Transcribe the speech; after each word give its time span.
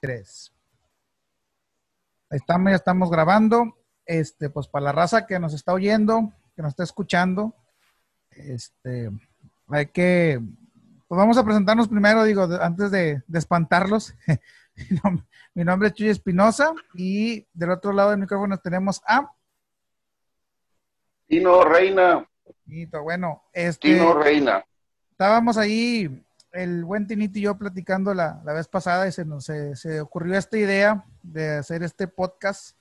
tres. 0.00 0.52
Ahí 2.30 2.38
estamos, 2.38 2.70
ya 2.70 2.76
estamos 2.76 3.10
grabando. 3.10 3.76
Este, 4.04 4.48
pues 4.50 4.66
para 4.68 4.86
la 4.86 4.92
raza 4.92 5.26
que 5.26 5.38
nos 5.38 5.52
está 5.52 5.72
oyendo, 5.72 6.32
que 6.56 6.62
nos 6.62 6.70
está 6.70 6.82
escuchando, 6.82 7.54
este, 8.30 9.10
hay 9.68 9.86
que, 9.86 10.40
pues 11.06 11.18
vamos 11.18 11.36
a 11.36 11.44
presentarnos 11.44 11.88
primero, 11.88 12.24
digo, 12.24 12.48
antes 12.60 12.90
de, 12.90 13.22
de 13.26 13.38
espantarlos. 13.38 14.14
Mi 15.54 15.64
nombre 15.64 15.88
es 15.88 15.94
Chuy 15.94 16.08
Espinosa 16.08 16.72
y 16.94 17.46
del 17.52 17.70
otro 17.70 17.92
lado 17.92 18.10
del 18.10 18.20
micrófono 18.20 18.56
tenemos 18.58 19.02
a 19.06 19.30
Tino 21.26 21.62
Reina, 21.62 22.26
Tito. 22.64 23.02
Bueno, 23.02 23.42
este, 23.52 23.92
Tino 23.92 24.14
Reina. 24.14 24.64
estábamos 25.10 25.58
ahí, 25.58 26.24
el 26.52 26.84
buen 26.84 27.06
Tinito 27.06 27.38
y 27.38 27.42
yo 27.42 27.58
platicando 27.58 28.14
la, 28.14 28.40
la 28.44 28.52
vez 28.52 28.68
pasada 28.68 29.06
y 29.06 29.12
se 29.12 29.24
nos 29.24 29.44
se, 29.44 29.76
se 29.76 30.00
ocurrió 30.00 30.36
esta 30.36 30.56
idea 30.56 31.04
de 31.22 31.58
hacer 31.58 31.82
este 31.82 32.08
podcast 32.08 32.76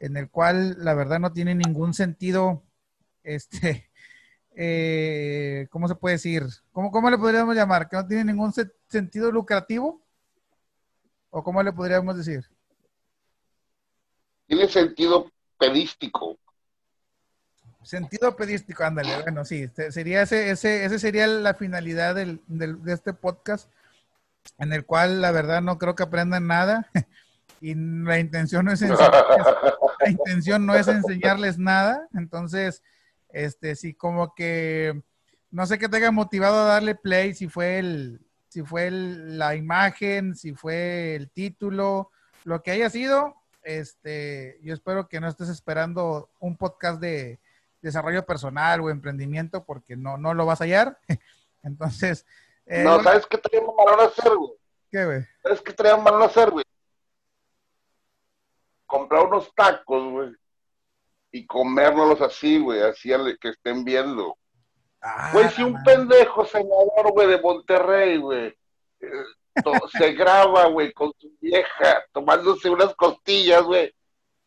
en 0.00 0.16
el 0.16 0.28
cual 0.28 0.76
la 0.84 0.94
verdad 0.94 1.20
no 1.20 1.32
tiene 1.32 1.54
ningún 1.54 1.94
sentido, 1.94 2.62
este, 3.22 3.90
eh, 4.56 5.66
¿cómo 5.70 5.88
se 5.88 5.94
puede 5.94 6.16
decir? 6.16 6.44
¿Cómo, 6.72 6.90
¿Cómo 6.90 7.08
le 7.10 7.18
podríamos 7.18 7.54
llamar? 7.54 7.88
¿Que 7.88 7.96
no 7.96 8.06
tiene 8.06 8.24
ningún 8.24 8.52
se- 8.52 8.70
sentido 8.88 9.30
lucrativo? 9.30 10.02
¿O 11.30 11.42
cómo 11.42 11.62
le 11.62 11.72
podríamos 11.72 12.16
decir? 12.16 12.44
Tiene 14.46 14.68
sentido 14.68 15.30
pedístico. 15.58 16.38
Sentido 17.84 18.34
pedístico, 18.36 18.82
ándale, 18.84 19.22
bueno, 19.22 19.44
sí, 19.44 19.68
sería 19.90 20.22
ese, 20.22 20.50
ese, 20.50 20.84
ese 20.84 20.98
sería 20.98 21.26
la 21.26 21.54
finalidad 21.54 22.14
del, 22.14 22.40
del- 22.46 22.82
de 22.82 22.92
este 22.92 23.12
podcast, 23.12 23.68
en 24.58 24.72
el 24.72 24.84
cual 24.86 25.20
la 25.20 25.30
verdad 25.30 25.60
no 25.62 25.78
creo 25.78 25.94
que 25.94 26.02
aprendan 26.02 26.46
nada 26.46 26.88
y 27.60 27.74
la 27.74 28.18
intención 28.18 28.64
no 28.64 28.72
es 28.72 28.82
enseñarles, 28.82 29.12
la 30.00 30.08
intención 30.10 30.66
no 30.66 30.74
es 30.74 30.88
enseñarles 30.88 31.58
nada, 31.58 32.08
entonces, 32.14 32.82
este, 33.30 33.76
sí, 33.76 33.94
como 33.94 34.34
que 34.34 35.02
no 35.50 35.66
sé 35.66 35.78
qué 35.78 35.88
te 35.88 35.98
haya 35.98 36.10
motivado 36.10 36.60
a 36.62 36.64
darle 36.74 36.94
play, 36.94 37.34
si 37.34 37.48
fue 37.48 37.78
el, 37.78 38.20
si 38.48 38.62
fue 38.62 38.86
el- 38.88 39.38
la 39.38 39.54
imagen, 39.56 40.34
si 40.34 40.54
fue 40.54 41.14
el 41.16 41.30
título, 41.30 42.10
lo 42.44 42.62
que 42.62 42.70
haya 42.70 42.88
sido, 42.90 43.34
este, 43.62 44.58
yo 44.62 44.74
espero 44.74 45.08
que 45.08 45.20
no 45.20 45.28
estés 45.28 45.48
esperando 45.48 46.30
un 46.40 46.56
podcast 46.56 47.00
de 47.00 47.38
desarrollo 47.84 48.26
personal 48.26 48.80
o 48.80 48.90
emprendimiento 48.90 49.64
porque 49.64 49.96
no, 49.96 50.16
no 50.16 50.34
lo 50.34 50.46
vas 50.46 50.60
a 50.60 50.64
hallar. 50.64 50.98
Entonces, 51.62 52.26
eh, 52.66 52.82
no, 52.82 53.02
¿sabes 53.02 53.26
qué 53.26 53.38
traíamos 53.38 53.74
mal 53.76 54.00
a 54.00 54.04
hacer, 54.04 54.34
güey? 54.34 54.52
¿qué, 54.90 55.04
güey? 55.04 55.26
¿Sabes 55.42 55.60
qué 55.62 55.72
traíamos 55.72 56.04
mal 56.04 56.22
a 56.22 56.26
hacer, 56.26 56.50
güey? 56.50 56.64
Comprar 58.86 59.26
unos 59.26 59.52
tacos, 59.54 60.10
güey. 60.12 60.32
Y 61.32 61.46
comérnoslos 61.46 62.20
así, 62.20 62.58
güey, 62.58 62.80
así 62.82 63.12
al 63.12 63.38
que 63.40 63.48
estén 63.48 63.84
viendo. 63.84 64.36
Ah, 65.00 65.30
Güey, 65.32 65.48
si 65.50 65.62
un 65.62 65.72
man. 65.72 65.82
pendejo 65.84 66.44
senador, 66.46 67.12
güey, 67.12 67.28
de 67.28 67.40
Monterrey, 67.40 68.18
güey, 68.18 68.56
eh, 69.00 69.24
se 69.98 70.12
graba, 70.12 70.66
güey, 70.66 70.92
con 70.92 71.12
su 71.18 71.30
vieja, 71.40 72.04
tomándose 72.12 72.70
unas 72.70 72.94
costillas, 72.94 73.62
güey. 73.62 73.92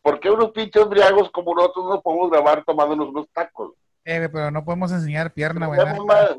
¿Por 0.02 0.20
qué 0.20 0.30
unos 0.30 0.50
pinches 0.52 0.88
briagos 0.88 1.30
como 1.30 1.54
nosotros 1.54 1.86
no 1.88 2.00
podemos 2.00 2.30
grabar 2.30 2.64
tomándonos 2.64 3.08
unos 3.08 3.28
tacos? 3.32 3.72
Eh, 4.04 4.28
pero 4.32 4.50
no 4.50 4.64
podemos 4.64 4.90
enseñar 4.92 5.32
pierna, 5.32 5.66
güey. 5.66 5.78
Mamá. 5.78 6.38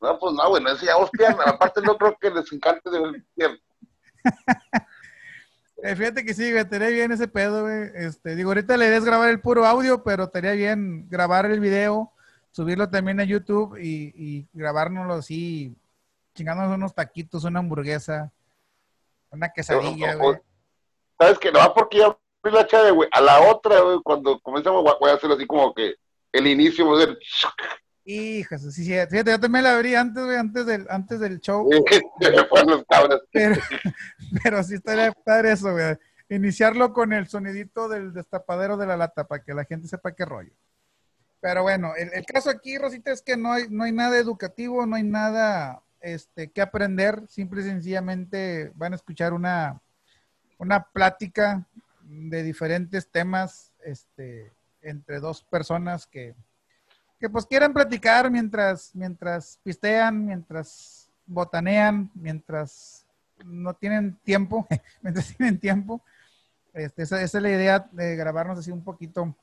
No, 0.00 0.18
pues 0.18 0.34
no, 0.34 0.48
güey, 0.48 0.62
no 0.62 0.70
enseñamos 0.70 1.10
piernas. 1.10 1.46
Aparte, 1.46 1.82
no 1.82 1.96
creo 1.96 2.16
que 2.18 2.30
les 2.30 2.50
encante 2.52 2.90
de 2.90 3.00
ver 3.00 3.24
piernas. 3.34 3.60
Eh, 5.82 5.96
fíjate 5.96 6.26
que 6.26 6.34
sí, 6.34 6.50
güey, 6.50 6.62
estaría 6.62 6.88
bien 6.88 7.10
ese 7.10 7.26
pedo, 7.26 7.62
güey. 7.62 7.90
Este, 7.94 8.36
digo, 8.36 8.50
ahorita 8.50 8.76
la 8.76 8.84
idea 8.84 8.98
es 8.98 9.04
grabar 9.06 9.30
el 9.30 9.40
puro 9.40 9.64
audio, 9.64 10.02
pero 10.04 10.24
estaría 10.24 10.52
bien 10.52 11.08
grabar 11.08 11.46
el 11.46 11.58
video, 11.58 12.12
subirlo 12.50 12.90
también 12.90 13.18
a 13.18 13.24
YouTube 13.24 13.78
y, 13.80 14.12
y 14.14 14.46
grabárnoslo 14.52 15.14
así, 15.14 15.74
chingándonos 16.34 16.76
unos 16.76 16.94
taquitos, 16.94 17.44
una 17.44 17.60
hamburguesa, 17.60 18.30
una 19.30 19.48
quesadilla, 19.48 20.16
No, 20.16 20.18
güey. 20.18 20.38
¿Sabes 21.20 21.38
qué? 21.38 21.52
No, 21.52 21.74
porque 21.74 21.98
ya 21.98 22.06
abrí 22.06 22.56
la 22.56 22.66
chave, 22.66 22.90
güey. 22.92 23.08
A 23.12 23.20
la 23.20 23.42
otra, 23.42 23.78
güey, 23.80 23.98
cuando 24.02 24.40
comenzamos, 24.40 24.82
voy 24.98 25.10
a 25.10 25.14
hacer 25.14 25.30
así 25.30 25.46
como 25.46 25.74
que 25.74 25.96
el 26.32 26.46
inicio, 26.46 26.90
hacer... 26.96 27.18
Hijas, 28.04 28.62
sí, 28.62 28.72
sí, 28.72 28.84
fíjate, 28.84 29.30
yo 29.30 29.38
también 29.38 29.64
la 29.64 29.74
abrí 29.74 29.94
antes, 29.94 30.24
güey, 30.24 30.38
antes 30.38 30.64
del, 30.64 30.86
antes 30.88 31.20
del 31.20 31.38
show. 31.40 31.68
Los 32.66 32.84
cabras. 32.88 33.20
Pero, 33.30 33.54
pero 34.42 34.62
sí 34.62 34.76
estaría 34.76 35.12
padre 35.12 35.52
eso, 35.52 35.72
güey. 35.72 35.96
Iniciarlo 36.30 36.94
con 36.94 37.12
el 37.12 37.28
sonidito 37.28 37.88
del 37.88 38.14
destapadero 38.14 38.78
de 38.78 38.86
la 38.86 38.96
lata 38.96 39.28
para 39.28 39.42
que 39.42 39.52
la 39.52 39.64
gente 39.64 39.88
sepa 39.88 40.14
qué 40.14 40.24
rollo. 40.24 40.54
Pero 41.40 41.62
bueno, 41.62 41.92
el, 41.96 42.14
el 42.14 42.24
caso 42.24 42.48
aquí, 42.48 42.78
Rosita, 42.78 43.12
es 43.12 43.20
que 43.20 43.36
no 43.36 43.52
hay, 43.52 43.64
no 43.68 43.84
hay 43.84 43.92
nada 43.92 44.16
educativo, 44.16 44.86
no 44.86 44.96
hay 44.96 45.02
nada 45.02 45.82
este, 46.00 46.50
que 46.50 46.62
aprender. 46.62 47.24
Simple 47.28 47.60
y 47.60 47.64
sencillamente 47.64 48.72
van 48.74 48.94
a 48.94 48.96
escuchar 48.96 49.34
una, 49.34 49.80
una 50.60 50.84
plática 50.84 51.66
de 52.02 52.42
diferentes 52.42 53.10
temas 53.10 53.72
este, 53.82 54.52
entre 54.82 55.18
dos 55.18 55.42
personas 55.42 56.06
que, 56.06 56.34
que 57.18 57.30
pues 57.30 57.46
quieren 57.46 57.72
platicar 57.72 58.30
mientras, 58.30 58.94
mientras 58.94 59.58
pistean, 59.62 60.26
mientras 60.26 61.10
botanean, 61.24 62.10
mientras 62.14 63.06
no 63.42 63.72
tienen 63.72 64.16
tiempo, 64.22 64.68
mientras 65.02 65.34
tienen 65.34 65.58
tiempo. 65.58 66.02
Este, 66.74 67.02
esa, 67.02 67.22
esa 67.22 67.38
es 67.38 67.42
la 67.42 67.50
idea 67.50 67.88
de 67.90 68.14
grabarnos 68.14 68.58
así 68.58 68.70
un 68.70 68.84
poquito 68.84 69.34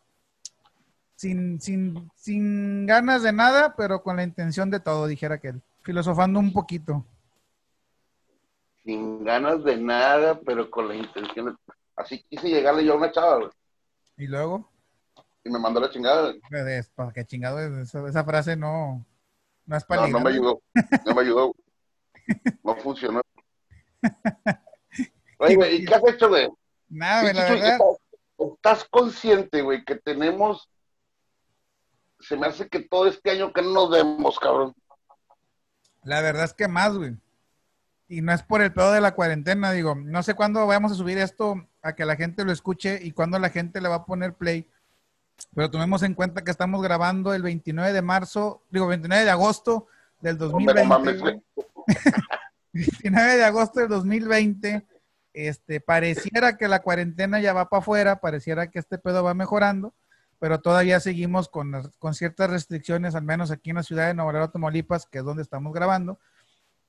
sin, 1.15 1.59
sin, 1.59 2.11
sin 2.15 2.85
ganas 2.85 3.23
de 3.23 3.33
nada, 3.33 3.75
pero 3.75 4.03
con 4.03 4.17
la 4.17 4.23
intención 4.23 4.69
de 4.69 4.79
todo, 4.79 5.07
dijera 5.07 5.39
que 5.39 5.47
él, 5.47 5.61
filosofando 5.81 6.39
un 6.39 6.53
poquito. 6.53 7.03
Sin 8.87 9.25
ganas 9.25 9.65
de 9.65 9.75
nada, 9.75 10.39
pero 10.45 10.71
con 10.71 10.87
la 10.87 10.95
intención 10.95 11.47
de... 11.47 11.55
Así 11.93 12.23
quise 12.29 12.47
llegarle 12.47 12.85
yo 12.85 12.93
a 12.93 12.95
una 12.95 13.11
chava, 13.11 13.35
güey. 13.35 13.49
Y 14.15 14.27
luego, 14.27 14.71
Y 15.43 15.49
me 15.49 15.59
mandó 15.59 15.81
la 15.81 15.89
chingada. 15.89 16.33
pues, 16.49 16.89
para 16.91 17.11
que 17.11 17.25
chingado, 17.25 17.59
esa, 17.81 18.07
esa 18.07 18.23
frase 18.23 18.55
no, 18.55 19.05
no 19.65 19.75
es 19.75 19.83
para 19.83 20.03
No, 20.03 20.19
no 20.19 20.19
me 20.21 20.29
ayudó. 20.29 20.61
No 21.05 21.13
me 21.13 21.21
ayudó. 21.21 21.53
No 22.63 22.75
funcionó. 22.77 23.19
Oye, 25.39 25.55
güey, 25.57 25.75
¿y 25.81 25.85
qué 25.85 25.93
has 25.93 26.07
hecho, 26.07 26.29
güey? 26.29 26.49
Nada, 26.87 27.23
güey, 27.23 27.33
la 27.33 27.43
verdad. 27.43 27.73
¿Estás, 27.73 27.97
estás 28.53 28.87
consciente, 28.89 29.63
güey, 29.63 29.83
que 29.83 29.95
tenemos... 29.95 30.69
Se 32.21 32.37
me 32.37 32.47
hace 32.47 32.69
que 32.69 32.79
todo 32.79 33.07
este 33.07 33.31
año 33.31 33.51
que 33.51 33.61
no 33.61 33.73
nos 33.73 33.89
vemos, 33.89 34.39
cabrón. 34.39 34.73
La 36.03 36.21
verdad 36.21 36.45
es 36.45 36.53
que 36.53 36.69
más, 36.69 36.97
güey. 36.97 37.17
Y 38.09 38.21
no 38.21 38.31
es 38.31 38.41
por 38.41 38.61
el 38.61 38.71
pedo 38.71 38.93
de 38.93 39.01
la 39.01 39.13
cuarentena, 39.13 39.71
digo, 39.71 39.95
no 39.95 40.23
sé 40.23 40.33
cuándo 40.33 40.65
vamos 40.65 40.93
a 40.93 40.95
subir 40.95 41.17
esto 41.17 41.67
a 41.81 41.93
que 41.93 42.05
la 42.05 42.15
gente 42.15 42.45
lo 42.45 42.51
escuche 42.53 42.99
y 43.01 43.11
cuándo 43.11 43.37
la 43.37 43.49
gente 43.49 43.81
le 43.81 43.89
va 43.89 43.95
a 43.95 44.05
poner 44.05 44.33
play. 44.33 44.69
Pero 45.53 45.69
tomemos 45.69 46.03
en 46.03 46.13
cuenta 46.13 46.43
que 46.43 46.51
estamos 46.51 46.81
grabando 46.81 47.33
el 47.33 47.41
29 47.41 47.91
de 47.91 48.01
marzo, 48.01 48.63
digo, 48.69 48.87
29 48.87 49.25
de 49.25 49.29
agosto 49.29 49.87
del 50.21 50.41
Hombre, 50.41 50.83
2020. 50.83 50.83
no 50.83 50.89
mames, 50.89 51.19
güey. 51.19 51.41
güey. 51.55 52.85
29 52.85 53.37
de 53.37 53.43
agosto 53.43 53.79
del 53.81 53.89
2020. 53.89 54.87
Este, 55.33 55.79
pareciera 55.79 56.57
que 56.57 56.67
la 56.67 56.81
cuarentena 56.81 57.39
ya 57.39 57.53
va 57.53 57.69
para 57.69 57.81
afuera, 57.81 58.21
pareciera 58.21 58.71
que 58.71 58.79
este 58.79 58.97
pedo 58.97 59.23
va 59.23 59.35
mejorando, 59.35 59.93
pero 60.39 60.61
todavía 60.61 60.99
seguimos 60.99 61.47
con, 61.47 61.91
con 61.99 62.15
ciertas 62.15 62.49
restricciones, 62.49 63.13
al 63.13 63.21
menos 63.21 63.51
aquí 63.51 63.69
en 63.69 63.75
la 63.75 63.83
ciudad 63.83 64.07
de 64.07 64.15
Nuevo 64.15 64.31
Laredo, 64.31 64.49
Tamaulipas, 64.49 65.05
que 65.05 65.19
es 65.19 65.23
donde 65.23 65.43
estamos 65.43 65.73
grabando. 65.73 66.19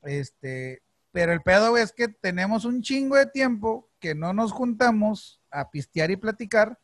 Este, 0.02 0.80
pero 1.18 1.32
el 1.32 1.40
pedo 1.40 1.70
güey, 1.70 1.82
es 1.82 1.90
que 1.90 2.06
tenemos 2.06 2.64
un 2.64 2.80
chingo 2.80 3.16
de 3.16 3.26
tiempo 3.26 3.88
que 3.98 4.14
no 4.14 4.32
nos 4.32 4.52
juntamos 4.52 5.40
a 5.50 5.69
pistear 5.69 6.12
y 6.12 6.16
platicar, 6.16 6.78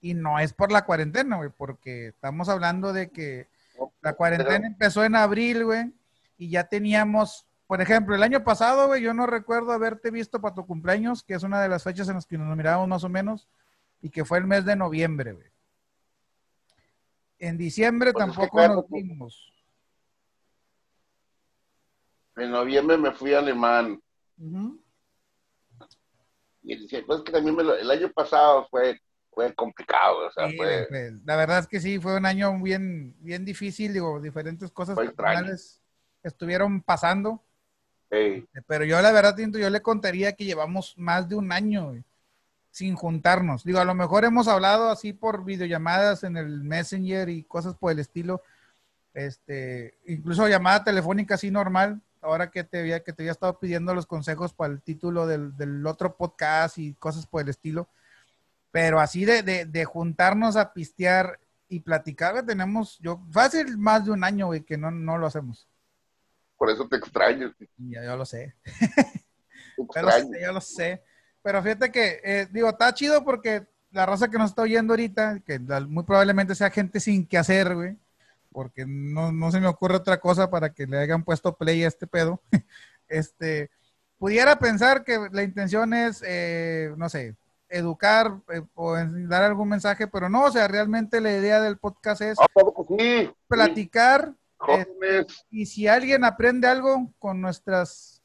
y 0.00 0.14
no 0.14 0.38
es 0.38 0.52
por 0.52 0.70
la 0.70 0.84
cuarentena, 0.84 1.38
güey, 1.38 1.50
porque 1.50 2.06
estamos 2.06 2.48
hablando 2.48 2.92
de 2.92 3.10
que 3.10 3.48
la 4.00 4.12
cuarentena 4.12 4.68
empezó 4.68 5.02
en 5.02 5.16
abril, 5.16 5.64
güey, 5.64 5.92
y 6.38 6.48
ya 6.48 6.68
teníamos, 6.68 7.48
por 7.66 7.80
ejemplo, 7.80 8.14
el 8.14 8.22
año 8.22 8.44
pasado, 8.44 8.86
güey, 8.86 9.02
yo 9.02 9.14
no 9.14 9.26
recuerdo 9.26 9.72
haberte 9.72 10.12
visto 10.12 10.40
para 10.40 10.54
tu 10.54 10.64
cumpleaños, 10.64 11.24
que 11.24 11.34
es 11.34 11.42
una 11.42 11.60
de 11.60 11.68
las 11.68 11.82
fechas 11.82 12.08
en 12.08 12.14
las 12.14 12.26
que 12.26 12.38
nos 12.38 12.56
mirábamos 12.56 12.86
más 12.86 13.02
o 13.02 13.08
menos, 13.08 13.48
y 14.00 14.10
que 14.10 14.24
fue 14.24 14.38
el 14.38 14.46
mes 14.46 14.64
de 14.64 14.76
noviembre, 14.76 15.32
güey. 15.32 15.48
En 17.40 17.58
diciembre 17.58 18.12
Pues 18.12 18.26
es 18.26 18.30
que 18.30 18.36
tampoco 18.36 18.56
claro, 18.58 18.74
nos 18.76 18.88
vimos. 18.88 19.51
En 22.36 22.50
noviembre 22.50 22.96
me 22.96 23.12
fui 23.12 23.34
a 23.34 23.38
Alemán. 23.40 24.00
Y 26.62 26.76
decía, 26.80 27.02
pues 27.06 27.22
que 27.22 27.32
también 27.32 27.56
me 27.56 27.64
lo- 27.64 27.74
el 27.76 27.90
año 27.90 28.10
pasado 28.12 28.66
fue, 28.70 29.00
fue 29.30 29.52
complicado, 29.54 30.28
o 30.28 30.30
sea, 30.30 30.48
Sí, 30.48 30.56
fue, 30.56 30.86
pues, 30.88 31.12
la 31.24 31.36
verdad 31.36 31.58
es 31.58 31.66
que 31.66 31.80
sí, 31.80 31.98
fue 31.98 32.16
un 32.16 32.26
año 32.26 32.58
bien, 32.62 33.14
bien 33.18 33.44
difícil, 33.44 33.92
digo, 33.92 34.20
diferentes 34.20 34.70
cosas 34.70 34.96
personales 34.96 35.80
estuvieron 36.22 36.80
pasando. 36.82 37.42
Pero 38.66 38.84
yo 38.84 39.00
la 39.00 39.12
verdad, 39.12 39.34
yo 39.36 39.70
le 39.70 39.80
contaría 39.80 40.32
que 40.34 40.44
llevamos 40.44 40.94
más 40.98 41.28
de 41.28 41.34
un 41.36 41.50
año 41.52 41.94
sin 42.70 42.94
juntarnos. 42.94 43.64
Digo, 43.64 43.78
a 43.78 43.84
lo 43.84 43.94
mejor 43.94 44.24
hemos 44.24 44.46
hablado 44.46 44.90
así 44.90 45.12
por 45.12 45.44
videollamadas 45.44 46.22
en 46.24 46.36
el 46.36 46.62
Messenger 46.62 47.28
y 47.28 47.44
cosas 47.44 47.74
por 47.74 47.92
el 47.92 47.98
estilo. 47.98 48.42
Este, 49.14 49.98
incluso 50.06 50.48
llamada 50.48 50.84
telefónica 50.84 51.34
así 51.34 51.50
normal, 51.50 52.00
ahora 52.22 52.50
que 52.50 52.64
te 52.64 52.80
había, 52.80 53.02
que 53.02 53.12
te 53.12 53.22
había 53.22 53.32
estado 53.32 53.58
pidiendo 53.58 53.94
los 53.94 54.06
consejos 54.06 54.54
para 54.54 54.72
el 54.72 54.80
título 54.80 55.26
del, 55.26 55.56
del 55.56 55.86
otro 55.86 56.16
podcast 56.16 56.78
y 56.78 56.94
cosas 56.94 57.26
por 57.26 57.42
el 57.42 57.48
estilo. 57.48 57.88
Pero 58.70 59.00
así 59.00 59.24
de, 59.24 59.42
de, 59.42 59.66
de 59.66 59.84
juntarnos 59.84 60.56
a 60.56 60.72
pistear 60.72 61.38
y 61.68 61.80
platicar, 61.80 62.44
tenemos, 62.46 62.98
yo, 63.00 63.20
fácil 63.30 63.76
más 63.76 64.04
de 64.04 64.12
un 64.12 64.24
año, 64.24 64.46
güey, 64.46 64.62
que 64.62 64.78
no, 64.78 64.90
no 64.90 65.18
lo 65.18 65.26
hacemos. 65.26 65.68
Por 66.56 66.70
eso 66.70 66.86
te 66.88 66.96
extraño. 66.96 67.52
Ya, 67.76 68.04
yo 68.04 68.16
lo 68.16 68.24
sé. 68.24 68.54
Te 69.92 70.02
Ya 70.40 70.52
lo 70.52 70.60
sé. 70.60 71.02
Pero 71.42 71.62
fíjate 71.62 71.90
que, 71.90 72.20
eh, 72.22 72.48
digo, 72.52 72.68
está 72.68 72.94
chido 72.94 73.24
porque 73.24 73.66
la 73.90 74.06
raza 74.06 74.28
que 74.28 74.38
nos 74.38 74.50
está 74.50 74.62
oyendo 74.62 74.92
ahorita, 74.92 75.40
que 75.40 75.58
la- 75.58 75.80
muy 75.80 76.04
probablemente 76.04 76.54
sea 76.54 76.70
gente 76.70 77.00
sin 77.00 77.26
que 77.26 77.36
hacer, 77.36 77.74
güey, 77.74 77.96
porque 78.52 78.84
no, 78.86 79.32
no 79.32 79.50
se 79.50 79.60
me 79.60 79.66
ocurre 79.66 79.96
otra 79.96 80.20
cosa 80.20 80.50
para 80.50 80.72
que 80.72 80.86
le 80.86 80.98
hayan 80.98 81.24
puesto 81.24 81.56
play 81.56 81.84
a 81.84 81.88
este 81.88 82.06
pedo. 82.06 82.40
este, 83.08 83.70
pudiera 84.18 84.58
pensar 84.58 85.04
que 85.04 85.28
la 85.32 85.42
intención 85.42 85.94
es, 85.94 86.22
eh, 86.26 86.94
no 86.96 87.08
sé, 87.08 87.36
educar 87.68 88.36
eh, 88.52 88.62
o 88.74 88.94
dar 88.94 89.42
algún 89.42 89.68
mensaje, 89.68 90.06
pero 90.06 90.28
no, 90.28 90.44
o 90.44 90.50
sea, 90.50 90.68
realmente 90.68 91.20
la 91.20 91.32
idea 91.32 91.60
del 91.60 91.78
podcast 91.78 92.22
es 92.22 92.38
Ah, 92.38 92.46
sí. 92.98 93.30
platicar 93.48 94.34
Jóvenes, 94.58 95.44
y 95.50 95.66
si 95.66 95.88
alguien 95.88 96.22
aprende 96.24 96.68
algo 96.68 97.10
con 97.18 97.40
nuestras 97.40 98.22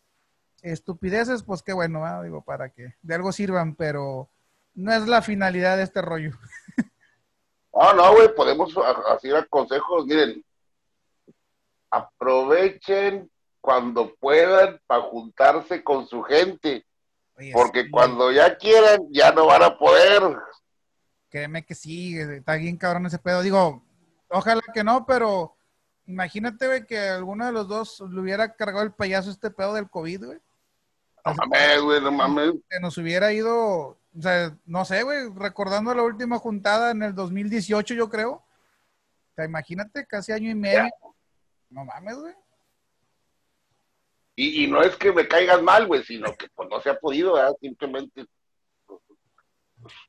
estupideces, 0.62 1.42
pues 1.42 1.64
qué 1.64 1.74
bueno, 1.74 2.22
digo, 2.22 2.44
para 2.44 2.70
que 2.70 2.94
de 3.02 3.16
algo 3.16 3.32
sirvan, 3.32 3.74
pero 3.74 4.30
no 4.76 4.94
es 4.94 5.08
la 5.08 5.24
finalidad 5.24 5.78
de 5.78 5.84
este 5.84 6.02
rollo. 6.02 6.32
Ah, 7.80 7.94
no, 7.96 8.14
güey, 8.14 8.34
podemos 8.34 8.74
dar 8.74 9.48
consejos. 9.50 10.06
Miren, 10.06 10.44
aprovechen 11.92 13.30
cuando 13.62 14.16
puedan 14.16 14.80
para 14.88 15.04
juntarse 15.04 15.84
con 15.84 16.08
su 16.08 16.24
gente, 16.24 16.86
Oye, 17.38 17.52
porque 17.54 17.84
sí, 17.84 17.92
cuando 17.92 18.32
ya 18.32 18.58
quieran, 18.58 19.08
ya 19.12 19.32
no 19.32 19.46
van 19.46 19.62
a 19.62 19.78
poder. 19.78 20.24
Créeme 21.30 21.66
que 21.66 21.76
sí, 21.76 22.18
está 22.18 22.56
bien 22.56 22.78
cabrón 22.78 23.06
ese 23.06 23.20
pedo. 23.20 23.42
Digo, 23.42 23.84
ojalá 24.30 24.62
que 24.74 24.84
no, 24.84 25.06
pero 25.06 25.56
imagínate, 26.08 26.66
güey, 26.66 26.86
que 26.86 26.98
alguno 26.98 27.46
de 27.46 27.52
los 27.52 27.68
dos 27.68 28.00
le 28.00 28.20
hubiera 28.20 28.56
cargado 28.56 28.84
el 28.84 28.94
payaso 28.94 29.30
este 29.30 29.52
pedo 29.52 29.74
del 29.74 29.90
COVID, 29.90 30.26
güey. 30.26 30.40
No 31.26 31.34
mames, 31.36 31.82
güey, 31.82 32.02
no 32.02 32.12
mames. 32.12 32.54
que 32.70 32.80
nos 32.80 32.98
hubiera 32.98 33.34
ido, 33.34 33.98
o 34.18 34.22
sea, 34.22 34.56
no 34.66 34.86
sé, 34.86 35.04
güey, 35.04 35.30
recordando 35.36 35.94
la 35.94 36.04
última 36.04 36.38
juntada 36.40 36.92
en 36.92 37.04
el 37.04 37.16
2018, 37.16 37.94
yo 37.94 38.10
creo. 38.10 38.32
O 38.32 38.44
sea, 39.36 39.46
imagínate, 39.46 40.06
casi 40.06 40.32
año 40.32 40.50
y 40.50 40.56
medio. 40.56 40.90
No 41.70 41.86
mames, 41.86 42.18
güey. 42.18 42.34
Y, 44.36 44.64
y 44.66 44.68
no 44.68 44.82
es 44.82 44.96
que 44.96 45.12
me 45.12 45.28
caigan 45.28 45.64
mal, 45.66 45.88
güey, 45.88 46.04
sino 46.04 46.32
que 46.36 46.48
pues 46.56 46.70
no 46.70 46.80
se 46.82 46.90
ha 46.92 47.00
podido, 47.00 47.34
¿verdad? 47.34 47.54
Simplemente. 47.60 48.26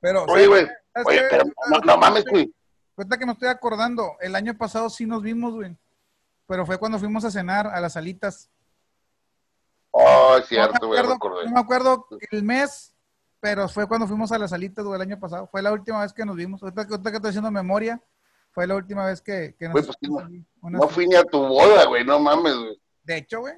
Pero, 0.01 0.25
Oye, 0.25 0.47
güey, 0.47 0.67
¿sabes 0.93 1.07
oye, 1.07 1.23
pero 1.31 1.45
no, 1.71 1.79
no 1.81 1.97
mames, 1.97 2.25
güey. 2.25 2.53
Ahorita 2.97 3.17
que 3.19 3.27
me 3.27 3.33
estoy 3.33 3.49
acordando, 3.49 4.17
el 4.21 4.35
año 4.35 4.57
pasado 4.57 4.91
sí 4.91 5.07
nos 5.07 5.23
vimos, 5.23 5.55
güey. 5.55 5.77
Pero 6.47 6.67
fue 6.67 6.79
cuando 6.79 6.99
fuimos 6.99 7.25
a 7.25 7.31
cenar 7.31 7.67
a 7.67 7.81
las 7.81 7.93
salitas. 7.93 8.51
Oh, 9.91 10.35
es 10.37 10.43
No 10.43 10.47
cierto, 10.47 10.79
me 10.83 10.87
güey, 10.89 10.99
acuerdo, 10.99 11.15
recordé. 11.15 11.45
no 11.47 11.53
me 11.53 11.61
acuerdo 11.61 12.07
el 12.31 12.43
mes, 12.43 12.95
pero 13.41 13.69
fue 13.69 13.87
cuando 13.87 14.07
fuimos 14.07 14.33
a 14.33 14.39
las 14.39 14.51
salitas, 14.51 14.85
güey, 14.85 14.97
el 14.97 15.03
año 15.09 15.19
pasado. 15.21 15.47
Fue 15.47 15.63
la 15.63 15.73
última 15.73 16.01
vez 16.03 16.13
que 16.13 16.25
nos 16.25 16.37
vimos. 16.37 16.63
Ahorita, 16.63 16.87
que- 16.87 16.93
ahorita 16.93 17.11
que 17.11 17.17
estoy 17.17 17.29
haciendo 17.31 17.51
memoria, 17.51 18.03
fue 18.51 18.67
la 18.67 18.75
última 18.77 19.07
vez 19.07 19.21
que, 19.23 19.55
que 19.59 19.67
nos 19.67 19.73
Güey, 19.73 19.85
pues, 19.85 19.97
sí, 20.01 20.09
no- 20.63 20.89
fui 20.89 21.07
ni 21.07 21.15
a 21.15 21.23
tu 21.25 21.39
boda, 21.39 21.85
güey, 21.87 22.05
no 22.05 22.19
mames, 22.19 22.55
güey. 22.55 22.81
De 23.05 23.17
hecho, 23.19 23.41
güey. 23.41 23.55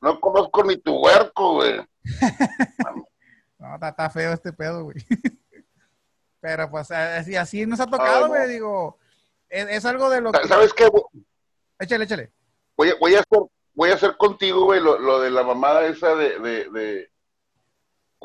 No 0.00 0.20
conozco 0.20 0.62
ni 0.64 0.76
tu 0.78 0.96
huerco, 0.96 1.54
güey. 1.54 1.80
No, 3.58 3.74
está, 3.76 3.88
está 3.88 4.10
feo 4.10 4.32
este 4.34 4.52
pedo, 4.52 4.84
güey. 4.84 4.96
Pero 6.40 6.70
pues 6.70 6.90
así, 6.90 7.34
así 7.36 7.64
nos 7.64 7.80
ha 7.80 7.86
tocado, 7.86 8.22
no. 8.22 8.34
güey. 8.34 8.48
Digo, 8.48 8.98
es, 9.48 9.66
es 9.70 9.84
algo 9.86 10.10
de 10.10 10.20
lo 10.20 10.32
que. 10.32 10.46
¿Sabes 10.46 10.74
qué? 10.74 10.86
güey? 10.88 11.02
Échale, 11.78 12.04
échale. 12.04 12.32
Voy 12.76 12.90
a, 12.90 12.94
voy 13.00 13.14
a 13.14 13.20
hacer, 13.20 13.38
voy 13.72 13.90
a 13.90 13.94
hacer 13.94 14.16
contigo, 14.18 14.64
güey, 14.66 14.80
lo, 14.80 14.98
lo 14.98 15.20
de 15.20 15.30
la 15.30 15.42
mamada 15.44 15.86
esa 15.86 16.14
de, 16.14 16.38
de, 16.40 16.70
de 16.70 17.10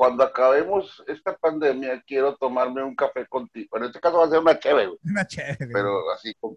cuando 0.00 0.24
acabemos 0.24 1.04
esta 1.08 1.36
pandemia, 1.36 2.02
quiero 2.06 2.34
tomarme 2.34 2.82
un 2.82 2.96
café 2.96 3.26
contigo. 3.26 3.76
En 3.76 3.84
este 3.84 4.00
caso 4.00 4.16
va 4.16 4.24
a 4.24 4.30
ser 4.30 4.38
una 4.38 4.58
chévere, 4.58 4.86
güey, 4.86 4.98
Una 5.04 5.26
chévere. 5.26 5.68
pero 5.70 6.10
así 6.10 6.32
como 6.40 6.56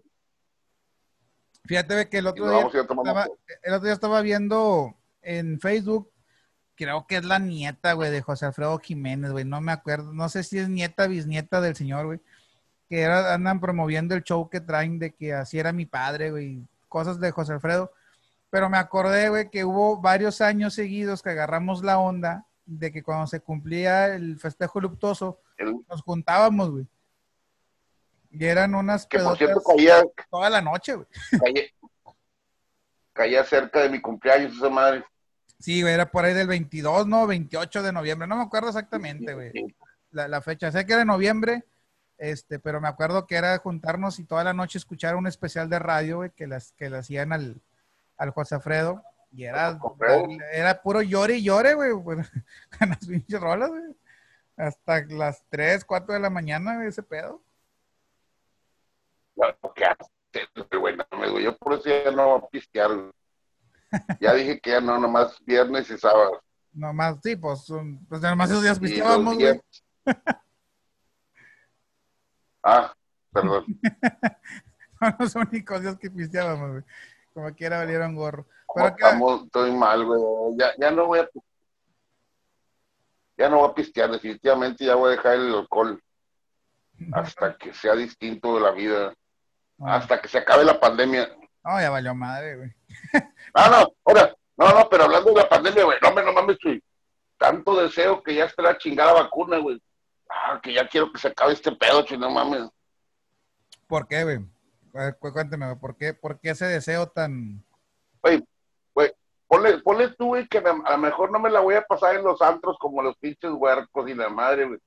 Fíjate 1.66 2.08
que 2.08 2.16
el 2.16 2.26
otro 2.26 2.48
día 2.48 2.66
estaba, 2.80 3.28
el 3.62 3.74
otro 3.74 3.84
día 3.84 3.92
estaba 3.92 4.22
viendo 4.22 4.96
en 5.20 5.60
Facebook, 5.60 6.10
creo 6.74 7.06
que 7.06 7.16
es 7.16 7.26
la 7.26 7.38
nieta, 7.38 7.92
güey, 7.92 8.10
de 8.10 8.22
José 8.22 8.46
Alfredo 8.46 8.78
Jiménez, 8.78 9.32
güey. 9.32 9.44
No 9.44 9.60
me 9.60 9.72
acuerdo, 9.72 10.14
no 10.14 10.30
sé 10.30 10.42
si 10.42 10.58
es 10.58 10.70
nieta, 10.70 11.06
bisnieta 11.06 11.60
del 11.60 11.76
señor, 11.76 12.06
güey. 12.06 12.20
Que 12.88 13.02
era, 13.02 13.34
andan 13.34 13.60
promoviendo 13.60 14.14
el 14.14 14.22
show 14.22 14.48
que 14.48 14.62
traen 14.62 14.98
de 14.98 15.14
que 15.14 15.34
así 15.34 15.58
era 15.58 15.74
mi 15.74 15.84
padre, 15.84 16.30
güey. 16.30 16.66
Cosas 16.88 17.20
de 17.20 17.30
José 17.30 17.52
Alfredo. 17.52 17.92
Pero 18.48 18.70
me 18.70 18.78
acordé, 18.78 19.28
güey, 19.28 19.50
que 19.50 19.66
hubo 19.66 20.00
varios 20.00 20.40
años 20.40 20.72
seguidos 20.72 21.22
que 21.22 21.28
agarramos 21.28 21.84
la 21.84 21.98
onda 21.98 22.46
de 22.66 22.90
que 22.92 23.02
cuando 23.02 23.26
se 23.26 23.40
cumplía 23.40 24.06
el 24.14 24.38
festejo 24.38 24.80
luctuoso, 24.80 25.40
el- 25.56 25.76
nos 25.88 26.02
juntábamos, 26.02 26.70
güey. 26.70 26.86
Y 28.30 28.44
eran 28.44 28.74
unas 28.74 29.06
que 29.06 29.18
por 29.18 29.36
cierto 29.38 29.62
caía, 29.62 30.02
toda 30.30 30.50
la 30.50 30.60
noche, 30.60 30.94
güey. 30.94 31.06
caía, 31.40 31.62
caía 33.12 33.44
cerca 33.44 33.80
de 33.80 33.88
mi 33.90 34.00
cumpleaños 34.00 34.56
esa 34.56 34.68
madre. 34.68 35.04
Sí, 35.60 35.82
güey, 35.82 35.94
era 35.94 36.10
por 36.10 36.24
ahí 36.24 36.34
del 36.34 36.48
22, 36.48 37.06
no, 37.06 37.26
28 37.26 37.82
de 37.82 37.92
noviembre, 37.92 38.26
no 38.26 38.36
me 38.36 38.42
acuerdo 38.42 38.68
exactamente, 38.68 39.34
güey, 39.34 39.52
la, 40.10 40.26
la 40.28 40.40
fecha. 40.42 40.70
Sé 40.72 40.84
que 40.84 40.92
era 40.92 41.00
de 41.00 41.04
noviembre, 41.06 41.64
este, 42.18 42.58
pero 42.58 42.80
me 42.80 42.88
acuerdo 42.88 43.26
que 43.26 43.36
era 43.36 43.56
juntarnos 43.58 44.18
y 44.18 44.24
toda 44.24 44.42
la 44.44 44.52
noche 44.52 44.78
escuchar 44.78 45.14
un 45.14 45.26
especial 45.26 45.68
de 45.70 45.78
radio, 45.78 46.16
güey, 46.18 46.30
que 46.30 46.46
las 46.46 46.72
que 46.72 46.90
le 46.90 46.98
hacían 46.98 47.32
al, 47.32 47.60
al 48.16 48.30
José 48.30 48.56
Alfredo. 48.56 49.02
Y 49.36 49.44
era, 49.44 49.78
era 50.52 50.80
puro 50.80 51.02
llore 51.02 51.34
y 51.38 51.42
llore, 51.42 51.74
güey, 51.74 51.90
con 52.78 52.88
las 52.88 53.06
pinches 53.06 53.40
rolas, 53.40 53.70
güey. 53.70 53.82
Hasta 54.56 55.04
las 55.06 55.44
3, 55.48 55.84
4 55.84 56.14
de 56.14 56.20
la 56.20 56.30
mañana, 56.30 56.76
güey, 56.76 56.88
ese 56.88 57.02
pedo. 57.02 57.42
No, 59.34 59.46
¿Qué 59.74 59.84
haces, 59.84 60.48
güey? 60.78 60.96
No, 60.96 61.04
me- 61.18 61.42
Yo 61.42 61.56
por 61.58 61.72
eso 61.74 61.82
ya 61.86 62.10
no 62.12 62.28
voy 62.28 62.38
a 62.44 62.48
pistear. 62.48 62.94
güey. 62.94 63.10
Ya 64.20 64.32
dije 64.34 64.60
que 64.60 64.70
ya 64.70 64.80
no, 64.80 64.98
nomás 64.98 65.36
viernes 65.44 65.90
y 65.90 65.98
sábado. 65.98 66.40
Nomás, 66.72 67.16
sí, 67.22 67.34
pues, 67.36 67.64
son- 67.64 68.04
pues 68.06 68.20
nomás 68.20 68.50
esos 68.50 68.62
días 68.62 68.78
pisteábamos, 68.78 69.34
güey. 69.36 69.60
Ah, 72.62 72.94
perdón. 73.32 73.64
Son 74.98 75.16
los 75.18 75.34
únicos 75.34 75.82
días 75.82 75.96
que 75.98 76.10
pisteábamos, 76.10 76.70
güey. 76.70 76.82
Como 77.34 77.54
quiera 77.54 77.78
valieron 77.78 78.14
gorro. 78.14 78.46
Acá, 78.76 79.06
Estamos, 79.06 79.44
estoy 79.44 79.72
mal, 79.72 80.04
güey. 80.04 80.20
Ya, 80.58 80.72
ya 80.78 80.90
no 80.90 81.06
voy 81.06 81.20
a 81.20 81.28
ya 83.36 83.48
no 83.48 83.58
voy 83.58 83.70
a 83.70 83.74
pistear, 83.74 84.10
definitivamente 84.10 84.84
ya 84.84 84.94
voy 84.94 85.08
a 85.12 85.16
dejar 85.16 85.34
el 85.34 85.54
alcohol 85.54 86.00
hasta 87.12 87.56
que 87.56 87.74
sea 87.74 87.94
distinto 87.96 88.54
de 88.54 88.60
la 88.60 88.70
vida, 88.70 89.12
no, 89.78 89.92
hasta 89.92 90.20
que 90.20 90.28
se 90.28 90.38
acabe 90.38 90.64
la 90.64 90.78
pandemia. 90.78 91.28
no, 91.64 91.80
ya 91.80 91.90
valió 91.90 92.14
madre, 92.14 92.56
güey. 92.56 92.72
Ah, 93.56 93.68
no, 93.70 93.92
ahora, 94.04 94.34
no, 94.56 94.68
no, 94.78 94.88
pero 94.88 95.04
hablando 95.04 95.30
de 95.30 95.36
la 95.42 95.48
pandemia, 95.48 95.84
güey, 95.84 95.98
no, 96.02 96.08
hombre, 96.08 96.24
no 96.24 96.32
mames, 96.32 96.56
güey. 96.62 96.82
Tanto 97.38 97.76
deseo 97.82 98.22
que 98.22 98.34
ya 98.34 98.44
esté 98.46 98.62
la 98.62 98.78
chingada 98.78 99.12
vacuna, 99.12 99.58
güey. 99.58 99.80
Ah, 100.28 100.60
que 100.62 100.72
ya 100.72 100.88
quiero 100.88 101.12
que 101.12 101.18
se 101.20 101.28
acabe 101.28 101.52
este 101.52 101.70
pedo, 101.72 102.04
güey, 102.04 102.18
no 102.18 102.30
mames. 102.30 102.68
¿Por 103.88 104.06
qué, 104.08 104.22
güey? 104.24 104.38
A 104.94 104.98
ver, 105.06 105.18
cu- 105.18 105.32
Cuénteme, 105.32 105.66
güey, 105.66 105.78
¿por 105.78 105.96
qué, 105.96 106.14
¿por 106.14 106.38
qué 106.40 106.50
ese 106.50 106.66
deseo 106.66 107.08
tan... 107.08 107.64
Güey, 108.22 108.44
güey, 108.94 109.12
ponle, 109.46 109.78
ponle 109.78 110.08
tú, 110.10 110.28
güey, 110.28 110.48
que 110.48 110.58
a 110.58 110.62
lo 110.62 110.98
mejor 110.98 111.30
no 111.30 111.38
me 111.38 111.50
la 111.50 111.60
voy 111.60 111.74
a 111.74 111.82
pasar 111.82 112.16
en 112.16 112.24
los 112.24 112.40
antros 112.42 112.76
como 112.78 113.02
los 113.02 113.16
pinches 113.18 113.52
huercos 113.52 114.08
y 114.08 114.14
la 114.14 114.28
madre, 114.28 114.66
güey. 114.66 114.80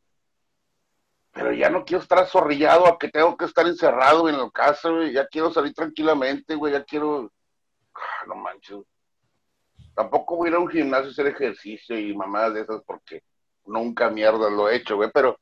Pero 1.38 1.54
ya 1.54 1.70
no 1.70 1.86
quiero 1.86 2.02
estar 2.02 2.18
azorrillado 2.18 2.88
a 2.88 2.98
que 2.98 3.10
tengo 3.10 3.38
que 3.38 3.46
estar 3.46 3.68
encerrado 3.68 4.28
en 4.28 4.40
la 4.40 4.50
casa, 4.50 4.90
güey. 4.90 5.14
Ya 5.14 5.28
quiero 5.28 5.52
salir 5.52 5.72
tranquilamente, 5.72 6.56
güey. 6.56 6.74
Ya 6.74 6.84
quiero. 6.84 7.32
Ah, 7.94 8.26
no 8.28 8.36
manches. 8.36 8.80
Tampoco 9.94 10.38
voy 10.38 10.48
a 10.48 10.50
ir 10.52 10.56
a 10.56 10.60
un 10.60 10.68
gimnasio 10.68 11.10
a 11.10 11.12
hacer 11.12 11.28
ejercicio 11.28 11.98
y 11.98 12.16
mamadas 12.16 12.56
de 12.56 12.62
esas 12.62 12.82
porque 12.86 13.24
nunca 13.66 14.10
mierda 14.10 14.50
lo 14.50 14.68
he 14.68 14.78
hecho, 14.78 14.96
güey. 14.96 15.12
Pero, 15.14 15.40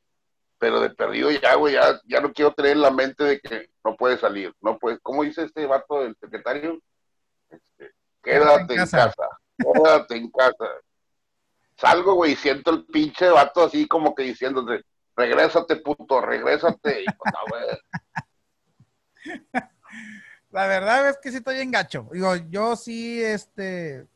pero 0.57 0.81
de 0.81 0.89
perdido 0.89 1.31
ya, 1.31 1.55
güey, 1.55 1.75
ya, 1.75 1.97
ya 2.05 2.19
no 2.19 2.33
quiero 2.33 2.53
tener 2.53 2.73
en 2.73 2.81
la 2.81 2.91
mente 2.91 3.23
de 3.23 3.39
que 3.39 3.69
no 3.85 3.95
puede 3.95 4.17
salir. 4.17 4.53
No 4.59 4.77
puede. 4.77 4.99
¿Cómo 4.99 5.23
dice 5.23 5.43
este 5.43 5.65
vato 5.65 6.01
del 6.01 6.17
secretario? 6.17 6.77
Este, 7.49 7.94
quédate 8.25 8.73
en 8.73 8.79
casa. 8.79 8.97
casa. 8.97 9.29
quédate 9.57 10.17
en 10.17 10.31
casa. 10.31 10.65
Salgo, 11.77 12.15
güey, 12.15 12.33
y 12.33 12.35
siento 12.35 12.71
el 12.71 12.85
pinche 12.85 13.29
vato 13.29 13.63
así 13.65 13.87
como 13.87 14.15
que 14.15 14.23
diciéndote, 14.23 14.83
regrésate, 15.15 15.77
puto, 15.77 16.21
regrésate. 16.21 17.03
Y 17.03 17.05
pues, 17.05 17.33
no. 19.53 19.61
La 20.51 20.67
verdad 20.67 21.09
es 21.09 21.17
que 21.17 21.31
sí 21.31 21.37
estoy 21.37 21.59
en 21.59 21.71
gacho. 21.71 22.07
Digo, 22.13 22.35
yo 22.49 22.75
sí, 22.77 23.21
este, 23.21 24.07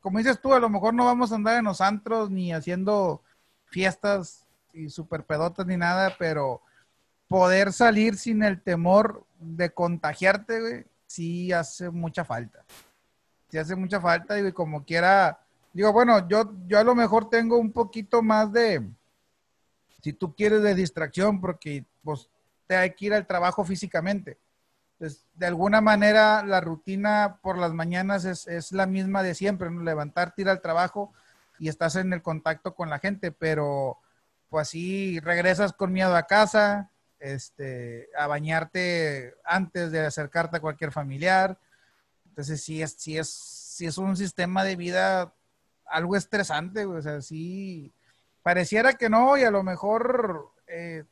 como 0.00 0.18
dices 0.18 0.40
tú, 0.40 0.52
a 0.52 0.60
lo 0.60 0.68
mejor 0.68 0.92
no 0.92 1.06
vamos 1.06 1.32
a 1.32 1.36
andar 1.36 1.58
en 1.58 1.64
los 1.64 1.80
antros 1.80 2.30
ni 2.30 2.52
haciendo 2.52 3.22
fiestas 3.66 4.46
y 4.74 4.90
super 4.90 5.24
pedotas 5.24 5.64
ni 5.66 5.76
nada, 5.78 6.16
pero 6.18 6.60
poder 7.26 7.72
salir 7.72 8.18
sin 8.18 8.42
el 8.42 8.60
temor 8.60 9.24
de 9.38 9.72
contagiarte, 9.72 10.60
güey, 10.60 10.84
sí 11.06 11.52
hace 11.52 11.88
mucha 11.88 12.24
falta. 12.24 12.64
Sí 13.52 13.58
hace 13.58 13.76
mucha 13.76 14.00
falta, 14.00 14.38
y 14.38 14.50
como 14.50 14.82
quiera, 14.82 15.38
digo, 15.74 15.92
bueno, 15.92 16.26
yo, 16.26 16.54
yo 16.66 16.78
a 16.78 16.84
lo 16.84 16.94
mejor 16.94 17.28
tengo 17.28 17.58
un 17.58 17.70
poquito 17.70 18.22
más 18.22 18.50
de, 18.50 18.82
si 20.00 20.14
tú 20.14 20.34
quieres, 20.34 20.62
de 20.62 20.74
distracción, 20.74 21.38
porque 21.38 21.84
pues 22.02 22.30
te 22.66 22.76
hay 22.76 22.94
que 22.94 23.04
ir 23.04 23.12
al 23.12 23.26
trabajo 23.26 23.62
físicamente. 23.62 24.38
Entonces, 24.94 25.26
de 25.34 25.44
alguna 25.44 25.82
manera, 25.82 26.42
la 26.42 26.62
rutina 26.62 27.40
por 27.42 27.58
las 27.58 27.74
mañanas 27.74 28.24
es, 28.24 28.46
es 28.46 28.72
la 28.72 28.86
misma 28.86 29.22
de 29.22 29.34
siempre, 29.34 29.70
¿no? 29.70 29.82
levantarte, 29.82 30.40
ir 30.40 30.48
al 30.48 30.62
trabajo 30.62 31.12
y 31.58 31.68
estás 31.68 31.96
en 31.96 32.10
el 32.14 32.22
contacto 32.22 32.74
con 32.74 32.88
la 32.88 33.00
gente, 33.00 33.32
pero 33.32 33.98
pues 34.48 34.66
así 34.68 35.20
regresas 35.20 35.74
con 35.74 35.92
miedo 35.92 36.16
a 36.16 36.22
casa, 36.22 36.90
este, 37.20 38.08
a 38.16 38.26
bañarte 38.28 39.34
antes 39.44 39.92
de 39.92 40.06
acercarte 40.06 40.56
a 40.56 40.60
cualquier 40.60 40.90
familiar. 40.90 41.58
Entonces 42.32 42.64
sí 42.64 42.80
es, 42.80 42.94
sí 42.94 43.18
es, 43.18 43.28
sí 43.28 43.84
es 43.84 43.98
un 43.98 44.16
sistema 44.16 44.64
de 44.64 44.74
vida 44.74 45.34
algo 45.84 46.16
estresante, 46.16 46.86
o 46.86 47.02
sea, 47.02 47.20
sí 47.20 47.92
pareciera 48.42 48.94
que 48.94 49.10
no 49.10 49.36
y 49.36 49.42
a 49.42 49.50
lo 49.50 49.62
mejor 49.62 50.50
eh, 50.66 51.04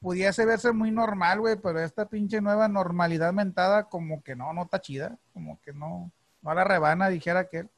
pudiese 0.00 0.46
verse 0.46 0.72
muy 0.72 0.90
normal, 0.90 1.40
güey, 1.40 1.56
pero 1.56 1.78
esta 1.80 2.08
pinche 2.08 2.40
nueva 2.40 2.68
normalidad 2.68 3.34
mentada 3.34 3.90
como 3.90 4.22
que 4.22 4.34
no, 4.34 4.50
no 4.54 4.62
está 4.62 4.80
chida, 4.80 5.18
como 5.34 5.60
que 5.60 5.74
no, 5.74 6.10
no 6.40 6.50
a 6.50 6.54
la 6.54 6.64
rebana, 6.64 7.10
dijera 7.10 7.46
que. 7.46 7.68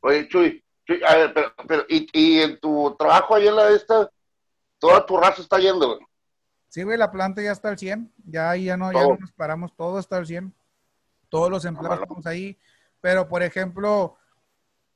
Oye, 0.00 0.26
Chuy, 0.26 0.64
Chuy 0.84 1.00
a 1.06 1.14
ver, 1.14 1.32
pero, 1.32 1.52
pero 1.68 1.84
y, 1.88 2.08
y 2.12 2.40
en 2.40 2.58
tu 2.58 2.96
trabajo 2.98 3.36
ahí 3.36 3.46
en 3.46 3.54
la 3.54 3.66
de 3.66 3.76
esta, 3.76 4.10
toda 4.80 5.06
tu 5.06 5.16
raza 5.16 5.42
está 5.42 5.60
yendo, 5.60 5.94
güey. 5.94 6.08
Sí, 6.70 6.82
güey, 6.82 6.98
la 6.98 7.12
planta 7.12 7.40
ya 7.40 7.52
está 7.52 7.68
al 7.68 7.78
100, 7.78 8.12
ya 8.26 8.50
ahí 8.50 8.64
ya 8.64 8.76
no, 8.76 8.92
ya 8.92 9.02
no 9.02 9.16
nos 9.16 9.32
paramos, 9.32 9.76
todo 9.76 10.00
está 10.00 10.16
al 10.16 10.26
100. 10.26 10.52
Todos 11.28 11.50
los 11.50 11.64
empleados 11.64 12.00
estamos 12.02 12.26
ahí, 12.26 12.56
pero 13.00 13.28
por 13.28 13.42
ejemplo, 13.42 14.16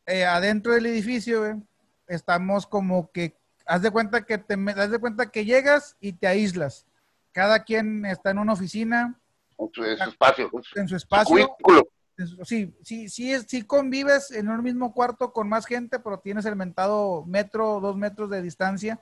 eh, 0.07 0.25
adentro 0.25 0.73
del 0.73 0.87
edificio, 0.87 1.61
estamos 2.07 2.67
como 2.67 3.11
que, 3.13 3.37
haz 3.67 3.83
de 3.83 3.91
cuenta 3.91 4.23
que 4.25 4.39
te, 4.39 4.55
haz 4.77 4.91
de 4.91 4.99
cuenta 4.99 5.31
que 5.31 5.45
llegas 5.45 5.97
y 6.01 6.13
te 6.15 6.27
aíslas. 6.27 6.87
Cada 7.33 7.65
quien 7.65 8.05
está 8.07 8.31
en 8.31 8.39
una 8.39 8.53
oficina, 8.55 9.15
En 9.59 9.71
su, 9.73 9.85
en 9.85 9.97
su 9.99 10.05
espacio, 10.11 10.51
en 10.53 10.63
su 10.63 10.79
en 10.81 10.89
su 10.89 10.97
espacio. 10.97 11.49
cubículo. 11.49 11.89
en 12.19 12.27
su- 12.27 12.45
Sí, 12.45 12.75
sí, 12.83 13.09
sí, 13.09 13.33
es- 13.33 13.47
sí 13.49 13.63
convives 13.63 14.31
en 14.33 14.49
un 14.49 14.63
mismo 14.63 14.93
cuarto 14.93 15.33
con 15.33 15.49
más 15.49 15.65
gente, 15.67 15.99
pero 15.99 16.19
tienes 16.19 16.45
el 16.47 16.57
mentado 16.57 17.25
metro, 17.27 17.81
dos 17.81 17.97
metros 17.97 18.29
de 18.31 18.43
distancia. 18.43 19.01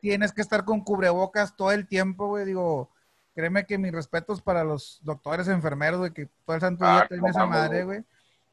Tienes 0.00 0.32
que 0.32 0.40
estar 0.40 0.64
con 0.64 0.80
cubrebocas 0.80 1.54
todo 1.54 1.70
el 1.72 1.86
tiempo, 1.86 2.28
güey. 2.28 2.46
Digo, 2.46 2.90
créeme 3.40 3.64
que 3.64 3.78
mis 3.78 3.92
respetos 3.92 4.42
para 4.42 4.62
los 4.64 5.00
doctores, 5.02 5.48
enfermeros, 5.48 5.98
güey, 6.00 6.12
que 6.12 6.28
todo 6.44 6.54
el 6.56 6.60
santo 6.60 6.84
día 6.84 7.00
Ah, 7.00 7.06
no 7.10 7.26
esa 7.26 7.46
madre, 7.46 7.84
güey. 7.84 8.04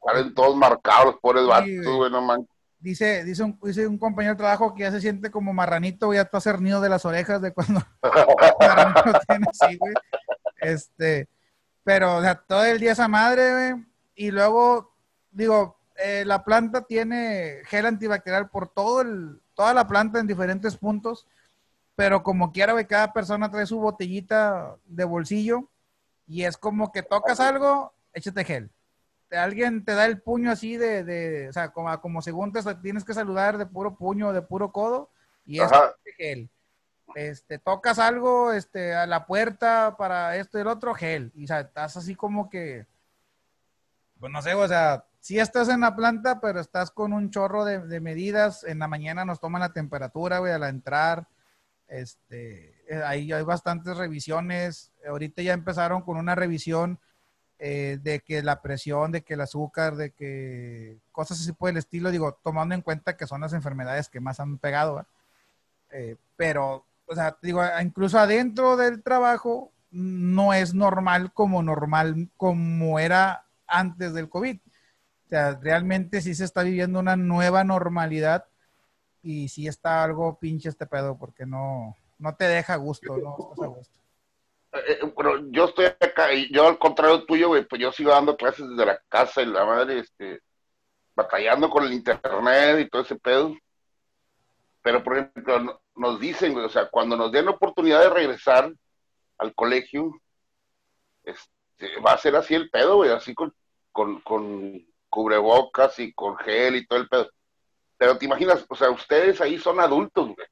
Salen 0.04 0.34
todos 0.34 0.56
marcados 0.56 1.06
los 1.06 1.16
pobres 1.16 1.42
Sí, 1.42 1.48
vatos, 1.48 1.96
güey. 1.96 2.10
no 2.10 2.22
manches. 2.22 2.48
Dice, 2.80 3.24
dice, 3.24 3.42
un, 3.42 3.58
dice 3.62 3.86
un 3.86 3.98
compañero 3.98 4.34
de 4.34 4.38
trabajo 4.38 4.74
que 4.74 4.84
ya 4.84 4.90
se 4.90 5.00
siente 5.00 5.30
como 5.30 5.52
marranito, 5.52 6.06
güey, 6.06 6.16
ya 6.18 6.22
está 6.22 6.40
cernido 6.40 6.80
de 6.80 6.88
las 6.88 7.04
orejas 7.04 7.42
de 7.42 7.52
cuando 7.52 7.82
marranito 8.60 9.02
lo 9.12 9.20
tiene 9.26 9.46
así, 9.50 9.76
güey. 9.76 9.94
Este, 10.60 11.28
pero, 11.84 12.16
o 12.16 12.22
sea, 12.22 12.36
todo 12.36 12.64
el 12.64 12.78
día 12.80 12.92
esa 12.92 13.08
madre, 13.08 13.52
güey. 13.52 13.84
Y 14.14 14.30
luego, 14.30 14.94
digo, 15.30 15.76
eh, 15.96 16.22
la 16.24 16.44
planta 16.44 16.82
tiene 16.82 17.58
gel 17.64 17.86
antibacterial 17.86 18.48
por 18.48 18.68
todo 18.68 19.00
el, 19.02 19.40
toda 19.54 19.74
la 19.74 19.86
planta 19.88 20.20
en 20.20 20.26
diferentes 20.28 20.76
puntos, 20.76 21.26
pero 21.98 22.22
como 22.22 22.52
quiera, 22.52 22.74
güey, 22.74 22.86
cada 22.86 23.12
persona 23.12 23.50
trae 23.50 23.66
su 23.66 23.80
botellita 23.80 24.76
de 24.84 25.02
bolsillo 25.02 25.68
y 26.28 26.44
es 26.44 26.56
como 26.56 26.92
que 26.92 27.02
tocas 27.02 27.40
algo, 27.40 27.92
échate 28.12 28.44
gel. 28.44 28.70
Alguien 29.32 29.84
te 29.84 29.96
da 29.96 30.06
el 30.06 30.22
puño 30.22 30.52
así 30.52 30.76
de, 30.76 31.02
de 31.02 31.48
o 31.48 31.52
sea, 31.52 31.72
como, 31.72 32.00
como 32.00 32.22
según 32.22 32.52
te 32.52 32.62
tienes 32.76 33.02
que 33.02 33.14
saludar 33.14 33.58
de 33.58 33.66
puro 33.66 33.96
puño, 33.96 34.32
de 34.32 34.42
puro 34.42 34.70
codo, 34.70 35.10
y 35.44 35.58
es 35.58 35.72
gel. 36.16 36.48
Este, 37.16 37.58
tocas 37.58 37.98
algo, 37.98 38.52
este, 38.52 38.94
a 38.94 39.04
la 39.08 39.26
puerta 39.26 39.96
para 39.98 40.36
esto 40.36 40.56
y 40.56 40.60
el 40.60 40.68
otro, 40.68 40.94
gel. 40.94 41.32
Y 41.34 41.42
o 41.42 41.46
sea, 41.48 41.58
estás 41.62 41.96
así 41.96 42.14
como 42.14 42.48
que, 42.48 42.86
pues 44.20 44.30
no 44.30 44.40
sé, 44.40 44.54
o 44.54 44.68
sea, 44.68 45.04
sí 45.18 45.40
estás 45.40 45.68
en 45.68 45.80
la 45.80 45.96
planta, 45.96 46.40
pero 46.40 46.60
estás 46.60 46.92
con 46.92 47.12
un 47.12 47.32
chorro 47.32 47.64
de, 47.64 47.80
de 47.80 47.98
medidas. 47.98 48.62
En 48.62 48.78
la 48.78 48.86
mañana 48.86 49.24
nos 49.24 49.40
toman 49.40 49.62
la 49.62 49.72
temperatura, 49.72 50.38
güey, 50.38 50.52
al 50.52 50.62
entrar. 50.62 51.26
Este, 51.88 52.74
eh, 52.88 53.02
ahí 53.04 53.32
hay 53.32 53.42
bastantes 53.42 53.96
revisiones. 53.96 54.92
Ahorita 55.06 55.42
ya 55.42 55.54
empezaron 55.54 56.02
con 56.02 56.16
una 56.16 56.34
revisión 56.34 56.98
eh, 57.58 57.98
de 58.02 58.20
que 58.20 58.42
la 58.42 58.62
presión, 58.62 59.10
de 59.10 59.22
que 59.22 59.34
el 59.34 59.40
azúcar, 59.40 59.96
de 59.96 60.10
que 60.12 60.98
cosas 61.10 61.40
así 61.40 61.52
por 61.52 61.70
el 61.70 61.78
estilo, 61.78 62.10
digo, 62.10 62.38
tomando 62.42 62.74
en 62.74 62.82
cuenta 62.82 63.16
que 63.16 63.26
son 63.26 63.40
las 63.40 63.52
enfermedades 63.52 64.08
que 64.08 64.20
más 64.20 64.38
han 64.38 64.58
pegado. 64.58 65.04
Eh, 65.90 66.16
pero, 66.36 66.86
o 67.06 67.14
sea, 67.14 67.36
digo, 67.42 67.62
incluso 67.82 68.18
adentro 68.18 68.76
del 68.76 69.02
trabajo 69.02 69.72
no 69.90 70.52
es 70.52 70.74
normal 70.74 71.32
como 71.32 71.62
normal, 71.62 72.28
como 72.36 72.98
era 72.98 73.46
antes 73.66 74.12
del 74.12 74.28
COVID. 74.28 74.58
O 75.26 75.28
sea, 75.28 75.58
realmente 75.60 76.20
sí 76.20 76.34
se 76.34 76.44
está 76.44 76.62
viviendo 76.62 77.00
una 77.00 77.16
nueva 77.16 77.64
normalidad 77.64 78.46
y 79.22 79.48
sí 79.48 79.66
está 79.66 80.04
algo 80.04 80.38
pinche 80.38 80.68
este 80.68 80.86
pedo 80.86 81.16
porque 81.18 81.44
no, 81.46 81.96
no 82.18 82.34
te 82.36 82.44
deja 82.44 82.76
gusto, 82.76 83.16
no 83.16 83.36
estás 83.38 83.62
a 83.62 83.66
gusto. 83.66 83.94
Eh, 84.72 84.78
eh, 85.02 85.12
bueno, 85.14 85.48
yo 85.50 85.64
estoy 85.66 85.86
acá, 85.86 86.32
y 86.32 86.52
yo 86.52 86.66
al 86.68 86.78
contrario 86.78 87.24
tuyo, 87.24 87.48
güey, 87.48 87.64
pues 87.66 87.80
yo 87.80 87.90
sigo 87.92 88.10
dando 88.10 88.36
clases 88.36 88.68
desde 88.68 88.84
la 88.86 89.00
casa 89.08 89.40
y 89.42 89.46
la 89.46 89.64
madre, 89.64 90.00
este, 90.00 90.40
batallando 91.14 91.70
con 91.70 91.84
el 91.84 91.92
internet 91.92 92.80
y 92.80 92.88
todo 92.88 93.02
ese 93.02 93.16
pedo. 93.16 93.56
Pero, 94.82 95.02
por 95.02 95.18
ejemplo, 95.18 95.58
no- 95.60 95.80
nos 95.96 96.20
dicen, 96.20 96.56
o 96.56 96.68
sea, 96.68 96.88
cuando 96.88 97.16
nos 97.16 97.32
den 97.32 97.46
la 97.46 97.50
oportunidad 97.52 98.00
de 98.00 98.10
regresar 98.10 98.72
al 99.38 99.54
colegio, 99.54 100.12
este, 101.24 101.98
va 102.00 102.12
a 102.12 102.18
ser 102.18 102.36
así 102.36 102.54
el 102.54 102.70
pedo, 102.70 102.96
güey, 102.96 103.10
así 103.10 103.34
con, 103.34 103.52
con, 103.92 104.20
con 104.20 104.86
cubrebocas 105.08 105.98
y 105.98 106.12
con 106.12 106.36
gel 106.38 106.76
y 106.76 106.86
todo 106.86 106.98
el 107.00 107.08
pedo. 107.08 107.30
Pero 107.98 108.16
te 108.16 108.24
imaginas, 108.24 108.64
o 108.68 108.76
sea, 108.76 108.90
ustedes 108.90 109.40
ahí 109.40 109.58
son 109.58 109.80
adultos, 109.80 110.26
güey. 110.26 110.46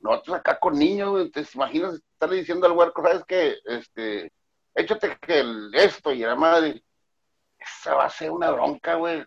Nosotros 0.00 0.38
acá 0.38 0.58
con 0.58 0.78
niños, 0.78 1.10
güey, 1.10 1.30
te 1.30 1.44
imaginas 1.54 2.00
estarle 2.12 2.36
diciendo 2.36 2.66
al 2.66 2.72
huerco, 2.72 3.02
¿sabes 3.02 3.22
qué? 3.28 3.56
Este, 3.66 4.32
échate 4.74 5.16
que 5.20 5.40
el, 5.40 5.70
esto 5.74 6.10
y 6.12 6.20
la 6.20 6.34
madre. 6.34 6.82
Esa 7.58 7.94
va 7.94 8.06
a 8.06 8.10
ser 8.10 8.30
una 8.30 8.50
bronca, 8.50 8.94
güey. 8.94 9.22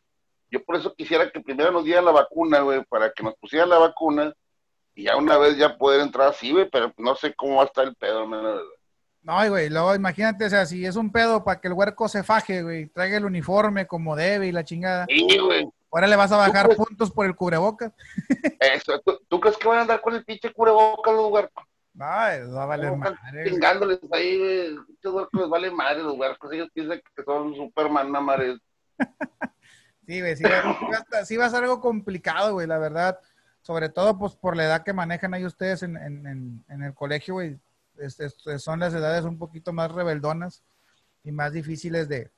Yo 0.49 0.63
por 0.63 0.75
eso 0.75 0.93
quisiera 0.95 1.29
que 1.31 1.41
primero 1.41 1.71
nos 1.71 1.85
dieran 1.85 2.05
la 2.05 2.11
vacuna, 2.11 2.61
güey, 2.61 2.83
para 2.85 3.11
que 3.11 3.23
nos 3.23 3.35
pusieran 3.35 3.69
la 3.69 3.77
vacuna 3.77 4.33
y 4.95 5.03
ya 5.03 5.15
una 5.15 5.37
vez 5.37 5.57
ya 5.57 5.77
poder 5.77 6.01
entrar 6.01 6.29
así, 6.29 6.51
güey, 6.51 6.69
pero 6.69 6.93
no 6.97 7.15
sé 7.15 7.33
cómo 7.35 7.57
va 7.57 7.63
a 7.63 7.65
estar 7.65 7.85
el 7.85 7.95
pedo, 7.95 8.27
verdad. 8.27 8.59
No, 9.21 9.49
güey, 9.49 9.69
luego 9.69 9.95
imagínate, 9.95 10.45
o 10.45 10.49
sea, 10.49 10.65
si 10.65 10.85
es 10.85 10.95
un 10.95 11.11
pedo 11.11 11.43
para 11.43 11.61
que 11.61 11.67
el 11.67 11.73
huerco 11.73 12.07
se 12.09 12.23
faje, 12.23 12.61
güey, 12.61 12.87
traiga 12.87 13.17
el 13.17 13.25
uniforme 13.25 13.87
como 13.87 14.15
debe 14.15 14.47
y 14.47 14.51
la 14.51 14.63
chingada. 14.63 15.05
Sí, 15.07 15.37
güey. 15.37 15.67
Ahora 15.93 16.07
le 16.07 16.15
vas 16.15 16.31
a 16.31 16.37
bajar 16.37 16.75
puntos 16.75 17.11
por 17.11 17.25
el 17.25 17.35
cubrebocas. 17.35 17.93
Eso, 18.59 18.99
¿tú, 19.05 19.19
tú 19.27 19.39
crees 19.39 19.55
que 19.57 19.67
van 19.67 19.77
a 19.77 19.81
andar 19.81 20.01
con 20.01 20.15
el 20.15 20.25
pinche 20.25 20.51
cubrebocas 20.51 21.13
los 21.13 21.31
huercos? 21.31 21.63
No, 21.93 22.27
eso 22.27 22.51
va 22.53 22.63
a 22.63 22.65
valer 22.65 22.97
madre. 22.97 23.43
chingándoles 23.47 23.99
ahí, 24.11 24.39
güey. 24.39 24.75
Estos 24.95 25.13
huercos 25.13 25.41
les 25.41 25.49
vale 25.49 25.69
madre 25.69 26.01
los 26.01 26.17
huercos. 26.17 26.51
Ellos 26.51 26.67
piensan 26.73 26.99
que 27.15 27.23
son 27.23 27.53
Superman, 27.55 28.09
madre. 28.11 28.57
Sí, 30.05 30.19
güey, 30.19 30.35
sí, 30.35 30.43
va- 30.43 31.23
sí 31.25 31.37
va 31.37 31.45
a 31.45 31.49
ser 31.49 31.63
algo 31.63 31.79
complicado, 31.79 32.53
güey, 32.53 32.67
la 32.67 32.77
verdad. 32.77 33.19
Sobre 33.61 33.87
todo, 33.87 34.17
pues, 34.19 34.35
por 34.35 34.57
la 34.57 34.65
edad 34.65 34.83
que 34.83 34.91
manejan 34.91 35.33
ahí 35.33 35.45
ustedes 35.45 35.81
en, 35.83 35.95
en- 35.95 36.27
en- 36.27 36.65
en 36.67 36.83
el 36.83 36.93
colegio, 36.93 37.35
güey. 37.35 37.57
Son 38.57 38.79
las 38.81 38.93
edades 38.93 39.23
un 39.23 39.37
poquito 39.37 39.71
más 39.71 39.91
rebeldonas 39.93 40.61
y 41.23 41.31
más 41.31 41.53
difíciles 41.53 42.09
de, 42.09 42.31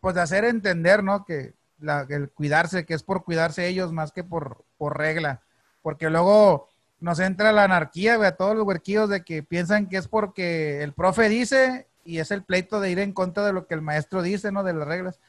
pues, 0.00 0.14
de 0.14 0.20
hacer 0.20 0.44
entender, 0.44 1.02
¿no? 1.02 1.24
Que 1.24 1.54
la- 1.80 2.06
el 2.08 2.30
cuidarse, 2.30 2.84
que 2.86 2.94
es 2.94 3.02
por 3.02 3.24
cuidarse 3.24 3.66
ellos 3.68 3.92
más 3.92 4.12
que 4.12 4.24
por, 4.24 4.64
por 4.76 4.96
regla. 4.98 5.40
Porque 5.82 6.10
luego 6.10 6.68
nos 7.00 7.20
entra 7.20 7.52
la 7.52 7.64
anarquía, 7.64 8.16
güey, 8.16 8.28
a 8.28 8.36
todos 8.36 8.56
los 8.56 8.66
huerquillos 8.66 9.08
de 9.08 9.22
que 9.24 9.42
piensan 9.42 9.88
que 9.88 9.96
es 9.98 10.08
porque 10.08 10.82
el 10.82 10.92
profe 10.92 11.28
dice 11.28 11.86
y 12.04 12.18
es 12.18 12.30
el 12.30 12.42
pleito 12.42 12.80
de 12.80 12.90
ir 12.90 12.98
en 12.98 13.12
contra 13.12 13.44
de 13.44 13.52
lo 13.52 13.66
que 13.66 13.74
el 13.74 13.82
maestro 13.82 14.22
dice, 14.22 14.50
¿no? 14.52 14.62
De 14.64 14.72
las 14.74 14.86
reglas. 14.88 15.20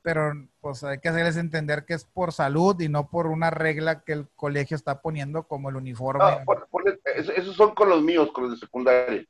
pero 0.00 0.32
pues 0.62 0.82
hay 0.84 1.00
que 1.00 1.08
hacerles 1.10 1.36
entender 1.36 1.84
que 1.84 1.92
es 1.92 2.04
por 2.04 2.32
salud 2.32 2.80
y 2.80 2.88
no 2.88 3.10
por 3.10 3.26
una 3.26 3.50
regla 3.50 4.00
que 4.00 4.12
el 4.12 4.26
colegio 4.36 4.74
está 4.76 5.02
poniendo 5.02 5.42
como 5.42 5.68
el 5.68 5.76
uniforme. 5.76 6.22
Ah, 6.24 6.42
por- 6.46 6.66
por- 6.68 6.88
eso- 7.04 7.32
esos 7.32 7.56
son 7.56 7.74
con 7.74 7.90
los 7.90 8.00
míos, 8.02 8.30
con 8.32 8.44
los 8.44 8.52
de 8.52 8.58
secundaria. 8.64 9.24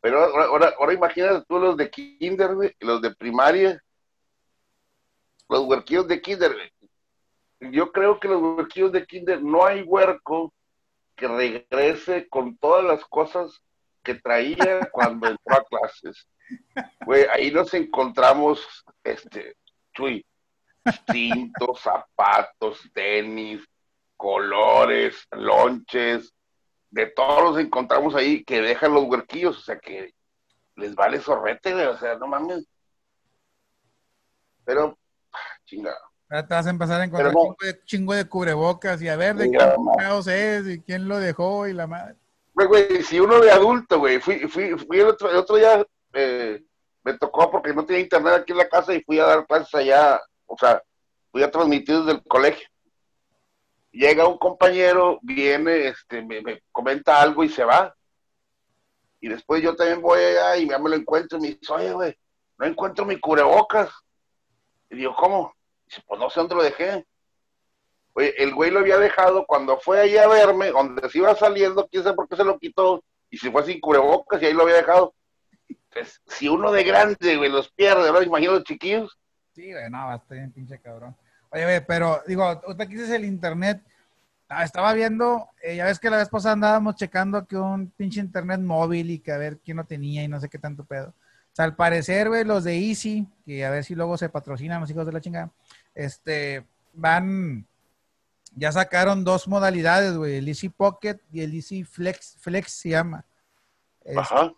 Pero 0.00 0.22
ahora, 0.24 0.44
ahora, 0.46 0.72
ahora 0.78 0.92
imagínate 0.94 1.44
tú 1.46 1.58
los 1.58 1.76
de 1.76 1.90
kinder, 1.90 2.52
los 2.80 3.02
de 3.02 3.14
primaria. 3.14 3.82
Los 5.48 5.60
huerquillos 5.66 6.08
de 6.08 6.20
kinder. 6.20 6.54
Yo 7.60 7.92
creo 7.92 8.18
que 8.18 8.28
los 8.28 8.42
huerquillos 8.42 8.92
de 8.92 9.06
kinder 9.06 9.42
no 9.42 9.64
hay 9.64 9.82
huerco 9.82 10.52
que 11.16 11.28
regrese 11.28 12.28
con 12.28 12.56
todas 12.58 12.84
las 12.84 13.04
cosas 13.04 13.62
que 14.02 14.14
traía 14.14 14.80
cuando 14.92 15.28
entró 15.28 15.56
a 15.56 15.64
clases. 15.64 16.26
Güey, 17.06 17.24
ahí 17.32 17.50
nos 17.50 17.72
encontramos, 17.74 18.84
este, 19.02 19.56
Chuy, 19.94 20.24
cintos, 21.10 21.80
zapatos, 21.80 22.80
tenis, 22.92 23.64
colores, 24.16 25.26
lonches, 25.30 26.32
de 26.90 27.06
todos 27.06 27.42
los 27.42 27.58
encontramos 27.58 28.14
ahí 28.14 28.44
que 28.44 28.60
dejan 28.60 28.94
los 28.94 29.04
huerquillos, 29.04 29.58
o 29.58 29.60
sea 29.60 29.78
que 29.78 30.14
les 30.76 30.94
vale 30.94 31.20
sorrete, 31.20 31.74
o 31.86 31.98
sea, 31.98 32.16
no 32.16 32.26
mames. 32.26 32.66
Pero, 34.64 34.98
chingada. 35.64 35.96
Ahora 36.28 36.46
te 36.46 36.54
vas 36.54 36.66
a 36.66 36.70
empezar 36.70 37.00
a 37.00 37.04
encontrar 37.04 37.32
chingo, 37.32 37.56
de, 37.60 37.84
chingo 37.84 38.14
de 38.14 38.24
cubrebocas 38.28 39.00
y 39.02 39.08
a 39.08 39.16
ver 39.16 39.36
de 39.36 39.48
Mira, 39.48 39.76
no. 39.76 39.92
chingados 39.92 40.26
es 40.26 40.66
y 40.66 40.80
quién 40.80 41.06
lo 41.06 41.18
dejó 41.18 41.66
y 41.68 41.72
la 41.72 41.86
madre. 41.86 42.16
Güey, 42.54 43.02
si 43.02 43.18
uno 43.20 43.40
de 43.40 43.50
adulto, 43.50 43.98
güey, 43.98 44.20
fui, 44.20 44.40
fui, 44.48 44.76
fui 44.78 45.00
el 45.00 45.08
otro, 45.08 45.30
el 45.30 45.36
otro 45.36 45.56
día, 45.56 45.84
eh, 46.12 46.62
me 47.02 47.18
tocó 47.18 47.50
porque 47.50 47.74
no 47.74 47.84
tenía 47.84 48.02
internet 48.02 48.34
aquí 48.34 48.52
en 48.52 48.58
la 48.58 48.68
casa 48.68 48.94
y 48.94 49.02
fui 49.02 49.18
a 49.18 49.26
dar 49.26 49.46
clases 49.46 49.74
allá, 49.74 50.20
o 50.46 50.56
sea, 50.56 50.82
fui 51.32 51.42
a 51.42 51.50
transmitir 51.50 51.98
desde 51.98 52.12
el 52.12 52.22
colegio. 52.22 52.66
Llega 53.90 54.26
un 54.26 54.38
compañero, 54.38 55.18
viene, 55.22 55.88
este, 55.88 56.22
me, 56.22 56.40
me 56.42 56.62
comenta 56.72 57.20
algo 57.20 57.44
y 57.44 57.48
se 57.48 57.64
va. 57.64 57.94
Y 59.20 59.28
después 59.28 59.62
yo 59.62 59.74
también 59.74 60.00
voy 60.00 60.20
allá 60.20 60.56
y 60.56 60.68
ya 60.68 60.78
me 60.78 60.90
lo 60.90 60.96
encuentro 60.96 61.38
y 61.38 61.40
me 61.42 61.48
dice, 61.48 61.72
oye, 61.72 61.92
güey, 61.92 62.16
no 62.58 62.66
encuentro 62.66 63.04
mi 63.04 63.18
cubrebocas. 63.18 63.90
Digo, 64.94 65.14
¿cómo? 65.14 65.54
Dice, 65.86 66.02
pues 66.06 66.20
no 66.20 66.30
sé 66.30 66.40
dónde 66.40 66.54
lo 66.54 66.62
dejé. 66.62 67.04
Oye, 68.14 68.34
el 68.42 68.54
güey 68.54 68.70
lo 68.70 68.80
había 68.80 68.98
dejado 68.98 69.44
cuando 69.46 69.78
fue 69.78 70.00
ahí 70.00 70.16
a 70.16 70.28
verme, 70.28 70.70
donde 70.70 71.08
se 71.10 71.18
iba 71.18 71.34
saliendo, 71.34 71.88
quién 71.88 72.02
sabe 72.02 72.14
por 72.14 72.28
qué 72.28 72.36
se 72.36 72.44
lo 72.44 72.58
quitó, 72.58 73.02
y 73.30 73.36
se 73.36 73.50
fue 73.50 73.64
sin 73.64 73.80
cubrebocas 73.80 74.40
y 74.40 74.46
ahí 74.46 74.52
lo 74.52 74.62
había 74.62 74.76
dejado. 74.76 75.14
Entonces, 75.68 76.20
si 76.26 76.48
uno 76.48 76.70
de 76.70 76.84
grande, 76.84 77.36
güey, 77.36 77.50
los 77.50 77.70
pierde, 77.72 78.12
¿no? 78.12 78.22
Imagino 78.22 78.52
los 78.52 78.64
chiquillos. 78.64 79.18
Sí, 79.54 79.72
güey, 79.72 79.90
no, 79.90 79.98
va 79.98 80.14
a 80.14 80.16
estar 80.16 80.36
bien 80.36 80.52
pinche 80.52 80.78
cabrón. 80.78 81.16
Oye, 81.50 81.64
güey, 81.64 81.84
pero 81.86 82.22
digo, 82.26 82.44
ahorita 82.44 82.84
dices 82.86 83.10
el 83.10 83.24
internet, 83.24 83.82
ah, 84.48 84.64
estaba 84.64 84.92
viendo, 84.92 85.48
eh, 85.62 85.76
ya 85.76 85.84
ves 85.84 85.98
que 85.98 86.10
la 86.10 86.18
vez 86.18 86.28
pasada 86.28 86.54
andábamos 86.54 86.96
checando 86.96 87.46
que 87.46 87.56
un 87.56 87.90
pinche 87.90 88.20
internet 88.20 88.60
móvil 88.60 89.10
y 89.10 89.18
que 89.18 89.32
a 89.32 89.38
ver 89.38 89.58
quién 89.58 89.76
lo 89.76 89.84
tenía 89.84 90.22
y 90.22 90.28
no 90.28 90.40
sé 90.40 90.48
qué 90.48 90.58
tanto 90.58 90.84
pedo. 90.84 91.14
O 91.54 91.56
sea, 91.56 91.66
al 91.66 91.76
parecer, 91.76 92.28
güey, 92.30 92.42
los 92.42 92.64
de 92.64 92.76
Easy, 92.76 93.28
que 93.46 93.64
a 93.64 93.70
ver 93.70 93.84
si 93.84 93.94
luego 93.94 94.18
se 94.18 94.28
patrocinan 94.28 94.80
los 94.80 94.90
hijos 94.90 95.06
de 95.06 95.12
la 95.12 95.20
chingada, 95.20 95.52
este, 95.94 96.66
van, 96.94 97.64
ya 98.56 98.72
sacaron 98.72 99.22
dos 99.22 99.46
modalidades, 99.46 100.16
güey, 100.16 100.38
el 100.38 100.48
Easy 100.48 100.68
Pocket 100.68 101.20
y 101.30 101.42
el 101.42 101.54
Easy 101.54 101.84
Flex, 101.84 102.38
Flex 102.40 102.72
se 102.72 102.88
llama. 102.88 103.24
Este, 104.00 104.18
Ajá. 104.18 104.52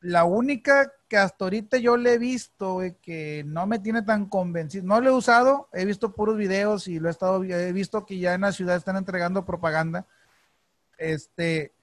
la 0.00 0.24
única 0.24 0.90
que 1.06 1.18
hasta 1.18 1.44
ahorita 1.44 1.76
yo 1.76 1.98
le 1.98 2.14
he 2.14 2.18
visto, 2.18 2.72
güey, 2.72 2.94
que 2.94 3.44
no 3.46 3.66
me 3.66 3.78
tiene 3.78 4.00
tan 4.00 4.24
convencido, 4.24 4.86
no 4.86 5.02
lo 5.02 5.10
he 5.10 5.12
usado, 5.12 5.68
he 5.74 5.84
visto 5.84 6.14
puros 6.14 6.38
videos 6.38 6.88
y 6.88 6.98
lo 6.98 7.08
he 7.08 7.10
estado, 7.10 7.44
he 7.44 7.72
visto 7.74 8.06
que 8.06 8.18
ya 8.18 8.32
en 8.32 8.40
la 8.40 8.52
ciudad 8.52 8.76
están 8.76 8.96
entregando 8.96 9.44
propaganda, 9.44 10.06
este, 10.96 11.74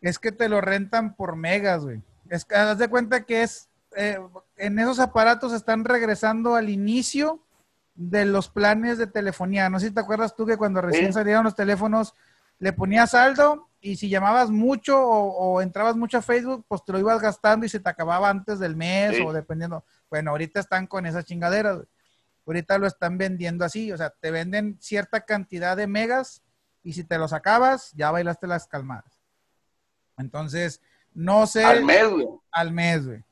es 0.00 0.20
que 0.20 0.30
te 0.30 0.48
lo 0.48 0.60
rentan 0.60 1.16
por 1.16 1.34
megas, 1.34 1.82
güey. 1.82 2.00
Es 2.30 2.44
que 2.44 2.54
haz 2.54 2.78
de 2.78 2.88
cuenta 2.88 3.24
que 3.24 3.42
es, 3.42 3.68
eh, 3.96 4.18
en 4.56 4.78
esos 4.78 4.98
aparatos 4.98 5.52
están 5.52 5.84
regresando 5.84 6.54
al 6.54 6.68
inicio 6.68 7.42
de 7.94 8.24
los 8.26 8.48
planes 8.48 8.98
de 8.98 9.06
telefonía. 9.06 9.70
No 9.70 9.80
sé 9.80 9.88
si 9.88 9.94
te 9.94 10.00
acuerdas 10.00 10.34
tú 10.36 10.44
que 10.46 10.56
cuando 10.56 10.80
recién 10.80 11.12
salieron 11.12 11.44
los 11.44 11.54
teléfonos 11.54 12.14
le 12.58 12.72
ponías 12.72 13.10
saldo 13.10 13.68
y 13.80 13.96
si 13.96 14.08
llamabas 14.08 14.50
mucho 14.50 14.98
o, 15.00 15.54
o 15.54 15.60
entrabas 15.60 15.96
mucho 15.96 16.18
a 16.18 16.22
Facebook, 16.22 16.64
pues 16.68 16.84
te 16.84 16.92
lo 16.92 16.98
ibas 16.98 17.20
gastando 17.20 17.64
y 17.66 17.68
se 17.68 17.80
te 17.80 17.88
acababa 17.88 18.28
antes 18.30 18.58
del 18.58 18.76
mes 18.76 19.16
Sí. 19.16 19.22
o 19.22 19.32
dependiendo. 19.32 19.84
Bueno, 20.10 20.30
ahorita 20.32 20.60
están 20.60 20.86
con 20.86 21.06
esas 21.06 21.24
chingaderas. 21.24 21.80
Ahorita 22.46 22.78
lo 22.78 22.86
están 22.86 23.18
vendiendo 23.18 23.64
así, 23.64 23.90
o 23.92 23.96
sea, 23.96 24.10
te 24.10 24.30
venden 24.30 24.76
cierta 24.80 25.22
cantidad 25.22 25.76
de 25.76 25.86
megas 25.86 26.42
y 26.82 26.92
si 26.92 27.02
te 27.02 27.18
los 27.18 27.32
acabas, 27.32 27.92
ya 27.94 28.10
bailaste 28.12 28.46
las 28.46 28.68
calmadas. 28.68 29.20
Entonces, 30.16 30.80
no 31.16 31.46
sé 31.46 31.64
Al 31.64 31.84
mes, 31.84 32.08
güey. 32.08 32.26
al 32.52 32.72
mes, 32.72 33.06
güey. 33.06 33.24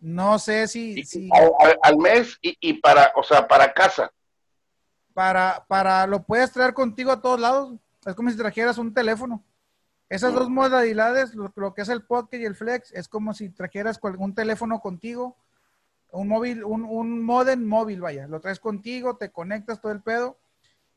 No 0.00 0.38
sé 0.38 0.66
si, 0.68 1.00
Y- 1.00 1.04
si 1.04 1.28
Al, 1.82 1.96
mes 1.98 2.38
y, 2.40 2.56
y 2.60 2.74
para, 2.74 3.12
o 3.16 3.22
sea, 3.22 3.46
para 3.46 3.72
casa. 3.72 4.10
para, 5.12 5.64
para 5.68 6.06
lo 6.06 6.22
puedes 6.22 6.52
traer 6.52 6.72
contigo 6.74 7.10
a 7.10 7.20
todos 7.20 7.38
lados. 7.40 7.74
Es 8.06 8.14
como 8.14 8.30
si 8.30 8.36
trajeras 8.36 8.78
un 8.78 8.94
teléfono. 8.94 9.44
Esas 10.08 10.32
dos 10.32 10.48
modalidades, 10.48 11.34
lo, 11.34 11.52
lo 11.56 11.74
que 11.74 11.82
es 11.82 11.88
el 11.90 12.02
Pocket 12.02 12.38
y 12.38 12.44
el 12.46 12.54
Flex, 12.54 12.92
es 12.92 13.08
como 13.08 13.34
si 13.34 13.50
trajeras 13.50 13.98
un 14.02 14.34
teléfono 14.34 14.80
contigo, 14.80 15.36
un 16.12 16.28
móvil, 16.28 16.64
un, 16.64 16.84
un 16.84 17.22
modem 17.22 17.66
móvil, 17.66 18.00
vaya, 18.00 18.26
lo 18.26 18.40
traes 18.40 18.58
contigo, 18.60 19.16
te 19.18 19.30
conectas 19.30 19.82
todo 19.82 19.92
el 19.92 20.00
pedo, 20.00 20.38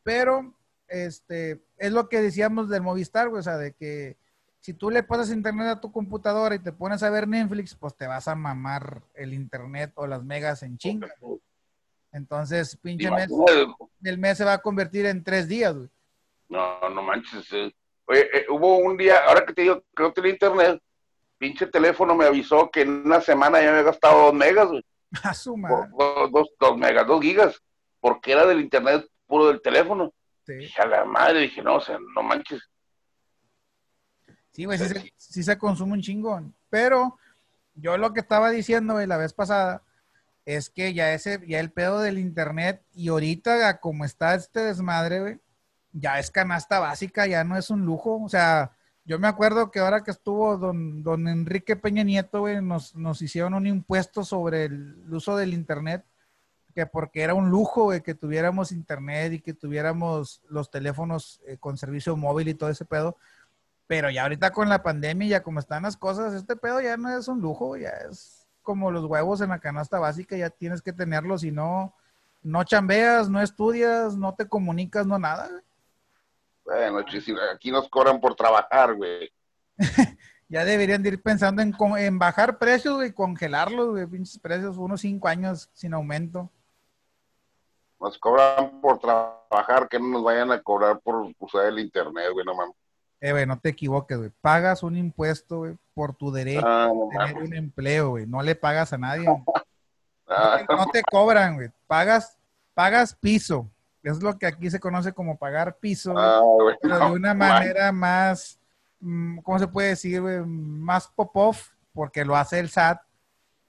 pero 0.04 0.54
este 0.88 1.62
es 1.78 1.92
lo 1.92 2.08
que 2.08 2.22
decíamos 2.22 2.70
del 2.70 2.84
Movistar, 2.84 3.28
güey, 3.28 3.42
o 3.42 3.44
sea, 3.44 3.58
de 3.58 3.74
que 3.74 4.16
si 4.62 4.74
tú 4.74 4.92
le 4.92 5.02
pasas 5.04 5.32
internet 5.32 5.68
a 5.68 5.82
tu 5.82 5.92
computadora 5.92 6.54
y 6.54 6.60
te 6.60 6.72
pones 6.72 7.02
a 7.02 7.10
ver 7.10 7.28
Netflix, 7.28 7.76
pues 7.76 7.96
te 7.96 8.06
vas 8.06 8.28
a 8.28 8.36
mamar 8.36 9.02
el 9.16 9.34
internet 9.34 9.92
o 9.96 10.06
las 10.06 10.24
megas 10.24 10.62
en 10.64 10.78
chinga. 10.78 11.10
Entonces, 12.12 12.78
pinche 12.78 13.10
mes, 13.10 13.30
el 14.04 14.18
mes 14.18 14.38
se 14.38 14.46
va 14.46 14.54
a 14.54 14.62
convertir 14.62 15.06
en 15.08 15.24
tres 15.24 15.48
días, 15.48 15.76
güey. 15.76 15.90
No, 16.50 16.90
no 16.90 17.02
manches. 17.02 17.52
eh. 17.54 17.74
Oye, 18.06 18.28
eh, 18.34 18.46
hubo 18.50 18.78
un 18.78 18.98
día, 18.98 19.26
ahora 19.28 19.46
que 19.46 19.54
te 19.54 19.62
digo 19.64 19.82
que 19.96 20.04
no 20.04 20.12
tenía 20.14 20.32
internet, 20.32 20.82
pinche 21.38 21.66
teléfono 21.66 22.14
me 22.14 22.26
avisó 22.26 22.70
que 22.70 22.82
en 22.82 23.06
una 23.06 23.22
semana 23.22 23.60
ya 23.60 23.66
me 23.66 23.70
había 23.72 23.84
gastado 23.84 24.26
dos 24.26 24.34
megas, 24.34 24.68
güey. 24.68 24.86
A 25.24 25.34
su 25.34 25.58
madre. 25.58 25.88
dos, 25.98 26.32
dos, 26.32 26.50
dos 26.60 26.78
megas, 26.78 27.08
dos 27.08 27.22
gigas, 27.22 27.60
porque 28.00 28.34
era 28.34 28.46
del 28.46 28.60
internet 28.62 29.08
puro 29.26 29.48
del 29.48 29.62
teléfono. 29.62 30.14
Sí, 30.46 30.54
Dije, 30.56 30.82
a 30.82 30.88
la 30.88 31.06
madre, 31.06 31.40
dije, 31.42 31.62
no, 31.62 31.76
o 31.76 31.82
sea, 31.82 31.98
no 32.16 32.24
manches. 32.24 32.62
Sí, 34.52 34.66
güey, 34.66 34.80
sí, 35.18 35.44
se, 35.44 35.58
consume 35.58 35.94
un 35.94 36.02
chingón. 36.02 36.56
Pero 36.70 37.18
yo 37.76 37.98
lo 37.98 38.14
que 38.14 38.20
estaba 38.20 38.50
diciendo, 38.50 38.94
güey, 38.94 39.08
la 39.08 39.18
vez 39.18 39.34
pasada, 39.34 39.84
es 40.46 40.70
que 40.70 40.94
ya 40.94 41.14
ese, 41.14 41.42
ya 41.48 41.60
el 41.60 41.72
pedo 41.72 42.00
del 42.00 42.18
internet, 42.18 42.84
y 42.94 43.10
ahorita 43.10 43.80
como 43.80 44.06
está 44.06 44.36
este 44.36 44.62
desmadre, 44.62 45.20
güey, 45.20 45.40
ya 45.94 46.20
es 46.20 46.32
canasta 46.32 46.80
básica, 46.80 47.28
ya 47.28 47.44
no 47.44 47.58
es 47.58 47.70
un 47.70 47.86
lujo. 47.86 48.22
O 48.24 48.30
sea, 48.30 48.72
yo 49.06 49.20
me 49.20 49.28
acuerdo 49.28 49.72
que 49.72 49.80
ahora 49.80 50.04
que 50.04 50.12
estuvo 50.12 50.58
don, 50.58 51.04
don 51.04 51.28
Enrique 51.28 51.76
Peña 51.76 52.04
Nieto, 52.04 52.42
güey, 52.42 52.62
nos, 52.62 52.96
nos 52.96 53.22
hicieron 53.22 53.54
un 53.54 53.68
impuesto 53.68 54.24
sobre 54.24 54.66
el 54.66 55.04
uso 55.12 55.36
del 55.36 55.54
internet, 55.54 56.06
que 56.74 56.86
porque 56.86 57.22
era 57.22 57.34
un 57.34 57.50
lujo, 57.50 57.86
güey, 57.86 58.02
que 58.02 58.16
tuviéramos 58.16 58.72
internet 58.72 59.34
y 59.34 59.40
que 59.42 59.54
tuviéramos 59.54 60.42
los 60.48 60.72
teléfonos 60.72 61.42
eh, 61.46 61.58
con 61.58 61.78
servicio 61.78 62.16
móvil 62.16 62.48
y 62.48 62.54
todo 62.54 62.70
ese 62.70 62.86
pedo. 62.86 63.18
Pero 63.92 64.10
ya 64.10 64.24
ahorita 64.24 64.54
con 64.54 64.70
la 64.70 64.82
pandemia, 64.82 65.28
ya 65.28 65.44
como 65.44 65.60
están 65.60 65.84
las 65.84 65.98
cosas, 65.98 66.34
este 66.34 66.56
pedo 66.56 66.80
ya 66.80 66.96
no 66.96 67.10
es 67.10 67.28
un 67.28 67.42
lujo, 67.42 67.76
ya 67.76 67.90
es 67.90 68.48
como 68.62 68.90
los 68.90 69.04
huevos 69.04 69.42
en 69.42 69.50
la 69.50 69.60
canasta 69.60 70.00
básica, 70.00 70.38
ya 70.38 70.50
tienes 70.50 70.82
que 70.82 70.94
tenerlos, 70.94 71.42
si 71.42 71.52
no, 71.52 71.94
no 72.42 72.64
chambeas, 72.64 73.30
no 73.30 73.42
estudias, 73.42 74.16
no 74.16 74.34
te 74.34 74.48
comunicas, 74.48 75.06
no 75.06 75.20
nada. 75.20 75.50
güey. 75.50 75.62
Bueno, 76.64 77.00
aquí 77.54 77.70
nos 77.70 77.90
cobran 77.90 78.22
por 78.22 78.34
trabajar, 78.34 78.94
güey. 78.96 79.30
Ya 80.48 80.64
deberían 80.64 81.04
de 81.04 81.10
ir 81.10 81.22
pensando 81.22 81.62
en, 81.62 81.74
en 81.98 82.18
bajar 82.18 82.58
precios 82.60 83.06
y 83.06 83.12
congelarlos, 83.12 83.90
güey, 83.90 84.08
pinches 84.08 84.40
precios, 84.40 84.78
unos 84.78 85.02
cinco 85.02 85.28
años 85.28 85.70
sin 85.74 85.94
aumento. 85.94 86.50
Nos 88.00 88.18
cobran 88.18 88.80
por 88.80 89.00
trabajar, 89.00 89.90
que 89.90 90.00
no 90.00 90.08
nos 90.08 90.24
vayan 90.24 90.50
a 90.52 90.62
cobrar 90.62 91.02
por 91.02 91.34
usar 91.40 91.66
el 91.66 91.80
internet, 91.80 92.32
güey, 92.32 92.46
no 92.46 92.56
mames. 92.56 92.81
Eh, 93.22 93.32
güey, 93.32 93.46
no 93.46 93.60
te 93.60 93.70
equivoques, 93.70 94.18
güey. 94.18 94.32
Pagas 94.42 94.82
un 94.84 94.98
impuesto, 94.98 95.60
güey, 95.60 95.78
por 95.94 96.14
tu 96.16 96.32
derecho 96.32 96.66
Ah, 96.68 96.86
a 96.88 96.90
tener 97.12 97.36
mames. 97.36 97.50
un 97.50 97.54
empleo, 97.56 98.10
güey. 98.10 98.26
No 98.26 98.42
le 98.42 98.56
pagas 98.56 98.92
a 98.94 98.98
nadie. 98.98 99.26
güey. 99.26 99.44
Ah, 100.34 100.62
No 100.70 100.86
te 100.88 101.04
cobran, 101.04 101.56
güey. 101.56 101.70
Pagas, 101.88 102.38
pagas 102.74 103.14
piso. 103.14 103.70
Es 104.02 104.24
lo 104.24 104.38
que 104.40 104.46
aquí 104.48 104.72
se 104.72 104.80
conoce 104.80 105.12
como 105.12 105.38
pagar 105.38 105.76
piso, 105.78 106.14
güey, 106.14 106.24
ah, 106.26 106.40
güey, 106.42 106.78
pero 106.82 107.00
no 107.00 107.06
de 107.10 107.16
una 107.18 107.34
manera 107.34 107.92
más, 107.92 108.58
mm, 109.02 109.40
¿cómo 109.40 109.60
se 109.60 109.68
puede 109.68 109.90
decir, 109.90 110.22
güey? 110.22 110.40
Más 110.46 111.10
pop-off, 111.10 111.72
porque 111.94 112.24
lo 112.24 112.38
hace 112.38 112.60
el 112.60 112.70
SAT 112.70 113.02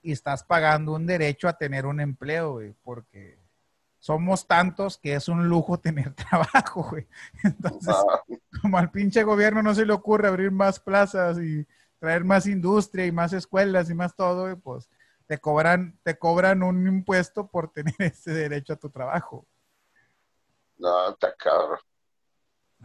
y 0.02 0.12
estás 0.12 0.44
pagando 0.44 0.92
un 0.92 1.04
derecho 1.04 1.48
a 1.48 1.52
tener 1.58 1.84
un 1.84 1.98
empleo, 2.00 2.52
güey, 2.52 2.74
porque 2.84 3.36
somos 4.02 4.48
tantos 4.48 4.98
que 4.98 5.14
es 5.14 5.28
un 5.28 5.48
lujo 5.48 5.78
tener 5.78 6.12
trabajo, 6.28 6.88
güey. 6.90 7.06
Entonces, 7.44 7.94
como 8.60 8.76
al 8.76 8.90
pinche 8.90 9.22
gobierno 9.22 9.62
no 9.62 9.76
se 9.76 9.86
le 9.86 9.92
ocurre 9.92 10.26
abrir 10.26 10.50
más 10.50 10.80
plazas 10.80 11.38
y 11.38 11.64
traer 12.00 12.24
más 12.24 12.48
industria 12.48 13.06
y 13.06 13.12
más 13.12 13.32
escuelas 13.32 13.88
y 13.90 13.94
más 13.94 14.16
todo, 14.16 14.42
güey, 14.42 14.56
pues 14.56 14.90
te 15.28 15.38
cobran, 15.38 15.96
te 16.02 16.18
cobran 16.18 16.64
un 16.64 16.84
impuesto 16.84 17.46
por 17.46 17.70
tener 17.70 17.94
ese 18.00 18.32
derecho 18.32 18.72
a 18.72 18.76
tu 18.76 18.90
trabajo. 18.90 19.46
No, 20.78 21.10
está 21.10 21.32
cabrón. 21.36 21.78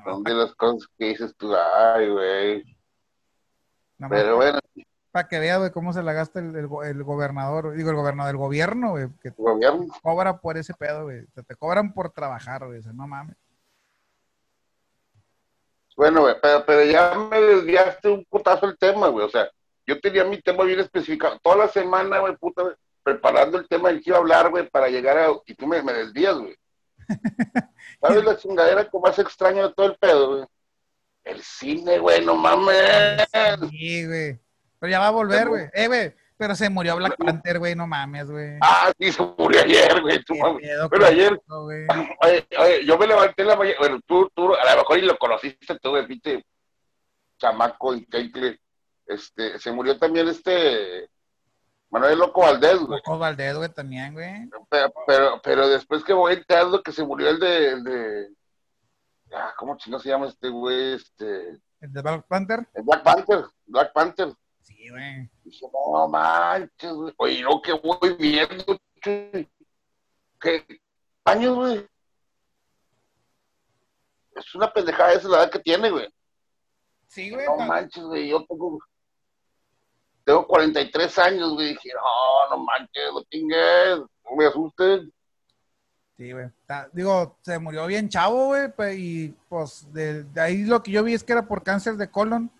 Son 0.04 0.24
de 0.24 0.34
las 0.36 0.54
cosas 0.54 0.88
que 1.00 1.06
dices 1.06 1.36
tú, 1.36 1.52
ay, 1.56 2.10
güey. 2.10 2.78
Pero 4.08 4.36
bueno. 4.36 4.60
Para 5.18 5.28
que 5.28 5.40
veas, 5.40 5.58
güey, 5.58 5.72
cómo 5.72 5.94
se 5.94 6.04
la 6.04 6.14
gasta 6.14 6.38
el, 6.38 6.56
el, 6.56 6.68
gobernador, 7.04 7.74
digo, 7.74 7.90
el 7.90 7.96
gobernador 7.96 8.28
del 8.28 8.38
gobierno, 8.38 8.92
güey. 8.92 9.08
Que 9.20 9.32
¿Gobierno? 9.36 9.88
cobra 10.04 10.38
por 10.38 10.58
ese 10.58 10.76
pedo, 10.76 11.06
güey. 11.06 11.26
Te, 11.34 11.42
te 11.42 11.56
cobran 11.56 11.92
por 11.92 12.12
trabajar, 12.12 12.68
güey. 12.68 12.82
No 12.94 13.08
mames. 13.08 13.36
Bueno, 15.96 16.22
güey, 16.22 16.36
pero, 16.40 16.64
pero 16.68 16.84
ya 16.84 17.16
me 17.16 17.42
desviaste 17.42 18.10
un 18.10 18.26
putazo 18.26 18.68
el 18.68 18.78
tema, 18.78 19.08
güey. 19.08 19.26
O 19.26 19.30
sea, 19.30 19.50
yo 19.88 20.00
tenía 20.00 20.24
mi 20.24 20.40
tema 20.40 20.64
bien 20.66 20.82
especificado. 20.82 21.40
Toda 21.40 21.56
la 21.56 21.68
semana, 21.68 22.20
güey, 22.20 22.36
puta, 22.36 22.78
preparando 23.02 23.58
el 23.58 23.68
tema 23.68 23.90
del 23.90 24.04
que 24.04 24.12
iba 24.12 24.18
a 24.18 24.22
hablar, 24.22 24.52
güey, 24.52 24.70
para 24.70 24.88
llegar 24.88 25.18
a... 25.18 25.30
Y 25.48 25.56
tú 25.56 25.66
me, 25.66 25.82
me 25.82 25.94
desvías, 25.94 26.38
güey. 26.38 26.56
¿Sabes 28.02 28.24
la 28.24 28.38
chingadera 28.38 28.88
que 28.88 29.00
más 29.00 29.18
extraño 29.18 29.68
de 29.68 29.74
todo 29.74 29.88
el 29.88 29.98
pedo, 29.98 30.30
güey? 30.30 30.46
El 31.24 31.42
cine, 31.42 31.98
güey, 31.98 32.24
no 32.24 32.36
mames. 32.36 33.28
Sí, 33.72 34.06
güey. 34.06 34.47
Pero 34.80 34.92
ya 34.92 35.00
va 35.00 35.08
a 35.08 35.12
volver, 35.12 35.48
güey. 35.48 35.70
Eh, 35.74 35.88
güey. 35.88 36.14
Pero 36.38 36.56
se 36.56 36.70
murió 36.70 36.96
Black 36.96 37.18
Panther, 37.18 37.58
güey, 37.58 37.74
no 37.74 37.88
mames, 37.88 38.30
güey. 38.30 38.60
Ah, 38.62 38.92
sí, 39.00 39.12
se 39.12 39.24
murió 39.38 39.60
ayer, 39.62 40.02
güey. 40.02 40.24
Pero 40.90 41.06
ayer, 41.06 41.42
oye, 41.48 42.48
oye, 42.60 42.86
yo 42.86 42.98
me 42.98 43.08
levanté 43.08 43.44
la 43.44 43.56
mañana, 43.56 43.78
bueno, 43.80 44.00
tú, 44.06 44.30
tú, 44.36 44.54
a 44.54 44.72
lo 44.72 44.82
mejor 44.82 45.00
y 45.00 45.02
lo 45.02 45.18
conociste 45.18 45.80
tú, 45.80 45.90
güey, 45.90 46.06
viste, 46.06 46.46
chamaco 47.40 47.96
y 47.96 48.06
Keikle. 48.06 48.60
Este, 49.08 49.58
se 49.58 49.72
murió 49.72 49.98
también 49.98 50.28
este, 50.28 51.10
Manuel 51.90 52.20
Loco 52.20 52.42
Valdés, 52.42 52.78
güey. 52.80 53.00
Loco 53.00 53.18
Valdés, 53.18 53.56
güey, 53.56 53.70
también, 53.70 54.14
güey. 54.14 54.48
Pero, 54.70 54.94
pero, 55.08 55.42
pero, 55.42 55.68
después 55.70 56.04
que 56.04 56.14
voy 56.14 56.34
enterando 56.34 56.84
que 56.84 56.92
se 56.92 57.04
murió 57.04 57.30
el 57.30 57.40
de, 57.40 57.68
el 57.70 57.84
de, 57.84 58.28
ah, 59.34 59.54
¿cómo 59.58 59.76
chino 59.78 59.98
se 59.98 60.10
llama 60.10 60.28
este 60.28 60.50
güey? 60.50 60.94
Este. 60.94 61.58
¿El 61.80 61.94
de 61.94 62.02
Black 62.02 62.28
Panther? 62.28 62.68
El 62.76 62.84
Black 62.84 63.02
Panther, 63.02 63.46
Black 63.66 63.94
Panther. 63.94 64.34
Sí, 64.68 64.90
güey. 64.90 65.30
Dije, 65.46 65.66
no 65.72 66.10
manches, 66.10 66.92
güey. 66.92 67.14
Oye, 67.18 67.42
no, 67.42 67.62
que 67.62 67.72
voy 67.72 68.18
viendo, 68.20 68.78
¿Qué 69.02 69.48
años, 71.24 71.56
güey? 71.56 71.88
Es 74.36 74.56
una 74.56 74.72
pendejada 74.72 75.14
esa 75.14 75.30
la 75.30 75.38
edad 75.38 75.52
que 75.52 75.60
tiene, 75.60 75.90
güey. 75.90 76.14
Sí, 77.08 77.32
güey. 77.32 77.46
No 77.46 77.58
manches, 77.60 78.04
güey. 78.04 78.28
Yo 78.28 78.46
tengo, 78.46 78.78
tengo 80.26 80.46
43 80.46 81.18
años, 81.20 81.54
güey. 81.54 81.70
Dije, 81.70 81.90
no, 81.96 82.58
no 82.58 82.64
manches, 82.66 83.14
no 83.14 83.24
tingues. 83.24 84.00
No 84.26 84.36
me 84.36 84.48
asusten. 84.48 85.14
Sí, 86.18 86.34
güey. 86.34 86.50
Digo, 86.92 87.38
se 87.42 87.58
murió 87.58 87.88
bien 87.88 88.10
chavo, 88.10 88.48
güey. 88.48 88.70
Y 88.98 89.30
pues 89.48 89.92
de, 89.94 90.24
de, 90.24 90.42
ahí 90.42 90.66
lo 90.66 90.84
que 90.84 90.92
yo 90.92 91.06
vi 91.06 91.14
es 91.14 91.24
que 91.24 91.32
era 91.32 91.48
por 91.48 91.64
cáncer 91.64 91.96
de 91.96 92.12
colon. 92.12 92.52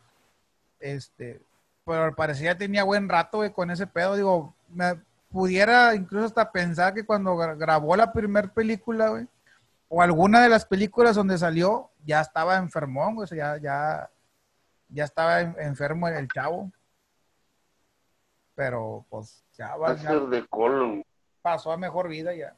Este, 0.80 1.42
pero 1.88 2.04
al 2.04 2.16
parecer 2.16 2.46
ya 2.46 2.58
tenía 2.58 2.84
buen 2.84 3.08
rato, 3.08 3.38
güey, 3.38 3.54
con 3.54 3.72
ese 3.72 3.88
pedo. 3.88 4.18
Digo, 4.18 4.54
me 4.68 5.00
pudiera 5.32 5.96
incluso 5.96 6.26
hasta 6.26 6.52
pensar 6.52 6.94
que 6.94 7.06
cuando 7.06 7.38
grabó 7.38 7.96
la 7.96 8.12
primera 8.12 8.54
película, 8.54 9.08
güey, 9.08 9.26
o 9.88 10.02
alguna 10.02 10.44
de 10.44 10.50
las 10.50 10.66
películas 10.66 11.16
donde 11.16 11.38
salió, 11.38 11.90
ya 12.06 12.20
estaba 12.20 12.58
enfermón, 12.58 13.16
güey, 13.16 13.24
o 13.24 13.28
sea, 13.28 13.56
ya, 13.56 13.62
ya, 13.62 14.10
ya 14.90 15.04
estaba 15.06 15.40
enfermo 15.40 16.10
el 16.10 16.28
chavo. 16.28 16.70
Pero, 18.54 19.06
pues, 19.10 19.46
ya 19.54 19.78
va. 19.78 19.94
de 19.94 20.46
colon. 20.48 21.04
Pasó 21.42 21.72
a 21.72 21.78
mejor 21.78 22.10
vida 22.10 22.34
ya. 22.34 22.54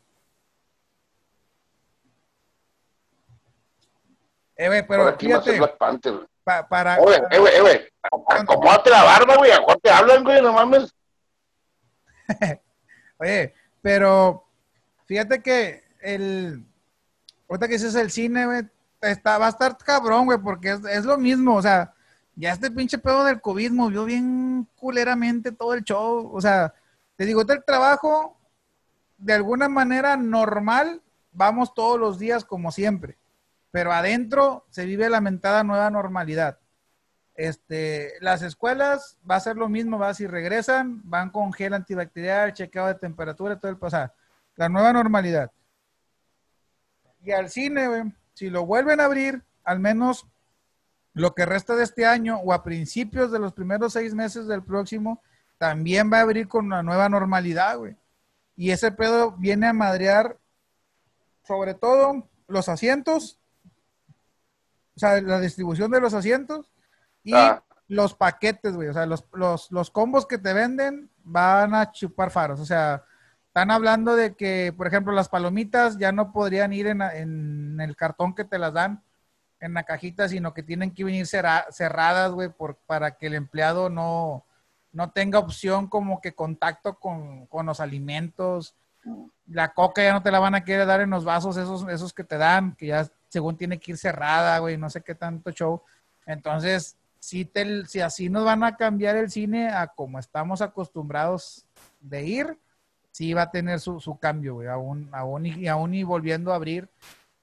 Eh, 4.55 4.67
güey, 4.67 4.87
pero 4.87 5.15
fíjate. 5.17 5.57
Black 5.57 5.77
Panther, 5.77 6.27
para. 6.43 6.99
Oye, 6.99 7.21
eh, 7.31 7.39
güey, 7.39 7.55
eh, 7.55 7.61
güey. 7.61 7.89
Acomódate 8.01 8.89
la 8.89 9.03
barba, 9.03 9.37
güey. 9.37 9.51
¿A 9.51 9.59
te 9.81 9.89
hablan, 9.89 10.23
güey? 10.23 10.41
No 10.41 10.53
mames. 10.53 10.93
Oye, 13.17 13.53
pero 13.81 14.45
fíjate 15.05 15.41
que 15.41 15.83
el. 16.01 16.65
Ahorita 17.49 17.67
que 17.67 17.73
dices 17.73 17.95
el 17.95 18.11
cine, 18.11 18.45
güey, 18.45 18.61
está, 19.01 19.37
va 19.37 19.47
a 19.47 19.49
estar 19.49 19.77
cabrón, 19.77 20.25
güey, 20.25 20.37
porque 20.37 20.71
es, 20.71 20.85
es, 20.85 21.05
lo 21.05 21.17
mismo. 21.17 21.55
O 21.55 21.61
sea, 21.61 21.93
ya 22.35 22.51
este 22.51 22.69
pinche 22.69 22.97
pedo 22.97 23.23
del 23.23 23.41
COVID 23.41 23.71
movió 23.71 24.05
bien 24.05 24.67
culeramente 24.75 25.51
todo 25.51 25.73
el 25.73 25.83
show. 25.83 26.29
O 26.33 26.39
sea, 26.39 26.73
te 27.15 27.25
digo, 27.25 27.41
el 27.41 27.63
trabajo, 27.65 28.37
de 29.17 29.33
alguna 29.33 29.67
manera 29.67 30.15
normal, 30.15 31.01
vamos 31.31 31.73
todos 31.73 31.99
los 31.99 32.19
días 32.19 32.45
como 32.45 32.71
siempre 32.71 33.17
pero 33.71 33.91
adentro 33.91 34.65
se 34.69 34.85
vive 34.85 35.09
lamentada 35.09 35.63
nueva 35.63 35.89
normalidad. 35.89 36.57
Este, 37.39 38.15
las 38.19 38.41
escuelas 38.41 39.17
va 39.29 39.37
a 39.37 39.39
ser 39.39 39.55
lo 39.55 39.69
mismo, 39.69 39.97
va 39.97 40.13
si 40.13 40.27
regresan, 40.27 40.99
van 41.05 41.29
con 41.29 41.53
gel 41.53 41.73
antibacterial, 41.73 42.51
chequeo 42.51 42.87
de 42.87 42.95
temperatura, 42.95 43.57
todo 43.57 43.71
el 43.71 43.77
pasado. 43.77 44.11
La 44.57 44.67
nueva 44.67 44.91
normalidad. 44.91 45.49
Y 47.23 47.31
al 47.31 47.49
cine, 47.49 48.13
si 48.33 48.49
lo 48.49 48.65
vuelven 48.65 48.99
a 48.99 49.05
abrir, 49.05 49.41
al 49.63 49.79
menos 49.79 50.27
lo 51.13 51.33
que 51.33 51.45
resta 51.45 51.77
de 51.77 51.85
este 51.85 52.05
año 52.05 52.39
o 52.39 52.51
a 52.51 52.61
principios 52.61 53.31
de 53.31 53.39
los 53.39 53.53
primeros 53.53 53.93
seis 53.93 54.13
meses 54.13 54.45
del 54.45 54.61
próximo, 54.61 55.23
también 55.57 56.11
va 56.11 56.17
a 56.17 56.23
abrir 56.23 56.49
con 56.49 56.65
una 56.65 56.83
nueva 56.83 57.07
normalidad, 57.07 57.77
güey. 57.77 57.95
Y 58.57 58.71
ese 58.71 58.91
pedo 58.91 59.31
viene 59.31 59.67
a 59.67 59.71
madrear 59.71 60.37
sobre 61.43 61.73
todo 61.73 62.27
los 62.47 62.67
asientos 62.67 63.39
o 64.93 64.99
sea, 64.99 65.21
la 65.21 65.39
distribución 65.39 65.89
de 65.89 66.01
los 66.01 66.13
asientos 66.13 66.69
y 67.23 67.33
ah. 67.33 67.63
los 67.87 68.13
paquetes, 68.13 68.75
güey. 68.75 68.89
O 68.89 68.93
sea, 68.93 69.05
los, 69.05 69.25
los, 69.33 69.71
los 69.71 69.91
combos 69.91 70.25
que 70.25 70.37
te 70.37 70.53
venden 70.53 71.09
van 71.23 71.75
a 71.75 71.91
chupar 71.91 72.31
faros. 72.31 72.59
O 72.59 72.65
sea, 72.65 73.03
están 73.47 73.71
hablando 73.71 74.15
de 74.15 74.35
que, 74.35 74.73
por 74.75 74.87
ejemplo, 74.87 75.13
las 75.13 75.29
palomitas 75.29 75.97
ya 75.97 76.11
no 76.11 76.31
podrían 76.31 76.73
ir 76.73 76.87
en, 76.87 77.01
en 77.01 77.81
el 77.81 77.95
cartón 77.95 78.35
que 78.35 78.45
te 78.45 78.59
las 78.59 78.73
dan 78.73 79.03
en 79.59 79.73
la 79.73 79.83
cajita, 79.83 80.27
sino 80.29 80.53
que 80.53 80.63
tienen 80.63 80.91
que 80.91 81.03
venir 81.03 81.27
cerradas, 81.27 82.31
güey, 82.31 82.49
para 82.85 83.11
que 83.11 83.27
el 83.27 83.35
empleado 83.35 83.89
no, 83.89 84.45
no 84.91 85.11
tenga 85.11 85.39
opción 85.39 85.87
como 85.87 86.21
que 86.21 86.33
contacto 86.33 86.97
con, 86.99 87.45
con, 87.47 87.65
los 87.65 87.79
alimentos. 87.79 88.75
La 89.47 89.73
coca 89.73 90.03
ya 90.03 90.13
no 90.13 90.23
te 90.23 90.31
la 90.31 90.39
van 90.39 90.55
a 90.55 90.63
querer 90.63 90.85
dar 90.85 91.01
en 91.01 91.09
los 91.09 91.25
vasos 91.25 91.57
esos, 91.57 91.87
esos 91.89 92.13
que 92.13 92.23
te 92.23 92.37
dan, 92.37 92.75
que 92.75 92.87
ya 92.87 93.07
según 93.27 93.57
tiene 93.57 93.79
que 93.79 93.91
ir 93.91 93.97
cerrada, 93.97 94.59
güey, 94.59 94.77
no 94.77 94.89
sé 94.89 95.01
qué 95.01 95.15
tanto 95.15 95.51
show. 95.51 95.83
Entonces, 96.25 96.97
si, 97.19 97.45
te, 97.45 97.85
si 97.85 98.01
así 98.01 98.29
nos 98.29 98.45
van 98.45 98.63
a 98.63 98.75
cambiar 98.75 99.15
el 99.17 99.29
cine 99.29 99.69
a 99.69 99.87
como 99.87 100.19
estamos 100.19 100.61
acostumbrados 100.61 101.65
de 101.99 102.23
ir, 102.23 102.57
sí 103.11 103.33
va 103.33 103.43
a 103.43 103.51
tener 103.51 103.79
su, 103.79 103.99
su 103.99 104.17
cambio, 104.17 104.55
güey, 104.55 104.67
aún, 104.67 105.09
aún, 105.11 105.45
y, 105.45 105.67
aún 105.67 105.93
y 105.93 106.03
volviendo 106.03 106.51
a 106.51 106.55
abrir, 106.55 106.89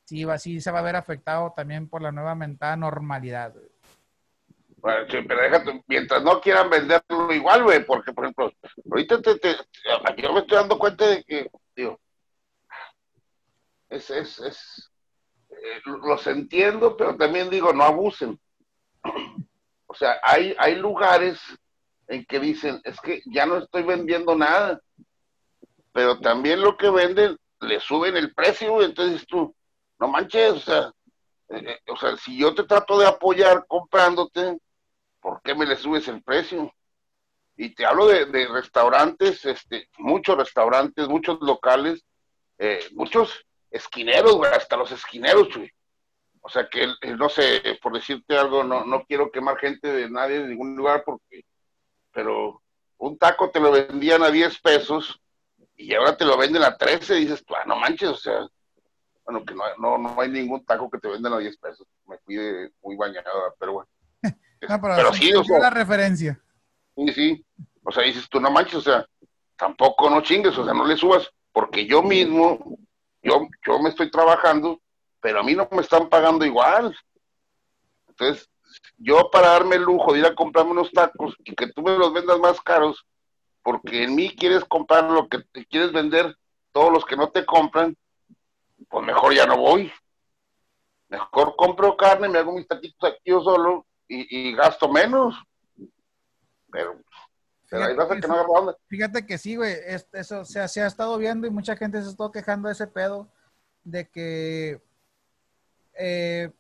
sí, 0.05 0.25
va, 0.25 0.39
sí 0.39 0.61
se 0.61 0.71
va 0.71 0.79
a 0.79 0.83
ver 0.83 0.97
afectado 0.97 1.53
también 1.55 1.89
por 1.89 2.03
la 2.03 2.13
nueva 2.13 2.35
mentada 2.35 2.77
normalidad, 2.77 3.55
Bueno, 4.77 5.07
pero 5.09 5.43
déjate, 5.43 5.85
mientras 5.87 6.23
no 6.23 6.41
quieran 6.41 6.71
venderlo 6.71 7.33
igual, 7.33 7.65
güey, 7.65 7.85
porque, 7.85 8.13
por 8.13 8.25
ejemplo, 8.25 8.53
ahorita 8.91 9.21
te, 9.21 9.39
te, 9.39 9.57
yo 10.17 10.33
me 10.33 10.41
estoy 10.41 10.57
dando 10.57 10.79
cuenta 10.79 11.07
de 11.07 11.23
que, 11.25 11.51
digo, 11.75 12.01
es, 13.91 14.11
es, 14.11 14.39
es, 14.41 14.93
eh, 15.51 15.81
los 15.85 16.27
entiendo, 16.27 16.97
pero 16.97 17.17
también 17.17 17.51
digo, 17.51 17.73
no 17.73 17.85
abusen. 17.85 18.39
Sea, 19.97 20.21
hay, 20.23 20.55
hay 20.59 20.75
lugares 20.77 21.41
en 22.09 22.25
que 22.27 22.39
dicen, 22.39 22.81
es 22.85 23.01
que 23.01 23.23
ya 23.27 23.47
no 23.47 23.59
estoy 23.59 23.83
vendiendo 23.83 24.35
nada, 24.35 24.81
pero 25.93 26.21
también 26.21 26.61
lo 26.61 26.77
que 26.77 26.91
venden 26.91 27.37
le 27.61 27.81
suben 27.81 28.17
el 28.17 28.35
precio, 28.35 28.83
entonces 28.83 29.27
tú, 29.27 29.55
no 29.99 30.09
manches, 30.09 30.53
o 30.53 30.61
sea, 30.61 30.93
eh, 31.49 31.65
eh, 31.67 31.81
o 31.91 31.97
sea, 31.97 32.17
si 32.17 32.39
yo 32.39 32.55
te 32.55 32.65
trato 32.65 32.99
de 32.99 33.07
apoyar 33.07 33.65
comprándote, 33.67 34.59
¿por 35.21 35.41
qué 35.43 35.55
me 35.55 35.67
le 35.67 35.77
subes 35.77 36.07
el 36.09 36.23
precio? 36.23 36.73
Y 37.57 37.75
te 37.75 37.87
hablo 37.87 38.07
de, 38.07 38.27
de 38.27 38.47
restaurantes, 38.49 39.45
este, 39.47 39.89
muchos 39.97 40.37
restaurantes, 40.37 41.09
muchos 41.09 41.39
locales, 41.41 42.05
muchos 42.93 43.47
esquineros, 43.71 44.37
güey, 44.37 44.53
hasta 44.53 44.77
los 44.77 44.93
esquineros, 44.93 45.49
güey. 45.57 45.73
O 46.47 46.49
sea 46.49 46.69
que, 46.69 46.87
no 47.17 47.29
sé, 47.29 47.61
por 47.83 47.93
decirte 47.93 48.39
algo, 48.39 48.63
no, 48.63 48.85
no 48.85 49.05
quiero 49.05 49.33
quemar 49.33 49.59
gente 49.59 49.89
de 49.89 50.09
nadie 50.09 50.39
de 50.39 50.47
ningún 50.47 50.77
lugar, 50.77 51.03
porque, 51.05 51.45
pero 52.13 52.63
un 52.99 53.19
taco 53.19 53.51
te 53.51 53.59
lo 53.59 53.73
vendían 53.73 54.23
a 54.23 54.31
10 54.31 54.61
pesos 54.61 55.21
y 55.75 55.93
ahora 55.93 56.17
te 56.17 56.25
lo 56.25 56.39
venden 56.39 56.63
a 56.63 56.77
13, 56.77 57.19
y 57.19 57.21
dices, 57.23 57.45
ah, 57.49 57.65
no 57.67 57.75
manches, 57.75 58.11
o 58.11 58.17
sea, 58.17 58.47
bueno, 59.25 59.45
que 59.45 59.55
no, 59.55 59.65
no, 59.79 59.99
no 59.99 60.21
hay 60.21 60.29
ningún 60.29 60.65
taco 60.65 60.89
que 60.89 60.99
te 60.99 61.09
venden 61.09 61.33
a 61.33 61.39
10 61.39 61.57
pesos. 61.57 61.85
Me 62.07 62.17
cuide 62.19 62.71
muy 62.81 62.95
bañado, 62.95 63.27
pero 63.59 63.73
bueno. 63.73 63.91
pero, 64.61 65.13
sí, 65.15 65.35
o 65.35 65.43
sea, 65.43 65.59
la 65.59 65.71
referencia. 65.71 66.41
Sí, 66.95 67.13
sí. 67.13 67.47
O 67.83 67.91
sea, 67.91 68.05
dices 68.05 68.29
tú, 68.29 68.39
no 68.39 68.53
manches, 68.53 68.77
o 68.77 68.83
sea, 68.83 69.05
tampoco 69.57 70.09
no 70.09 70.21
chingues, 70.21 70.57
o 70.57 70.65
sea, 70.65 70.73
no 70.75 70.87
le 70.87 70.97
subas, 70.97 71.29
porque 71.51 71.87
yo 71.87 72.05
mismo, 72.05 72.79
yo, 73.21 73.49
yo 73.67 73.81
me 73.81 73.89
estoy 73.89 74.13
trabajando, 74.13 74.81
pero 75.21 75.41
a 75.41 75.43
mí 75.43 75.55
no 75.55 75.69
me 75.71 75.83
están 75.83 76.09
pagando 76.09 76.45
igual. 76.45 76.97
Entonces, 78.09 78.49
yo 78.99 79.31
para 79.31 79.51
darme 79.51 79.77
el 79.77 79.83
lujo 79.83 80.13
de 80.13 80.21
ir 80.21 80.27
a 80.27 80.35
comprarme 80.35 80.73
unos 80.73 80.91
tacos 80.93 81.37
y 81.45 81.55
que 81.55 81.73
tú 81.73 81.83
me 81.83 81.97
los 81.97 82.13
vendas 82.13 82.39
más 82.39 82.61
caros, 82.61 83.05
porque 83.63 84.05
en 84.05 84.15
mí 84.15 84.35
quieres 84.35 84.65
comprar 84.65 85.05
lo 85.05 85.29
que 85.29 85.41
te 85.53 85.67
quieres 85.67 85.93
vender, 85.93 86.37
todos 86.73 86.93
los 86.93 87.05
que 87.05 87.17
no 87.17 87.31
te 87.31 87.45
compran, 87.45 87.97
pues 88.89 89.07
mejor 89.07 89.35
ya 89.35 89.47
no 89.47 89.57
voy. 89.57 89.93
Mejor 91.09 91.55
compro 91.57 91.97
carne, 91.97 92.29
me 92.29 92.39
hago 92.39 92.53
mis 92.53 92.67
taquitos 92.67 93.11
aquí 93.11 93.21
yo 93.25 93.41
solo 93.41 93.87
y, 94.09 94.55
gasto 94.55 94.89
menos. 94.89 95.35
Pero, 96.71 97.01
fíjate, 97.67 98.21
que, 98.21 98.29
no 98.29 98.77
Fíjate 98.89 99.27
que 99.27 99.39
sí, 99.39 99.57
güey. 99.57 99.75
Eso 100.13 100.45
se 100.45 100.61
ha 100.61 100.87
estado 100.87 101.17
viendo 101.19 101.47
y 101.47 101.51
mucha 101.51 101.77
gente 101.77 102.03
se 102.03 102.11
está 102.11 102.31
quejando 102.33 102.69
de 102.69 102.73
ese 102.73 102.87
pedo 102.87 103.29
de 103.85 104.09
que 104.09 104.81
eh, 105.99 106.51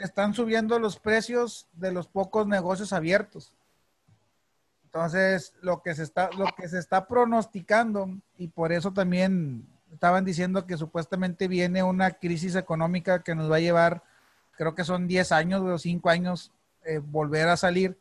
están 0.00 0.34
subiendo 0.34 0.78
los 0.78 0.98
precios 0.98 1.66
de 1.72 1.92
los 1.92 2.06
pocos 2.06 2.46
negocios 2.46 2.92
abiertos. 2.92 3.52
Entonces, 4.84 5.54
lo 5.62 5.82
que 5.82 5.94
se 5.94 6.02
está, 6.02 6.30
lo 6.36 6.46
que 6.56 6.68
se 6.68 6.78
está 6.78 7.06
pronosticando, 7.06 8.10
y 8.36 8.48
por 8.48 8.72
eso 8.72 8.92
también 8.92 9.66
estaban 9.92 10.24
diciendo 10.24 10.66
que 10.66 10.76
supuestamente 10.76 11.48
viene 11.48 11.82
una 11.82 12.10
crisis 12.12 12.56
económica 12.56 13.22
que 13.22 13.34
nos 13.34 13.50
va 13.50 13.56
a 13.56 13.60
llevar, 13.60 14.02
creo 14.52 14.74
que 14.74 14.84
son 14.84 15.08
10 15.08 15.32
años 15.32 15.62
o 15.62 15.78
5 15.78 16.10
años, 16.10 16.52
eh, 16.84 16.98
volver 16.98 17.48
a 17.48 17.56
salir, 17.56 17.98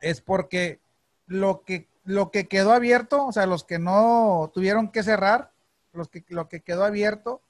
es 0.00 0.20
porque 0.20 0.80
lo 1.26 1.62
que, 1.62 1.88
lo 2.04 2.30
que 2.30 2.46
quedó 2.46 2.72
abierto, 2.72 3.26
o 3.26 3.32
sea, 3.32 3.46
los 3.46 3.64
que 3.64 3.78
no 3.78 4.50
tuvieron 4.52 4.88
que 4.90 5.02
cerrar, 5.02 5.50
los 5.92 6.08
que, 6.08 6.24
lo 6.28 6.48
que 6.48 6.60
quedó 6.60 6.84
abierto, 6.84 7.40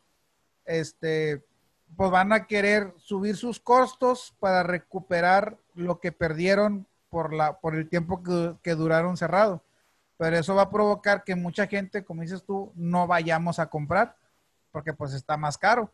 este, 0.64 1.44
pues 1.96 2.10
van 2.10 2.32
a 2.32 2.46
querer 2.46 2.92
subir 2.98 3.36
sus 3.36 3.60
costos 3.60 4.34
para 4.38 4.62
recuperar 4.62 5.58
lo 5.74 6.00
que 6.00 6.12
perdieron 6.12 6.86
por, 7.08 7.32
la, 7.32 7.58
por 7.58 7.74
el 7.74 7.88
tiempo 7.88 8.22
que, 8.62 8.74
duraron 8.74 9.16
cerrado. 9.16 9.62
Pero 10.16 10.36
eso 10.36 10.54
va 10.54 10.62
a 10.62 10.70
provocar 10.70 11.24
que 11.24 11.34
mucha 11.34 11.66
gente, 11.66 12.04
como 12.04 12.22
dices 12.22 12.44
tú, 12.44 12.72
no 12.74 13.06
vayamos 13.06 13.58
a 13.58 13.66
comprar, 13.66 14.16
porque 14.72 14.92
pues 14.92 15.12
está 15.12 15.36
más 15.36 15.58
caro. 15.58 15.92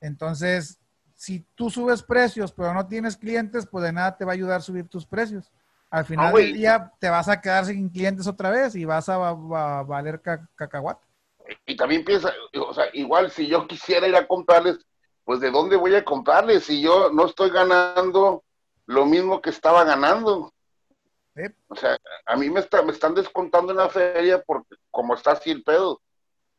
Entonces, 0.00 0.78
si 1.14 1.46
tú 1.54 1.70
subes 1.70 2.02
precios, 2.02 2.52
pero 2.52 2.74
no 2.74 2.86
tienes 2.86 3.16
clientes, 3.16 3.66
pues 3.66 3.84
de 3.84 3.92
nada 3.92 4.16
te 4.16 4.24
va 4.24 4.32
a 4.32 4.34
ayudar 4.34 4.58
a 4.58 4.62
subir 4.62 4.88
tus 4.88 5.06
precios. 5.06 5.52
Al 5.90 6.04
final 6.04 6.34
del 6.34 6.54
día 6.54 6.92
te 6.98 7.08
vas 7.08 7.28
a 7.28 7.40
quedar 7.40 7.66
sin 7.66 7.88
clientes 7.88 8.26
otra 8.26 8.50
vez 8.50 8.74
y 8.74 8.84
vas 8.84 9.08
a, 9.08 9.16
valer 9.16 10.20
cacahuate. 10.56 11.06
Y 11.66 11.76
también 11.76 12.04
piensa, 12.04 12.32
o 12.58 12.72
sea, 12.72 12.86
igual 12.92 13.30
si 13.30 13.46
yo 13.46 13.66
quisiera 13.66 14.08
ir 14.08 14.16
a 14.16 14.26
comprarles, 14.26 14.78
pues 15.24 15.40
de 15.40 15.50
dónde 15.50 15.76
voy 15.76 15.94
a 15.94 16.04
comprarles 16.04 16.64
si 16.64 16.80
yo 16.80 17.10
no 17.10 17.26
estoy 17.26 17.50
ganando 17.50 18.44
lo 18.86 19.06
mismo 19.06 19.40
que 19.40 19.50
estaba 19.50 19.84
ganando. 19.84 20.52
O 21.68 21.74
sea, 21.74 21.96
a 22.26 22.36
mí 22.36 22.48
me, 22.48 22.60
está, 22.60 22.82
me 22.82 22.92
están 22.92 23.14
descontando 23.14 23.72
en 23.72 23.78
la 23.78 23.88
feria 23.88 24.42
porque 24.42 24.76
como 24.90 25.14
está 25.14 25.32
así 25.32 25.50
el 25.50 25.62
pedo. 25.64 26.00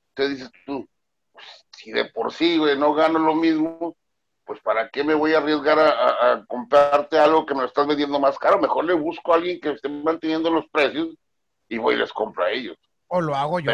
Entonces 0.09 0.37
dices 0.37 0.51
tú, 0.65 0.87
pues, 1.31 1.45
si 1.77 1.91
de 1.91 2.05
por 2.05 2.31
sí, 2.33 2.57
güey, 2.57 2.77
no 2.77 2.93
gano 2.93 3.19
lo 3.19 3.35
mismo, 3.35 3.95
pues 4.45 4.59
¿para 4.61 4.89
qué 4.89 5.03
me 5.03 5.13
voy 5.13 5.33
a 5.33 5.39
arriesgar 5.39 5.79
a, 5.79 6.45
comprarte 6.47 7.17
algo 7.17 7.45
que 7.45 7.55
me 7.55 7.61
lo 7.61 7.67
estás 7.67 7.87
vendiendo 7.87 8.19
más 8.19 8.37
caro? 8.37 8.59
Mejor 8.59 8.85
le 8.85 8.93
busco 8.93 9.33
a 9.33 9.37
alguien 9.37 9.59
que 9.59 9.71
esté 9.71 9.89
manteniendo 9.89 10.49
los 10.49 10.67
precios 10.69 11.15
y 11.67 11.77
voy 11.77 11.95
y 11.95 11.97
les 11.97 12.13
compro 12.13 12.43
a 12.43 12.51
ellos. 12.51 12.77
O 13.07 13.21
lo 13.21 13.35
hago 13.35 13.59
yo. 13.59 13.71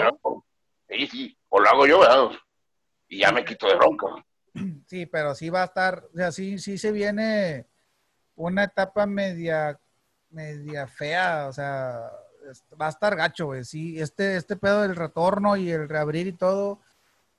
Sí, 0.91 1.07
sí, 1.07 1.37
o 1.49 1.59
lo 1.59 1.69
hago 1.69 1.87
yo, 1.87 1.99
¿verdad? 1.99 2.31
Y 3.07 3.19
ya 3.19 3.31
me 3.31 3.45
quito 3.45 3.67
de 3.67 3.75
bronca. 3.75 4.07
Sí, 4.85 5.05
pero 5.05 5.33
sí 5.33 5.49
va 5.49 5.61
a 5.61 5.65
estar, 5.65 6.03
o 6.13 6.17
sea, 6.17 6.31
sí, 6.31 6.59
sí 6.59 6.77
se 6.77 6.91
viene 6.91 7.67
una 8.35 8.65
etapa 8.65 9.05
media, 9.05 9.79
media 10.29 10.87
fea, 10.87 11.47
o 11.47 11.53
sea, 11.53 12.09
va 12.79 12.87
a 12.87 12.89
estar 12.89 13.15
gacho, 13.15 13.45
güey. 13.45 13.63
Sí, 13.63 13.99
este, 13.99 14.35
este 14.35 14.57
pedo 14.57 14.81
del 14.81 14.95
retorno 14.95 15.55
y 15.55 15.71
el 15.71 15.87
reabrir 15.87 16.27
y 16.27 16.33
todo, 16.33 16.79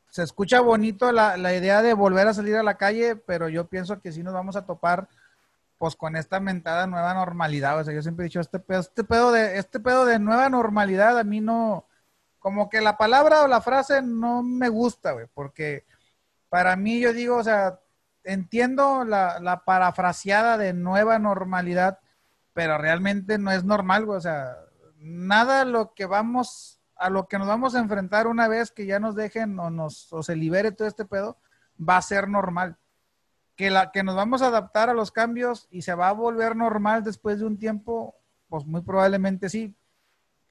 se 0.08 0.22
escucha 0.22 0.60
bonito 0.60 1.12
la, 1.12 1.36
la, 1.36 1.54
idea 1.54 1.82
de 1.82 1.94
volver 1.94 2.28
a 2.28 2.34
salir 2.34 2.56
a 2.56 2.62
la 2.62 2.76
calle, 2.76 3.16
pero 3.16 3.48
yo 3.48 3.66
pienso 3.66 4.00
que 4.00 4.12
sí 4.12 4.22
nos 4.22 4.34
vamos 4.34 4.56
a 4.56 4.66
topar 4.66 5.08
pues 5.78 5.96
con 5.96 6.16
esta 6.16 6.38
mentada 6.38 6.86
nueva 6.86 7.12
normalidad. 7.12 7.80
O 7.80 7.84
sea, 7.84 7.92
yo 7.92 8.02
siempre 8.02 8.24
he 8.24 8.28
dicho, 8.28 8.40
este 8.40 8.60
pedo, 8.60 8.80
este 8.80 9.04
pedo 9.04 9.32
de, 9.32 9.58
este 9.58 9.80
pedo 9.80 10.04
de 10.04 10.18
nueva 10.18 10.48
normalidad 10.48 11.18
a 11.18 11.24
mí 11.24 11.40
no, 11.40 11.86
como 12.42 12.68
que 12.68 12.80
la 12.80 12.96
palabra 12.96 13.44
o 13.44 13.48
la 13.48 13.60
frase 13.60 14.02
no 14.02 14.42
me 14.42 14.68
gusta, 14.68 15.12
güey, 15.12 15.26
porque 15.32 15.86
para 16.48 16.74
mí 16.74 17.00
yo 17.00 17.12
digo, 17.12 17.36
o 17.36 17.44
sea, 17.44 17.78
entiendo 18.24 19.04
la, 19.04 19.38
la 19.38 19.64
parafraseada 19.64 20.58
de 20.58 20.72
nueva 20.72 21.20
normalidad, 21.20 22.00
pero 22.52 22.78
realmente 22.78 23.38
no 23.38 23.52
es 23.52 23.64
normal, 23.64 24.08
o 24.10 24.20
sea, 24.20 24.56
nada 24.98 25.64
lo 25.64 25.94
que 25.94 26.04
vamos, 26.04 26.80
a 26.96 27.10
lo 27.10 27.28
que 27.28 27.38
nos 27.38 27.46
vamos 27.46 27.76
a 27.76 27.78
enfrentar 27.78 28.26
una 28.26 28.48
vez 28.48 28.72
que 28.72 28.86
ya 28.86 28.98
nos 28.98 29.14
dejen 29.14 29.58
o 29.60 29.70
nos, 29.70 30.12
o 30.12 30.24
se 30.24 30.34
libere 30.34 30.72
todo 30.72 30.88
este 30.88 31.04
pedo, 31.04 31.38
va 31.78 31.96
a 31.96 32.02
ser 32.02 32.28
normal. 32.28 32.76
Que, 33.54 33.70
la, 33.70 33.92
que 33.92 34.02
nos 34.02 34.16
vamos 34.16 34.42
a 34.42 34.48
adaptar 34.48 34.90
a 34.90 34.94
los 34.94 35.12
cambios 35.12 35.68
y 35.70 35.82
se 35.82 35.94
va 35.94 36.08
a 36.08 36.12
volver 36.12 36.56
normal 36.56 37.04
después 37.04 37.38
de 37.38 37.46
un 37.46 37.58
tiempo, 37.58 38.16
pues 38.48 38.66
muy 38.66 38.80
probablemente 38.80 39.48
sí, 39.48 39.76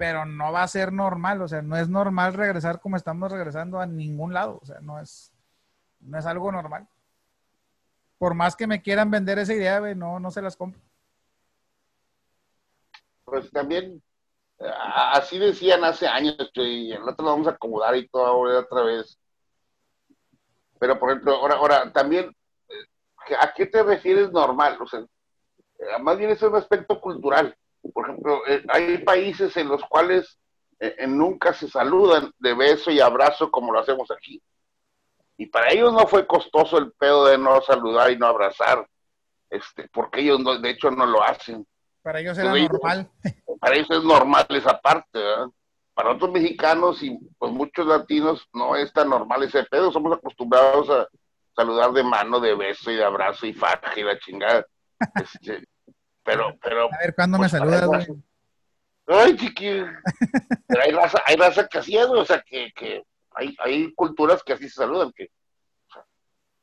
pero 0.02 0.26
no 0.26 0.52
va 0.52 0.64
a 0.64 0.68
ser 0.68 0.92
normal, 0.92 1.44
o 1.44 1.48
sea, 1.48 1.62
no 1.62 1.78
es 1.78 1.88
normal 1.88 2.34
regresar 2.34 2.82
como 2.82 2.98
estamos 2.98 3.32
regresando 3.32 3.80
a 3.80 3.86
ningún 3.86 4.34
lado, 4.34 4.58
o 4.60 4.66
sea, 4.66 4.80
no 4.80 5.00
es, 5.00 5.32
no 6.00 6.18
es 6.18 6.26
algo 6.26 6.52
normal. 6.52 6.88
Por 8.18 8.34
más 8.34 8.56
que 8.56 8.66
me 8.66 8.82
quieran 8.82 9.12
vender 9.12 9.38
esa 9.38 9.54
idea, 9.54 9.80
no, 9.94 10.20
no 10.20 10.32
se 10.32 10.42
las 10.42 10.58
compro. 10.58 10.82
Pues 13.26 13.52
también, 13.52 14.02
así 14.58 15.38
decían 15.38 15.84
hace 15.84 16.08
años, 16.08 16.36
y 16.56 16.90
nosotros 16.98 17.20
lo 17.20 17.32
vamos 17.34 17.48
a 17.48 17.52
acomodar 17.52 17.96
y 17.96 18.08
todo 18.08 18.26
ahora 18.26 18.58
otra 18.58 18.82
vez. 18.82 19.20
Pero, 20.80 20.98
por 20.98 21.12
ejemplo, 21.12 21.36
ahora, 21.36 21.56
ahora 21.58 21.94
también, 21.94 22.36
¿a 23.40 23.54
qué 23.54 23.68
te 23.68 23.84
refieres 23.84 24.32
normal? 24.32 24.82
O 24.82 24.88
sea, 24.88 25.02
eh, 25.02 26.00
más 26.02 26.18
bien 26.18 26.32
es 26.32 26.42
un 26.42 26.56
aspecto 26.56 27.00
cultural. 27.00 27.56
Por 27.94 28.10
ejemplo, 28.10 28.42
eh, 28.48 28.64
hay 28.70 29.00
países 29.00 29.56
en 29.58 29.68
los 29.68 29.84
cuales 29.86 30.40
eh, 30.80 31.06
nunca 31.08 31.54
se 31.54 31.68
saludan 31.68 32.32
de 32.40 32.54
beso 32.54 32.92
y 32.92 33.00
abrazo 33.00 33.52
como 33.52 33.72
lo 33.72 33.80
hacemos 33.80 34.10
aquí. 34.12 34.42
Y 35.38 35.48
para 35.48 35.72
ellos 35.72 35.94
no 35.94 36.08
fue 36.08 36.28
costoso 36.28 36.78
el 36.78 36.92
pedo 36.94 37.26
de 37.26 37.38
no 37.38 37.62
saludar 37.62 38.12
y 38.12 38.18
no 38.18 38.28
abrazar, 38.28 38.88
este, 39.50 39.90
porque 39.92 40.22
ellos 40.22 40.62
de 40.62 40.70
hecho 40.70 40.92
no 40.92 41.06
lo 41.06 41.24
hacen. 41.24 41.66
Para 42.02 42.20
ellos 42.20 42.38
era 42.38 42.54
normal. 42.54 43.10
para 43.60 43.76
ellos 43.76 43.90
es 43.92 44.04
normal 44.04 44.46
esa 44.50 44.80
parte, 44.80 45.20
¿verdad? 45.20 45.48
Para 45.94 46.12
otros 46.12 46.32
mexicanos 46.32 47.02
y 47.04 47.18
pues 47.38 47.52
muchos 47.52 47.86
latinos 47.86 48.48
no 48.54 48.76
es 48.76 48.92
tan 48.94 49.10
normal 49.10 49.44
ese 49.44 49.64
pedo, 49.64 49.92
somos 49.92 50.18
acostumbrados 50.18 50.90
a 50.90 51.08
saludar 51.56 51.92
de 51.92 52.04
mano, 52.04 52.40
de 52.40 52.56
beso 52.56 52.92
y 52.92 52.96
de 52.96 53.04
abrazo 53.04 53.46
y 53.46 53.54
faja 53.54 53.94
y 53.96 54.04
la 54.04 54.18
chingada. 54.20 54.66
Este, 55.16 55.64
pero, 56.24 56.58
pero. 56.62 56.86
A 56.86 56.98
ver, 57.00 57.16
¿cuándo 57.16 57.38
me 57.38 57.44
pues, 57.44 57.52
saludas, 57.52 57.86
güey? 57.86 58.08
Ay, 59.08 59.36
chiqui. 59.36 59.84
Pero 60.68 60.82
hay 60.84 60.92
raza, 60.92 61.22
hay 61.26 61.36
raza 61.36 61.68
que 61.68 61.78
así 61.80 61.98
es, 61.98 62.06
o 62.06 62.26
sea, 62.26 62.42
que, 62.42 62.72
que 62.74 63.04
hay, 63.32 63.56
hay 63.60 63.94
culturas 63.94 64.44
que 64.44 64.54
así 64.54 64.70
se 64.70 64.76
saludan, 64.76 65.12
que 65.12 65.30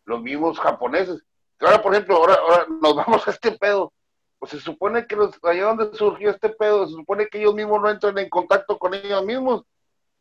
los 0.04 0.22
mismos 0.22 0.58
japoneses. 0.58 1.22
Ahora, 1.60 1.82
por 1.82 1.92
ejemplo, 1.92 2.16
ahora, 2.16 2.34
ahora 2.34 2.66
nos 2.80 2.96
vamos 2.96 3.26
a 3.26 3.30
este 3.30 3.52
pedo. 3.52 3.92
Pues 4.38 4.52
se 4.52 4.60
supone 4.60 5.06
que 5.06 5.16
los, 5.16 5.36
allá 5.42 5.64
donde 5.64 5.96
surgió 5.96 6.30
este 6.30 6.50
pedo, 6.50 6.86
se 6.86 6.94
supone 6.94 7.26
que 7.26 7.38
ellos 7.38 7.54
mismos 7.54 7.82
no 7.82 7.90
entran 7.90 8.16
en 8.18 8.28
contacto 8.28 8.78
con 8.78 8.94
ellos 8.94 9.24
mismos. 9.24 9.64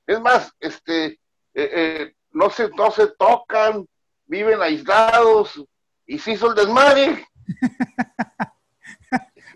Es 0.08 0.20
más, 0.20 0.52
este, 0.60 1.06
eh, 1.06 1.20
eh, 1.54 2.16
no, 2.32 2.50
se, 2.50 2.70
no 2.70 2.90
se 2.92 3.08
tocan, 3.08 3.88
viven 4.26 4.62
aislados, 4.62 5.64
y 6.08 6.18
se 6.18 6.32
hizo 6.32 6.50
el 6.50 6.56
desmadre. 6.56 7.28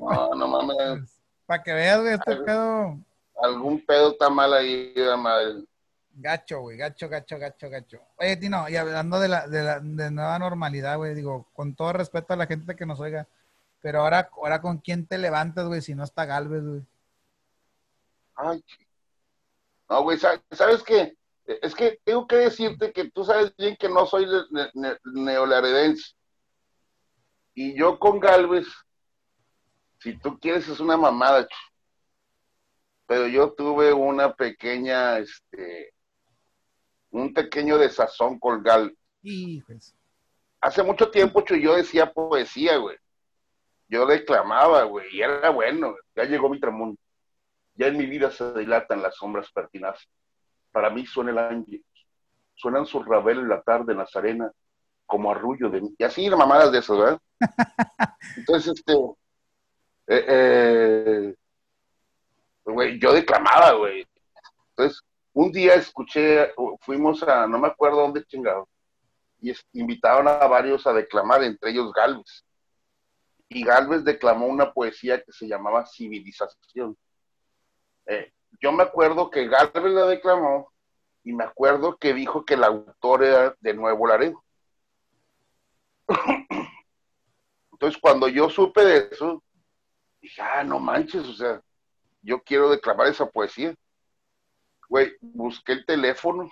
no, 0.02 0.36
no 0.36 0.48
mames. 0.48 1.22
Para 1.46 1.64
que 1.64 1.74
veas, 1.74 2.06
este 2.06 2.36
pedo. 2.38 2.98
Algún 3.42 3.86
pedo 3.86 4.12
está 4.12 4.30
mal 4.30 4.54
ahí, 4.54 4.94
madre. 5.18 5.64
Gacho, 6.14 6.62
güey, 6.62 6.78
gacho, 6.78 7.08
gacho, 7.08 7.40
gacho, 7.40 7.70
gacho. 7.70 8.02
Oye, 8.18 8.36
Tino, 8.36 8.68
y 8.70 8.76
hablando 8.76 9.20
de 9.20 9.28
la, 9.28 9.48
de 9.48 9.64
la 9.64 9.80
de 9.80 10.12
nueva 10.12 10.38
normalidad, 10.40 10.98
güey, 10.98 11.16
digo, 11.16 11.48
con 11.54 11.74
todo 11.74 11.94
respeto 11.94 12.34
a 12.34 12.38
la 12.38 12.48
gente 12.48 12.76
que 12.76 12.86
nos 12.86 13.00
oiga, 13.00 13.28
pero 13.82 14.02
ahora, 14.02 14.30
ahora 14.34 14.62
con 14.62 14.80
quién 14.80 15.08
te 15.08 15.18
levantas, 15.18 15.68
güey, 15.68 15.82
si 15.82 15.96
no 15.96 16.04
está 16.04 16.26
Galvez, 16.26 16.64
güey. 16.64 16.82
Ay, 18.36 18.64
No, 19.90 20.04
güey, 20.04 20.18
¿sabes 20.18 20.84
qué? 20.84 21.16
Es 21.46 21.74
que 21.74 22.00
tengo 22.04 22.28
que 22.28 22.36
decirte 22.38 22.92
que 22.92 23.10
tú 23.10 23.24
sabes 23.24 23.56
bien 23.58 23.76
que 23.78 23.90
no 23.90 24.06
soy 24.06 24.28
neolaredense. 25.06 26.14
Y 27.54 27.78
yo 27.78 28.00
con 28.00 28.20
Galvez, 28.20 28.68
si 30.02 30.18
tú 30.18 30.40
quieres, 30.40 30.68
es 30.68 30.80
una 30.80 30.98
mamada. 30.98 31.48
Pero 33.06 33.28
yo 33.28 33.52
tuve 33.54 33.94
una 33.94 34.34
pequeña, 34.34 35.20
este, 35.20 35.94
un 37.12 37.34
pequeño 37.34 37.78
desazón 37.78 38.40
con 38.40 38.64
Galvez. 38.64 38.98
Hace 40.60 40.84
mucho 40.84 41.12
tiempo 41.12 41.44
yo 41.62 41.76
decía 41.76 42.12
poesía, 42.12 42.78
güey. 42.78 42.98
Yo 43.88 44.06
declamaba, 44.06 44.84
güey, 44.84 45.06
y 45.16 45.22
era 45.22 45.50
bueno. 45.50 45.96
Ya 46.16 46.24
llegó 46.24 46.50
mi 46.50 46.60
tramundo. 46.60 47.00
Ya 47.76 47.88
en 47.88 47.98
mi 47.98 48.06
vida 48.06 48.32
se 48.32 48.54
dilatan 48.54 49.02
las 49.02 49.16
sombras 49.16 49.52
pertinaces. 49.52 50.08
Para 50.72 50.90
mí 50.90 51.06
suena 51.06 51.32
el 51.32 51.38
ángel. 51.38 51.84
Suenan 52.56 52.86
sus 52.86 53.06
rabeles 53.06 53.46
la 53.46 53.62
tarde 53.62 53.92
en 53.92 54.00
la 54.00 54.08
arena 54.14 54.52
como 55.06 55.32
arrullo 55.32 55.70
de 55.70 55.82
Y 55.98 56.04
así 56.04 56.30
mamadas 56.30 56.72
de 56.72 56.80
esas, 56.80 56.98
¿verdad? 56.98 57.20
Entonces, 58.38 58.74
este. 58.78 58.96
Eh, 60.08 60.26
eh, 60.28 61.36
yo 63.00 63.14
declamaba, 63.14 63.74
güey. 63.74 64.06
Entonces, 64.70 65.02
un 65.34 65.52
día 65.52 65.76
escuché, 65.76 66.54
fuimos 66.82 67.24
a, 67.24 67.48
no 67.48 67.60
me 67.60 67.68
acuerdo 67.68 68.02
dónde 68.02 68.26
chingado, 68.26 68.68
y 69.40 69.54
invitaron 69.74 70.28
a 70.28 70.46
varios 70.48 70.86
a 70.86 70.94
declamar, 70.94 71.44
entre 71.44 71.72
ellos 71.72 71.92
Galvez. 71.94 72.46
Y 73.50 73.64
Galvez 73.64 74.04
declamó 74.04 74.46
una 74.48 74.72
poesía 74.72 75.22
que 75.22 75.32
se 75.32 75.48
llamaba 75.48 75.86
Civilización. 75.86 76.98
Eh, 78.06 78.32
yo 78.62 78.72
me 78.72 78.84
acuerdo 78.84 79.30
que 79.30 79.48
Galvez 79.48 79.92
la 79.92 80.06
declamó 80.06 80.72
y 81.24 81.34
me 81.34 81.44
acuerdo 81.44 81.98
que 81.98 82.14
dijo 82.14 82.46
que 82.46 82.54
el 82.54 82.64
autor 82.64 83.24
era 83.24 83.56
de 83.60 83.74
Nuevo 83.74 84.08
Laredo. 84.08 84.44
Entonces, 87.72 88.00
cuando 88.02 88.28
yo 88.28 88.50
supe 88.50 88.86
de 88.86 89.10
eso, 89.12 89.44
dije, 90.22 90.42
ah, 90.42 90.64
no 90.64 90.80
manches, 90.80 91.28
o 91.28 91.34
sea, 91.34 91.62
yo 92.22 92.42
quiero 92.44 92.70
declamar 92.70 93.08
esa 93.08 93.26
poesía. 93.26 93.76
Güey, 94.88 95.14
busqué 95.22 95.74
el 95.74 95.86
teléfono, 95.86 96.52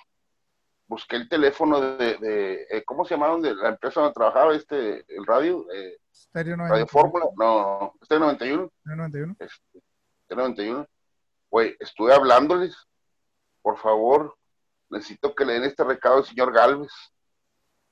busqué 0.88 1.18
el 1.18 1.30
teléfono 1.30 1.80
de, 1.80 2.68
eh, 2.70 2.84
¿cómo 2.86 3.06
se 3.06 3.14
llamaron? 3.14 3.42
De 3.42 3.54
la 3.54 3.70
empresa 3.70 4.02
donde 4.02 4.14
trabajaba 4.14 4.56
este, 4.56 5.06
el 5.08 5.26
radio. 5.26 5.66
Eh, 5.72 5.98
Radio 6.34 6.88
Fórmula, 6.88 7.26
no, 7.38 7.94
este 8.02 8.18
91. 8.18 8.72
91. 8.86 9.36
Este, 9.40 9.82
91. 10.36 10.88
Güey, 11.50 11.76
estuve 11.80 12.14
hablándoles, 12.14 12.76
por 13.62 13.78
favor, 13.78 14.36
necesito 14.90 15.34
que 15.34 15.46
le 15.46 15.54
den 15.54 15.64
este 15.64 15.84
recado 15.84 16.18
al 16.18 16.26
señor 16.26 16.54
Galvez. 16.54 16.92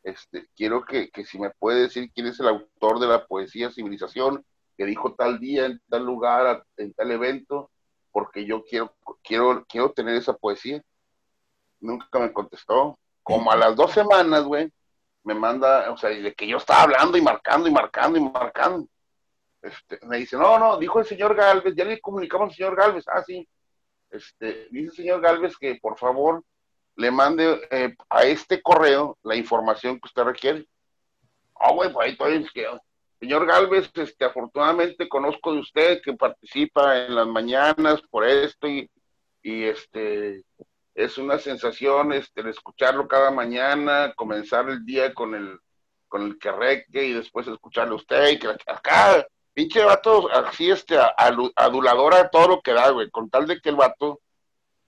Este, 0.03 0.47
quiero 0.55 0.85
que, 0.85 1.09
si 1.25 1.39
me 1.39 1.49
puede 1.51 1.81
decir 1.81 2.11
quién 2.13 2.27
es 2.27 2.39
el 2.39 2.47
autor 2.47 2.99
de 2.99 3.07
la 3.07 3.25
poesía 3.25 3.71
Civilización, 3.71 4.45
que 4.77 4.85
dijo 4.85 5.15
tal 5.15 5.39
día, 5.39 5.65
en 5.65 5.81
tal 5.89 6.05
lugar, 6.05 6.63
en 6.77 6.93
tal 6.93 7.11
evento, 7.11 7.71
porque 8.11 8.45
yo 8.45 8.63
quiero, 8.63 8.95
quiero, 9.23 9.65
quiero 9.67 9.91
tener 9.91 10.15
esa 10.15 10.33
poesía. 10.33 10.81
Nunca 11.79 12.19
me 12.19 12.31
contestó. 12.31 12.97
Como 13.23 13.51
a 13.51 13.55
las 13.55 13.75
dos 13.75 13.91
semanas, 13.91 14.43
güey, 14.43 14.71
me 15.23 15.33
manda, 15.33 15.91
o 15.91 15.97
sea, 15.97 16.09
de 16.11 16.33
que 16.33 16.47
yo 16.47 16.57
estaba 16.57 16.83
hablando 16.83 17.17
y 17.17 17.21
marcando 17.21 17.67
y 17.67 17.71
marcando 17.71 18.17
y 18.17 18.21
marcando. 18.21 18.87
Este, 19.61 19.99
me 20.05 20.17
dice, 20.17 20.37
no, 20.37 20.57
no, 20.59 20.77
dijo 20.77 20.99
el 20.99 21.05
señor 21.05 21.35
Galvez, 21.35 21.75
ya 21.75 21.83
le 21.83 21.99
comunicamos 21.99 22.49
al 22.49 22.55
señor 22.55 22.75
Galvez, 22.75 23.05
ah, 23.07 23.23
sí. 23.25 23.47
Este, 24.09 24.67
dice 24.71 24.89
el 24.89 24.95
señor 24.95 25.21
Galvez 25.21 25.57
que 25.57 25.75
por 25.81 25.97
favor 25.97 26.43
le 26.95 27.11
mande 27.11 27.67
eh, 27.69 27.93
a 28.09 28.23
este 28.23 28.61
correo 28.61 29.17
la 29.23 29.35
información 29.35 29.99
que 29.99 30.07
usted 30.07 30.23
requiere. 30.23 30.67
Ah, 31.59 31.71
güey, 31.73 31.91
pues 31.91 32.07
ahí 32.07 32.17
todavía 32.17 32.39
Señor 33.19 33.47
Galvez, 33.47 33.91
este, 33.95 34.25
afortunadamente 34.25 35.09
conozco 35.09 35.53
de 35.53 35.59
usted 35.59 36.01
que 36.03 36.13
participa 36.13 37.05
en 37.05 37.15
las 37.15 37.27
mañanas 37.27 38.01
por 38.11 38.25
esto 38.25 38.67
y, 38.67 38.89
y 39.41 39.63
este, 39.63 40.43
es 40.93 41.17
una 41.17 41.39
sensación 41.39 42.13
este, 42.13 42.47
escucharlo 42.49 43.07
cada 43.07 43.31
mañana, 43.31 44.13
comenzar 44.15 44.69
el 44.69 44.85
día 44.85 45.13
con 45.13 45.33
el, 45.33 45.59
con 46.07 46.23
el 46.23 46.37
que 46.39 47.05
y 47.05 47.13
después 47.13 47.47
escucharle 47.47 47.93
a 47.93 47.97
usted 47.97 48.29
y 48.29 48.39
que 48.39 48.47
acá, 48.47 49.25
pinche 49.53 49.83
vato, 49.83 50.29
así 50.31 50.69
este, 50.69 50.97
aduladora 51.55 52.29
todo 52.29 52.47
lo 52.47 52.61
que 52.61 52.73
da, 52.73 52.89
güey, 52.91 53.09
con 53.09 53.29
tal 53.29 53.47
de 53.47 53.59
que 53.59 53.69
el 53.69 53.75
vato, 53.75 54.21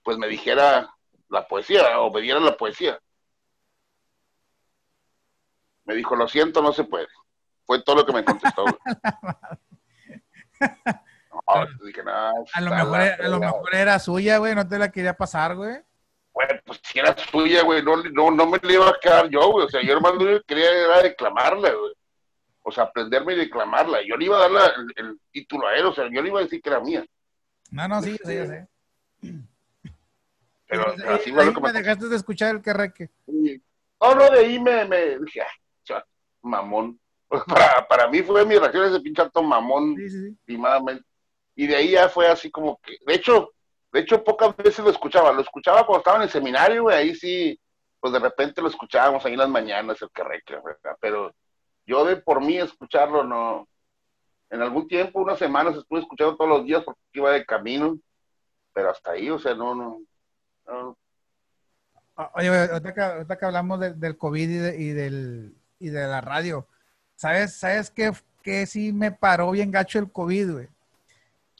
pues 0.04 0.18
me 0.18 0.28
dijera 0.28 0.94
la 1.30 1.48
poesía, 1.48 2.00
o 2.00 2.12
me 2.12 2.22
diera 2.22 2.40
la 2.40 2.58
poesía. 2.58 3.00
Me 5.86 5.96
dijo, 5.96 6.16
lo 6.16 6.28
siento, 6.28 6.62
no 6.62 6.74
se 6.74 6.84
puede. 6.84 7.08
Fue 7.70 7.84
todo 7.84 7.98
lo 7.98 8.06
que 8.08 8.14
me 8.14 8.26
contestó. 8.26 8.66
a, 11.46 11.68
lo 12.62 12.72
mejor, 12.72 13.00
a 13.00 13.28
lo 13.28 13.40
mejor 13.40 13.76
era 13.76 14.00
suya, 14.00 14.40
güey, 14.40 14.56
no 14.56 14.68
te 14.68 14.80
la 14.80 14.92
quería 14.92 15.16
pasar, 15.16 15.56
güey. 15.56 15.78
Bueno, 16.34 16.60
pues 16.66 16.82
si 16.84 16.98
era 16.98 17.16
suya, 17.16 17.62
güey, 17.62 17.84
no, 17.84 17.98
no, 17.98 18.32
no 18.32 18.48
me 18.48 18.58
la 18.64 18.74
iba 18.74 18.90
a 18.90 18.98
quedar 19.00 19.30
yo, 19.30 19.52
güey. 19.52 19.68
O 19.68 19.70
sea, 19.70 19.84
yo 19.84 19.94
hermano 19.94 20.18
quería 20.48 20.68
era 20.68 21.04
declamarla, 21.04 21.70
güey. 21.70 21.94
O 22.64 22.72
sea, 22.72 22.86
aprenderme 22.86 23.34
y 23.34 23.38
declamarla. 23.38 24.00
Yo 24.04 24.18
le 24.18 24.26
iba 24.26 24.44
a 24.44 24.50
dar 24.50 24.72
el, 24.96 25.20
título 25.30 25.68
a 25.68 25.76
él, 25.76 25.86
o 25.86 25.94
sea, 25.94 26.10
yo 26.12 26.24
le 26.24 26.30
iba 26.30 26.40
a 26.40 26.44
decir 26.46 26.64
que 26.64 26.70
era 26.70 26.80
mía. 26.80 27.06
No, 27.70 27.88
no, 27.88 28.02
sí, 28.02 28.18
sí, 28.26 28.36
sí. 28.48 29.44
Pero, 30.66 30.88
así 31.08 31.32
fue 31.32 31.46
lo 31.46 31.54
que 31.54 31.62
me, 31.62 31.72
dejaste 31.72 32.08
de 32.08 32.16
escuchar 32.16 32.56
el 32.56 32.64
carreque. 32.64 33.12
No, 33.28 34.16
no, 34.16 34.28
de 34.32 34.40
ahí 34.40 34.60
me, 34.60 34.86
me 34.86 35.20
dije, 35.20 35.42
ah, 35.92 36.04
mamón. 36.42 37.00
Para, 37.48 37.88
para 37.88 38.08
mí 38.08 38.24
fue 38.24 38.44
mi 38.46 38.58
reacción 38.58 38.86
ese 38.86 39.00
pinche 39.02 39.22
alto 39.22 39.44
mamón, 39.44 39.96
sí, 39.96 40.10
sí, 40.10 40.38
Y 41.56 41.68
de 41.68 41.76
ahí 41.76 41.92
ya 41.92 42.10
fue 42.10 42.28
así 42.28 42.50
como 42.50 42.80
que, 42.82 42.98
de 43.06 43.14
hecho, 43.14 43.52
de 43.92 44.02
hecho, 44.02 44.24
pocas 44.24 44.56
veces 44.56 44.80
lo 44.80 44.92
escuchaba. 44.92 45.32
Lo 45.32 45.42
escuchaba 45.42 45.86
cuando 45.86 46.00
estaba 46.00 46.18
en 46.18 46.24
el 46.24 46.30
seminario, 46.30 46.84
güey. 46.84 46.98
Ahí 46.98 47.16
sí, 47.16 47.60
pues 48.00 48.14
de 48.14 48.20
repente 48.20 48.62
lo 48.62 48.68
escuchábamos 48.68 49.26
ahí 49.26 49.34
en 49.34 49.40
las 49.40 49.50
mañanas, 49.50 50.02
el 50.02 50.10
que 50.12 50.24
¿verdad? 50.24 50.98
Pero 51.00 51.34
yo 51.86 52.06
de 52.06 52.18
por 52.18 52.42
mí 52.42 52.58
escucharlo, 52.58 53.24
no. 53.24 53.68
En 54.52 54.62
algún 54.62 54.88
tiempo, 54.88 55.20
unas 55.20 55.40
semanas, 55.40 55.76
estuve 55.76 56.00
escuchando 56.00 56.36
todos 56.36 56.50
los 56.50 56.66
días 56.66 56.84
porque 56.84 57.00
iba 57.14 57.32
de 57.32 57.46
camino. 57.46 57.98
Pero 58.74 58.92
hasta 58.92 59.12
ahí, 59.12 59.30
o 59.30 59.40
sea, 59.40 59.56
no, 59.56 59.74
no. 59.76 60.98
Oye, 62.36 62.50
ahorita 62.50 62.94
que, 62.94 63.02
ahorita 63.02 63.38
que 63.38 63.46
hablamos 63.46 63.80
del 63.80 64.18
COVID 64.18 64.50
y, 64.50 64.58
de, 64.58 64.82
y, 64.82 64.90
del, 64.90 65.56
y 65.80 65.90
de 65.90 66.08
la 66.08 66.22
radio, 66.22 66.68
¿sabes, 67.20 67.56
sabes 67.56 67.92
qué, 67.92 68.14
qué 68.42 68.66
sí 68.66 68.94
me 68.94 69.12
paró 69.12 69.52
bien 69.52 69.72
gacho 69.72 70.00
el 70.00 70.10
COVID, 70.10 70.52
güey? 70.54 70.66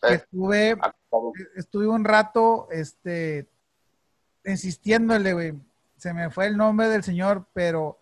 Eh, 0.04 0.14
estuve, 0.14 0.78
ah, 0.82 0.96
estuve 1.58 1.86
un 1.86 2.06
rato, 2.06 2.70
este, 2.72 3.46
insistiéndole, 4.46 5.34
güey. 5.34 5.54
Se 5.98 6.14
me 6.14 6.30
fue 6.30 6.46
el 6.48 6.56
nombre 6.56 6.88
del 6.88 7.04
señor, 7.04 7.46
pero 7.52 8.00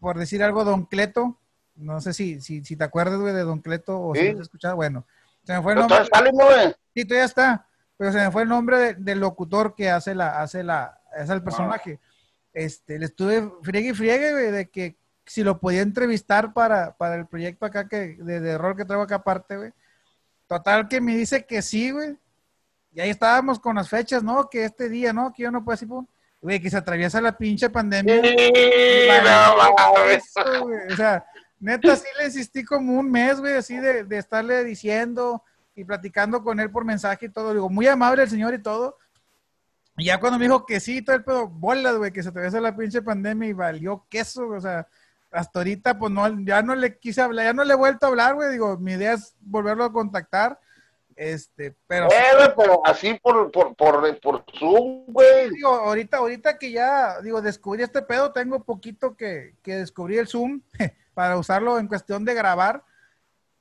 por 0.00 0.18
decir 0.18 0.42
algo, 0.42 0.64
Don 0.64 0.84
Cleto, 0.84 1.38
no 1.76 2.02
sé 2.02 2.12
si, 2.12 2.42
si, 2.42 2.62
si 2.62 2.76
te 2.76 2.84
acuerdas, 2.84 3.18
güey, 3.18 3.32
de 3.32 3.42
Don 3.42 3.60
Cleto 3.60 3.98
o 3.98 4.14
si 4.14 4.28
has 4.28 4.40
escuchado, 4.40 4.76
bueno. 4.76 5.06
Se 5.44 5.54
me 5.54 5.62
fue 5.62 5.72
el 5.72 5.78
nombre. 5.78 6.76
Sí, 6.94 7.06
todavía 7.06 7.24
está, 7.24 7.66
pero 7.96 8.12
se 8.12 8.18
me 8.18 8.30
fue 8.30 8.42
el 8.42 8.50
nombre 8.50 8.94
del 8.94 9.18
locutor 9.18 9.74
que 9.74 9.88
hace 9.88 10.14
la, 10.14 10.42
hace 10.42 10.62
la, 10.62 11.00
es 11.16 11.30
el 11.30 11.42
personaje. 11.42 11.98
Este, 12.52 12.98
le 12.98 13.06
estuve 13.06 13.50
friegue 13.62 13.90
y 13.90 13.94
friegue, 13.94 14.32
güey, 14.32 14.50
de 14.50 14.68
que 14.68 15.00
si 15.30 15.44
lo 15.44 15.60
podía 15.60 15.82
entrevistar 15.82 16.52
para, 16.52 16.96
para 16.96 17.14
el 17.14 17.26
proyecto 17.26 17.64
acá 17.64 17.86
que, 17.88 18.16
de, 18.18 18.40
de 18.40 18.58
rol 18.58 18.76
que 18.76 18.84
traigo 18.84 19.04
acá 19.04 19.16
aparte, 19.16 19.56
güey 19.56 19.72
Total 20.48 20.88
que 20.88 21.00
me 21.00 21.16
dice 21.16 21.46
que 21.46 21.62
sí, 21.62 21.92
güey. 21.92 22.18
Y 22.92 23.00
ahí 23.00 23.10
estábamos 23.10 23.60
con 23.60 23.76
las 23.76 23.88
fechas, 23.88 24.24
¿no? 24.24 24.50
Que 24.50 24.64
este 24.64 24.88
día, 24.88 25.12
¿no? 25.12 25.32
Que 25.32 25.44
yo 25.44 25.52
no 25.52 25.64
puedo 25.64 25.76
decir, 25.76 25.88
güey, 26.40 26.60
que 26.60 26.68
se 26.68 26.76
atraviesa 26.76 27.20
la 27.20 27.38
pinche 27.38 27.70
pandemia. 27.70 28.20
o 30.90 30.96
sea, 30.96 31.24
neta, 31.60 31.94
sí 31.94 32.08
le 32.18 32.24
insistí 32.24 32.64
como 32.64 32.98
un 32.98 33.08
mes, 33.08 33.38
güey, 33.38 33.54
así 33.54 33.76
de, 33.76 34.02
de, 34.02 34.18
estarle 34.18 34.64
diciendo 34.64 35.44
y 35.76 35.84
platicando 35.84 36.42
con 36.42 36.58
él 36.58 36.72
por 36.72 36.84
mensaje 36.84 37.26
y 37.26 37.28
todo. 37.28 37.54
Digo, 37.54 37.70
muy 37.70 37.86
amable 37.86 38.24
el 38.24 38.30
señor 38.30 38.52
y 38.52 38.58
todo. 38.60 38.98
Y 39.96 40.06
ya 40.06 40.18
cuando 40.18 40.36
me 40.36 40.46
dijo 40.46 40.66
que 40.66 40.80
sí, 40.80 41.00
todo 41.00 41.14
el 41.14 41.22
pedo, 41.22 41.46
bolas, 41.46 41.96
güey, 41.96 42.10
que 42.10 42.24
se 42.24 42.30
atraviesa 42.30 42.60
la 42.60 42.74
pinche 42.74 43.02
pandemia 43.02 43.48
y 43.48 43.52
valió 43.52 44.04
queso, 44.10 44.48
o 44.48 44.60
sea, 44.60 44.88
hasta 45.30 45.60
ahorita, 45.60 45.98
pues 45.98 46.12
no, 46.12 46.28
ya 46.44 46.62
no 46.62 46.74
le 46.74 46.98
quise 46.98 47.20
hablar, 47.20 47.46
ya 47.46 47.52
no 47.52 47.64
le 47.64 47.74
he 47.74 47.76
vuelto 47.76 48.06
a 48.06 48.08
hablar, 48.08 48.34
güey. 48.34 48.50
Digo, 48.50 48.76
mi 48.78 48.92
idea 48.92 49.14
es 49.14 49.34
volverlo 49.40 49.84
a 49.84 49.92
contactar. 49.92 50.58
Este, 51.16 51.74
pero. 51.86 52.08
pero 52.56 52.80
así 52.84 53.14
por, 53.22 53.50
por, 53.50 53.74
por, 53.74 54.20
por 54.20 54.44
Zoom, 54.58 55.04
güey. 55.08 55.50
Digo, 55.50 55.68
ahorita, 55.68 56.16
ahorita 56.16 56.58
que 56.58 56.72
ya, 56.72 57.20
digo, 57.20 57.42
descubrí 57.42 57.82
este 57.82 58.02
pedo, 58.02 58.32
tengo 58.32 58.64
poquito 58.64 59.16
que, 59.16 59.54
que 59.62 59.76
descubrí 59.76 60.16
el 60.18 60.28
Zoom 60.28 60.62
para 61.14 61.36
usarlo 61.36 61.78
en 61.78 61.88
cuestión 61.88 62.24
de 62.24 62.34
grabar. 62.34 62.82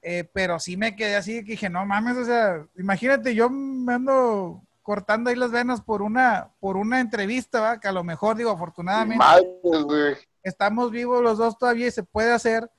Eh, 0.02 0.30
pero 0.32 0.60
sí 0.60 0.78
me 0.78 0.96
quedé 0.96 1.18
así 1.18 1.44
que 1.44 1.52
dije, 1.52 1.70
no 1.70 1.86
mames, 1.86 2.16
o 2.16 2.24
sea, 2.24 2.66
imagínate, 2.78 3.36
yo 3.36 3.50
me 3.50 3.96
ando 3.96 4.62
cortando 4.82 5.30
ahí 5.30 5.36
las 5.36 5.52
venas 5.52 5.82
por 5.82 6.02
una, 6.02 6.52
por 6.62 6.78
una 6.78 7.02
entrevista, 7.02 7.60
¿va? 7.60 7.80
que 7.80 7.90
a 7.90 7.92
lo 7.92 8.04
mejor, 8.04 8.38
digo, 8.38 8.50
afortunadamente, 8.52 9.18
Madre. 9.18 10.18
Estamos 10.44 10.92
vivos 10.92 11.22
los 11.22 11.38
dos 11.38 11.58
todavía 11.58 11.88
y 11.88 11.92
se 11.92 12.04
puede 12.04 12.32
hacer, 12.32 12.70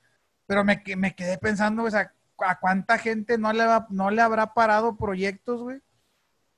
pero 0.47 0.63
me, 0.63 0.81
me 0.97 1.15
quedé 1.15 1.37
pensando, 1.37 1.83
o 1.83 1.91
sea, 1.91 2.13
a 2.39 2.59
cuánta 2.59 2.97
gente 2.97 3.37
no 3.37 3.53
le, 3.53 3.65
va, 3.65 3.87
no 3.89 4.09
le 4.11 4.21
habrá 4.21 4.53
parado 4.53 4.97
proyectos, 4.97 5.61
güey. 5.61 5.79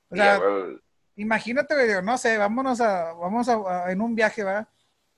O 0.08 0.16
sea, 0.16 0.38
imagínate, 1.16 1.74
güey, 1.74 2.02
no 2.04 2.18
sé, 2.18 2.38
vámonos 2.38 2.80
a, 2.80 3.12
vamos 3.14 3.48
a, 3.48 3.54
a- 3.86 3.92
en 3.92 4.00
un 4.00 4.14
viaje, 4.14 4.42
va, 4.44 4.68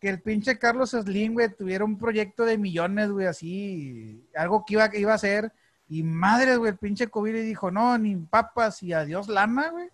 que 0.01 0.09
el 0.09 0.21
pinche 0.21 0.59
Carlos 0.59 0.91
Slim, 0.91 1.35
güey, 1.35 1.49
tuviera 1.55 1.85
un 1.85 1.97
proyecto 1.99 2.45
de 2.45 2.59
millones, 2.59 3.11
güey, 3.11 3.27
así, 3.27 4.29
algo 4.35 4.65
que 4.67 4.75
iba, 4.75 4.89
que 4.91 5.01
iba 5.01 5.13
a 5.13 5.17
hacer, 5.17 5.53
y 5.89 6.03
madre, 6.03 6.57
güey, 6.57 6.73
el 6.73 6.79
pinche 6.79 7.07
COVID 7.09 7.33
le 7.33 7.43
dijo, 7.43 7.71
no, 7.71 7.97
ni 7.97 8.17
papas 8.17 8.83
y 8.83 8.93
adiós 8.93 9.29
lana, 9.29 9.71
güey. 9.71 9.89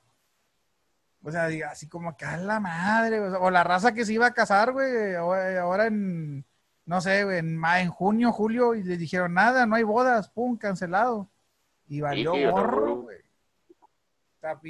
O 1.25 1.31
sea, 1.31 1.49
así 1.70 1.89
como 1.89 2.16
que 2.16 2.25
a 2.25 2.37
la 2.37 2.59
madre, 2.59 3.20
o, 3.20 3.31
sea, 3.31 3.39
o 3.39 3.51
la 3.51 3.62
raza 3.62 3.95
que 3.95 4.05
se 4.05 4.12
iba 4.12 4.27
a 4.27 4.35
casar, 4.35 4.73
güey, 4.73 5.14
ahora 5.14 5.61
ahora 5.61 5.87
en, 5.87 6.45
no 6.85 7.01
sé, 7.01 7.25
güey, 7.25 7.39
en, 7.39 7.62
en 7.64 7.91
junio, 7.91 8.33
julio, 8.33 8.75
y 8.75 8.83
les 8.83 8.99
dijeron, 8.99 9.35
nada, 9.35 9.66
no 9.66 9.77
hay 9.77 9.85
bodas, 9.85 10.29
pum, 10.31 10.57
cancelado. 10.57 11.31
Y 11.87 12.01
valió 12.01 12.35
Sí, 12.35 12.45
gorro, 12.45 12.87
no. 12.87 12.97
güey. 13.03 13.18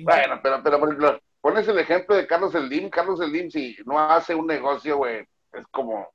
Bueno, 0.04 0.38
pero, 0.42 0.62
pero 0.62 0.78
por 0.78 0.88
ejemplo, 0.88 1.20
pones 1.40 1.66
el 1.66 1.78
ejemplo 1.78 2.16
de 2.16 2.26
Carlos 2.26 2.52
Slim. 2.52 2.90
Carlos 2.90 3.20
Slim, 3.20 3.50
si 3.50 3.76
no 3.86 3.98
hace 3.98 4.34
un 4.34 4.46
negocio, 4.46 4.98
güey, 4.98 5.26
es 5.52 5.66
como 5.70 6.08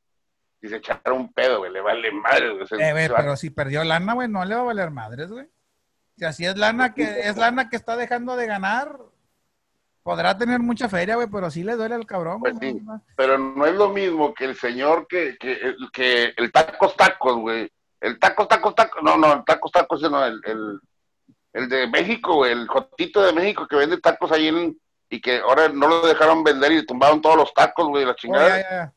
si 0.62 0.68
se 0.68 0.78
echara 0.78 1.14
un 1.14 1.34
pedo, 1.34 1.60
güey, 1.60 1.72
le 1.72 1.82
vale 1.82 2.12
madre, 2.12 2.52
güey. 2.52 2.68
Eh, 2.80 2.92
güey, 2.92 3.10
pero 3.10 3.36
si 3.36 3.50
perdió 3.50 3.84
lana, 3.84 4.14
güey, 4.14 4.28
no 4.28 4.46
le 4.46 4.54
va 4.54 4.62
a 4.62 4.66
valer 4.66 4.92
madres, 4.92 5.30
güey. 5.30 5.48
Si 6.18 6.26
así 6.26 6.46
es 6.46 6.58
lana 6.58 6.94
que 6.94 7.04
es 7.04 7.38
lana 7.38 7.70
que 7.70 7.76
está 7.76 7.96
dejando 7.96 8.36
de 8.36 8.48
ganar, 8.48 8.98
podrá 10.08 10.38
tener 10.38 10.62
mucha 10.62 10.88
feria, 10.88 11.16
güey, 11.16 11.28
pero 11.28 11.52
sí 11.52 11.64
le 11.66 11.76
duele 11.76 11.96
al 11.96 12.06
cabrón. 12.06 12.40
Pues. 12.40 12.56
Pero 13.18 13.38
no 13.38 13.66
es 13.66 13.76
lo 13.76 13.90
mismo 13.90 14.34
que 14.34 14.46
el 14.46 14.56
señor 14.56 15.06
que, 15.06 15.36
que, 15.38 15.52
el- 15.52 15.76
que 15.92 16.34
el 16.38 16.50
tacos 16.50 16.96
tacos, 16.96 17.36
güey. 17.36 17.70
El 18.00 18.18
tacos 18.18 18.48
tacos 18.48 18.74
tacos, 18.74 19.04
no, 19.04 19.18
no, 19.18 19.34
el 19.34 19.44
tacos 19.44 19.70
tacos, 19.70 20.02
no, 20.10 20.26
el, 20.26 20.40
el, 20.46 20.80
el 21.52 21.68
de 21.68 21.88
México, 21.88 22.36
güey, 22.36 22.54
el 22.54 22.70
Jotito 22.70 23.22
de 23.22 23.34
México 23.34 23.68
que 23.68 23.76
vende 23.76 24.00
tacos 24.00 24.32
ahí 24.32 24.48
en, 24.48 24.80
y 25.10 25.20
que 25.20 25.40
ahora 25.40 25.68
no 25.68 25.90
lo 25.90 26.08
dejaron 26.08 26.42
vender 26.42 26.72
y 26.72 26.76
le 26.78 26.86
tumbaron 26.86 27.22
todos 27.22 27.36
los 27.36 27.54
tacos, 27.54 27.90
güey, 27.90 28.06
la 28.06 28.12
Oh, 28.12 28.16
chingada. 28.16 28.94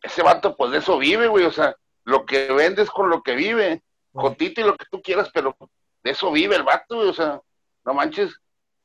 Ese 0.00 0.22
vato, 0.22 0.56
pues 0.56 0.70
de 0.70 0.78
eso 0.78 0.96
vive, 0.96 1.26
güey, 1.26 1.44
o 1.44 1.50
sea, 1.52 1.74
lo 2.04 2.24
que 2.24 2.52
vende 2.52 2.82
es 2.82 2.90
con 2.90 3.10
lo 3.10 3.20
que 3.22 3.34
vive. 3.34 3.82
Pues, 4.12 4.28
Jotito 4.28 4.60
y 4.60 4.64
lo 4.64 4.76
que 4.76 4.86
tú 4.90 5.02
quieras, 5.02 5.28
pero 5.34 5.56
de 6.04 6.10
eso 6.12 6.30
vive 6.30 6.54
el 6.54 6.62
vato, 6.62 6.94
güey, 6.98 7.08
o 7.08 7.14
sea, 7.14 7.40
no 7.84 7.94
manches. 7.94 8.32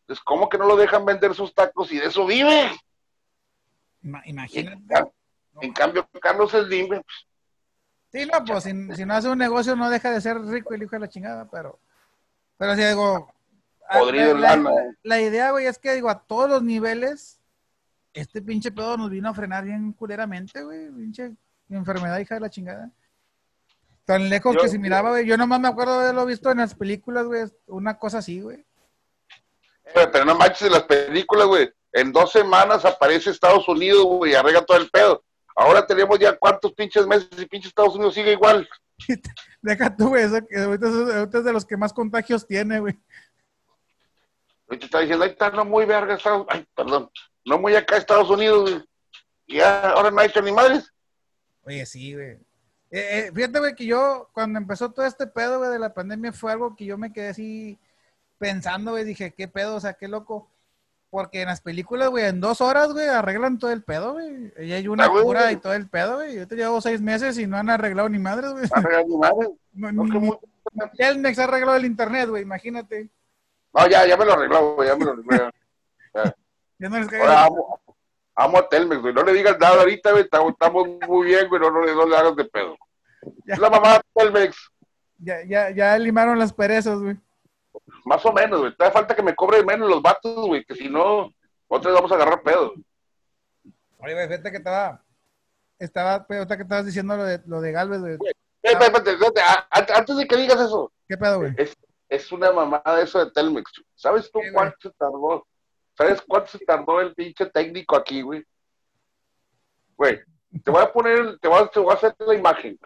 Pues, 0.08 0.20
¿cómo 0.20 0.50
que 0.50 0.58
no 0.58 0.66
lo 0.66 0.76
dejan 0.76 1.06
vender 1.06 1.34
sus 1.34 1.54
tacos 1.54 1.92
y 1.92 1.98
de 2.00 2.06
eso 2.06 2.26
vive? 2.26 2.72
imagínate. 4.26 4.78
en 5.62 5.74
cambio, 5.74 6.08
Carlos 6.22 6.52
Slim, 6.52 6.88
pues, 6.88 7.02
Sí, 8.12 8.26
no, 8.32 8.46
pues 8.46 8.64
si, 8.64 8.72
si 8.96 9.06
no 9.06 9.14
hace 9.14 9.28
un 9.28 9.38
negocio 9.38 9.76
no 9.76 9.90
deja 9.90 10.10
de 10.12 10.22
ser 10.22 10.40
rico 10.42 10.74
el 10.74 10.84
hijo 10.84 10.92
de 10.96 11.00
la 11.02 11.10
chingada, 11.10 11.50
pero, 11.50 11.80
pero 12.58 12.76
si 12.76 12.84
digo, 12.84 13.34
Podrido 13.92 14.38
la, 14.38 14.56
la- 14.56 14.72
la 15.04 15.22
idea, 15.22 15.52
güey, 15.52 15.66
es 15.66 15.78
que 15.78 15.94
digo, 15.94 16.10
a 16.10 16.20
todos 16.24 16.50
los 16.50 16.64
niveles, 16.64 17.40
este 18.14 18.42
pinche 18.42 18.72
pedo 18.72 18.96
nos 18.96 19.10
vino 19.10 19.28
a 19.30 19.34
frenar 19.34 19.66
bien 19.66 19.92
culeramente, 19.92 20.64
güey, 20.64 20.90
pinche 20.92 21.34
enfermedad 21.70 22.18
hija 22.20 22.36
de 22.36 22.42
la 22.42 22.50
chingada. 22.50 22.90
Tan 24.06 24.30
lejos 24.30 24.56
Yo- 24.56 24.62
que 24.62 24.70
se 24.70 24.80
miraba, 24.80 25.10
güey, 25.10 25.26
yo 25.26 25.36
nomás 25.36 25.60
me 25.60 25.68
acuerdo 25.68 25.98
de 26.00 26.04
haberlo 26.06 26.26
visto 26.26 26.50
en 26.52 26.60
las 26.60 26.74
películas, 26.74 27.26
güey, 27.26 27.44
una 27.68 27.98
cosa 27.98 28.20
así, 28.20 28.40
güey. 28.40 28.64
Pero, 29.94 30.12
pero 30.12 30.26
no 30.26 30.36
manches 30.36 30.72
las 30.72 30.84
películas, 30.84 31.48
güey. 31.48 31.72
En 31.94 32.12
dos 32.12 32.32
semanas 32.32 32.84
aparece 32.84 33.30
Estados 33.30 33.68
Unidos, 33.68 34.04
güey, 34.04 34.34
y 34.34 34.36
arregla 34.36 34.66
todo 34.66 34.78
el 34.78 34.90
pedo. 34.90 35.24
Ahora 35.56 35.86
tenemos 35.88 36.20
ya 36.20 36.36
cuántos 36.38 36.74
pinches 36.74 37.08
meses 37.08 37.30
y 37.38 37.46
pinche 37.46 37.70
Estados 37.70 37.96
Unidos 37.96 38.14
sigue 38.14 38.34
igual. 38.34 38.68
Deja 39.62 39.96
tú, 39.96 40.10
güey, 40.10 40.26
eso 40.26 40.46
que 40.46 40.58
ahorita 40.58 40.88
es, 41.38 41.44
de 41.46 41.54
los 41.54 41.66
que 41.66 41.78
más 41.78 41.94
contagios 41.94 42.46
tiene, 42.46 42.80
güey. 42.80 43.00
Ahorita 44.68 44.86
está 44.86 45.00
diciendo, 45.00 45.24
ahí 45.24 45.32
está, 45.32 45.50
no 45.52 45.64
muy 45.64 45.86
verga 45.86 46.16
Estados 46.16 46.46
Ay, 46.50 46.66
perdón. 46.76 47.10
No 47.46 47.60
muy 47.60 47.76
acá 47.76 47.98
Estados 47.98 48.30
Unidos, 48.30 48.70
güey. 48.70 48.84
Y 49.48 49.58
ya, 49.58 49.92
ahora 49.92 50.12
no 50.12 50.20
hay 50.20 50.28
hecho 50.28 50.42
ni 50.42 50.52
madres. 50.52 50.92
Oye, 51.64 51.86
sí, 51.86 52.14
güey. 52.14 52.32
Eh, 52.92 53.28
eh, 53.28 53.32
fíjate, 53.34 53.60
güey, 53.60 53.76
que 53.76 53.86
yo, 53.86 54.30
cuando 54.34 54.60
empezó 54.60 54.92
todo 54.92 55.06
este 55.06 55.28
pedo, 55.28 55.60
güey, 55.60 55.72
de 55.72 55.80
la 55.80 55.94
pandemia, 55.94 56.34
fue 56.34 56.52
algo 56.52 56.76
que 56.76 56.86
yo 56.86 56.98
me 56.98 57.14
quedé 57.14 57.30
así 57.30 57.80
pensando, 58.38 58.92
güey, 58.92 59.04
dije, 59.04 59.34
qué 59.34 59.48
pedo, 59.48 59.76
o 59.76 59.80
sea, 59.80 59.94
qué 59.94 60.08
loco. 60.08 60.50
Porque 61.10 61.42
en 61.44 61.48
las 61.48 61.62
películas, 61.62 62.10
güey, 62.10 62.26
en 62.26 62.42
dos 62.42 62.60
horas, 62.60 62.92
güey, 62.92 63.08
arreglan 63.08 63.58
todo 63.58 63.72
el 63.72 63.84
pedo, 63.84 64.14
güey. 64.14 64.52
Y 64.60 64.74
hay 64.74 64.88
una 64.88 65.06
Ah, 65.06 65.08
güey. 65.08 65.24
cura 65.24 65.52
y 65.52 65.56
todo 65.58 65.74
el 65.74 65.88
pedo, 65.88 66.16
güey. 66.16 66.36
Yo 66.36 66.48
te 66.48 66.56
llevo 66.56 66.82
seis 66.82 67.00
meses 67.02 67.38
y 67.38 67.48
no 67.48 67.56
han 67.58 67.70
arreglado 67.70 68.10
ni 68.10 68.20
madres, 68.20 68.52
güey. 68.52 68.66
No 68.66 68.76
arregla 68.78 69.04
ni 69.04 69.18
madres. 69.18 69.50
No, 69.74 69.92
No, 69.92 70.04
ni- 70.06 70.12
que 70.12 70.20
muy- 70.20 70.38
ya 70.98 71.10
el 71.10 71.22
Nex 71.22 71.38
ha 71.40 71.44
arreglado 71.46 71.78
el 71.78 71.86
internet, 71.86 72.30
güey, 72.30 72.42
imagínate. 72.44 73.10
no, 73.74 73.88
ya, 73.90 74.06
ya 74.06 74.16
me 74.18 74.26
lo 74.26 74.34
arregló, 74.34 74.76
güey, 74.76 74.88
ya 74.90 74.96
me 74.96 75.06
lo 75.06 75.12
arregló. 75.12 75.52
Ya 76.80 76.90
no 76.90 77.00
les 77.00 77.14
Ahora 77.14 77.44
amo, 77.46 77.80
amo 78.36 78.58
a 78.58 78.68
Telmex, 78.70 79.02
güey. 79.02 79.14
No 79.14 79.24
le 79.24 79.34
digas 79.34 79.58
nada 79.60 79.80
ahorita, 79.82 80.12
güey. 80.12 80.24
Estamos, 80.24 80.88
muy 81.08 81.28
bien, 81.28 81.48
güey. 81.48 81.62
No, 81.62 81.72
no, 81.72 81.86
le- 81.86 81.94
no 81.94 82.06
le 82.08 82.18
hagas 82.18 82.36
de 82.36 82.46
pedo. 82.46 82.76
Ya. 83.46 83.54
Es 83.54 83.60
la 83.60 83.70
mamá 83.70 83.94
de 83.94 84.02
Telmex. 84.14 84.56
Ya, 85.20 85.44
ya, 85.46 85.70
ya 85.72 85.98
limaron 85.98 86.38
las 86.40 86.52
perezas, 86.54 87.00
güey. 87.00 87.16
Más 88.06 88.26
o 88.26 88.34
menos, 88.34 88.60
güey. 88.60 88.76
Te 88.76 88.92
falta 88.92 89.16
que 89.16 89.24
me 89.24 89.36
cobren 89.36 89.66
menos 89.66 89.90
los 89.90 90.02
vatos, 90.02 90.48
güey. 90.48 90.64
Que 90.66 90.76
si 90.76 90.90
no, 90.90 91.30
otra 91.68 91.92
vez 91.92 91.96
vamos 91.96 92.12
a 92.12 92.16
agarrar 92.16 92.42
pedo. 92.42 92.74
Oye, 94.00 94.14
güey, 94.14 94.28
fíjate 94.28 94.52
que 94.52 94.58
estaba, 94.58 95.04
estaba, 95.80 96.26
pues, 96.26 96.38
ahorita 96.38 96.58
que 96.58 96.64
estabas 96.64 96.86
diciendo 96.86 97.18
lo 97.18 97.24
de, 97.24 97.42
lo 97.46 97.62
de 97.62 97.72
Galvez, 97.72 98.00
güey. 98.00 98.14
Eh, 98.14 98.36
espérate, 98.62 99.12
espérate, 99.12 99.40
espérate. 99.40 99.94
Antes 99.94 100.18
de 100.18 100.28
que 100.28 100.38
digas 100.38 100.60
eso, 100.60 100.92
¿Qué 101.08 101.18
pedo, 101.18 101.40
güey? 101.40 101.54
es, 101.58 101.76
es 102.10 102.32
una 102.32 102.52
mamada 102.52 103.02
eso 103.02 103.24
de 103.24 103.32
Telmex. 103.32 103.72
¿Sabes 103.96 104.32
tú 104.32 104.40
güey. 104.40 104.54
cuánto 104.54 104.78
se 104.82 104.92
tardó? 104.92 105.48
¿Sabes 105.98 106.22
cuánto 106.28 106.52
se 106.52 106.66
tardó 106.66 107.02
el 107.02 107.14
pinche 107.14 107.46
técnico 107.48 107.96
aquí, 107.96 108.22
güey? 108.22 108.44
Güey, 109.96 110.20
te 110.64 110.72
voy 110.72 110.84
a 110.84 110.92
poner, 110.92 111.40
te 111.40 111.48
voy 111.48 111.64
a, 111.64 111.68
te 111.68 111.80
voy 111.80 111.92
a 111.92 111.96
hacer 111.96 112.14
la 112.20 112.34
imagen. 112.36 112.78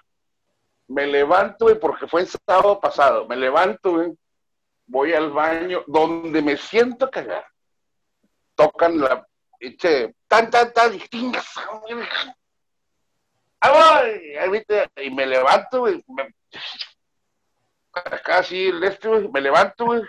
Me 0.88 1.06
levanto, 1.06 1.66
güey, 1.66 1.80
porque 1.80 2.08
fue 2.08 2.22
el 2.22 2.28
sábado 2.28 2.80
pasado. 2.80 3.28
Me 3.28 3.36
levanto, 3.36 3.92
güey. 3.94 4.14
Voy 4.90 5.14
al 5.14 5.32
baño, 5.32 5.84
donde 5.86 6.42
me 6.42 6.58
siento 6.58 7.06
a 7.06 7.12
cagar. 7.12 7.46
Tocan 8.56 9.00
la 9.00 9.26
pinche, 9.60 10.16
tan, 10.28 10.50
tan, 10.50 10.74
tan, 10.74 10.92
viste, 14.52 14.90
y 14.98 15.12
me 15.12 15.26
levanto, 15.28 15.82
güey. 15.82 16.04
me- 16.08 16.34
acá 17.94 18.40
así 18.40 18.68
el 18.68 18.84
este, 18.84 19.08
güey, 19.08 19.28
me 19.28 19.42
levanto, 19.42 19.86
güey, 19.86 20.02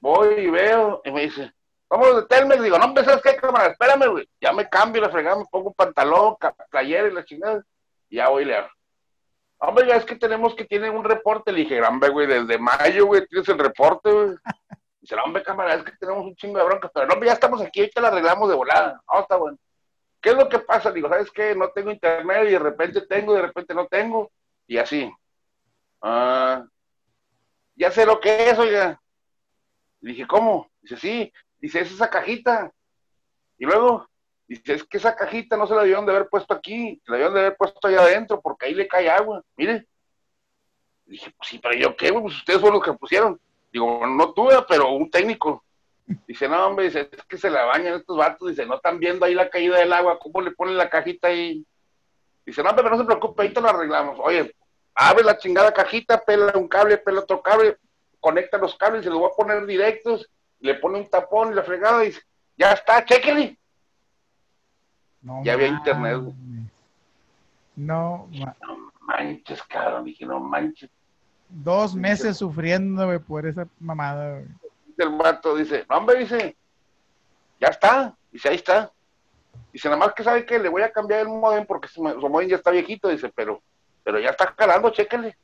voy 0.00 0.34
y 0.34 0.50
veo, 0.50 1.00
y 1.04 1.10
me 1.12 1.22
dice, 1.22 1.52
vamos 1.88 2.16
de 2.16 2.22
Telmex, 2.26 2.60
digo, 2.62 2.78
no, 2.78 2.86
hombre, 2.86 3.04
¿sabes 3.04 3.22
qué, 3.22 3.36
cámara? 3.36 3.66
Espérame, 3.68 4.08
güey, 4.10 4.28
ya 4.40 4.52
me 4.52 4.68
cambio 4.68 5.00
la 5.02 5.10
fregada, 5.10 5.36
me 5.36 5.44
pongo 5.50 5.68
un 5.68 5.74
pantalón, 5.74 6.36
playera 6.70 7.08
y 7.08 7.12
la 7.12 7.24
chingada, 7.24 7.62
y 8.08 8.16
ya 8.16 8.28
voy 8.30 8.42
y 8.42 8.46
le. 8.46 8.56
Hombre, 9.64 9.86
ya 9.86 9.94
es 9.94 10.04
que 10.04 10.16
tenemos 10.16 10.56
que 10.56 10.64
tiene 10.64 10.90
un 10.90 11.04
reporte, 11.04 11.52
le 11.52 11.60
dije, 11.60 11.80
hombre, 11.82 12.10
güey, 12.10 12.26
desde 12.26 12.58
mayo, 12.58 13.06
güey, 13.06 13.24
tienes 13.28 13.48
el 13.48 13.58
reporte, 13.58 14.10
güey. 14.10 14.36
Dice, 15.00 15.14
hombre, 15.24 15.44
cámara, 15.44 15.74
es 15.74 15.84
que 15.84 15.92
tenemos 15.92 16.24
un 16.24 16.34
chingo 16.34 16.58
de 16.58 16.64
broncas, 16.64 16.90
pero 16.92 17.06
no, 17.06 17.14
hombre, 17.14 17.28
ya 17.28 17.34
estamos 17.34 17.60
aquí, 17.60 17.78
ahorita 17.78 18.00
la 18.00 18.08
arreglamos 18.08 18.48
de 18.48 18.56
volada. 18.56 19.00
No, 19.12 19.20
está 19.20 19.36
bueno. 19.36 19.56
¿Qué 20.20 20.30
es 20.30 20.36
lo 20.36 20.48
que 20.48 20.58
pasa? 20.58 20.90
Digo, 20.90 21.08
¿sabes 21.08 21.30
qué? 21.30 21.54
No 21.54 21.68
tengo 21.68 21.92
internet 21.92 22.48
y 22.48 22.52
de 22.52 22.58
repente 22.58 23.02
tengo, 23.02 23.34
de 23.34 23.42
repente 23.42 23.72
no 23.72 23.86
tengo, 23.86 24.32
y 24.66 24.78
así. 24.78 25.12
Ah, 26.00 26.64
ya 27.76 27.92
sé 27.92 28.04
lo 28.04 28.18
que 28.18 28.50
es, 28.50 28.58
oiga. 28.58 29.00
Le 30.00 30.10
dije, 30.10 30.26
¿cómo? 30.26 30.72
Dice, 30.80 30.96
sí. 30.96 31.32
Dice, 31.60 31.80
es 31.80 31.92
esa 31.92 32.10
cajita. 32.10 32.72
Y 33.58 33.64
luego, 33.64 34.08
dice, 34.54 34.74
es 34.74 34.84
que 34.84 34.98
esa 34.98 35.16
cajita 35.16 35.56
no 35.56 35.66
se 35.66 35.74
la 35.74 35.80
debieron 35.80 36.06
de 36.06 36.12
haber 36.12 36.28
puesto 36.28 36.54
aquí, 36.54 37.00
se 37.04 37.10
la 37.10 37.16
debieron 37.16 37.34
de 37.34 37.40
haber 37.40 37.56
puesto 37.56 37.88
allá 37.88 38.02
adentro, 38.02 38.40
porque 38.40 38.66
ahí 38.66 38.74
le 38.74 38.88
cae 38.88 39.10
agua. 39.10 39.42
Mire. 39.56 39.86
Dije, 41.04 41.32
pues 41.36 41.48
sí, 41.48 41.58
pero 41.58 41.74
yo 41.74 41.96
qué, 41.96 42.12
pues 42.12 42.36
ustedes 42.36 42.60
fueron 42.60 42.78
los 42.78 42.86
que 42.86 42.98
pusieron. 42.98 43.40
Digo, 43.72 44.06
no 44.06 44.32
tuve, 44.32 44.54
pero 44.68 44.90
un 44.92 45.10
técnico. 45.10 45.64
Dice, 46.26 46.48
no, 46.48 46.66
hombre, 46.66 46.86
dice, 46.86 47.08
es 47.10 47.24
que 47.24 47.38
se 47.38 47.50
la 47.50 47.64
bañan 47.64 47.94
estos 47.94 48.16
vatos. 48.16 48.48
Dice, 48.48 48.66
no 48.66 48.76
están 48.76 48.98
viendo 48.98 49.24
ahí 49.24 49.34
la 49.34 49.48
caída 49.48 49.78
del 49.78 49.92
agua, 49.92 50.18
¿cómo 50.18 50.40
le 50.40 50.50
ponen 50.50 50.76
la 50.76 50.90
cajita 50.90 51.28
ahí? 51.28 51.64
Dice, 52.44 52.62
no, 52.62 52.70
hombre, 52.70 52.88
no 52.90 52.98
se 52.98 53.04
preocupe, 53.04 53.42
ahorita 53.42 53.60
lo 53.60 53.68
arreglamos. 53.68 54.18
Oye, 54.20 54.54
abre 54.94 55.24
la 55.24 55.38
chingada 55.38 55.72
cajita, 55.72 56.20
pela 56.20 56.52
un 56.56 56.68
cable, 56.68 56.98
pela 56.98 57.20
otro 57.20 57.42
cable, 57.42 57.76
conecta 58.20 58.58
los 58.58 58.76
cables 58.76 59.04
se 59.04 59.10
los 59.10 59.18
voy 59.18 59.30
a 59.32 59.36
poner 59.36 59.66
directos, 59.66 60.30
le 60.60 60.74
pone 60.76 60.98
un 60.98 61.10
tapón 61.10 61.52
y 61.52 61.54
la 61.54 61.64
fregada 61.64 62.00
dice, 62.00 62.22
ya 62.56 62.72
está, 62.72 63.04
chéquele. 63.04 63.58
No 65.22 65.42
Ya 65.44 65.52
había 65.54 65.68
internet. 65.68 66.20
No, 67.76 68.28
ma- 68.38 68.56
Manches, 69.00 69.62
cabrón, 69.64 70.04
dije, 70.04 70.24
no 70.26 70.38
manches. 70.40 70.90
dos 71.48 71.94
meses 71.94 72.36
sufriendo, 72.38 73.06
güey, 73.06 73.18
por 73.18 73.46
esa 73.46 73.66
mamada, 73.80 74.30
güey. 74.38 74.46
El 74.98 75.08
vato, 75.16 75.56
dice, 75.56 75.84
no, 75.88 75.96
hombre, 75.98 76.18
dice, 76.20 76.56
ya 77.60 77.68
está, 77.68 78.14
dice, 78.30 78.48
ahí 78.48 78.56
está. 78.56 78.90
Dice, 79.72 79.88
nada 79.88 79.98
más 79.98 80.14
que 80.14 80.22
sabe 80.22 80.46
que 80.46 80.58
le 80.58 80.68
voy 80.68 80.82
a 80.82 80.92
cambiar 80.92 81.20
el 81.20 81.28
modem 81.28 81.66
porque 81.66 81.88
su 81.88 82.02
modem 82.02 82.48
ya 82.48 82.56
está 82.56 82.70
viejito, 82.70 83.08
dice, 83.08 83.30
pero, 83.34 83.60
pero 84.04 84.18
ya 84.20 84.30
está 84.30 84.54
calando, 84.54 84.90
chéquele. 84.90 85.36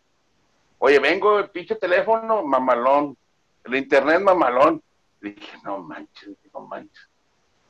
Oye, 0.78 0.98
vengo 1.00 1.38
el 1.40 1.50
pinche 1.50 1.74
teléfono, 1.74 2.44
mamalón. 2.44 3.16
El 3.64 3.74
internet, 3.74 4.20
mamalón. 4.20 4.82
dije, 5.20 5.58
no 5.64 5.78
manches, 5.78 6.36
no 6.54 6.60
manches. 6.60 7.07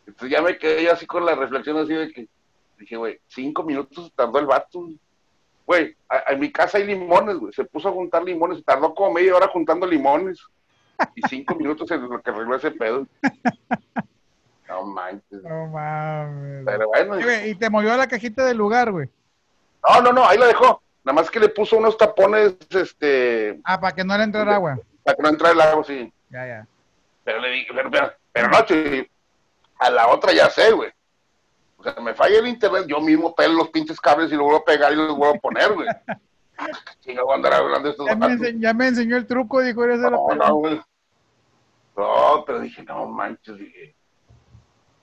Entonces 0.09 0.31
ya 0.31 0.43
me 0.43 0.57
quedé 0.57 0.91
así 0.91 1.07
con 1.07 1.25
la 1.27 1.35
reflexión 1.35 1.77
así 1.77 1.93
de 1.93 2.11
que, 2.11 2.29
dije, 2.79 2.97
güey, 2.97 3.21
cinco 3.29 3.63
minutos 3.63 4.11
tardó 4.17 4.39
el 4.39 4.47
vato. 4.47 4.89
Güey, 5.67 5.95
en 6.29 6.41
mi 6.41 6.51
casa 6.51 6.79
hay 6.79 6.87
limones, 6.87 7.37
güey. 7.37 7.53
Se 7.53 7.65
puso 7.65 7.91
a 7.91 7.93
juntar 7.93 8.25
limones, 8.25 8.65
tardó 8.65 8.95
como 8.95 9.13
media 9.13 9.37
hora 9.37 9.49
juntando 9.49 9.87
limones. 9.87 10.41
Y 11.15 11.21
cinco 11.29 11.55
minutos 11.59 11.91
en 11.91 12.09
lo 12.09 12.23
que 12.23 12.31
arregló 12.31 12.57
ese 12.57 12.71
pedo. 12.71 13.07
No 14.67 14.87
manches. 14.87 15.43
No 15.43 15.67
mames. 15.67 16.65
Pero 16.65 16.89
bueno. 16.89 17.47
Y, 17.47 17.55
te 17.55 17.69
movió 17.69 17.95
la 17.95 18.07
cajita 18.07 18.47
del 18.47 18.57
lugar, 18.57 18.91
güey. 18.91 19.11
No, 19.87 20.01
no, 20.01 20.13
no, 20.13 20.27
ahí 20.27 20.39
la 20.39 20.47
dejó. 20.47 20.83
Nada 21.05 21.21
más 21.21 21.31
que 21.31 21.39
le 21.39 21.51
puso 21.51 21.77
unos 21.77 21.99
tapones, 21.99 22.57
este. 22.71 23.61
Ah, 23.63 23.79
para 23.79 23.95
que 23.95 24.05
no 24.05 24.17
le 24.17 24.25
entrara 24.25 24.55
agua. 24.55 24.79
Para 25.05 25.17
que 25.17 25.23
no 25.23 25.29
entrara 25.29 25.53
el 25.55 25.61
agua, 25.61 25.85
sí. 25.85 26.11
Ya, 26.31 26.47
ya. 26.47 26.67
Pero 27.25 27.41
le 27.41 27.51
dije, 27.51 27.69
pero, 27.75 27.91
pero, 27.91 28.13
pero 28.33 28.49
no, 28.49 28.65
a 29.79 29.91
la 29.91 30.09
otra 30.09 30.33
ya 30.33 30.51
sé, 30.51 30.73
güey. 30.73 30.91
O 31.77 31.83
sea, 31.83 31.95
me 32.01 32.15
falla 32.15 32.39
el 32.39 32.49
internet, 32.49 32.87
yo 32.89 33.01
mismo 33.01 33.35
pelo 33.35 33.55
los 33.55 33.71
pinches 33.71 34.01
cables 34.01 34.33
y 34.33 34.35
lo 34.35 34.45
vuelvo 34.45 34.59
a 34.59 34.65
pegar 34.65 34.93
y 34.93 34.97
los 34.97 35.17
vuelvo 35.17 35.37
a 35.37 35.39
poner, 35.39 35.73
güey. 35.73 35.89
Chinga, 37.01 37.23
voy 37.23 37.33
a 37.33 37.37
andar 37.37 37.55
hablando 37.55 37.89
de 37.89 37.91
estos 37.93 38.07
ya 38.07 38.17
me, 38.17 38.59
ya 38.59 38.75
me 38.75 38.89
enseñó 38.89 39.17
el 39.17 39.27
truco, 39.27 39.61
dijo, 39.61 39.85
eres 39.85 40.01
de 40.01 40.11
la 40.11 40.17
No, 40.17 40.35
no, 40.35 40.55
güey. 40.57 40.81
No, 41.97 42.45
pero 42.45 42.61
dije, 42.61 42.83
no 42.83 43.07
manches, 43.07 43.59
dije. 43.59 43.95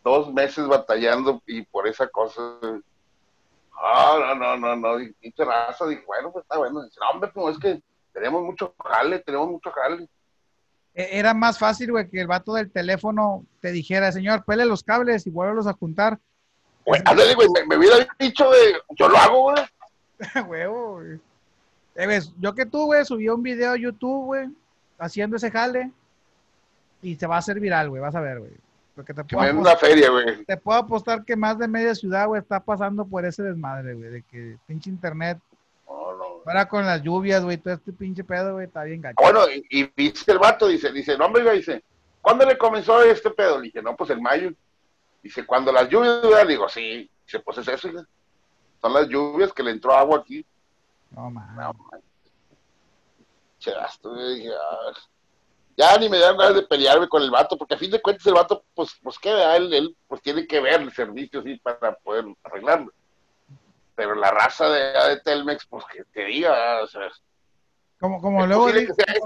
Dos 0.03 0.33
meses 0.33 0.67
batallando 0.67 1.41
y 1.45 1.61
por 1.63 1.87
esa 1.87 2.07
cosa. 2.07 2.41
No, 2.61 4.19
no, 4.19 4.35
no, 4.35 4.57
no, 4.57 4.75
no. 4.75 4.97
Pinche 5.19 5.43
raza, 5.43 5.87
dije, 5.87 6.03
bueno, 6.05 6.31
pues 6.31 6.43
está 6.43 6.57
bueno. 6.57 6.83
Dice, 6.83 6.99
no, 6.99 7.09
hombre, 7.09 7.31
pues 7.33 7.55
es 7.55 7.61
que 7.61 7.81
tenemos 8.13 8.43
mucho 8.43 8.73
jale, 8.83 9.19
tenemos 9.19 9.49
mucho 9.49 9.71
jale. 9.71 10.07
E, 10.95 11.19
era 11.19 11.33
más 11.33 11.59
fácil, 11.59 11.91
güey, 11.91 12.09
que 12.09 12.21
el 12.21 12.27
vato 12.27 12.53
del 12.53 12.71
teléfono 12.71 13.45
te 13.59 13.71
dijera, 13.71 14.11
señor, 14.11 14.45
pele 14.45 14.65
los 14.65 14.83
cables 14.83 15.27
y 15.27 15.29
vuélvelos 15.29 15.67
a 15.67 15.73
juntar. 15.73 16.19
Güey, 16.85 17.01
güey, 17.35 17.47
me, 17.53 17.65
me, 17.67 17.77
hubiera 17.77 18.07
dicho, 18.17 18.45
güey, 18.45 18.73
yo 18.97 19.09
lo 19.09 19.17
hago, 19.17 19.41
güey. 19.43 19.63
Huevo, 20.47 20.93
güey. 21.01 21.19
Eh, 21.95 22.07
ves, 22.07 22.33
yo 22.39 22.53
que 22.53 22.65
tú, 22.65 22.85
güey, 22.85 23.05
subí 23.05 23.29
un 23.29 23.43
video 23.43 23.71
a 23.71 23.77
YouTube, 23.77 24.25
güey, 24.25 24.49
haciendo 24.97 25.37
ese 25.37 25.51
jale 25.51 25.91
y 27.01 27.15
se 27.15 27.27
va 27.27 27.35
a 27.35 27.39
hacer 27.39 27.59
viral, 27.59 27.89
güey, 27.89 28.01
vas 28.01 28.15
a 28.15 28.21
ver, 28.21 28.39
güey. 28.39 28.51
Porque 28.95 29.13
te 29.13 29.23
puedo, 29.25 29.51
apostar, 29.51 29.77
feria, 29.77 30.09
güey. 30.09 30.45
te 30.45 30.55
puedo 30.55 30.79
apostar 30.79 31.25
que 31.25 31.35
más 31.35 31.57
de 31.57 31.67
media 31.67 31.93
ciudad, 31.95 32.27
güey, 32.27 32.41
está 32.41 32.61
pasando 32.61 33.05
por 33.05 33.25
ese 33.25 33.43
desmadre, 33.43 33.93
güey, 33.93 34.09
de 34.09 34.21
que 34.23 34.57
pinche 34.67 34.89
internet 34.89 35.37
Ahora 36.45 36.67
con 36.67 36.85
las 36.85 37.01
lluvias, 37.01 37.43
güey, 37.43 37.57
todo 37.57 37.73
este 37.73 37.91
pinche 37.91 38.23
pedo, 38.23 38.53
güey, 38.53 38.67
está 38.67 38.83
bien 38.83 39.01
gacho. 39.01 39.15
Bueno, 39.19 39.41
y, 39.49 39.89
dice 39.95 40.31
el 40.31 40.37
vato, 40.37 40.67
dice, 40.67 40.91
dice, 40.91 41.17
no, 41.17 41.25
hombre, 41.25 41.49
dice, 41.53 41.83
¿cuándo 42.21 42.45
le 42.45 42.55
comenzó 42.55 43.01
este 43.01 43.31
pedo? 43.31 43.57
Le 43.57 43.65
dije, 43.65 43.81
no, 43.81 43.95
pues 43.95 44.11
en 44.11 44.21
mayo. 44.21 44.51
Dice, 45.23 45.43
cuando 45.43 45.71
las 45.71 45.89
lluvias, 45.89 46.21
le 46.23 46.51
digo, 46.51 46.69
sí. 46.69 47.09
Dice, 47.25 47.39
pues 47.39 47.57
es 47.57 47.67
eso, 47.67 47.89
Son 48.79 48.93
las 48.93 49.07
lluvias 49.07 49.51
que 49.53 49.63
le 49.63 49.71
entró 49.71 49.91
agua 49.93 50.19
aquí. 50.19 50.45
No, 51.09 51.31
man. 51.31 51.55
No, 51.55 51.73
man. 51.73 52.01
dije, 53.57 54.51
ah, 54.53 54.93
ya 55.75 55.97
ni 55.97 56.09
me 56.09 56.19
dan 56.19 56.37
ganas 56.37 56.55
de 56.55 56.61
pelearme 56.61 57.09
con 57.09 57.23
el 57.23 57.31
vato, 57.31 57.57
porque 57.57 57.73
a 57.73 57.79
fin 57.79 57.89
de 57.89 58.01
cuentas 58.01 58.27
el 58.27 58.35
vato, 58.35 58.63
pues, 58.75 58.95
pues 59.01 59.17
que 59.17 59.31
él, 59.31 59.73
él, 59.73 59.97
pues 60.07 60.21
tiene 60.21 60.45
que 60.45 60.61
ver 60.61 60.79
el 60.79 60.93
servicio, 60.93 61.41
sí, 61.41 61.57
para 61.57 61.95
poder 61.95 62.25
arreglarlo 62.43 62.93
pero 63.95 64.15
la 64.15 64.31
raza 64.31 64.69
de, 64.69 64.81
de 65.09 65.19
Telmex, 65.21 65.65
pues 65.65 65.85
que 65.85 66.03
te 66.05 66.25
diga, 66.25 66.81
o 66.83 66.87
sea, 66.87 67.09
como, 67.99 68.21
como, 68.21 68.45
luego, 68.45 68.69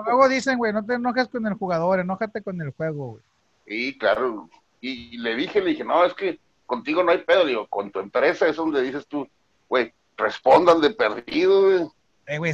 luego 0.05 0.29
dicen, 0.29 0.57
güey, 0.57 0.71
no 0.71 0.85
te 0.85 0.93
enojes 0.93 1.27
con 1.27 1.45
el 1.47 1.55
jugador, 1.55 1.99
enójate 1.99 2.41
con 2.41 2.61
el 2.61 2.71
juego, 2.71 3.11
güey. 3.11 3.23
Sí, 3.67 3.97
claro. 3.97 4.49
Y, 4.79 5.17
le 5.17 5.35
dije, 5.35 5.59
le 5.59 5.71
dije, 5.71 5.83
no, 5.83 6.05
es 6.05 6.13
que 6.13 6.39
contigo 6.65 7.03
no 7.03 7.11
hay 7.11 7.19
pedo, 7.19 7.45
digo, 7.45 7.67
con 7.67 7.91
tu 7.91 7.99
empresa 7.99 8.47
es 8.47 8.55
donde 8.55 8.81
dices 8.81 9.07
tú, 9.07 9.27
güey, 9.67 9.91
respondan 10.17 10.81
de 10.81 10.91
perdido, 10.91 11.63
güey. 11.63 11.87
Eh, 12.27 12.37
güey, 12.37 12.53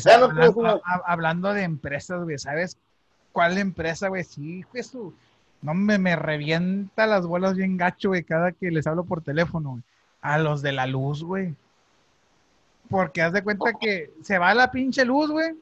hablando, 1.05 1.53
de 1.53 1.63
empresas, 1.63 2.23
güey, 2.23 2.37
¿sabes 2.37 2.77
cuál 3.33 3.57
empresa, 3.57 4.07
güey? 4.07 4.23
Sí, 4.23 4.63
Jesús. 4.71 5.13
No 5.61 5.73
me, 5.73 5.97
me 5.97 6.15
revienta 6.15 7.07
las 7.07 7.25
bolas 7.25 7.55
bien 7.55 7.75
gacho, 7.75 8.09
güey, 8.09 8.23
cada 8.23 8.53
que 8.53 8.71
les 8.71 8.87
hablo 8.87 9.03
por 9.03 9.21
teléfono, 9.21 9.71
güey. 9.71 9.83
A 10.21 10.37
los 10.37 10.61
de 10.61 10.71
la 10.71 10.87
luz, 10.87 11.23
güey. 11.23 11.53
Porque 12.89 13.21
haz 13.21 13.33
de 13.33 13.43
cuenta 13.43 13.73
que 13.79 14.11
se 14.21 14.37
va 14.37 14.53
la 14.53 14.71
pinche 14.71 15.03
luz, 15.05 15.31
güey, 15.31 15.53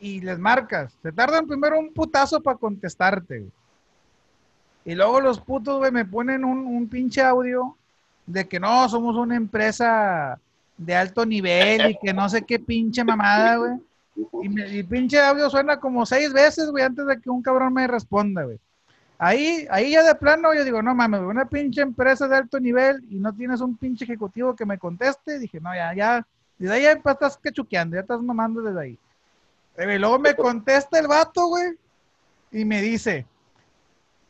y 0.00 0.20
les 0.20 0.38
marcas. 0.38 0.96
Se 1.02 1.12
tardan 1.12 1.46
primero 1.46 1.78
un 1.78 1.92
putazo 1.92 2.40
para 2.40 2.58
contestarte, 2.58 3.38
güey. 3.40 3.50
Y 4.84 4.94
luego 4.94 5.20
los 5.20 5.40
putos, 5.40 5.78
güey, 5.78 5.92
me 5.92 6.04
ponen 6.04 6.44
un, 6.44 6.88
pinche 6.88 7.20
audio 7.20 7.76
de 8.26 8.48
que 8.48 8.58
no, 8.58 8.88
somos 8.88 9.16
una 9.16 9.36
empresa 9.36 10.38
de 10.76 10.94
alto 10.94 11.26
nivel 11.26 11.90
y 11.90 11.98
que 11.98 12.14
no 12.14 12.28
sé 12.28 12.42
qué 12.42 12.58
pinche 12.58 13.04
mamada, 13.04 13.56
güey. 13.56 13.72
Y, 14.42 14.78
y 14.78 14.82
pinche 14.84 15.20
audio 15.20 15.50
suena 15.50 15.78
como 15.78 16.06
seis 16.06 16.32
veces, 16.32 16.70
güey, 16.70 16.84
antes 16.84 17.06
de 17.06 17.20
que 17.20 17.28
un 17.28 17.42
cabrón 17.42 17.74
me 17.74 17.86
responda, 17.86 18.44
güey. 18.44 18.58
Ahí, 19.18 19.66
ahí 19.70 19.90
ya 19.90 20.04
de 20.04 20.14
plano 20.14 20.54
yo 20.54 20.64
digo, 20.64 20.80
no 20.80 20.94
mames, 20.94 21.20
una 21.20 21.44
pinche 21.44 21.82
empresa 21.82 22.28
de 22.28 22.36
alto 22.36 22.60
nivel 22.60 23.04
y 23.10 23.16
no 23.16 23.34
tienes 23.34 23.60
un 23.60 23.76
pinche 23.76 24.04
ejecutivo 24.04 24.54
que 24.54 24.64
me 24.64 24.78
conteste. 24.78 25.40
Dije, 25.40 25.60
no, 25.60 25.74
ya, 25.74 25.92
ya, 25.92 26.26
desde 26.56 26.74
ahí 26.74 26.82
ya 26.82 26.92
estás 26.92 27.36
cachuqueando, 27.36 27.96
ya 27.96 28.02
estás 28.02 28.22
mamando 28.22 28.62
desde 28.62 28.80
ahí. 28.80 28.98
Y 29.76 29.98
luego 29.98 30.18
me 30.18 30.34
contesta 30.34 30.98
el 30.98 31.08
vato, 31.08 31.46
güey, 31.48 31.76
y 32.50 32.64
me 32.64 32.80
dice, 32.80 33.26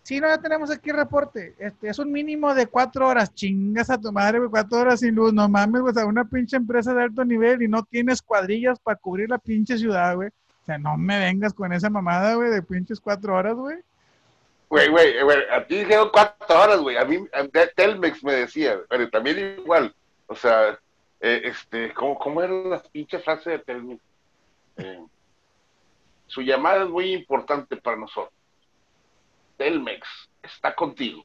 sí, 0.03 0.21
no, 0.21 0.29
ya 0.29 0.39
tenemos 0.39 0.71
aquí 0.71 0.91
reporte. 0.91 1.55
Este, 1.59 1.89
es 1.89 1.99
un 1.99 2.11
mínimo 2.11 2.55
de 2.55 2.67
cuatro 2.67 3.09
horas. 3.09 3.35
Chingas 3.35 3.91
a 3.91 3.99
tu 3.99 4.11
madre, 4.11 4.39
güey, 4.39 4.51
cuatro 4.51 4.79
horas 4.79 5.01
sin 5.01 5.15
luz. 5.15 5.33
No 5.33 5.49
mames, 5.49 5.83
güey, 5.83 5.91
o 5.91 5.95
sea, 5.95 6.07
una 6.07 6.25
pinche 6.25 6.57
empresa 6.57 6.95
de 6.95 7.03
alto 7.03 7.25
nivel 7.25 7.63
y 7.63 7.69
no 7.69 7.83
tienes 7.83 8.23
cuadrillas 8.23 8.79
para 8.79 8.99
cubrir 8.99 9.29
la 9.29 9.39
pinche 9.39 9.77
ciudad, 9.77 10.17
güey. 10.17 10.29
O 10.29 10.65
sea, 10.67 10.79
no 10.79 10.97
me 10.97 11.19
vengas 11.19 11.53
con 11.55 11.73
esa 11.73 11.91
mamada, 11.91 12.35
güey, 12.35 12.51
de 12.51 12.63
pinches 12.63 13.01
cuatro 13.01 13.35
horas, 13.35 13.55
güey. 13.55 13.79
Güey, 14.69 14.89
güey, 14.91 15.23
güey, 15.23 15.39
a 15.51 15.67
ti 15.67 15.79
dijeron 15.79 16.11
cuatro 16.13 16.61
horas, 16.61 16.81
güey. 16.81 16.97
A 16.97 17.05
mí, 17.05 17.19
Telmex 17.75 18.23
me 18.23 18.35
decía, 18.35 18.79
pero 18.89 19.09
también 19.09 19.59
igual. 19.59 19.95
O 20.27 20.35
sea, 20.35 20.79
eh, 21.21 21.41
este, 21.45 21.95
¿cómo, 21.95 22.19
¿cómo 22.19 22.43
era 22.43 22.53
la 22.53 22.83
pinche 22.83 23.19
frase 23.19 23.51
de 23.51 23.59
Telmex? 23.61 24.03
Eh, 24.77 25.05
su 26.27 26.43
llamada 26.43 26.85
es 26.85 26.91
muy 26.91 27.13
importante 27.15 27.77
para 27.77 27.97
nosotros. 27.97 28.35
Telmex 29.57 30.07
está 30.43 30.75
contigo. 30.75 31.25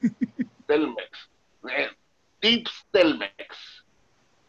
Telmex. 0.66 1.30
Eh, 1.68 1.90
tips 2.38 2.86
Telmex. 2.92 3.84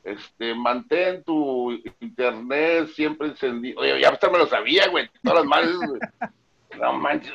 Este, 0.03 0.53
mantén 0.53 1.23
tu 1.23 1.71
internet 1.99 2.89
siempre 2.89 3.29
encendido. 3.29 3.81
Oye, 3.81 3.99
ya 3.99 4.09
hasta 4.09 4.29
me 4.29 4.37
lo 4.37 4.45
sabía, 4.45 4.87
güey. 4.87 5.09
Todas 5.23 5.39
las 5.39 5.47
madres, 5.47 5.77
güey. 5.77 5.99
No 6.79 6.91
manches. 6.91 7.33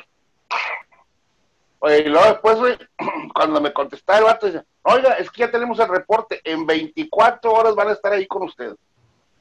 Oye, 1.83 2.01
y 2.01 2.09
luego 2.09 2.27
después, 2.27 2.57
güey, 2.57 2.77
cuando 3.33 3.59
me 3.59 3.73
contestaba 3.73 4.19
el 4.19 4.25
vato, 4.25 4.45
dice, 4.45 4.63
oiga, 4.83 5.13
es 5.13 5.31
que 5.31 5.41
ya 5.41 5.51
tenemos 5.51 5.79
el 5.79 5.87
reporte, 5.87 6.39
en 6.43 6.67
24 6.67 7.51
horas 7.51 7.73
van 7.73 7.89
a 7.89 7.93
estar 7.93 8.13
ahí 8.13 8.27
con 8.27 8.43
ustedes. 8.43 8.75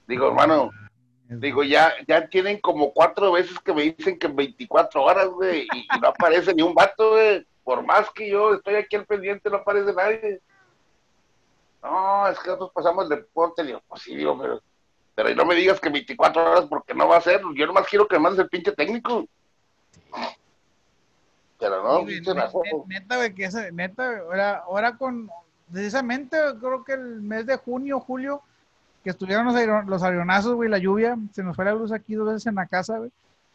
Digo, 0.06 0.28
hermano, 0.28 0.70
digo, 1.28 1.62
ya, 1.62 1.92
ya 2.08 2.26
tienen 2.28 2.58
como 2.58 2.94
cuatro 2.94 3.32
veces 3.32 3.58
que 3.58 3.74
me 3.74 3.82
dicen 3.82 4.18
que 4.18 4.26
en 4.26 4.36
24 4.36 5.02
horas, 5.02 5.26
güey, 5.28 5.66
y, 5.70 6.00
no 6.00 6.08
aparece 6.08 6.54
ni 6.54 6.62
un 6.62 6.74
vato, 6.74 7.10
güey. 7.10 7.46
Por 7.62 7.84
más 7.84 8.10
que 8.10 8.30
yo 8.30 8.54
estoy 8.54 8.76
aquí 8.76 8.96
al 8.96 9.04
pendiente, 9.04 9.50
no 9.50 9.58
aparece 9.58 9.92
nadie. 9.92 10.40
No, 11.82 12.26
es 12.26 12.38
que 12.38 12.46
nosotros 12.46 12.70
pasamos 12.74 13.04
el 13.04 13.18
reporte, 13.18 13.64
digo, 13.64 13.82
pues 13.86 14.00
sí, 14.00 14.16
digo, 14.16 14.38
pero, 14.40 14.62
pero 15.14 15.34
no 15.34 15.44
me 15.44 15.54
digas 15.54 15.78
que 15.78 15.90
24 15.90 16.42
horas 16.42 16.64
porque 16.70 16.94
no 16.94 17.06
va 17.06 17.18
a 17.18 17.20
ser, 17.20 17.42
yo 17.54 17.66
nomás 17.66 17.86
quiero 17.86 18.08
que 18.08 18.16
me 18.16 18.22
mandes 18.22 18.40
el 18.44 18.48
pinche 18.48 18.72
técnico. 18.72 19.26
Pero 21.60 21.82
no, 21.82 22.06
neta, 22.86 23.16
güey, 23.16 23.34
que 23.34 23.44
esa, 23.44 23.70
neta, 23.70 24.18
ahora, 24.18 24.62
ahora 24.66 24.96
con, 24.96 25.30
precisamente, 25.70 26.36
creo 26.58 26.82
que 26.84 26.94
el 26.94 27.20
mes 27.20 27.46
de 27.46 27.56
junio, 27.56 28.00
julio, 28.00 28.42
que 29.04 29.10
estuvieron 29.10 29.44
los, 29.46 29.86
los 29.86 30.02
avionazos, 30.02 30.54
güey, 30.54 30.70
la 30.70 30.78
lluvia, 30.78 31.18
se 31.32 31.42
nos 31.42 31.54
fue 31.54 31.66
la 31.66 31.74
luz 31.74 31.92
aquí 31.92 32.14
dos 32.14 32.28
veces 32.28 32.46
en 32.46 32.54
la 32.54 32.66
casa, 32.66 32.98
güey. 32.98 33.10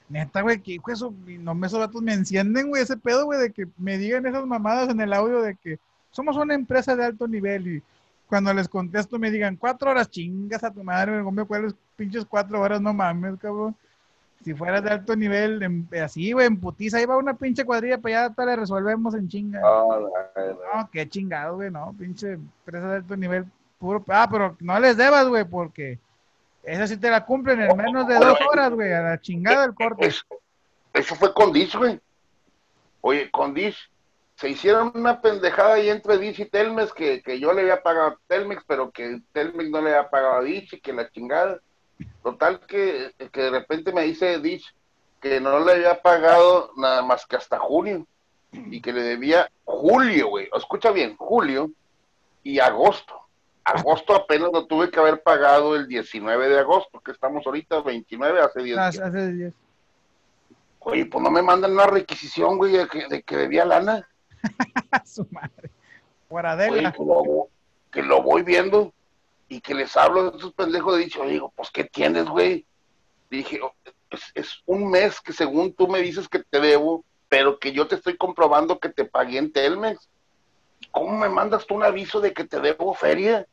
Neta, 0.07 0.41
güey, 0.41 0.59
que 0.59 0.79
eso, 0.87 1.13
no 1.25 1.55
me 1.55 1.65
esos 1.65 1.79
datos 1.79 2.01
me 2.01 2.13
encienden, 2.13 2.69
güey, 2.69 2.83
ese 2.83 2.95
pedo, 2.95 3.25
güey, 3.25 3.39
de 3.39 3.51
que 3.51 3.67
me 3.77 3.97
digan 3.97 4.25
esas 4.27 4.45
mamadas 4.45 4.89
en 4.89 5.01
el 5.01 5.11
audio 5.11 5.41
de 5.41 5.55
que 5.55 5.79
somos 6.11 6.37
una 6.37 6.53
empresa 6.53 6.95
de 6.95 7.05
alto 7.05 7.27
nivel 7.27 7.67
y 7.67 7.83
cuando 8.27 8.53
les 8.53 8.67
contesto 8.67 9.17
me 9.17 9.31
digan 9.31 9.55
cuatro 9.55 9.89
horas, 9.89 10.09
chingas 10.09 10.63
a 10.63 10.71
tu 10.71 10.83
madre, 10.83 11.21
güey, 11.21 11.45
¿cuáles 11.45 11.73
pinches 11.95 12.25
cuatro 12.25 12.61
horas? 12.61 12.81
No 12.81 12.93
mames, 12.93 13.39
cabrón. 13.39 13.75
Si 14.45 14.53
fueras 14.53 14.83
de 14.83 14.91
alto 14.91 15.15
nivel, 15.15 15.63
en- 15.63 15.89
así, 16.03 16.31
güey, 16.31 16.45
en 16.45 16.59
putiza, 16.59 16.97
ahí 16.97 17.05
va 17.07 17.17
una 17.17 17.33
pinche 17.33 17.65
cuadrilla 17.65 17.97
para 17.97 18.25
allá, 18.25 18.35
te 18.35 18.45
la 18.45 18.55
resolvemos 18.55 19.15
en 19.15 19.27
chinga. 19.27 19.59
No, 19.59 19.99
la- 20.01 20.53
No, 20.75 20.89
qué 20.91 21.09
chingado, 21.09 21.55
güey, 21.55 21.71
no, 21.71 21.95
pinche 21.97 22.33
empresa 22.33 22.87
de 22.89 22.95
alto 22.97 23.17
nivel, 23.17 23.45
puro. 23.79 24.03
Ah, 24.07 24.27
pero 24.31 24.55
no 24.59 24.79
les 24.79 24.95
debas, 24.97 25.27
güey, 25.27 25.45
porque 25.45 25.97
esa 26.61 26.85
sí 26.85 26.95
te 26.97 27.09
la 27.09 27.25
cumplen 27.25 27.59
en 27.59 27.75
menos 27.75 28.07
de 28.07 28.15
dos 28.19 28.37
horas, 28.51 28.69
güey, 28.71 28.93
a 28.93 29.01
la 29.01 29.19
chingada 29.19 29.63
del 29.63 29.73
corte. 29.73 30.05
Eso, 30.05 30.23
eso 30.93 31.15
fue 31.15 31.33
con 31.33 31.51
Dish, 31.51 31.75
güey. 31.75 31.99
Oye, 33.01 33.31
con 33.31 33.51
Dish, 33.55 33.89
se 34.35 34.49
hicieron 34.49 34.91
una 34.93 35.21
pendejada 35.21 35.73
ahí 35.73 35.89
entre 35.89 36.19
Dish 36.19 36.39
y 36.41 36.45
Telmex 36.45 36.93
que, 36.93 37.23
que 37.23 37.39
yo 37.39 37.51
le 37.51 37.61
había 37.61 37.81
pagado 37.81 38.09
a 38.09 38.17
Telmex, 38.27 38.63
pero 38.67 38.91
que 38.91 39.21
Telmex 39.31 39.69
no 39.71 39.81
le 39.81 39.89
había 39.95 40.07
pagado 40.09 40.35
a 40.35 40.41
Dish 40.43 40.73
y 40.75 40.79
que 40.81 40.93
la 40.93 41.09
chingada. 41.09 41.59
Total 42.23 42.59
que, 42.61 43.13
que 43.31 43.41
de 43.41 43.49
repente 43.49 43.93
me 43.93 44.03
dice 44.03 44.39
Dish 44.39 44.73
que 45.21 45.39
no 45.39 45.59
le 45.59 45.73
había 45.73 46.01
pagado 46.01 46.71
nada 46.77 47.01
más 47.01 47.25
que 47.25 47.35
hasta 47.35 47.57
junio 47.57 48.05
y 48.51 48.81
que 48.81 48.93
le 48.93 49.01
debía 49.01 49.49
julio, 49.63 50.29
güey. 50.29 50.49
Escucha 50.55 50.91
bien, 50.91 51.15
julio 51.17 51.71
y 52.43 52.59
agosto. 52.59 53.19
Agosto 53.63 54.13
apenas 54.13 54.49
lo 54.53 54.67
tuve 54.67 54.91
que 54.91 54.99
haber 54.99 55.23
pagado 55.23 55.75
el 55.75 55.87
19 55.87 56.49
de 56.49 56.59
agosto, 56.59 56.99
que 56.99 57.11
estamos 57.11 57.45
ahorita 57.45 57.81
29, 57.81 58.39
hace 58.39 58.61
10 58.61 58.75
días. 58.75 58.99
Hace. 58.99 59.53
Oye, 60.79 61.05
pues 61.07 61.23
no 61.23 61.31
me 61.31 61.41
mandan 61.41 61.71
una 61.71 61.87
requisición, 61.87 62.57
güey, 62.57 62.73
de 62.73 62.87
que, 62.87 63.07
de 63.07 63.23
que 63.23 63.35
debía 63.35 63.65
lana. 63.65 64.07
A 64.91 65.03
su 65.05 65.25
madre. 65.31 65.71
Por 66.27 66.45
Oye, 66.45 66.91
que 66.91 67.03
lo, 67.03 67.47
que 67.91 68.03
lo 68.03 68.21
voy 68.21 68.43
viendo 68.43 68.93
y 69.47 69.61
que 69.61 69.73
les 69.73 69.95
hablo 69.95 70.31
de 70.31 70.37
esos 70.37 70.53
pendejos. 70.53 70.97
De 70.97 71.03
dicho, 71.03 71.23
digo, 71.25 71.51
pues, 71.55 71.69
¿qué 71.71 71.83
tienes, 71.83 72.25
güey? 72.25 72.65
Dije, 73.29 73.59
"Oh, 73.61 73.73
es, 74.09 74.31
es 74.35 74.61
un 74.65 74.89
mes 74.89 75.19
que 75.19 75.33
según 75.33 75.73
tú 75.73 75.87
me 75.87 76.01
dices 76.01 76.27
que 76.27 76.39
te 76.39 76.59
debo, 76.59 77.03
pero 77.29 77.59
que 77.59 77.71
yo 77.71 77.87
te 77.87 77.95
estoy 77.95 78.17
comprobando 78.17 78.79
que 78.79 78.89
te 78.89 79.05
pagué 79.05 79.37
en 79.37 79.51
Telmex. 79.51 80.09
¿Cómo 80.91 81.17
me 81.17 81.29
mandas 81.29 81.65
tú 81.65 81.75
un 81.75 81.83
aviso 81.83 82.21
de 82.21 82.33
que 82.33 82.43
te 82.43 82.59
debo 82.59 82.93
feria? 82.93 83.47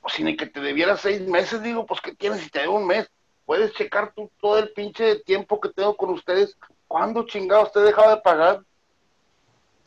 Pues 0.00 0.14
si 0.14 0.24
ni 0.24 0.36
que 0.36 0.46
te 0.46 0.60
debiera 0.60 0.96
seis 0.96 1.20
meses, 1.20 1.62
digo, 1.62 1.86
pues, 1.86 2.00
¿qué 2.00 2.14
tienes 2.14 2.40
si 2.40 2.50
te 2.50 2.60
debo 2.60 2.76
un 2.76 2.86
mes? 2.86 3.10
Puedes 3.44 3.72
checar 3.74 4.12
tú 4.14 4.30
todo 4.40 4.58
el 4.58 4.72
pinche 4.72 5.16
tiempo 5.20 5.60
que 5.60 5.68
tengo 5.68 5.96
con 5.96 6.10
ustedes. 6.10 6.56
¿Cuándo 6.86 7.26
chingados 7.26 7.72
te 7.72 7.80
he 7.80 7.82
dejado 7.82 8.10
de 8.10 8.22
pagar? 8.22 8.62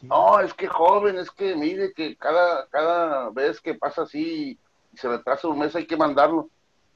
No, 0.01 0.39
es 0.39 0.53
que 0.53 0.67
joven, 0.67 1.17
es 1.17 1.31
que 1.31 1.55
mire 1.55 1.93
que 1.93 2.15
cada, 2.15 2.67
cada 2.67 3.29
vez 3.29 3.59
que 3.59 3.73
pasa 3.73 4.03
así 4.03 4.59
se 4.95 5.07
retrasa 5.07 5.47
un 5.47 5.59
mes 5.59 5.75
hay 5.75 5.85
que 5.87 5.97
mandarlo. 5.97 6.49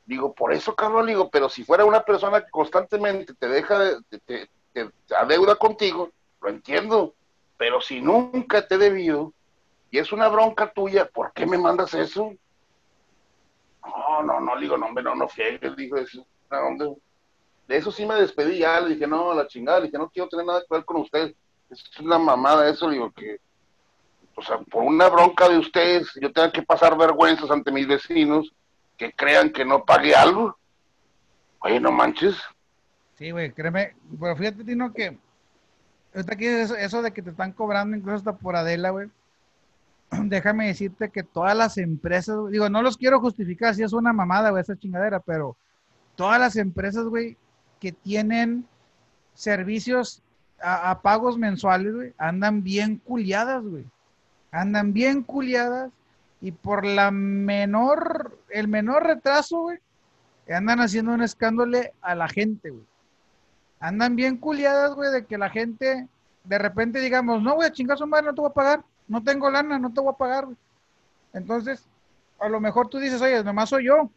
Digo, 0.05 0.33
por 0.33 0.53
eso, 0.53 0.75
cabrón, 0.75 1.05
digo, 1.07 1.29
pero 1.29 1.49
si 1.49 1.63
fuera 1.63 1.85
una 1.85 2.01
persona 2.03 2.41
que 2.43 2.49
constantemente 2.51 3.33
te 3.35 3.47
deja, 3.47 3.79
de, 3.79 4.01
te, 4.09 4.19
te- 4.19 4.49
te 4.73 5.15
adeuda 5.15 5.55
contigo, 5.55 6.09
lo 6.41 6.49
entiendo, 6.49 7.13
pero 7.57 7.79
si 7.81 8.01
nunca 8.01 8.67
te 8.67 8.75
he 8.75 8.77
debido 8.77 9.33
y 9.91 9.99
es 9.99 10.11
una 10.11 10.27
bronca 10.29 10.71
tuya, 10.71 11.05
¿por 11.05 11.31
qué 11.33 11.45
me 11.45 11.57
mandas 11.57 11.93
eso? 11.93 12.33
No, 13.85 14.23
no, 14.23 14.39
no, 14.39 14.59
digo, 14.59 14.77
no, 14.77 14.87
hombre, 14.87 15.03
no, 15.03 15.15
no 15.15 15.27
friegues, 15.27 15.75
dijo 15.75 15.97
eso. 15.97 16.25
No. 16.51 16.95
De 17.67 17.77
eso 17.77 17.91
sí 17.91 18.05
me 18.05 18.15
despedí 18.15 18.59
ya, 18.59 18.79
le 18.81 18.95
dije, 18.95 19.05
no, 19.07 19.33
la 19.33 19.47
chingada, 19.47 19.79
le 19.79 19.85
dije, 19.85 19.97
no 19.97 20.09
quiero 20.09 20.27
tener 20.27 20.45
nada 20.45 20.61
que 20.61 20.73
ver 20.73 20.85
con 20.85 20.97
usted. 20.97 21.33
Es 21.69 21.83
una 21.99 22.17
mamada 22.17 22.67
eso, 22.67 22.89
digo, 22.89 23.11
que, 23.11 23.39
o 24.39 24.41
sea, 24.41 24.57
por 24.59 24.83
una 24.83 25.09
bronca 25.09 25.49
de 25.49 25.57
ustedes, 25.57 26.09
yo 26.21 26.31
tenga 26.31 26.49
que 26.49 26.63
pasar 26.63 26.97
vergüenzas 26.97 27.51
ante 27.51 27.73
mis 27.73 27.85
vecinos, 27.85 28.53
que 28.97 29.11
crean 29.11 29.51
que 29.51 29.65
no 29.65 29.83
pagué 29.83 30.15
algo. 30.15 30.57
Oye, 31.59 31.77
no 31.79 31.91
manches. 31.91 32.37
Sí, 33.17 33.31
güey, 33.31 33.51
créeme. 33.51 33.95
Pero 34.17 34.35
fíjate, 34.37 34.63
Tino, 34.63 34.93
que 34.93 35.17
aquí 36.13 36.45
eso, 36.45 37.01
de 37.01 37.11
que 37.11 37.21
te 37.21 37.31
están 37.31 37.51
cobrando 37.51 37.97
incluso 37.97 38.15
hasta 38.15 38.37
por 38.37 38.55
Adela, 38.55 38.91
güey. 38.91 39.09
Déjame 40.11 40.67
decirte 40.67 41.09
que 41.09 41.23
todas 41.23 41.55
las 41.55 41.77
empresas, 41.77 42.37
digo, 42.49 42.69
no 42.69 42.81
los 42.81 42.95
quiero 42.95 43.19
justificar 43.19 43.75
si 43.75 43.83
es 43.83 43.91
una 43.91 44.13
mamada, 44.13 44.51
güey, 44.51 44.61
esa 44.61 44.79
chingadera, 44.79 45.19
pero 45.19 45.57
todas 46.15 46.39
las 46.39 46.55
empresas, 46.55 47.03
güey, 47.03 47.35
que 47.81 47.91
tienen 47.91 48.65
servicios 49.33 50.21
a, 50.61 50.91
a 50.91 51.01
pagos 51.01 51.37
mensuales, 51.37 51.93
güey, 51.93 52.13
andan 52.17 52.63
bien 52.63 53.01
culiadas, 53.03 53.65
güey. 53.65 53.85
Andan 54.51 54.93
bien 54.93 55.23
culiadas 55.23 55.91
y 56.41 56.51
por 56.51 56.85
la 56.85 57.11
menor, 57.11 58.39
el 58.49 58.67
menor 58.67 59.03
retraso, 59.03 59.61
güey, 59.61 59.79
andan 60.53 60.79
haciendo 60.79 61.13
un 61.13 61.21
escándalo 61.21 61.79
a 62.01 62.15
la 62.15 62.27
gente, 62.27 62.71
güey. 62.71 62.85
Andan 63.79 64.15
bien 64.15 64.37
culiadas, 64.37 64.95
güey, 64.95 65.11
de 65.11 65.25
que 65.25 65.37
la 65.37 65.49
gente 65.49 66.07
de 66.43 66.57
repente 66.57 66.99
digamos, 66.99 67.41
no, 67.41 67.55
güey, 67.55 67.69
su 67.73 68.07
madre, 68.07 68.25
no 68.25 68.33
te 68.33 68.41
voy 68.41 68.49
a 68.49 68.53
pagar, 68.53 68.83
no 69.07 69.23
tengo 69.23 69.49
lana, 69.49 69.77
no 69.77 69.93
te 69.93 70.01
voy 70.01 70.11
a 70.11 70.17
pagar, 70.17 70.45
güey. 70.45 70.57
Entonces, 71.33 71.85
a 72.39 72.49
lo 72.49 72.59
mejor 72.59 72.87
tú 72.87 72.97
dices, 72.97 73.21
oye, 73.21 73.43
nomás 73.43 73.69
soy 73.69 73.85
yo. 73.85 74.09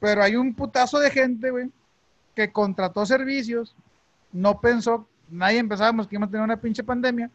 Pero 0.00 0.22
hay 0.22 0.36
un 0.36 0.54
putazo 0.54 0.98
de 0.98 1.10
gente, 1.10 1.50
güey, 1.50 1.70
que 2.34 2.52
contrató 2.52 3.06
servicios, 3.06 3.74
no 4.32 4.60
pensó, 4.60 5.06
nadie 5.30 5.62
pensábamos 5.64 6.06
que 6.06 6.16
íbamos 6.16 6.28
a 6.28 6.30
tener 6.32 6.44
una 6.44 6.60
pinche 6.60 6.82
pandemia, 6.82 7.30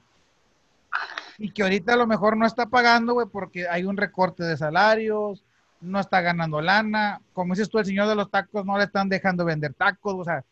y 1.42 1.52
que 1.52 1.64
ahorita 1.64 1.94
a 1.94 1.98
lo 1.98 2.08
mejor 2.08 2.38
no 2.38 2.46
está 2.46 2.68
pagando, 2.68 3.14
güey, 3.14 3.28
porque 3.28 3.68
hay 3.68 3.84
un 3.84 3.98
recorte 3.98 4.44
de 4.44 4.56
salarios, 4.56 5.44
no 5.82 6.00
está 6.00 6.22
ganando 6.22 6.62
lana, 6.62 7.20
como 7.34 7.54
dices 7.54 7.70
tú, 7.70 7.80
el 7.80 7.86
señor 7.86 8.08
de 8.08 8.16
los 8.16 8.30
tacos 8.30 8.64
no 8.66 8.78
le 8.78 8.84
están 8.84 9.10
dejando 9.10 9.44
vender 9.44 9.74
tacos, 9.74 10.14
o 10.14 10.24
sea, 10.24 10.44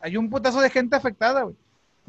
hay 0.00 0.16
un 0.16 0.30
putazo 0.30 0.60
de 0.62 0.70
gente 0.70 0.96
afectada, 0.96 1.42
güey. 1.42 1.56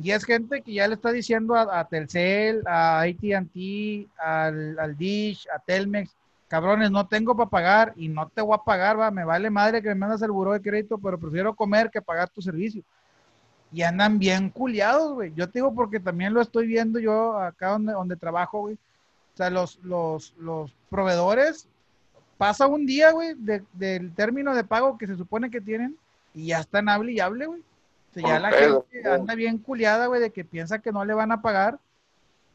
Y 0.01 0.11
es 0.11 0.23
gente 0.23 0.61
que 0.61 0.73
ya 0.73 0.87
le 0.87 0.95
está 0.95 1.11
diciendo 1.11 1.55
a, 1.55 1.87
Telcel, 1.87 2.63
a 2.65 3.01
AT&T, 3.01 4.07
al, 4.17 4.79
al 4.79 4.97
Dish, 4.97 5.45
a 5.53 5.59
Telmex, 5.59 6.15
cabrones, 6.47 6.89
no 6.89 7.07
tengo 7.07 7.35
para 7.35 7.49
pagar 7.49 7.93
y 7.97 8.07
no 8.07 8.27
te 8.29 8.41
voy 8.41 8.55
a 8.55 8.63
pagar, 8.63 8.99
va, 8.99 9.11
me 9.11 9.25
vale 9.25 9.49
madre 9.49 9.81
que 9.81 9.89
me 9.89 9.95
mandas 9.95 10.21
el 10.21 10.31
buró 10.31 10.53
de 10.53 10.61
crédito, 10.61 10.97
pero 10.97 11.19
prefiero 11.19 11.53
comer 11.53 11.91
que 11.91 12.01
pagar 12.01 12.29
tu 12.29 12.41
servicio. 12.41 12.81
Y 13.73 13.83
andan 13.83 14.19
bien 14.19 14.49
culiados, 14.49 15.13
güey. 15.13 15.33
Yo 15.33 15.47
te 15.47 15.59
digo 15.59 15.73
porque 15.73 15.99
también 15.99 16.33
lo 16.33 16.41
estoy 16.41 16.67
viendo 16.67 16.99
yo 16.99 17.37
acá 17.37 17.69
donde, 17.69 17.93
donde 17.93 18.15
trabajo, 18.15 18.59
güey. 18.61 18.75
O 18.75 19.37
sea, 19.37 19.49
los, 19.49 19.79
los, 19.83 20.33
los 20.37 20.73
proveedores, 20.89 21.67
pasa 22.37 22.67
un 22.67 22.85
día, 22.85 23.11
güey, 23.11 23.33
de- 23.35 23.63
del 23.73 24.13
término 24.13 24.53
de 24.53 24.63
pago 24.63 24.97
que 24.97 25.07
se 25.07 25.15
supone 25.15 25.49
que 25.49 25.61
tienen 25.61 25.95
y 26.33 26.47
ya 26.47 26.59
están 26.59 26.89
hable 26.89 27.13
y 27.13 27.19
hable, 27.19 27.45
güey. 27.45 27.61
O 27.61 28.13
sea, 28.13 28.23
ya 28.27 28.39
la 28.39 28.49
pedo, 28.49 28.85
gente 28.91 29.09
anda 29.09 29.35
bien 29.35 29.57
culiada, 29.57 30.07
güey, 30.07 30.19
de 30.19 30.31
que 30.31 30.43
piensa 30.43 30.79
que 30.79 30.91
no 30.91 31.05
le 31.05 31.13
van 31.13 31.31
a 31.31 31.41
pagar. 31.41 31.79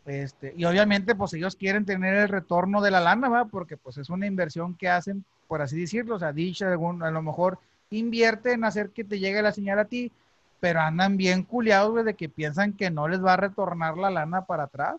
Este, 0.05 0.53
y 0.57 0.65
obviamente, 0.67 1.15
pues 1.15 1.33
ellos 1.33 1.57
quieren 1.57 1.85
tener 1.87 2.15
el 2.15 2.29
retorno 2.29 2.83
de 2.83 2.91
la 2.91 3.01
lana, 3.01 3.29
¿va? 3.29 3.47
Porque 3.47 3.77
pues 3.77 3.97
es 3.97 4.11
una 4.11 4.27
inversión 4.27 4.75
que 4.75 4.89
hacen, 4.89 5.25
por 5.49 5.63
así 5.63 5.81
decirlo. 5.81 6.17
O 6.17 6.19
sea, 6.19 6.35
algún, 6.61 7.03
a 7.03 7.11
lo 7.11 7.23
mejor 7.23 7.59
invierte 7.91 8.53
en 8.53 8.65
hacer 8.65 8.91
que 8.91 9.03
te 9.03 9.19
llegue 9.19 9.41
la 9.43 9.53
señal 9.53 9.79
a 9.79 9.87
ti, 9.87 10.13
pero 10.61 10.81
andan 10.81 11.17
bien 11.17 11.43
culiados, 11.43 11.91
güey, 11.91 12.05
de 12.05 12.15
que 12.15 12.29
piensan 12.29 12.73
que 12.73 12.91
no 12.91 13.09
les 13.09 13.25
va 13.25 13.35
a 13.35 13.39
retornar 13.39 13.97
la 13.97 14.11
lana 14.11 14.45
para 14.45 14.65
atrás. 14.65 14.97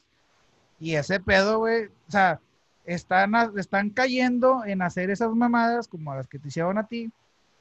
Y 0.79 0.95
ese 0.95 1.19
pedo, 1.19 1.59
güey, 1.59 1.85
o 1.85 2.11
sea, 2.11 2.39
están, 2.85 3.33
están 3.57 3.89
cayendo 3.89 4.63
en 4.65 4.81
hacer 4.81 5.09
esas 5.09 5.31
mamadas 5.31 5.87
como 5.87 6.15
las 6.15 6.27
que 6.27 6.39
te 6.39 6.49
hicieron 6.49 6.77
a 6.77 6.87
ti, 6.87 7.11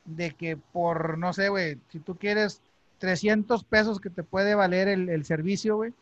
de 0.05 0.33
que 0.33 0.57
por, 0.57 1.19
no 1.19 1.33
sé, 1.33 1.49
güey, 1.49 1.79
si 1.89 1.99
tú 1.99 2.17
quieres 2.17 2.61
300 2.99 3.65
pesos 3.65 4.01
que 4.01 4.11
te 4.11 4.23
puede 4.23 4.55
valer 4.55 4.89
el, 4.89 5.09
el 5.09 5.25
servicio, 5.25 5.77
güey, 5.77 5.93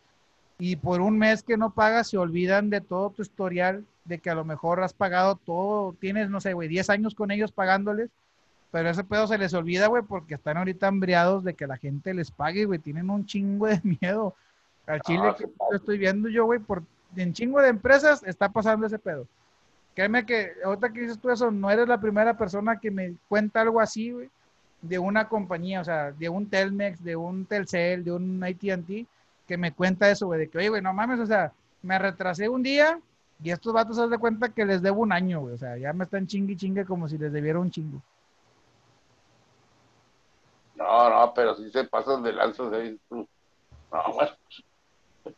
y 0.58 0.76
por 0.76 1.00
un 1.00 1.18
mes 1.18 1.42
que 1.42 1.56
no 1.56 1.70
pagas 1.70 2.08
se 2.08 2.18
olvidan 2.18 2.70
de 2.70 2.80
todo 2.80 3.10
tu 3.10 3.22
historial, 3.22 3.84
de 4.04 4.18
que 4.18 4.30
a 4.30 4.34
lo 4.34 4.44
mejor 4.44 4.82
has 4.82 4.92
pagado 4.92 5.36
todo, 5.36 5.94
tienes, 6.00 6.30
no 6.30 6.40
sé, 6.40 6.52
güey, 6.52 6.68
10 6.68 6.90
años 6.90 7.14
con 7.14 7.30
ellos 7.30 7.50
pagándoles, 7.52 8.10
pero 8.74 8.90
ese 8.90 9.04
pedo 9.04 9.28
se 9.28 9.38
les 9.38 9.54
olvida, 9.54 9.86
güey, 9.86 10.02
porque 10.02 10.34
están 10.34 10.56
ahorita 10.56 10.88
hambriados 10.88 11.44
de 11.44 11.54
que 11.54 11.68
la 11.68 11.76
gente 11.76 12.12
les 12.12 12.32
pague, 12.32 12.64
güey, 12.64 12.80
tienen 12.80 13.08
un 13.08 13.24
chingo 13.24 13.68
de 13.68 13.80
miedo. 14.00 14.34
Al 14.84 15.00
Chile 15.02 15.20
Ah, 15.22 15.36
que 15.38 15.46
sí, 15.46 15.52
lo 15.70 15.76
estoy 15.76 15.96
viendo 15.96 16.28
yo, 16.28 16.44
güey, 16.46 16.58
por 16.58 16.82
en 17.14 17.32
chingo 17.32 17.60
de 17.60 17.68
empresas 17.68 18.24
está 18.24 18.48
pasando 18.48 18.88
ese 18.88 18.98
pedo. 18.98 19.28
Créeme 19.94 20.26
que 20.26 20.54
ahorita 20.64 20.92
que 20.92 21.02
dices 21.02 21.20
tú 21.20 21.30
eso, 21.30 21.52
no 21.52 21.70
eres 21.70 21.86
la 21.86 22.00
primera 22.00 22.36
persona 22.36 22.80
que 22.80 22.90
me 22.90 23.14
cuenta 23.28 23.60
algo 23.60 23.80
así, 23.80 24.10
güey, 24.10 24.28
de 24.82 24.98
una 24.98 25.28
compañía, 25.28 25.80
o 25.80 25.84
sea, 25.84 26.10
de 26.10 26.28
un 26.28 26.50
Telmex, 26.50 27.04
de 27.04 27.14
un 27.14 27.46
Telcel, 27.46 28.02
de 28.02 28.10
un 28.10 28.42
AT&T, 28.42 29.06
que 29.46 29.56
me 29.56 29.70
cuenta 29.70 30.10
eso, 30.10 30.26
güey, 30.26 30.40
de 30.40 30.48
que, 30.48 30.58
oye, 30.58 30.70
güey, 30.70 30.82
no 30.82 30.92
mames, 30.92 31.20
o 31.20 31.26
sea, 31.26 31.52
me 31.80 31.96
retrasé 31.96 32.48
un 32.48 32.64
día 32.64 32.98
y 33.40 33.52
estos 33.52 33.72
vatos 33.72 33.94
se 33.94 34.02
dan 34.02 34.10
de 34.10 34.18
cuenta 34.18 34.48
que 34.48 34.64
les 34.64 34.82
debo 34.82 35.02
un 35.02 35.12
año, 35.12 35.42
güey, 35.42 35.54
o 35.54 35.58
sea, 35.58 35.76
ya 35.76 35.92
me 35.92 36.02
están 36.02 36.26
chingue 36.26 36.56
chingue 36.56 36.84
como 36.84 37.08
si 37.08 37.18
les 37.18 37.32
debiera 37.32 37.60
un 37.60 37.70
chingo. 37.70 38.02
No, 40.74 41.10
no, 41.10 41.32
pero 41.34 41.54
si 41.54 41.70
se 41.70 41.84
pasan 41.84 42.22
de 42.22 42.32
lanzas 42.32 42.72
ahí. 42.72 42.98
No, 43.10 44.12
bueno, 44.12 44.32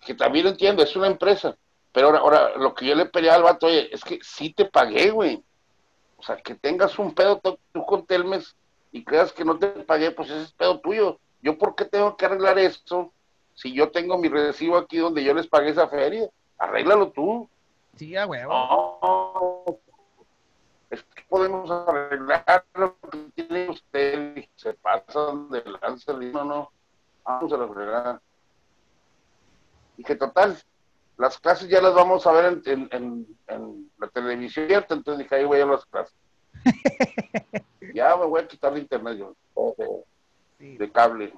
que 0.05 0.15
también 0.15 0.47
lo 0.47 0.51
entiendo, 0.51 0.83
es 0.83 0.97
una 0.97 1.07
empresa. 1.07 1.57
Pero 1.93 2.09
ahora, 2.09 2.19
ahora, 2.19 2.57
lo 2.57 2.75
que 2.75 2.87
yo 2.87 2.95
le 2.95 3.07
peleé 3.07 3.31
al 3.31 3.43
vato, 3.43 3.67
oye, 3.67 3.89
es 3.95 4.03
que 4.03 4.19
sí 4.23 4.53
te 4.53 4.67
pagué, 4.67 5.11
güey. 5.11 5.43
O 6.19 6.23
sea, 6.23 6.37
que 6.37 6.55
tengas 6.55 6.99
un 6.99 7.15
pedo 7.15 7.41
tú, 7.41 7.59
con 7.87 8.07
Telmes 8.07 8.55
y 8.93 9.05
creas 9.05 9.33
que 9.33 9.45
no 9.45 9.59
te 9.59 9.69
pagué, 9.69 10.11
pues 10.11 10.31
ese 10.31 10.43
es 10.43 10.53
pedo 10.53 10.81
tuyo. 10.81 11.19
¿Yo 11.43 11.59
por 11.59 11.75
qué 11.75 11.85
tengo 11.85 12.17
que 12.17 12.27
arreglar 12.27 12.59
esto 12.59 13.13
si 13.55 13.73
yo 13.73 13.91
tengo 13.91 14.19
mi 14.19 14.29
recibo 14.29 14.77
aquí 14.77 14.99
donde 14.99 15.23
yo 15.23 15.35
les 15.35 15.47
pagué 15.47 15.71
esa 15.71 15.89
feria? 15.89 16.29
Arréglalo 16.59 17.11
tú. 17.11 17.49
Sí, 17.97 18.17
a 18.17 18.27
huevo. 18.27 18.53
No, 18.53 19.56
podemos 21.29 21.71
arreglar 21.71 22.65
lo 22.75 22.97
que 23.11 23.19
tiene 23.35 23.69
usted 23.71 24.37
y 24.37 24.49
se 24.57 24.75
pasan 24.75 25.49
de 25.51 25.63
lanza. 25.83 26.13
No, 26.13 26.45
no, 26.45 26.71
vamos 27.25 27.53
a 27.53 27.57
la 27.57 27.69
fregada. 27.69 28.23
Y 29.97 30.05
que 30.05 30.17
total, 30.17 30.57
las 31.17 31.39
clases 31.39 31.69
ya 31.69 31.81
las 31.81 31.95
vamos 31.95 32.27
a 32.27 32.33
ver 32.33 32.45
en, 32.47 32.63
en, 32.67 32.89
en, 32.93 33.27
en 33.49 33.91
la 33.99 34.09
televisión, 34.09 34.69
entonces 34.89 35.19
dije, 35.19 35.35
ahí 35.35 35.45
voy 35.45 35.61
a 35.61 35.67
las 35.67 35.85
clases. 35.87 36.15
ya 37.95 38.17
me 38.17 38.27
voy 38.27 38.41
a 38.43 38.49
quitar 38.49 38.75
de 38.75 38.81
internet 38.81 39.19
yo, 39.19 39.35
de 40.59 40.91
cable. 40.93 41.33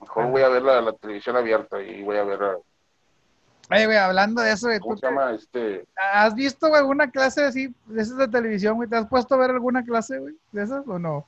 Mejor 0.00 0.26
voy 0.30 0.42
a 0.42 0.48
ver 0.48 0.62
la, 0.62 0.80
la 0.80 0.92
televisión 0.94 1.36
abierta 1.36 1.80
y 1.82 2.02
voy 2.02 2.16
a 2.16 2.24
ver, 2.24 2.42
a- 2.42 2.58
Oye, 3.70 3.86
güey, 3.86 3.98
hablando 3.98 4.42
de 4.42 4.52
eso, 4.52 4.66
güey, 4.66 4.80
¿cómo 4.80 4.94
¿tú 4.94 5.00
se 5.00 5.06
llama? 5.06 5.32
Este, 5.32 5.84
¿has 5.96 6.34
visto 6.34 6.68
güey, 6.68 6.80
alguna 6.80 7.10
clase 7.10 7.44
así, 7.44 7.72
de 7.86 8.02
esas 8.02 8.16
de 8.16 8.28
televisión, 8.28 8.74
güey? 8.76 8.88
¿Te 8.88 8.96
has 8.96 9.06
puesto 9.06 9.34
a 9.34 9.38
ver 9.38 9.50
alguna 9.50 9.84
clase, 9.84 10.18
güey, 10.18 10.34
de 10.52 10.62
esas 10.64 10.86
o 10.86 10.98
no? 10.98 11.26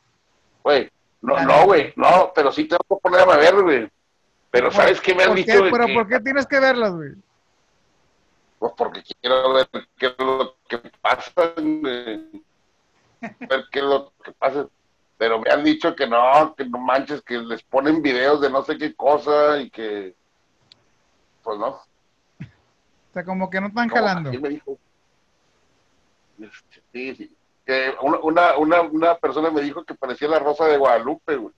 güey, 0.64 0.90
no, 1.20 1.38
no, 1.44 1.64
güey, 1.66 1.92
no, 1.96 2.32
pero 2.34 2.50
sí 2.52 2.64
tengo 2.64 2.82
que 2.88 2.96
ponerme 3.02 3.32
a 3.32 3.36
ver, 3.36 3.62
güey. 3.62 3.90
Pero 4.50 4.70
¿sabes 4.70 5.00
qué 5.00 5.14
me 5.14 5.22
han 5.22 5.28
¿Por 5.30 5.36
dicho? 5.38 5.52
qué? 5.62 5.70
¿Pero 5.70 5.86
que- 5.86 5.94
por 5.94 6.08
qué 6.08 6.20
tienes 6.20 6.46
que 6.46 6.60
verlas, 6.60 6.92
güey? 6.92 7.12
Pues 8.58 8.72
porque 8.76 9.02
quiero 9.20 9.54
ver 9.54 9.68
qué 9.96 10.06
es 10.06 10.14
lo 10.18 10.56
que 10.68 10.78
pasa, 11.00 11.52
güey. 11.56 12.42
ver 13.20 13.64
qué 13.70 13.78
es 13.78 13.84
lo 13.84 14.12
que 14.22 14.32
pasa. 14.32 14.66
Pero 15.16 15.40
me 15.40 15.50
han 15.50 15.62
dicho 15.64 15.94
que 15.96 16.06
no, 16.06 16.54
que 16.56 16.64
no 16.66 16.78
manches, 16.78 17.22
que 17.22 17.38
les 17.38 17.62
ponen 17.62 18.02
videos 18.02 18.40
de 18.40 18.50
no 18.50 18.62
sé 18.62 18.76
qué 18.76 18.94
cosa 18.94 19.58
y 19.60 19.70
que, 19.70 20.14
pues 21.42 21.58
no. 21.58 21.80
O 23.12 23.14
sea, 23.14 23.24
como 23.24 23.50
que 23.50 23.60
no 23.60 23.66
están 23.66 23.88
No, 23.88 23.94
jalando. 23.94 24.30
así 24.30 24.38
me 24.38 24.48
dijo. 24.48 24.78
Este, 26.40 26.82
Sí, 26.92 27.14
sí. 27.14 27.36
Que 27.66 27.94
una, 28.00 28.54
una, 28.56 28.80
una, 28.82 29.14
persona 29.18 29.50
me 29.50 29.60
dijo 29.60 29.84
que 29.84 29.94
parecía 29.94 30.28
la 30.28 30.38
Rosa 30.38 30.64
de 30.66 30.78
Guadalupe, 30.78 31.36
güey. 31.36 31.54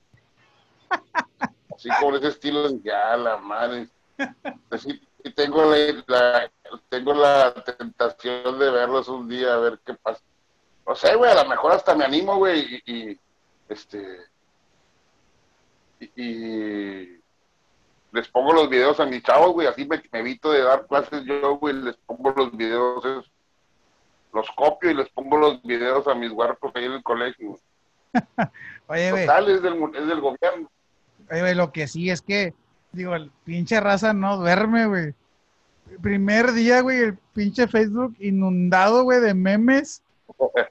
Así 1.75 1.89
como 2.01 2.17
ese 2.17 2.29
estilo, 2.29 2.69
ya 2.83 3.17
la 3.17 3.37
madre. 3.39 3.89
Pues 4.69 4.83
sí, 4.83 5.01
sí 5.23 5.33
tengo 5.33 5.65
la, 5.65 5.77
la- 6.07 6.51
tengo 6.89 7.15
la 7.15 7.55
tentación 7.55 8.59
de 8.59 8.71
verlos 8.71 9.09
un 9.09 9.29
día 9.29 9.55
a 9.55 9.59
ver 9.59 9.81
qué 9.87 9.95
pasa. 9.95 10.21
No 10.87 10.95
sé, 10.95 11.15
güey, 11.17 11.31
a 11.31 11.43
lo 11.43 11.49
mejor 11.49 11.73
hasta 11.73 11.95
me 11.95 12.05
animo, 12.05 12.37
güey, 12.37 12.83
y, 12.87 12.93
y, 13.13 13.21
este 13.69 14.19
y, 16.01 16.11
y 16.23 17.21
les 18.15 18.29
pongo 18.29 18.53
los 18.53 18.71
videos 18.71 19.01
a 19.01 19.07
mis 19.07 19.25
chavos, 19.25 19.53
güey, 19.53 19.67
así 19.67 19.85
me, 19.87 20.01
me 20.13 20.21
evito 20.21 20.53
de 20.53 20.63
dar 20.63 20.87
clases 20.87 21.25
yo, 21.25 21.57
güey, 21.57 21.75
les 21.75 21.97
pongo 21.97 22.31
los 22.31 22.57
videos, 22.57 23.29
los 24.33 24.51
copio 24.53 24.93
y 24.93 24.95
les 24.95 25.09
pongo 25.09 25.37
los 25.37 25.61
videos 25.65 26.07
a 26.07 26.15
mis 26.15 26.31
huercos 26.31 26.71
ahí 26.77 26.85
en 26.85 26.93
el 26.93 27.03
colegio. 27.03 27.59
Oye, 28.87 29.11
güey, 29.11 29.27
Total, 29.27 29.51
es 29.51 29.63
del, 29.63 29.83
es 29.97 30.07
del 30.07 30.21
gobierno. 30.21 30.71
oye, 31.29 31.41
güey, 31.41 31.55
lo 31.57 31.73
que 31.73 31.89
sí 31.89 32.09
es 32.09 32.23
que, 32.23 32.55
digo, 32.93 33.17
el 33.17 33.33
pinche 33.45 33.81
raza 33.81 34.13
no 34.13 34.37
duerme, 34.37 34.87
güey. 34.87 35.15
Primer 36.01 36.53
día, 36.53 36.83
güey, 36.83 37.01
el 37.01 37.19
pinche 37.35 37.67
Facebook 37.67 38.15
inundado, 38.21 39.03
güey, 39.03 39.21
de 39.21 39.35
memes 39.35 40.03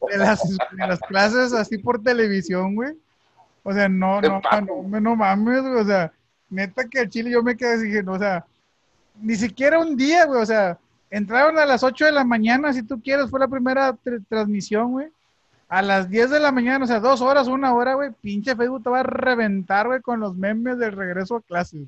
de 0.09 0.17
las, 0.17 0.41
de 0.47 0.87
las 0.87 0.99
clases 1.01 1.51
así 1.51 1.77
por 1.77 2.01
televisión, 2.01 2.75
güey. 2.75 2.93
O 3.63 3.73
sea, 3.73 3.89
no, 3.89 4.21
no, 4.21 4.41
no, 4.87 4.99
no 5.01 5.15
mames, 5.17 5.61
güey. 5.61 5.75
O 5.75 5.85
sea, 5.85 6.13
neta 6.53 6.87
que 6.87 6.99
al 6.99 7.09
chile 7.09 7.31
yo 7.31 7.43
me 7.43 7.57
quedé 7.57 8.01
no, 8.03 8.13
o 8.13 8.19
sea, 8.19 8.45
ni 9.21 9.35
siquiera 9.35 9.79
un 9.79 9.95
día, 9.97 10.25
güey. 10.25 10.41
O 10.41 10.45
sea, 10.45 10.77
entraron 11.09 11.57
a 11.59 11.65
las 11.65 11.83
8 11.83 12.05
de 12.05 12.11
la 12.11 12.23
mañana, 12.23 12.71
si 12.73 12.83
tú 12.83 13.01
quieres, 13.01 13.29
fue 13.29 13.39
la 13.39 13.47
primera 13.47 13.91
tr- 13.93 14.23
transmisión, 14.29 14.91
güey. 14.91 15.07
A 15.69 15.81
las 15.81 16.09
10 16.09 16.29
de 16.29 16.39
la 16.39 16.51
mañana, 16.51 16.85
o 16.85 16.87
sea, 16.87 16.99
dos 16.99 17.21
horas, 17.21 17.47
una 17.47 17.73
hora, 17.73 17.95
güey, 17.95 18.11
pinche 18.21 18.55
Facebook 18.55 18.83
te 18.83 18.89
va 18.89 18.99
a 18.99 19.03
reventar, 19.03 19.87
güey, 19.87 20.01
con 20.01 20.19
los 20.19 20.35
memes 20.35 20.77
del 20.77 20.91
regreso 20.91 21.35
a 21.37 21.41
clases. 21.41 21.81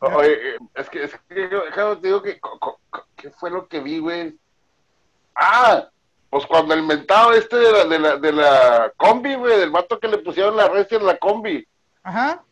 güey. 0.00 0.14
Oye, 0.14 0.32
eh, 0.32 0.58
es 0.74 0.88
que, 0.90 1.04
es 1.04 1.12
que 1.28 1.48
yo, 1.50 1.64
déjame 1.64 1.96
te 1.96 2.06
digo 2.08 2.22
que, 2.22 2.40
¿qué 3.16 3.30
fue 3.30 3.50
lo 3.50 3.68
que 3.68 3.80
vi, 3.80 3.98
güey? 4.00 4.36
Ah, 5.34 5.88
pues 6.30 6.46
cuando 6.46 6.74
el 6.74 6.82
mentado 6.82 7.32
este 7.34 7.56
de 7.56 7.72
la, 7.72 7.84
de 7.84 7.98
la, 7.98 8.16
de 8.16 8.32
la 8.32 8.92
combi, 8.96 9.34
güey, 9.34 9.58
del 9.60 9.70
vato 9.70 9.98
que 10.00 10.08
le 10.08 10.18
pusieron 10.18 10.56
la 10.56 10.68
red 10.68 10.86
en 10.90 11.06
la 11.06 11.16
combi, 11.18 11.66
Ajá. 12.02 12.42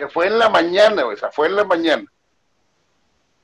Que 0.00 0.08
fue 0.08 0.28
en 0.28 0.38
la 0.38 0.48
mañana, 0.48 1.04
o 1.04 1.14
sea, 1.14 1.30
fue 1.30 1.48
en 1.48 1.56
la 1.56 1.64
mañana. 1.64 2.10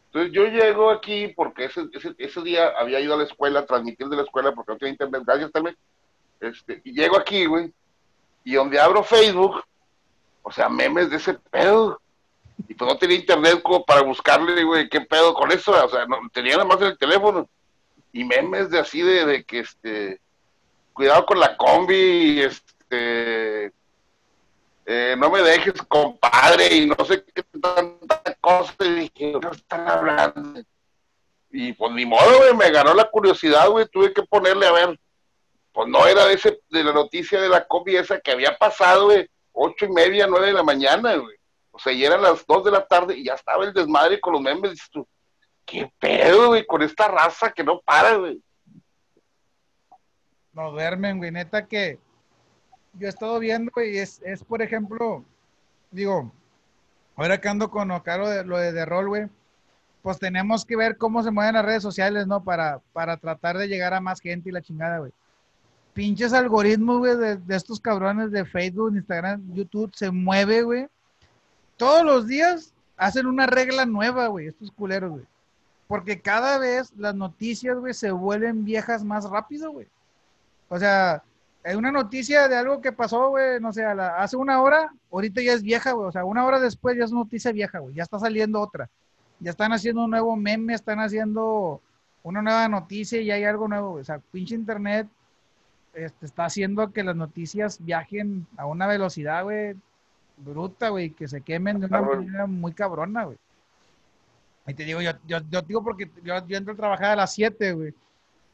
Entonces 0.06 0.32
yo 0.32 0.46
llego 0.46 0.90
aquí 0.90 1.28
porque 1.36 1.66
ese, 1.66 1.86
ese, 1.92 2.14
ese 2.16 2.40
día 2.40 2.72
había 2.78 2.98
ido 2.98 3.12
a 3.12 3.18
la 3.18 3.24
escuela, 3.24 3.60
a 3.60 3.66
transmitir 3.66 4.06
de 4.08 4.16
la 4.16 4.22
escuela 4.22 4.52
porque 4.52 4.72
no 4.72 4.78
tenía 4.78 4.92
internet, 4.92 5.22
gracias 5.26 5.52
también. 5.52 5.76
Este, 6.40 6.80
y 6.82 6.92
llego 6.92 7.18
aquí, 7.18 7.44
güey, 7.44 7.70
y 8.42 8.54
donde 8.54 8.80
abro 8.80 9.04
Facebook, 9.04 9.64
o 10.42 10.50
sea, 10.50 10.70
memes 10.70 11.10
de 11.10 11.16
ese 11.16 11.34
pedo. 11.34 12.00
Y 12.66 12.72
pues 12.72 12.90
no 12.90 12.96
tenía 12.96 13.18
internet 13.18 13.60
como 13.62 13.84
para 13.84 14.00
buscarle, 14.00 14.64
güey, 14.64 14.88
qué 14.88 15.02
pedo 15.02 15.34
con 15.34 15.52
eso, 15.52 15.72
o 15.72 15.88
sea, 15.90 16.06
no, 16.06 16.16
tenía 16.32 16.52
nada 16.52 16.64
más 16.64 16.80
el 16.80 16.96
teléfono. 16.96 17.50
Y 18.14 18.24
memes 18.24 18.70
de 18.70 18.78
así 18.78 19.02
de 19.02 19.44
que, 19.44 19.58
este, 19.58 20.22
cuidado 20.94 21.26
con 21.26 21.38
la 21.38 21.54
combi, 21.58 22.40
este, 22.40 23.72
eh, 24.88 25.16
no 25.18 25.30
me 25.30 25.42
dejes, 25.42 25.74
compadre, 25.88 26.72
y 26.72 26.86
no 26.86 27.04
sé 27.04 27.24
qué 27.24 27.42
tanta 27.60 28.34
cosa. 28.40 28.72
Y 28.80 28.94
dije, 28.94 29.10
¿qué 29.14 29.48
están 29.50 29.88
hablando? 29.88 30.60
Y 31.50 31.72
pues 31.72 31.92
ni 31.92 32.06
modo, 32.06 32.38
güey, 32.38 32.54
me 32.54 32.70
ganó 32.70 32.94
la 32.94 33.10
curiosidad, 33.10 33.68
güey, 33.68 33.86
tuve 33.86 34.14
que 34.14 34.22
ponerle 34.22 34.66
a 34.66 34.72
ver. 34.72 35.00
Pues 35.72 35.88
no 35.88 36.06
era 36.06 36.26
de, 36.26 36.34
ese, 36.34 36.60
de 36.70 36.84
la 36.84 36.92
noticia 36.92 37.40
de 37.40 37.48
la 37.48 37.66
combi 37.66 37.96
esa 37.96 38.20
que 38.20 38.30
había 38.30 38.56
pasado, 38.56 39.06
güey, 39.06 39.28
ocho 39.50 39.86
y 39.86 39.90
media, 39.90 40.28
nueve 40.28 40.46
de 40.46 40.52
la 40.52 40.62
mañana, 40.62 41.16
güey. 41.16 41.36
O 41.72 41.80
sea, 41.80 41.92
y 41.92 42.04
eran 42.04 42.22
las 42.22 42.46
dos 42.46 42.64
de 42.64 42.70
la 42.70 42.86
tarde 42.86 43.16
y 43.16 43.24
ya 43.24 43.34
estaba 43.34 43.64
el 43.64 43.72
desmadre 43.72 44.20
con 44.20 44.34
los 44.34 44.40
memes. 44.40 44.70
Dices 44.70 44.88
tú, 44.90 45.06
¿qué 45.64 45.90
pedo, 45.98 46.48
güey, 46.48 46.64
con 46.64 46.80
esta 46.82 47.08
raza 47.08 47.50
que 47.50 47.64
no 47.64 47.80
para, 47.80 48.14
güey? 48.14 48.40
No 50.52 50.70
duermen, 50.70 51.18
güey. 51.18 51.32
Neta 51.32 51.66
que 51.66 51.98
yo 52.98 53.06
he 53.06 53.10
estado 53.10 53.38
viendo, 53.38 53.70
güey, 53.74 53.98
es, 53.98 54.20
es 54.24 54.42
por 54.42 54.62
ejemplo, 54.62 55.24
digo, 55.90 56.32
ahora 57.16 57.40
que 57.40 57.48
ando 57.48 57.70
con 57.70 57.90
Ocaro 57.90 58.28
de 58.28 58.44
lo 58.44 58.58
de, 58.58 58.72
de 58.72 58.84
güey, 58.84 59.28
pues 60.02 60.18
tenemos 60.18 60.64
que 60.64 60.76
ver 60.76 60.96
cómo 60.96 61.22
se 61.22 61.30
mueven 61.30 61.54
las 61.54 61.64
redes 61.64 61.82
sociales, 61.82 62.26
¿no? 62.26 62.42
Para, 62.44 62.80
para 62.92 63.16
tratar 63.16 63.58
de 63.58 63.66
llegar 63.66 63.92
a 63.92 64.00
más 64.00 64.20
gente 64.20 64.48
y 64.48 64.52
la 64.52 64.62
chingada, 64.62 64.98
güey. 64.98 65.12
Pinches 65.94 66.32
algoritmos, 66.32 66.98
güey, 66.98 67.16
de, 67.16 67.36
de 67.36 67.56
estos 67.56 67.80
cabrones 67.80 68.30
de 68.30 68.44
Facebook, 68.44 68.94
Instagram, 68.94 69.42
YouTube, 69.52 69.92
se 69.94 70.10
mueve, 70.10 70.62
güey. 70.62 70.86
Todos 71.76 72.04
los 72.04 72.26
días 72.26 72.72
hacen 72.96 73.26
una 73.26 73.46
regla 73.46 73.84
nueva, 73.84 74.28
güey, 74.28 74.46
estos 74.46 74.70
culeros, 74.70 75.10
güey. 75.10 75.24
Porque 75.88 76.20
cada 76.20 76.58
vez 76.58 76.92
las 76.96 77.14
noticias, 77.14 77.76
güey, 77.78 77.94
se 77.94 78.10
vuelven 78.10 78.64
viejas 78.64 79.04
más 79.04 79.28
rápido, 79.28 79.72
güey. 79.72 79.86
O 80.68 80.78
sea, 80.78 81.22
hay 81.66 81.74
una 81.76 81.90
noticia 81.90 82.46
de 82.48 82.56
algo 82.56 82.80
que 82.80 82.92
pasó, 82.92 83.30
güey, 83.30 83.60
no 83.60 83.72
sé, 83.72 83.84
a 83.84 83.94
la- 83.94 84.16
hace 84.18 84.36
una 84.36 84.62
hora, 84.62 84.92
ahorita 85.10 85.42
ya 85.42 85.52
es 85.52 85.62
vieja, 85.62 85.92
güey. 85.92 86.08
O 86.08 86.12
sea, 86.12 86.24
una 86.24 86.44
hora 86.46 86.60
después 86.60 86.96
ya 86.96 87.04
es 87.04 87.12
noticia 87.12 87.50
vieja, 87.52 87.80
güey. 87.80 87.94
Ya 87.94 88.04
está 88.04 88.18
saliendo 88.18 88.60
otra. 88.60 88.88
Ya 89.40 89.50
están 89.50 89.72
haciendo 89.72 90.04
un 90.04 90.10
nuevo 90.10 90.36
meme, 90.36 90.74
están 90.74 91.00
haciendo 91.00 91.80
una 92.22 92.40
nueva 92.40 92.68
noticia 92.68 93.20
y 93.20 93.30
hay 93.30 93.44
algo 93.44 93.66
nuevo, 93.68 93.90
güey. 93.90 94.02
O 94.02 94.04
sea, 94.04 94.20
pinche 94.30 94.54
internet 94.54 95.08
este, 95.92 96.26
está 96.26 96.44
haciendo 96.44 96.92
que 96.92 97.02
las 97.02 97.16
noticias 97.16 97.78
viajen 97.84 98.46
a 98.56 98.66
una 98.66 98.86
velocidad, 98.86 99.42
güey, 99.44 99.74
bruta, 100.36 100.90
güey, 100.90 101.10
que 101.10 101.26
se 101.26 101.40
quemen 101.40 101.80
de 101.80 101.86
una 101.86 102.00
manera 102.16 102.46
muy 102.46 102.72
cabrona, 102.72 103.24
güey. 103.24 103.38
Y 104.68 104.74
te 104.74 104.84
digo, 104.84 105.00
yo, 105.00 105.12
yo, 105.26 105.38
yo 105.50 105.62
digo 105.62 105.82
porque 105.82 106.10
yo, 106.22 106.46
yo 106.46 106.56
entro 106.56 106.74
a 106.74 106.76
trabajar 106.76 107.10
a 107.12 107.16
las 107.16 107.32
7, 107.32 107.72
güey. 107.72 107.94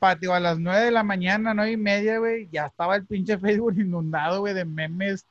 Pa, 0.03 0.17
digo, 0.17 0.35
a 0.35 0.41
las 0.41 0.59
9 0.59 0.87
de 0.87 0.91
la 0.91 1.05
mañana, 1.05 1.55
9 1.55 1.71
y 1.71 1.77
media, 1.77 2.19
güey, 2.19 2.49
ya 2.51 2.67
estaba 2.67 2.97
el 2.97 3.07
pinche 3.07 3.39
Facebook 3.39 3.75
inundado, 3.79 4.41
güey, 4.41 4.53
de 4.53 4.65
memes. 4.65 5.25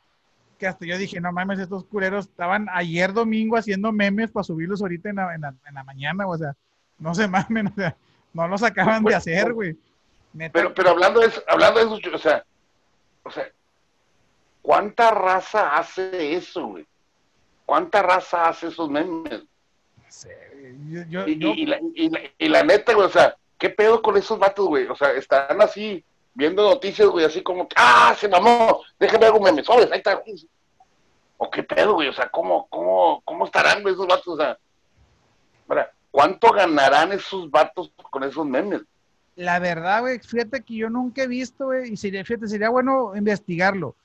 Que 0.58 0.66
hasta 0.68 0.86
yo 0.86 0.98
dije, 0.98 1.20
no 1.20 1.32
mames, 1.34 1.60
estos 1.60 1.84
culeros 1.84 2.28
estaban 2.28 2.68
ayer 2.72 3.12
domingo 3.12 3.58
haciendo 3.58 3.92
memes 3.92 4.32
para 4.32 4.46
subirlos 4.46 4.82
ahorita 4.82 5.10
en 5.10 5.18
la, 5.18 5.36
en 5.36 5.42
la, 5.42 5.54
en 5.68 5.74
la 5.74 5.84
mañana, 5.84 6.26
o 6.26 6.38
sea, 6.38 6.56
no 7.00 7.14
se 7.14 7.28
mamen, 7.28 7.68
o 7.72 7.74
sea, 7.76 7.98
no 8.34 8.48
los 8.48 8.64
acaban 8.64 9.00
de 9.00 9.04
Bueno, 9.04 9.18
hacer, 9.18 9.52
güey. 9.54 9.76
Neta, 10.32 10.54
Pero, 10.54 10.74
pero 10.74 10.92
hablando 10.92 11.20
de 11.20 11.28
eso, 11.28 11.44
hablando 11.50 11.80
de 11.80 11.86
eso, 11.88 12.16
o 12.16 12.18
sea, 12.18 12.46
o 13.24 13.32
sea, 13.32 13.44
¿cuánta 14.62 15.12
raza 15.12 15.76
hace 15.78 16.34
eso, 16.36 16.66
güey? 16.68 16.86
¿Cuánta 17.66 18.02
raza 18.04 18.48
hace 18.48 18.68
esos 18.68 18.90
memes? 18.90 19.42
no 19.42 20.06
sé, 20.08 20.30
güey, 20.54 20.90
yo, 20.90 21.04
yo, 21.10 21.28
Y, 21.28 21.38
yo- 21.38 21.54
y- 21.54 21.62
y 21.64 21.66
la, 21.66 21.80
y 21.96 22.10
la- 22.10 22.20
y 22.38 22.48
la 22.48 22.64
neta, 22.64 22.94
güey, 22.94 23.08
o 23.08 23.10
sea, 23.10 23.36
¿qué 23.62 23.70
pedo 23.70 24.02
con 24.02 24.18
esos 24.18 24.40
vatos, 24.40 24.66
güey? 24.66 24.88
O 24.88 24.96
sea, 24.96 25.12
están 25.12 25.62
así 25.62 26.04
viendo 26.34 26.68
noticias, 26.68 27.08
güey, 27.08 27.26
así 27.26 27.44
como, 27.44 27.68
ah, 27.76 28.16
se 28.18 28.28
mamó, 28.28 28.82
déjame 29.00 29.28
algo 29.28 29.40
meme, 29.40 29.64
sobres, 29.64 29.92
ahí 29.92 30.00
está. 30.00 30.20
O 31.38 31.52
qué 31.52 31.62
pedo, 31.62 31.94
güey, 31.94 32.10
o 32.10 32.14
sea, 32.14 32.28
¿cómo, 32.30 32.66
cómo, 32.70 33.22
cómo 33.24 33.46
estarán 33.46 33.84
güey, 33.84 33.94
esos 33.94 34.08
vatos? 34.08 34.28
O 34.28 34.38
sea, 34.38 34.58
¿cuánto 36.10 36.52
ganarán 36.52 37.12
esos 37.12 37.52
vatos 37.52 37.92
con 38.10 38.24
esos 38.24 38.48
memes? 38.48 38.82
La 39.36 39.60
verdad, 39.60 40.02
güey, 40.02 40.18
fíjate 40.18 40.64
que 40.64 40.76
yo 40.78 40.90
nunca 40.90 41.22
he 41.22 41.28
visto, 41.28 41.66
güey, 41.66 41.94
y 41.94 41.98
sería, 41.98 42.26
fíjate, 42.26 42.48
sería 42.48 42.70
bueno 42.70 43.16
investigarlo. 43.16 43.96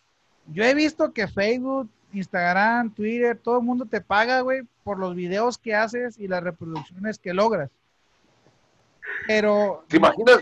Yo 0.48 0.64
he 0.64 0.74
visto 0.74 1.14
que 1.14 1.28
Facebook, 1.28 1.88
Instagram, 2.12 2.90
Twitter, 2.90 3.38
todo 3.42 3.56
el 3.56 3.64
mundo 3.64 3.86
te 3.86 4.02
paga, 4.02 4.42
güey, 4.42 4.64
por 4.84 4.98
los 4.98 5.14
videos 5.14 5.56
que 5.56 5.74
haces 5.74 6.18
y 6.18 6.28
las 6.28 6.42
reproducciones 6.42 7.18
que 7.18 7.32
logras. 7.32 7.70
Pero. 9.26 9.84
¿Te 9.88 9.96
imaginas 9.96 10.40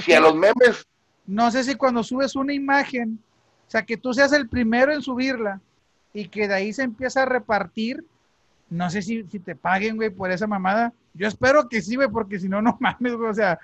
si, 0.00 0.12
a 0.12 0.20
los 0.20 0.34
memes. 0.34 0.86
No 1.26 1.50
sé 1.50 1.64
si 1.64 1.74
cuando 1.74 2.02
subes 2.02 2.36
una 2.36 2.52
imagen, 2.52 3.18
o 3.66 3.70
sea, 3.70 3.84
que 3.84 3.96
tú 3.96 4.14
seas 4.14 4.32
el 4.32 4.48
primero 4.48 4.92
en 4.92 5.02
subirla 5.02 5.60
y 6.12 6.28
que 6.28 6.46
de 6.46 6.54
ahí 6.54 6.72
se 6.72 6.82
empieza 6.82 7.22
a 7.22 7.26
repartir, 7.26 8.04
no 8.70 8.88
sé 8.90 9.02
si, 9.02 9.24
si 9.24 9.38
te 9.40 9.56
paguen, 9.56 9.96
güey, 9.96 10.10
por 10.10 10.30
esa 10.30 10.46
mamada. 10.46 10.92
Yo 11.14 11.26
espero 11.26 11.68
que 11.68 11.82
sí, 11.82 11.96
güey, 11.96 12.08
porque 12.08 12.38
si 12.38 12.48
no, 12.48 12.62
no 12.62 12.76
mames, 12.80 13.14
güey, 13.14 13.30
o 13.30 13.34
sea, 13.34 13.58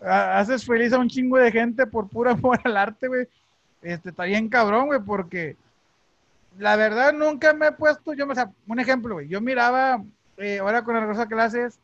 haces 0.00 0.64
feliz 0.64 0.92
a 0.92 0.98
un 0.98 1.08
chingo 1.08 1.36
de 1.36 1.52
gente 1.52 1.86
por 1.86 2.08
pura 2.08 2.32
amor 2.32 2.60
al 2.64 2.76
arte, 2.76 3.08
güey. 3.08 3.26
Este, 3.82 4.10
está 4.10 4.24
bien 4.24 4.48
cabrón, 4.48 4.86
güey, 4.86 5.00
porque 5.00 5.56
la 6.58 6.76
verdad 6.76 7.12
nunca 7.12 7.52
me 7.52 7.68
he 7.68 7.72
puesto, 7.72 8.12
yo, 8.12 8.26
o 8.26 8.34
sea, 8.34 8.50
un 8.66 8.80
ejemplo, 8.80 9.14
güey, 9.14 9.28
yo 9.28 9.40
miraba, 9.40 10.02
eh, 10.36 10.58
ahora 10.58 10.84
con 10.84 10.94
las 10.94 11.26
clases, 11.26 11.78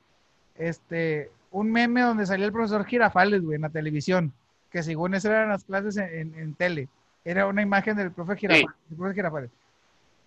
este, 0.56 1.30
un 1.56 1.72
meme 1.72 2.02
donde 2.02 2.26
salía 2.26 2.44
el 2.44 2.52
profesor 2.52 2.84
Girafales, 2.84 3.40
güey, 3.40 3.56
en 3.56 3.62
la 3.62 3.70
televisión, 3.70 4.30
que 4.70 4.82
según 4.82 5.14
eso 5.14 5.30
eran 5.30 5.48
las 5.48 5.64
clases 5.64 5.96
en, 5.96 6.54
tele. 6.54 6.86
Era 7.24 7.46
una 7.46 7.62
imagen 7.62 7.96
del 7.96 8.12
profe 8.12 8.36
Girafales. 8.36 9.50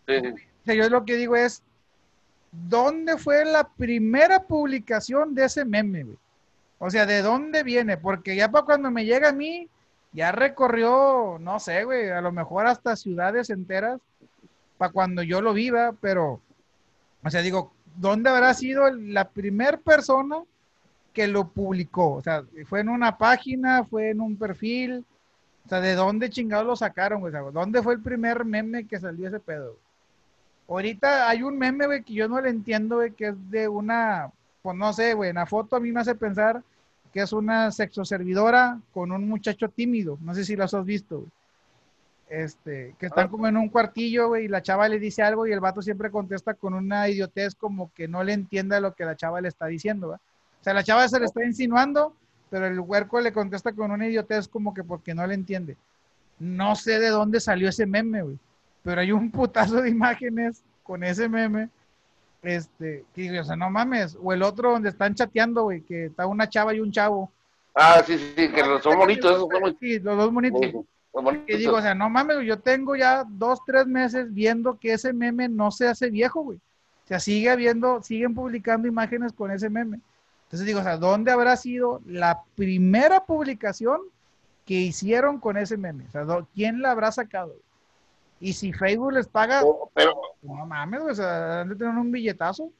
O 0.07 0.65
sea, 0.65 0.73
yo 0.73 0.89
lo 0.89 1.05
que 1.05 1.17
digo 1.17 1.36
es, 1.36 1.61
¿dónde 2.51 3.15
fue 3.19 3.45
la 3.45 3.63
primera 3.67 4.41
publicación 4.41 5.36
de 5.36 5.45
ese 5.45 5.65
meme, 5.65 6.03
güey? 6.03 6.17
O 6.80 6.89
sea, 6.89 7.05
¿de 7.05 7.21
dónde 7.21 7.61
viene? 7.61 7.97
Porque 7.97 8.36
ya 8.36 8.49
para 8.49 8.65
cuando 8.65 8.89
me 8.89 9.05
llega 9.05 9.30
a 9.30 9.34
mí, 9.34 9.69
ya 10.13 10.32
recorrió, 10.32 11.38
no 11.39 11.59
sé, 11.59 11.84
güey, 11.84 12.09
a 12.09 12.21
lo 12.21 12.32
mejor 12.32 12.65
hasta 12.65 12.95
ciudades 12.95 13.51
enteras 13.51 14.01
para 14.80 14.91
cuando 14.91 15.21
yo 15.21 15.41
lo 15.41 15.53
viva, 15.53 15.93
pero, 16.01 16.41
o 17.23 17.30
sea, 17.30 17.43
digo, 17.43 17.71
¿dónde 17.97 18.32
habrá 18.32 18.51
sido 18.55 18.89
la 18.89 19.30
primera 19.30 19.77
persona 19.77 20.41
que 21.20 21.28
lo 21.28 21.49
publicó? 21.49 22.13
O 22.13 22.22
sea, 22.22 22.45
fue 22.65 22.80
en 22.80 22.88
una 22.88 23.17
página, 23.17 23.84
fue 23.84 24.11
en 24.11 24.22
un 24.22 24.38
perfil, 24.38 25.03
o 25.65 25.67
sea, 25.67 25.82
¿de 25.82 25.93
dónde 25.93 26.30
chingados 26.30 26.65
lo 26.65 26.78
sacaron, 26.78 27.20
güey? 27.20 27.34
¿Dónde 27.51 27.84
fue 27.84 27.95
el 27.95 28.01
primer 28.01 28.45
meme 28.45 28.88
que 28.88 29.01
salió 29.01 29.28
ese 29.28 29.41
pedo? 29.41 29.76
Ahorita 30.70 31.28
hay 31.28 31.43
un 31.43 31.57
meme, 31.57 31.88
güey, 31.88 32.03
que 32.03 32.13
yo 32.13 32.30
no 32.30 32.39
le 32.39 32.49
entiendo, 32.49 32.95
güey, 32.95 33.11
que 33.11 33.28
es 33.28 33.51
de 33.51 33.67
una, 33.67 34.32
pues 34.61 34.78
no 34.78 34.93
sé, 34.93 35.13
güey, 35.13 35.32
en 35.32 35.36
la 35.36 35.45
foto 35.45 35.76
a 35.76 35.82
mí 35.82 35.91
me 35.91 35.99
hace 35.99 36.15
pensar 36.15 36.63
que 37.11 37.20
es 37.20 37.34
una 37.34 37.70
sexoservidora 37.70 38.80
con 38.93 39.11
un 39.11 39.28
muchacho 39.28 39.67
tímido. 39.67 40.17
No 40.22 40.34
sé 40.34 40.45
si 40.45 40.55
los 40.55 40.74
has 40.74 40.86
visto, 40.86 41.17
güey. 41.17 41.32
Este, 42.30 42.95
que 42.97 43.07
están 43.07 43.26
ah. 43.26 43.30
como 43.30 43.45
en 43.45 43.57
un 43.57 43.67
cuartillo, 43.67 44.30
güey, 44.30 44.45
y 44.45 44.47
la 44.47 44.61
chava 44.61 44.88
le 44.88 44.99
dice 44.99 45.22
algo 45.22 45.45
y 45.45 45.51
el 45.51 45.59
vato 45.59 45.82
siempre 45.82 46.11
contesta 46.11 46.53
con 46.53 46.74
una 46.76 47.09
idiotez 47.09 47.55
como 47.55 47.91
que 47.93 48.07
no 48.07 48.24
le 48.24 48.32
entienda 48.32 48.80
lo 48.80 48.93
que 48.93 49.03
la 49.03 49.17
chava 49.17 49.41
le 49.41 49.49
está 49.49 49.65
diciendo, 49.65 50.07
¿va? 50.07 50.22
O 50.62 50.64
sea, 50.64 50.74
la 50.74 50.84
chava 50.84 51.07
se 51.07 51.20
le 51.20 51.26
está 51.26 51.43
insinuando, 51.43 52.14
pero 52.49 52.68
el 52.68 52.80
huerco 52.80 53.20
le 53.22 53.32
contesta 53.32 53.72
con 53.72 53.91
una 53.91 54.07
idiotez 54.07 54.47
como 54.47 54.74
que 54.74 54.84
porque 54.84 55.14
no 55.14 55.26
le 55.26 55.34
entiende. 55.34 55.78
No 56.39 56.76
sé 56.76 56.99
de 56.99 57.10
dónde 57.10 57.39
salió 57.39 57.70
ese 57.70 57.86
meme, 57.86 58.22
güey, 58.22 58.38
pero 58.84 59.01
hay 59.01 59.12
un 59.12 59.32
putazo 59.32 59.82
de 59.82 59.89
imágenes 59.89 60.64
con 60.84 61.03
ese 61.03 61.30
meme, 61.30 61.70
este, 62.41 63.03
que 63.14 63.39
o 63.39 63.43
sea, 63.43 63.55
no 63.55 63.70
mames, 63.70 64.18
o 64.22 64.34
el 64.34 64.41
otro 64.41 64.72
donde 64.72 64.89
están 64.89 65.14
chateando, 65.14 65.64
güey, 65.64 65.82
que 65.82 66.05
está 66.05 66.26
una 66.26 66.49
chava 66.49 66.74
y 66.74 66.80
un 66.80 66.91
chavo. 66.91 67.32
Ah, 67.76 68.01
sí, 68.05 68.18
sí, 68.18 68.49
que 68.49 68.64
los 68.64 68.82
son 68.82 68.97
bonitos, 68.97 69.32
esos 69.32 69.47
son 69.49 69.78
Sí, 69.80 69.99
los 69.99 70.18
dos 70.18 70.34
bonitos. 70.34 70.86
Que 71.45 71.57
digo, 71.57 71.76
o 71.76 71.82
sea, 71.82 71.95
no 71.95 72.10
mames, 72.10 72.45
yo 72.45 72.60
tengo 72.60 72.95
ya 72.95 73.26
dos, 73.28 73.60
tres 73.66 73.88
meses 73.88 74.34
viendo 74.34 74.78
que 74.78 74.93
ese 74.93 75.12
meme 75.12 75.49
no 75.49 75.72
se 75.72 75.88
hace 75.88 76.10
viejo, 76.10 76.41
güey. 76.41 76.57
O 76.57 77.07
sea, 77.07 77.20
sigue 77.20 77.49
habiendo, 77.49 78.01
siguen 78.03 78.36
publicando 78.36 78.88
imágenes 78.88 79.34
con 79.34 79.51
ese 79.51 79.70
meme. 79.70 79.99
Entonces 80.50 80.66
digo, 80.66 80.80
o 80.80 80.84
sea, 80.84 80.97
¿dónde 80.97 81.32
habrá 81.32 81.56
sido 81.56 82.02
la 82.08 82.41
primera 82.56 83.24
publicación 83.26 84.02
que 84.66 84.74
hicieron 84.74 85.39
con 85.39 85.58
ese 85.58 85.78
meme? 85.78 86.06
O 86.08 86.12
sea, 86.12 86.26
¿quién 86.56 86.82
la 86.82 86.89
habrá 86.89 87.12
sacado? 87.12 87.54
Y 88.39 88.54
si 88.54 88.74
Facebook 88.74 89.14
les 89.14 89.28
paga, 89.28 89.62
oh, 89.64 89.91
pero, 89.93 90.20
no 90.41 90.66
mames, 90.66 91.02
o 91.02 91.14
sea, 91.14 91.62
han 91.62 91.70
de 91.70 91.76
tener 91.76 91.93
un 91.93 92.12
billetazo. 92.12 92.72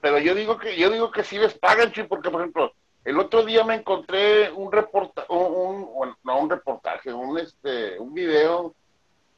Pero 0.00 0.18
yo 0.18 0.34
digo 0.34 0.56
que, 0.56 0.78
yo 0.78 0.88
digo 0.88 1.10
que 1.10 1.22
sí 1.22 1.36
les 1.36 1.52
pagan, 1.52 1.92
porque 2.08 2.30
por 2.30 2.40
ejemplo, 2.40 2.72
el 3.04 3.18
otro 3.18 3.44
día 3.44 3.62
me 3.62 3.74
encontré 3.74 4.50
un 4.52 4.72
reportaje, 4.72 5.30
un, 5.30 6.16
no 6.24 6.38
un 6.38 6.48
reportaje, 6.48 7.12
un 7.12 7.38
este, 7.38 7.98
un 7.98 8.14
video 8.14 8.74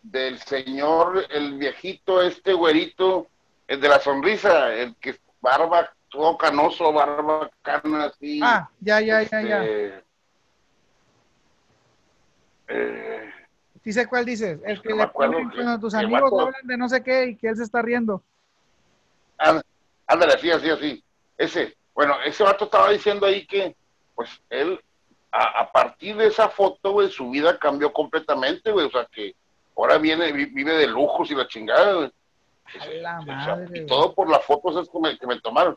del 0.01 0.39
señor, 0.39 1.27
el 1.31 1.59
viejito, 1.59 2.23
este 2.23 2.53
güerito, 2.53 3.27
el 3.67 3.81
de 3.81 3.89
la 3.89 3.99
sonrisa, 3.99 4.73
el 4.73 4.95
que 4.95 5.19
barba, 5.41 5.91
todo 6.09 6.37
canoso, 6.37 6.93
barba 6.93 7.51
cana 7.63 8.05
así. 8.07 8.41
Ah, 8.43 8.69
ya, 8.81 9.01
ya, 9.01 9.23
ya, 9.23 9.43
ya. 9.43 9.65
Este, 9.65 10.05
eh, 12.69 13.33
sé 13.93 14.07
cuál 14.07 14.25
dices, 14.25 14.61
el 14.65 14.83
que 14.83 14.95
le 14.95 15.07
ponen 15.09 15.51
cuando 15.51 15.81
tus 15.81 15.95
amigos 15.95 16.33
hablan 16.33 16.67
de 16.67 16.77
no 16.77 16.89
sé 16.89 17.03
qué 17.03 17.29
y 17.29 17.37
que 17.37 17.49
él 17.49 17.57
se 17.57 17.63
está 17.63 17.83
riendo. 17.83 18.23
Ándale, 20.07 20.35
así, 20.35 20.51
así, 20.51 20.71
así. 20.71 21.05
Ese, 21.37 21.77
bueno, 21.95 22.17
ese 22.25 22.43
vato 22.43 22.65
estaba 22.65 22.91
diciendo 22.91 23.27
ahí 23.27 23.47
que, 23.47 23.77
pues, 24.15 24.31
él, 24.51 24.81
a, 25.31 25.71
partir 25.71 26.17
de 26.17 26.27
esa 26.27 26.49
foto, 26.49 26.93
güey, 26.93 27.11
su 27.11 27.31
vida 27.31 27.59
cambió 27.59 27.93
completamente, 27.93 28.73
güey. 28.73 28.87
O 28.87 28.91
sea, 28.91 29.07
que 29.11 29.35
ahora 29.77 29.99
viene, 29.99 30.33
vive 30.33 30.73
de 30.73 30.87
lujos 30.87 31.31
y 31.31 31.35
la 31.35 31.47
chingada, 31.47 31.95
güey. 31.95 32.13
La 33.01 33.21
madre, 33.23 33.81
y 33.81 33.87
todo 33.87 34.15
por 34.15 34.29
las 34.29 34.45
fotos 34.45 34.89
que 34.91 34.99
me, 34.99 35.19
que 35.19 35.27
me 35.27 35.41
tomaron. 35.41 35.77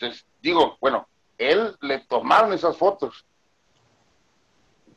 Entonces, 0.00 0.26
digo, 0.40 0.78
bueno, 0.80 1.06
él 1.36 1.76
le 1.82 1.98
tomaron 2.00 2.54
esas 2.54 2.76
fotos. 2.76 3.26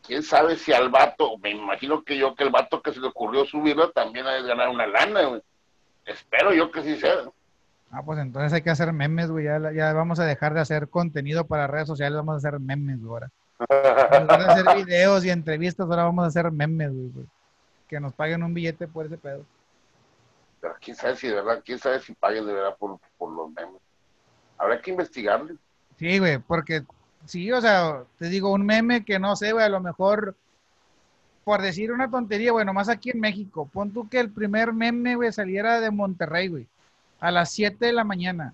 Quién 0.02 0.24
sabe 0.24 0.56
si 0.56 0.72
al 0.72 0.90
vato, 0.90 1.38
me 1.40 1.52
imagino 1.52 2.04
que 2.04 2.18
yo 2.18 2.36
que 2.36 2.44
el 2.46 2.50
vato 2.50 2.82
que 2.82 2.94
se 2.94 3.02
le 3.02 3.08
ocurrió 3.08 3.46
subirlo 3.46 3.92
también 3.92 4.26
ha 4.28 4.34
de 4.34 4.44
ganar 4.44 4.70
una 4.70 4.88
lana, 4.88 5.24
güey. 5.24 5.42
Espero 6.06 6.54
yo 6.54 6.72
que 6.72 6.84
sí 6.84 6.98
sea. 6.98 7.16
Ah, 7.92 8.02
pues 8.04 8.18
entonces 8.20 8.54
hay 8.54 8.62
que 8.62 8.70
hacer 8.70 8.94
memes, 8.94 9.30
güey. 9.30 9.46
Ya, 9.46 9.60
ya, 9.74 9.94
vamos 9.94 10.20
a 10.20 10.26
dejar 10.26 10.54
de 10.54 10.62
hacer 10.62 10.88
contenido 10.90 11.46
para 11.46 11.68
redes 11.68 11.88
sociales, 11.88 12.16
vamos 12.18 12.36
a 12.36 12.38
hacer 12.48 12.60
memes, 12.60 13.02
güey, 13.02 13.12
ahora. 13.12 13.32
Vamos 14.28 14.46
a 14.46 14.52
hacer 14.54 14.76
videos 14.86 15.26
y 15.26 15.32
entrevistas, 15.32 15.90
ahora 15.90 16.06
vamos 16.06 16.24
a 16.24 16.28
hacer 16.28 16.50
memes, 16.50 16.92
güey. 16.92 17.26
Que 17.90 18.00
nos 18.00 18.14
paguen 18.14 18.44
un 18.44 18.54
billete 18.54 18.88
por 18.88 19.06
ese 19.06 19.18
pedo. 19.18 19.46
Pero 20.62 20.76
quién 20.80 20.96
sabe 20.96 21.18
si 21.18 21.28
de 21.28 21.36
verdad, 21.36 21.62
quién 21.64 21.78
sabe 21.78 22.00
si 22.00 22.14
paguen 22.14 22.46
de 22.46 22.54
verdad 22.54 22.76
por, 22.78 22.98
por 23.18 23.32
los 23.32 23.52
memes. 23.52 23.83
Habrá 24.58 24.82
que 24.82 24.92
investigarle. 24.92 25.56
Sí, 25.98 26.20
güey, 26.20 26.40
porque 26.40 26.84
sí, 27.26 27.52
o 27.52 27.62
sea, 27.62 28.04
te 28.18 28.30
digo, 28.30 28.52
un 28.52 28.66
meme 28.66 29.06
que 29.06 29.20
no 29.20 29.36
sé, 29.36 29.52
güey, 29.52 29.66
a 29.66 29.70
lo 29.70 29.80
mejor, 29.80 30.36
por 31.44 31.62
decir 31.62 31.92
una 31.92 32.10
tontería, 32.10 32.52
bueno, 32.52 32.74
más 32.74 32.90
aquí 32.90 33.12
en 33.12 33.20
México, 33.20 33.70
pon 33.72 33.92
tú 33.92 34.10
que 34.10 34.20
el 34.20 34.32
primer 34.32 34.74
meme, 34.74 35.16
güey, 35.16 35.32
saliera 35.32 35.80
de 35.80 35.92
Monterrey, 35.92 36.48
güey 36.48 36.68
a 37.24 37.32
las 37.32 37.52
7 37.52 37.86
de 37.86 37.94
la 37.94 38.04
mañana. 38.04 38.54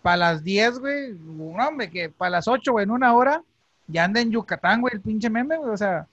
Para 0.00 0.16
las 0.16 0.42
10, 0.42 0.78
güey, 0.78 1.12
un 1.12 1.60
hombre, 1.60 1.90
que 1.90 2.08
para 2.08 2.30
las 2.30 2.48
8, 2.48 2.72
güey, 2.72 2.84
en 2.84 2.90
una 2.90 3.12
hora, 3.12 3.42
ya 3.86 4.04
anda 4.04 4.22
en 4.22 4.30
Yucatán, 4.30 4.80
güey, 4.80 4.94
el 4.94 5.02
pinche 5.02 5.28
meme, 5.28 5.58
güey, 5.58 5.70
o 5.70 5.76
sea, 5.76 6.06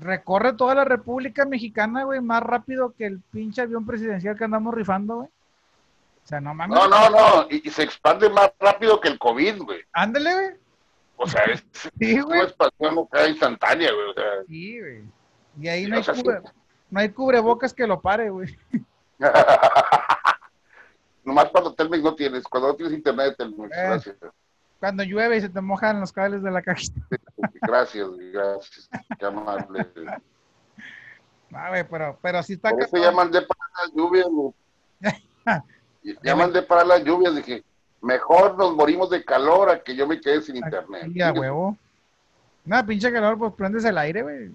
recorre 0.00 0.54
toda 0.54 0.74
la 0.74 0.84
República 0.84 1.44
Mexicana, 1.44 2.04
güey, 2.04 2.22
más 2.22 2.42
rápido 2.42 2.94
que 2.96 3.04
el 3.04 3.20
pinche 3.30 3.60
avión 3.60 3.84
presidencial 3.84 4.38
que 4.38 4.44
andamos 4.44 4.72
rifando, 4.72 5.16
güey. 5.16 5.28
O 6.24 6.26
sea, 6.26 6.40
no 6.40 6.54
mames. 6.54 6.78
No, 6.78 6.88
no, 6.88 7.10
no, 7.10 7.46
y, 7.50 7.68
se 7.70 7.82
expande 7.82 8.30
más 8.30 8.50
rápido 8.58 8.98
que 8.98 9.08
el 9.08 9.18
COVID, 9.18 9.62
güey. 9.62 9.80
Ándale, 9.92 10.32
güey. 10.32 10.50
O 11.16 11.26
sea, 11.26 11.42
es, 11.44 11.62
sí, 11.98 12.18
güey. 12.20 12.40
expansión 12.40 13.06
instantánea, 13.28 13.92
güey. 13.92 14.10
O 14.10 14.14
sea, 14.14 14.24
sí, 14.48 14.80
güey. 14.80 15.04
Y 15.60 15.68
ahí 15.68 15.86
no, 15.86 15.96
hay 15.96 16.02
cubre, 16.02 16.40
no 16.90 17.00
hay 17.00 17.08
cubrebocas 17.10 17.74
que 17.74 17.86
lo 17.86 18.00
pare, 18.00 18.30
güey. 18.30 18.58
Nomás 21.24 21.50
cuando 21.50 21.74
Telmex 21.74 22.02
no 22.02 22.14
tienes, 22.14 22.44
cuando 22.44 22.68
no 22.68 22.74
tienes 22.74 22.94
internet 22.94 23.34
Telmex. 23.36 23.72
Eh, 23.72 23.76
gracias. 23.76 24.16
Cuando 24.80 25.02
llueve 25.02 25.36
y 25.36 25.40
se 25.42 25.50
te 25.50 25.60
mojan 25.60 26.00
los 26.00 26.12
cables 26.12 26.42
de 26.42 26.50
la 26.50 26.62
cajita. 26.62 27.00
gracias, 27.62 28.08
gracias. 28.32 28.88
Qué 29.18 29.26
amable. 29.26 29.86
A 31.54 31.70
ver, 31.70 31.86
pero, 31.88 32.18
pero 32.20 32.42
sí 32.42 32.54
está... 32.54 32.70
Eso 32.70 32.96
ya 32.96 33.12
mandé 33.12 33.40
para 33.42 33.60
las 33.78 33.92
lluvias, 33.94 34.26
ya 36.22 36.36
mandé 36.36 36.62
para 36.62 36.84
las 36.84 37.02
lluvias, 37.04 37.34
dije, 37.34 37.64
mejor 38.00 38.56
nos 38.58 38.74
morimos 38.74 39.10
de 39.10 39.24
calor 39.24 39.70
a 39.70 39.82
que 39.82 39.96
yo 39.96 40.06
me 40.06 40.20
quede 40.20 40.42
sin 40.42 40.56
internet. 40.56 41.10
Ya, 41.14 41.32
huevo. 41.32 41.76
Nada, 42.64 42.84
pinche 42.84 43.12
calor, 43.12 43.38
pues 43.38 43.52
prendes 43.54 43.84
el 43.84 43.98
aire, 43.98 44.22
güey. 44.22 44.50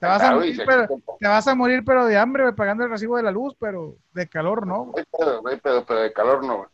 Te 0.00 0.06
vas, 0.06 0.16
a 0.22 0.26
Claro, 0.26 0.36
morir, 0.36 0.62
pero, 0.64 0.86
quita. 0.86 1.12
te 1.18 1.28
vas 1.28 1.48
a 1.48 1.54
morir, 1.56 1.82
pero 1.84 2.06
de 2.06 2.16
hambre, 2.16 2.44
güey, 2.44 2.54
pagando 2.54 2.84
el 2.84 2.90
recibo 2.90 3.16
de 3.16 3.24
la 3.24 3.32
luz, 3.32 3.54
pero 3.58 3.96
de 4.14 4.28
calor 4.28 4.64
no. 4.66 4.86
No 4.86 4.92
hay 4.96 5.04
pedo, 5.04 5.42
no 5.42 5.48
hay 5.48 5.56
pedo, 5.56 5.84
pero 5.84 6.00
de 6.00 6.12
calor 6.12 6.44
no, 6.44 6.56
güey. 6.58 6.68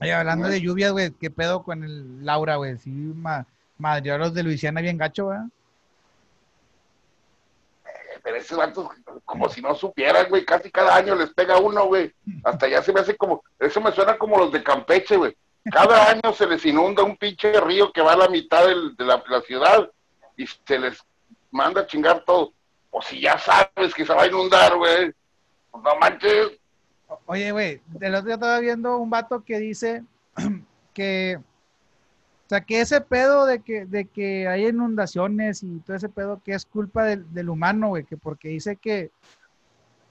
Oye, 0.00 0.12
hablando 0.14 0.48
de 0.48 0.60
lluvias, 0.60 0.92
güey, 0.92 1.10
¿qué 1.12 1.30
pedo 1.30 1.62
con 1.62 1.82
el 1.84 2.24
Laura, 2.24 2.56
güey? 2.56 2.76
Sí, 2.78 2.90
ma 2.90 3.46
madrió 3.78 4.14
a 4.14 4.18
los 4.18 4.32
de 4.34 4.42
Luisiana 4.42 4.80
bien 4.80 4.96
gacho, 4.96 5.26
güey. 5.26 5.38
Pero 8.26 8.38
esos 8.38 8.58
vatos, 8.58 8.88
como 9.24 9.48
si 9.48 9.62
no 9.62 9.72
supieran, 9.76 10.28
güey, 10.28 10.44
casi 10.44 10.68
cada 10.68 10.96
año 10.96 11.14
les 11.14 11.32
pega 11.32 11.58
uno, 11.58 11.86
güey. 11.86 12.12
Hasta 12.42 12.66
ya 12.66 12.82
se 12.82 12.92
me 12.92 12.98
hace 12.98 13.16
como, 13.16 13.44
eso 13.60 13.80
me 13.80 13.92
suena 13.92 14.18
como 14.18 14.36
los 14.36 14.50
de 14.50 14.64
Campeche, 14.64 15.16
güey. 15.16 15.36
Cada 15.70 16.06
año 16.10 16.32
se 16.32 16.44
les 16.48 16.64
inunda 16.66 17.04
un 17.04 17.16
pinche 17.16 17.52
río 17.60 17.92
que 17.92 18.00
va 18.00 18.14
a 18.14 18.16
la 18.16 18.28
mitad 18.28 18.66
del- 18.66 18.96
de 18.96 19.04
la, 19.04 19.22
la 19.28 19.40
ciudad 19.42 19.88
y 20.36 20.44
se 20.44 20.76
les 20.76 20.98
manda 21.52 21.82
a 21.82 21.86
chingar 21.86 22.24
todo. 22.24 22.52
O 22.90 23.00
si 23.00 23.20
ya 23.20 23.38
sabes 23.38 23.94
que 23.94 24.04
se 24.04 24.12
va 24.12 24.24
a 24.24 24.26
inundar, 24.26 24.76
güey. 24.76 25.12
Pues 25.70 25.84
no 25.84 25.94
manches. 26.00 26.50
Oye, 27.26 27.52
güey, 27.52 27.80
el 28.00 28.12
otro 28.12 28.26
día 28.26 28.34
estaba 28.34 28.58
viendo 28.58 28.96
un 28.98 29.08
vato 29.08 29.44
que 29.44 29.60
dice 29.60 30.02
que, 30.92 31.38
o 32.46 32.48
sea, 32.48 32.60
que 32.60 32.80
ese 32.80 33.00
pedo 33.00 33.44
de 33.44 33.58
que, 33.58 33.86
de 33.86 34.04
que 34.04 34.46
hay 34.46 34.68
inundaciones 34.68 35.64
y 35.64 35.80
todo 35.80 35.96
ese 35.96 36.08
pedo 36.08 36.40
que 36.44 36.52
es 36.52 36.64
culpa 36.64 37.02
del, 37.02 37.32
del 37.34 37.48
humano, 37.48 37.88
güey, 37.88 38.04
que 38.04 38.16
porque 38.16 38.50
dice 38.50 38.76
que, 38.76 39.10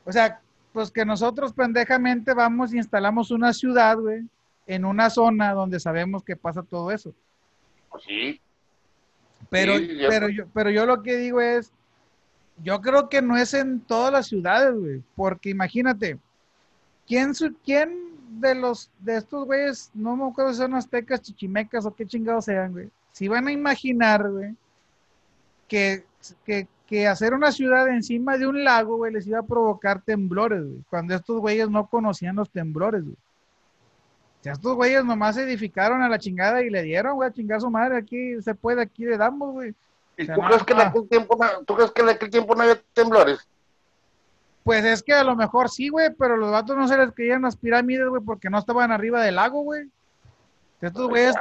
o 0.04 0.12
sea, 0.12 0.42
pues 0.74 0.92
que 0.92 1.06
nosotros 1.06 1.54
pendejamente 1.54 2.34
vamos 2.34 2.74
y 2.74 2.78
instalamos 2.78 3.32
una 3.32 3.54
ciudad, 3.54 3.98
güey, 3.98 4.26
en 4.68 4.84
una 4.84 5.10
zona 5.10 5.54
donde 5.54 5.80
sabemos 5.80 6.26
que 6.26 6.36
pasa 6.36 6.62
todo 6.62 6.92
eso. 6.92 7.14
Pues 7.90 8.04
sí, 8.04 8.42
Pero, 9.50 9.78
Sí, 9.78 9.98
pero, 10.10 10.28
yo, 10.28 10.46
pero 10.54 10.70
yo 10.72 10.86
lo 10.86 11.04
que 11.04 11.16
digo 11.16 11.40
es, 11.40 11.72
yo 12.62 12.82
creo 12.82 13.08
que 13.08 13.22
no 13.22 13.38
es 13.38 13.54
en 13.54 13.80
todas 13.80 14.12
las 14.12 14.28
ciudades, 14.28 14.76
güey, 14.76 15.02
porque 15.16 15.52
imagínate, 15.52 16.20
¿quién, 17.08 17.34
su- 17.36 17.56
quién 17.64 18.16
de 18.40 18.56
los 18.56 18.90
de 19.00 19.18
estos 19.18 19.46
güeyes, 19.46 19.92
no 19.94 20.16
me 20.16 20.28
acuerdo 20.28 20.52
si 20.54 20.58
son 20.60 20.74
aztecas, 20.76 21.22
chichimecas 21.22 21.86
o 21.86 21.96
qué 21.96 22.06
chingados 22.06 22.46
sean, 22.46 22.72
güey, 22.74 22.90
si 23.12 23.28
van 23.28 23.48
a 23.48 23.52
imaginar, 23.52 24.30
güey, 24.30 24.56
que, 25.68 26.04
que, 26.46 26.68
que 26.86 27.08
hacer 27.08 27.34
una 27.34 27.52
ciudad 27.52 27.88
encima 27.88 28.38
de 28.38 28.48
un 28.48 28.64
lago, 28.64 28.98
güey, 28.98 29.12
les 29.14 29.26
iba 29.28 29.40
a 29.40 29.44
provocar 29.44 30.02
temblores, 30.02 30.64
güey, 30.64 30.84
cuando 30.90 31.16
estos 31.16 31.40
güeyes 31.40 31.70
no 31.70 31.88
conocían 31.88 32.36
los 32.36 32.50
temblores, 32.50 33.04
güey. 33.04 33.16
Sea, 34.42 34.54
estos 34.54 34.76
güeyes 34.76 35.04
nomás 35.04 35.34
se 35.36 35.42
edificaron 35.44 36.04
a 36.04 36.10
la 36.10 36.20
chingada 36.20 36.62
y 36.62 36.70
le 36.70 36.84
dieron, 36.84 37.16
güey, 37.16 37.30
a 37.30 37.34
chingar 37.34 37.58
a 37.58 37.62
su 37.62 37.72
madre. 37.72 37.98
Aquí 37.98 38.40
se 38.44 38.54
puede, 38.54 38.80
aquí 38.84 39.04
le 39.04 39.18
damos, 39.18 39.54
güey. 39.54 39.74
¿Y 40.18 40.22
O 40.22 40.26
sea, 40.28 40.36
tú 40.36 40.42
no, 40.42 40.48
crees 40.48 40.64
que 40.64 40.74
en 40.74 40.78
no. 40.78 40.84
aquel 40.84 41.10
tiempo, 41.10 41.36
no- 41.40 41.64
tú 41.66 41.74
crees 41.76 41.92
que 41.92 42.02
en 42.04 42.10
aquel 42.10 42.30
tiempo 42.30 42.54
no 42.54 42.62
había 42.62 42.80
temblores? 42.94 43.40
Pues 44.66 44.84
es 44.84 45.04
que 45.04 45.14
a 45.14 45.24
lo 45.24 45.36
mejor 45.36 45.70
sí, 45.70 45.90
güey, 45.90 46.10
pero 46.18 46.38
los 46.38 46.52
vatos 46.52 46.76
no 46.76 46.88
se 46.88 46.98
les 46.98 47.12
creían 47.12 47.44
las 47.44 47.56
pirámides, 47.56 48.08
güey, 48.10 48.22
porque 48.24 48.50
no 48.50 48.58
estaban 48.58 48.92
arriba 48.92 49.22
del 49.24 49.36
lago, 49.36 49.62
güey. 49.62 49.88
Estos 50.82 51.08
güeyes, 51.08 51.36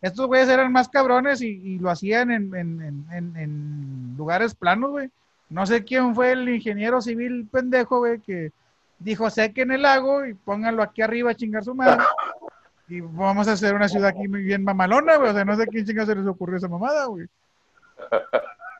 estos 0.00 0.26
güeyes 0.26 0.48
eran 0.48 0.72
más 0.72 0.88
cabrones 0.88 1.42
y, 1.42 1.48
y 1.48 1.78
lo 1.78 1.90
hacían 1.90 2.30
en, 2.30 2.54
en- 2.54 2.80
en- 2.82 3.06
en- 3.12 3.36
en 3.36 4.14
lugares 4.16 4.54
planos, 4.54 4.92
güey. 4.92 5.10
No 5.50 5.66
sé 5.66 5.84
quién 5.84 6.14
fue 6.14 6.32
el 6.32 6.48
ingeniero 6.48 7.02
civil 7.02 7.46
pendejo, 7.52 7.98
güey, 7.98 8.18
que 8.20 8.50
dijo 8.98 9.28
sequen 9.28 9.70
el 9.70 9.82
lago 9.82 10.24
y 10.24 10.32
pónganlo 10.32 10.82
aquí 10.82 11.02
arriba 11.02 11.32
a 11.32 11.34
chingar 11.34 11.62
su 11.64 11.74
madre. 11.74 12.02
Y 12.86 13.00
vamos 13.00 13.48
a 13.48 13.52
hacer 13.52 13.74
una 13.74 13.88
ciudad 13.88 14.08
aquí 14.10 14.28
muy 14.28 14.42
bien 14.42 14.62
mamalona, 14.62 15.16
güey. 15.16 15.30
O 15.30 15.32
sea, 15.32 15.42
no 15.44 15.56
sé 15.56 15.66
quién 15.66 15.86
chingados 15.86 16.08
se 16.10 16.16
les 16.16 16.26
ocurrió 16.26 16.58
esa 16.58 16.68
mamada, 16.68 17.06
güey. 17.06 17.26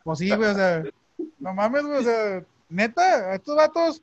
Pues 0.03 0.19
sí, 0.19 0.29
güey, 0.35 0.51
o 0.51 0.55
sea, 0.55 0.83
no 1.39 1.55
mames, 1.55 1.85
güey, 1.87 1.99
o 2.01 2.03
sea, 2.03 2.43
neta, 2.75 3.35
estos 3.35 3.57
vatos, 3.57 4.03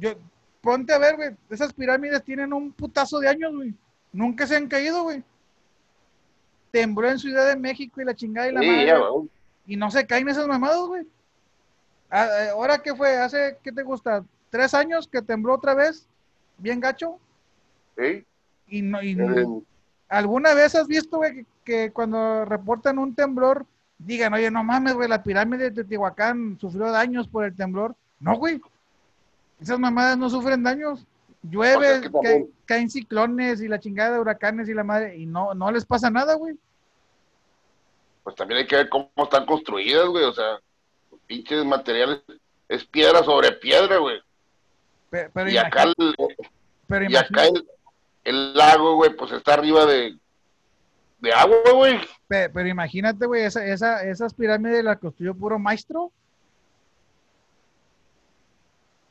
yo, 0.00 0.14
ponte 0.60 0.92
a 0.92 0.98
ver, 0.98 1.16
güey, 1.16 1.30
esas 1.50 1.72
pirámides 1.72 2.22
tienen 2.24 2.52
un 2.52 2.72
putazo 2.72 3.18
de 3.20 3.28
años, 3.28 3.54
güey. 3.54 3.74
Nunca 4.12 4.46
se 4.46 4.56
han 4.56 4.66
caído, 4.68 5.04
güey. 5.04 5.22
Tembló 6.70 7.08
en 7.08 7.18
Ciudad 7.18 7.46
de 7.48 7.56
México 7.56 8.00
y 8.00 8.04
la 8.04 8.14
chingada 8.14 8.48
y 8.48 8.52
la 8.52 8.60
Sí, 8.60 8.66
madre. 8.66 8.86
ya. 8.86 8.98
Y 9.66 9.76
no 9.76 9.90
se 9.90 10.06
caen 10.06 10.28
esas 10.28 10.46
mamadas, 10.48 10.80
güey. 10.86 11.06
Ah, 12.10 12.26
eh, 12.44 12.48
¿Ahora 12.50 12.82
qué 12.82 12.94
fue? 12.94 13.16
¿Hace, 13.16 13.58
qué 13.62 13.72
te 13.72 13.82
gusta? 13.82 14.24
¿Tres 14.50 14.74
años 14.74 15.06
que 15.08 15.22
tembló 15.22 15.54
otra 15.54 15.74
vez? 15.74 16.06
Bien 16.58 16.80
gacho. 16.80 17.18
Sí. 17.96 18.24
Y 18.66 18.82
no, 18.82 19.02
y 19.02 19.12
Eh, 19.12 19.46
¿Alguna 20.08 20.52
vez 20.54 20.74
has 20.74 20.86
visto, 20.86 21.18
güey, 21.18 21.32
que, 21.34 21.46
que 21.64 21.92
cuando 21.92 22.44
reportan 22.44 22.98
un 22.98 23.14
temblor, 23.14 23.64
digan, 24.06 24.32
oye, 24.34 24.50
no 24.50 24.62
mames, 24.64 24.94
güey, 24.94 25.08
la 25.08 25.22
pirámide 25.22 25.64
de 25.64 25.70
Teotihuacán 25.72 26.58
sufrió 26.60 26.90
daños 26.90 27.28
por 27.28 27.44
el 27.44 27.54
temblor? 27.56 27.94
No, 28.20 28.36
güey. 28.36 28.60
Esas 29.60 29.78
mamadas 29.78 30.18
no 30.18 30.28
sufren 30.30 30.62
daños. 30.62 31.04
Llueve, 31.42 31.76
O 31.76 31.80
sea, 31.92 32.00
que 32.00 32.10
también- 32.10 32.46
ca- 32.46 32.52
caen 32.66 32.90
ciclones 32.90 33.60
y 33.60 33.68
la 33.68 33.80
chingada 33.80 34.12
de 34.14 34.20
huracanes 34.20 34.68
y 34.68 34.74
la 34.74 34.84
madre, 34.84 35.16
y 35.16 35.26
no, 35.26 35.54
no 35.54 35.70
les 35.72 35.84
pasa 35.84 36.08
nada, 36.10 36.34
güey. 36.34 36.56
pues 38.24 38.36
también 38.36 38.58
hay 38.60 38.66
que 38.68 38.76
ver 38.76 38.88
cómo 38.88 39.10
están 39.16 39.44
construidas, 39.46 40.06
güey. 40.06 40.24
O 40.24 40.32
sea, 40.32 40.58
pinches 41.26 41.64
materiales. 41.64 42.22
Es 42.68 42.84
piedra 42.84 43.22
sobre 43.24 43.50
piedra, 43.52 43.96
güey. 43.98 44.20
Pero, 45.10 45.50
Y 45.50 45.56
acá, 45.58 45.82
el, 45.82 45.94
pero 46.86 47.04
y 47.10 47.16
acá 47.16 47.46
el, 47.46 47.68
el 48.24 48.54
lago, 48.54 48.94
güey, 48.94 49.14
pues 49.16 49.32
está 49.32 49.54
arriba 49.54 49.84
de, 49.86 50.16
de 51.22 51.32
agua, 51.32 51.56
güey. 51.74 51.98
pe- 52.28 52.50
pero 52.50 52.68
imagínate, 52.68 53.24
güey, 53.26 53.44
esa, 53.44 53.64
esa, 53.64 54.02
esas 54.04 54.34
pirámides 54.34 54.84
las 54.84 54.98
construyó 54.98 55.34
puro 55.34 55.58
maestro. 55.58 56.12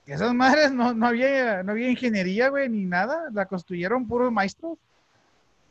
Esas 0.06 0.34
madres 0.34 0.72
no, 0.74 0.94
no 0.94 1.08
había, 1.08 1.64
no 1.64 1.72
había 1.72 1.90
ingeniería, 1.90 2.50
güey, 2.50 2.68
ni 2.70 2.86
nada. 2.86 3.30
La 3.34 3.46
construyeron 3.46 4.08
puros 4.08 4.32
maestros. 4.32 4.78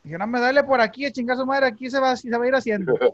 Dijeron, 0.03 0.31
me 0.31 0.39
dale 0.39 0.63
por 0.63 0.81
aquí, 0.81 1.05
a 1.05 1.11
chingar 1.11 1.37
su 1.37 1.45
madre, 1.45 1.67
aquí 1.67 1.89
se 1.89 1.99
va, 1.99 2.15
se 2.15 2.29
va 2.35 2.43
a 2.43 2.47
ir 2.47 2.55
haciendo. 2.55 2.93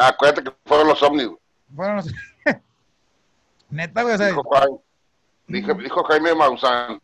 Ah, 0.00 0.08
acuérdate 0.10 0.44
que 0.44 0.52
fueron 0.64 0.86
los 0.86 1.02
ovnis, 1.02 1.26
güey. 1.26 1.40
No 1.90 2.02
sé. 2.02 2.12
Neta, 3.70 4.02
güey, 4.04 4.16
Dijo, 4.16 4.44
Juan- 4.44 4.78
dijo, 5.48 5.74
dijo 5.74 6.04
Jaime 6.04 6.34
Maussan 6.36 7.00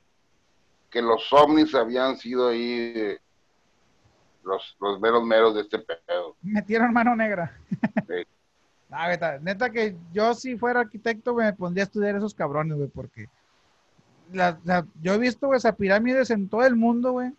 que 0.91 1.03
los 1.03 1.33
ovnis 1.33 1.75
habían 1.75 2.17
sido 2.17 2.51
ahí 2.51 2.93
eh, 2.95 3.19
los, 4.45 4.77
los 4.81 5.01
meros 5.01 5.25
meros 5.25 5.55
de 5.55 5.63
este 5.63 5.79
pedo. 5.79 6.37
metieron 6.43 6.93
mano 6.93 7.15
negra. 7.17 7.53
Sí. 8.07 8.25
Neta, 9.09 9.39
neta 9.41 9.71
que 9.71 9.97
yo 10.13 10.35
si 10.35 10.57
fuera 10.57 10.81
arquitecto 10.81 11.35
me 11.35 11.53
pondría 11.53 11.83
a 11.83 11.87
estudiar 11.87 12.15
esos 12.15 12.33
cabrones, 12.33 12.77
güey, 12.77 12.89
porque 12.89 13.29
la- 14.33 14.59
la- 14.65 14.87
yo 15.03 15.15
he 15.15 15.19
visto 15.19 15.49
güey, 15.49 15.57
esas 15.57 15.75
pirámides 15.75 16.31
en 16.31 16.49
todo 16.49 16.65
el 16.65 16.77
mundo, 16.77 17.11
güey, 17.13 17.33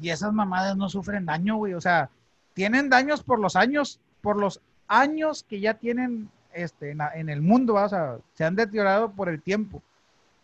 y 0.00 0.10
esas 0.10 0.32
mamadas 0.32 0.76
no 0.76 0.88
sufren 0.88 1.26
daño, 1.26 1.56
güey, 1.56 1.74
o 1.74 1.80
sea, 1.80 2.08
tienen 2.54 2.88
daños 2.88 3.24
por 3.24 3.40
los 3.40 3.56
años, 3.56 3.98
por 4.20 4.38
los 4.38 4.60
años 4.86 5.42
que 5.48 5.58
ya 5.58 5.74
tienen 5.74 6.30
este, 6.52 6.92
en, 6.92 7.00
en 7.14 7.30
el 7.30 7.42
mundo, 7.42 7.74
¿va? 7.74 7.86
o 7.86 7.88
sea, 7.88 8.18
se 8.34 8.44
han 8.44 8.54
deteriorado 8.54 9.10
por 9.10 9.28
el 9.28 9.42
tiempo, 9.42 9.82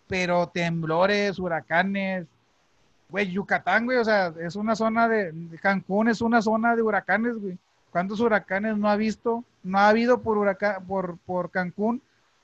pero 0.09 0.49
temblores, 0.49 1.39
huracanes, 1.39 2.27
güey, 3.13 3.31
Yucatán, 3.31 3.85
güey, 3.85 3.99
o 3.99 4.05
sea, 4.05 4.33
es 4.41 4.57
una 4.57 4.75
zona 4.75 5.07
de, 5.07 5.35
Cancún 5.61 6.09
es 6.09 6.23
una 6.23 6.41
zona 6.41 6.75
de 6.75 6.81
huracanes, 6.81 7.39
güey. 7.39 7.59
¿Cuántos 7.91 8.21
huracanes 8.21 8.79
no 8.79 8.89
ha 8.89 8.97
visto? 8.97 9.45
No 9.63 9.79
ha 9.79 9.91
habido 9.91 10.23
por 10.23 10.39
huracán, 10.39 10.83
por, 10.87 11.19
por 11.19 11.51
Cancún. 11.51 12.01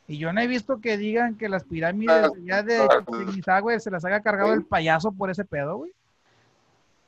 Y 0.07 0.19
yo 0.19 0.31
no 0.31 0.43
he 0.43 0.47
visto 0.47 0.79
que 0.81 0.99
digan 0.99 1.37
que 1.37 1.49
las 1.49 1.65
pirámides 1.65 2.33
ya 2.45 2.63
de 2.63 2.87
Chichén 3.33 3.81
se 3.81 3.91
las 3.91 4.05
haya 4.05 4.21
cargado 4.21 4.53
el 4.53 4.63
payaso 4.63 5.11
por 5.11 5.31
ese 5.31 5.47
pedo, 5.47 5.79
güey. 5.79 5.93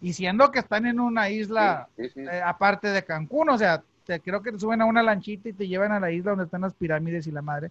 Y 0.00 0.14
siendo 0.14 0.50
que 0.50 0.60
están 0.60 0.86
en 0.86 0.98
una 0.98 1.28
isla 1.28 1.86
Sí, 1.96 2.04
sí, 2.04 2.10
sí. 2.14 2.20
eh, 2.20 2.40
aparte 2.42 2.88
de 2.88 3.04
Cancún, 3.04 3.50
o 3.50 3.58
sea, 3.58 3.82
te, 4.06 4.20
creo 4.20 4.40
que 4.42 4.52
te 4.52 4.58
suben 4.58 4.80
a 4.80 4.86
una 4.86 5.02
lanchita 5.02 5.50
y 5.50 5.52
te 5.52 5.68
llevan 5.68 5.92
a 5.92 6.00
la 6.00 6.10
isla 6.10 6.30
donde 6.30 6.46
están 6.46 6.62
las 6.62 6.72
pirámides 6.72 7.26
y 7.26 7.30
la 7.30 7.42
madre. 7.42 7.70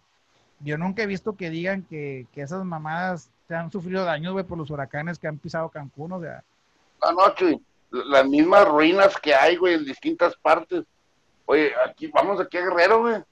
Yo 0.59 0.77
nunca 0.77 1.01
he 1.01 1.07
visto 1.07 1.35
que 1.35 1.49
digan 1.49 1.81
que, 1.81 2.27
que 2.31 2.43
esas 2.43 2.63
mamadas 2.63 3.31
se 3.49 3.55
han 3.55 3.69
sufrido 3.71 4.05
daños, 4.05 4.31
güey, 4.31 4.45
por 4.45 4.57
los 4.59 4.69
huracanes 4.69 5.17
que 5.19 5.27
han 5.27 5.39
pisado 5.39 5.67
Cancún, 5.69 6.11
o 6.13 6.21
sea. 6.21 6.43
anoche, 7.01 7.59
las 7.89 8.25
mismas 8.27 8.67
ruinas 8.67 9.17
que 9.17 9.33
hay, 9.33 9.55
güey, 9.57 9.73
en 9.73 9.83
distintas 9.85 10.35
partes. 10.37 10.85
Oye, 11.47 11.71
aquí, 11.87 12.07
vamos 12.13 12.39
aquí 12.39 12.57
a 12.57 12.61
Guerrero, 12.61 13.01
güey. 13.01 13.23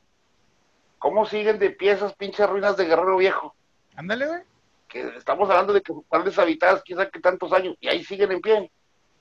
¿Cómo 0.98 1.26
siguen 1.28 1.60
de 1.60 1.70
pie 1.70 1.92
esas 1.92 2.14
pinches 2.16 2.50
ruinas 2.50 2.76
de 2.76 2.86
Guerrero 2.86 3.18
Viejo? 3.18 3.54
Ándale, 3.96 4.26
güey. 4.26 4.42
Que 4.88 5.08
estamos 5.16 5.48
hablando 5.52 5.72
de 5.74 5.82
que 5.84 5.94
están 5.94 6.24
deshabitadas, 6.26 6.82
quién 6.84 6.98
sabe 6.98 7.12
qué 7.12 7.20
tantos 7.20 7.54
años, 7.54 7.76
y 7.80 7.88
ahí 7.88 8.04
siguen 8.04 8.32
en 8.32 8.42
pie. 8.42 8.72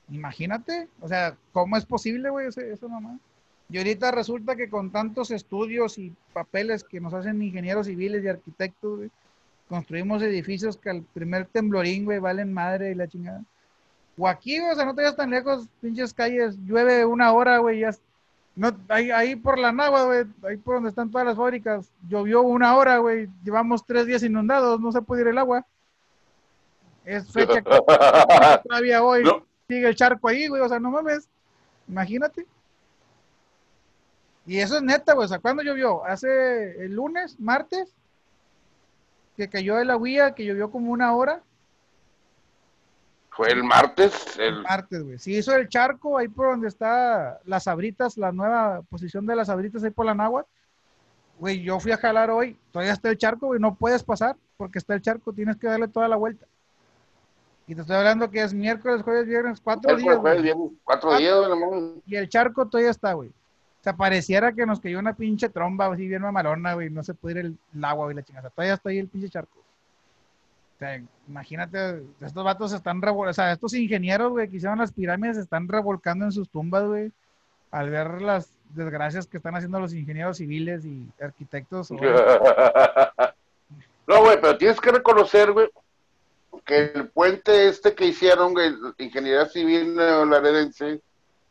Imagínate, 0.09 0.88
o 1.03 1.09
sea, 1.09 1.36
¿cómo 1.53 1.76
es 1.76 1.84
posible, 1.84 2.30
güey, 2.30 2.47
ese- 2.47 2.72
eso 2.72 2.88
mamá? 2.88 3.18
Y 3.68 3.76
ahorita 3.78 4.12
resulta 4.12 4.55
que 4.57 4.70
con 4.70 4.90
tantos 4.92 5.30
estudios 5.32 5.99
y 5.99 6.14
papeles 6.32 6.84
que 6.84 7.01
nos 7.01 7.12
hacen 7.12 7.42
ingenieros 7.42 7.86
civiles 7.88 8.24
y 8.24 8.28
arquitectos, 8.28 8.97
güey, 8.99 9.11
construimos 9.69 10.23
edificios 10.23 10.77
que 10.77 10.91
al 10.91 11.03
primer 11.03 11.47
temblorín, 11.47 12.05
güey, 12.05 12.19
valen 12.19 12.53
madre 12.53 12.91
y 12.91 12.95
la 12.95 13.09
chingada. 13.09 13.43
O 14.19 14.27
aquí, 14.29 14.59
güey, 14.59 14.73
o 14.73 14.75
sea, 14.75 14.85
no 14.85 14.95
te 14.95 15.03
vayas 15.03 15.17
tan 15.17 15.31
lejos, 15.31 15.69
pinches 15.81 16.14
calles, 16.14 16.57
llueve 16.64 17.05
una 17.05 17.33
hora, 17.33 17.59
güey, 17.59 17.81
ya 17.81 17.91
No, 18.55 18.71
ahí, 18.89 19.11
ahí 19.11 19.37
por 19.37 19.59
la 19.59 19.73
Nagua, 19.73 20.05
güey, 20.05 20.25
ahí 20.49 20.57
por 20.57 20.77
donde 20.77 20.89
están 20.91 21.11
todas 21.11 21.27
las 21.27 21.37
fábricas, 21.37 21.91
llovió 22.09 22.41
una 22.43 22.75
hora, 22.77 22.99
güey, 22.99 23.29
llevamos 23.45 23.85
tres 23.85 24.07
días 24.07 24.23
inundados, 24.23 24.81
no 24.81 24.91
se 24.93 25.03
puede 25.03 25.23
ir 25.23 25.29
el 25.29 25.39
agua. 25.39 25.67
Es 27.05 27.27
fecha 27.33 27.61
que 27.61 27.71
todavía 28.64 29.03
hoy 29.03 29.23
No. 29.25 29.45
sigue 29.69 29.89
el 29.89 29.95
charco 29.97 30.29
ahí, 30.29 30.49
güey, 30.49 30.62
o 30.62 30.69
sea, 30.69 30.81
no 30.81 30.91
mames, 30.91 31.29
imagínate. 31.87 32.47
Y 34.47 34.59
eso 34.59 34.77
es 34.77 34.83
neta, 34.83 35.12
güey, 35.14 35.25
o 35.27 35.29
sea, 35.29 35.41
¿cuándo 35.41 35.62
llovió? 35.62 36.05
Hace 36.05 36.85
el 36.85 36.95
lunes, 36.95 37.39
martes, 37.41 37.93
que 39.37 39.49
cayó 39.49 39.78
el 39.78 39.91
agüilla, 39.91 40.34
que 40.34 40.45
llovió 40.45 40.70
como 40.70 40.91
una 40.93 41.14
hora, 41.14 41.43
Fue 43.30 43.51
el 43.53 43.62
martes, 43.64 44.39
el 44.39 44.62
martes, 44.62 45.03
güey. 45.05 45.18
Sí 45.18 45.37
hizo 45.37 45.55
el 45.55 45.68
charco 45.68 46.16
ahí 46.16 46.26
por 46.28 46.51
donde 46.51 46.68
está 46.68 47.39
las 47.45 47.64
sabritas, 47.64 48.16
la 48.16 48.32
nueva 48.32 48.80
posición 48.89 49.26
de 49.26 49.37
las 49.37 49.49
sabritas 49.49 49.84
ahí 49.84 49.91
por 49.91 50.07
la 50.07 50.14
náhuatl. 50.14 50.49
Güey, 51.39 51.62
yo 51.62 51.78
fui 51.78 51.93
a 51.93 51.99
jalar 51.99 52.30
hoy, 52.30 52.59
todavía 52.72 52.95
está 52.95 53.11
el 53.11 53.18
charco, 53.18 53.49
güey, 53.49 53.61
no 53.61 53.74
puedes 53.74 54.03
pasar 54.03 54.37
porque 54.57 54.78
está 54.78 54.95
el 54.95 55.03
charco, 55.03 55.34
tienes 55.34 55.57
que 55.59 55.66
darle 55.66 55.87
toda 55.87 56.09
la 56.09 56.16
vuelta. 56.16 56.47
Y 57.66 57.74
te 57.74 57.82
estoy 57.82 57.97
hablando 57.97 58.30
que 58.30 58.43
es 58.43 58.55
miércoles, 58.55 59.03
jueves, 59.03 59.26
viernes, 59.26 59.61
cuatro 59.61 59.95
días, 59.97 60.16
jueves, 60.16 60.43
viernes, 60.43 60.70
cuatro 60.82 61.11
Cuatro. 61.11 61.18
días, 61.18 61.49
güey, 61.59 62.03
y 62.07 62.16
el 62.16 62.28
charco 62.30 62.66
todavía 62.66 62.91
está, 62.91 63.12
güey. 63.12 63.30
Sea, 63.87 63.97
pareciera 63.97 64.53
que 64.53 64.66
nos 64.66 64.80
cayó 64.80 64.99
una 64.99 65.14
pinche 65.14 65.49
tromba 65.49 65.87
así 65.87 66.09
bien 66.09 66.20
mamalona, 66.20 66.74
güey, 66.74 66.91
no 66.91 67.05
se 67.05 67.14
puede 67.14 67.39
ir 67.39 67.47
el, 67.47 67.59
el 67.72 67.84
agua, 67.84 68.07
güey, 68.07 68.16
la 68.16 68.24
chingada. 68.24 68.51
Todavía 68.51 68.74
está 68.74 68.89
ahí 68.89 68.99
el 68.99 69.07
pinche 69.07 69.28
charco. 69.28 69.61
O 69.61 70.78
sea, 70.80 71.01
imagínate, 71.28 72.03
estos 72.20 72.45
vatos 72.45 72.72
están 72.72 73.01
revol... 73.01 73.28
O 73.28 73.32
sea, 73.32 73.53
estos 73.53 73.74
ingenieros, 73.74 74.32
güey, 74.32 74.49
que 74.49 74.57
hicieron 74.57 74.80
las 74.80 74.91
pirámides 74.91 75.37
están 75.37 75.68
revolcando 75.68 76.24
en 76.24 76.32
sus 76.32 76.49
tumbas, 76.49 76.82
güey, 76.82 77.12
al 77.70 77.89
ver 77.91 78.22
las 78.22 78.51
desgracias 78.74 79.28
que 79.28 79.37
están 79.37 79.55
haciendo 79.55 79.78
los 79.78 79.95
ingenieros 79.95 80.39
civiles 80.39 80.84
y 80.84 81.09
arquitectos. 81.22 81.91
No, 84.09 84.20
güey, 84.22 84.41
pero 84.41 84.57
tienes 84.57 84.80
que 84.80 84.93
reconocer, 84.93 85.51
güey, 85.51 85.68
que 86.64 86.93
el 86.95 87.09
puente 87.09 87.68
este 87.68 87.93
que 87.93 88.07
hicieron, 88.07 88.53
güey, 88.53 88.72
Ingeniería 88.99 89.47
Civil 89.47 89.97
Laredense, 89.97 91.01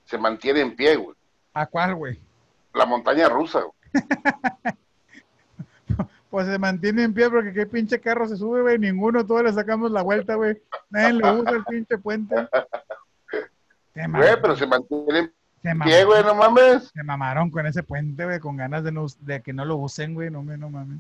se 0.06 0.18
mantiene 0.18 0.62
en 0.62 0.74
pie, 0.74 0.96
güey. 0.96 1.18
¿A 1.54 1.66
cuál, 1.66 1.96
güey? 1.96 2.25
La 2.76 2.86
montaña 2.86 3.28
rusa. 3.30 3.64
Pues 6.30 6.48
se 6.48 6.60
mantiene 6.60 7.04
en 7.04 7.14
pie 7.14 7.30
porque 7.30 7.54
qué 7.54 7.66
pinche 7.66 8.02
carro 8.02 8.28
se 8.28 8.36
sube, 8.36 8.62
güey. 8.62 8.78
Ninguno, 8.78 9.26
todos 9.26 9.44
le 9.44 9.54
sacamos 9.54 9.90
la 9.90 10.02
vuelta, 10.02 10.36
güey. 10.36 10.62
Nadie 10.90 11.14
le 11.14 11.32
usa 11.32 11.52
el 11.52 11.64
pinche 11.64 11.98
puente. 11.98 12.36
Güey, 13.96 14.42
pero 14.42 14.54
se 14.58 14.68
mantiene 14.68 15.20
en 15.20 15.78
se 15.80 15.84
pie, 15.86 16.04
güey, 16.04 16.24
no 16.26 16.36
mames. 16.36 16.92
se 16.94 17.04
mamaron 17.04 17.50
con 17.50 17.66
ese 17.66 17.84
puente, 17.84 18.26
güey, 18.26 18.42
con 18.42 18.58
ganas 18.58 18.84
de, 18.84 18.92
no, 18.92 19.04
us- 19.04 19.18
de 19.26 19.42
que 19.42 19.54
no 19.54 19.64
lo 19.64 19.78
usen, 19.78 20.14
güey. 20.14 20.30
No, 20.30 20.44
no 20.44 20.70
mames. 20.70 21.00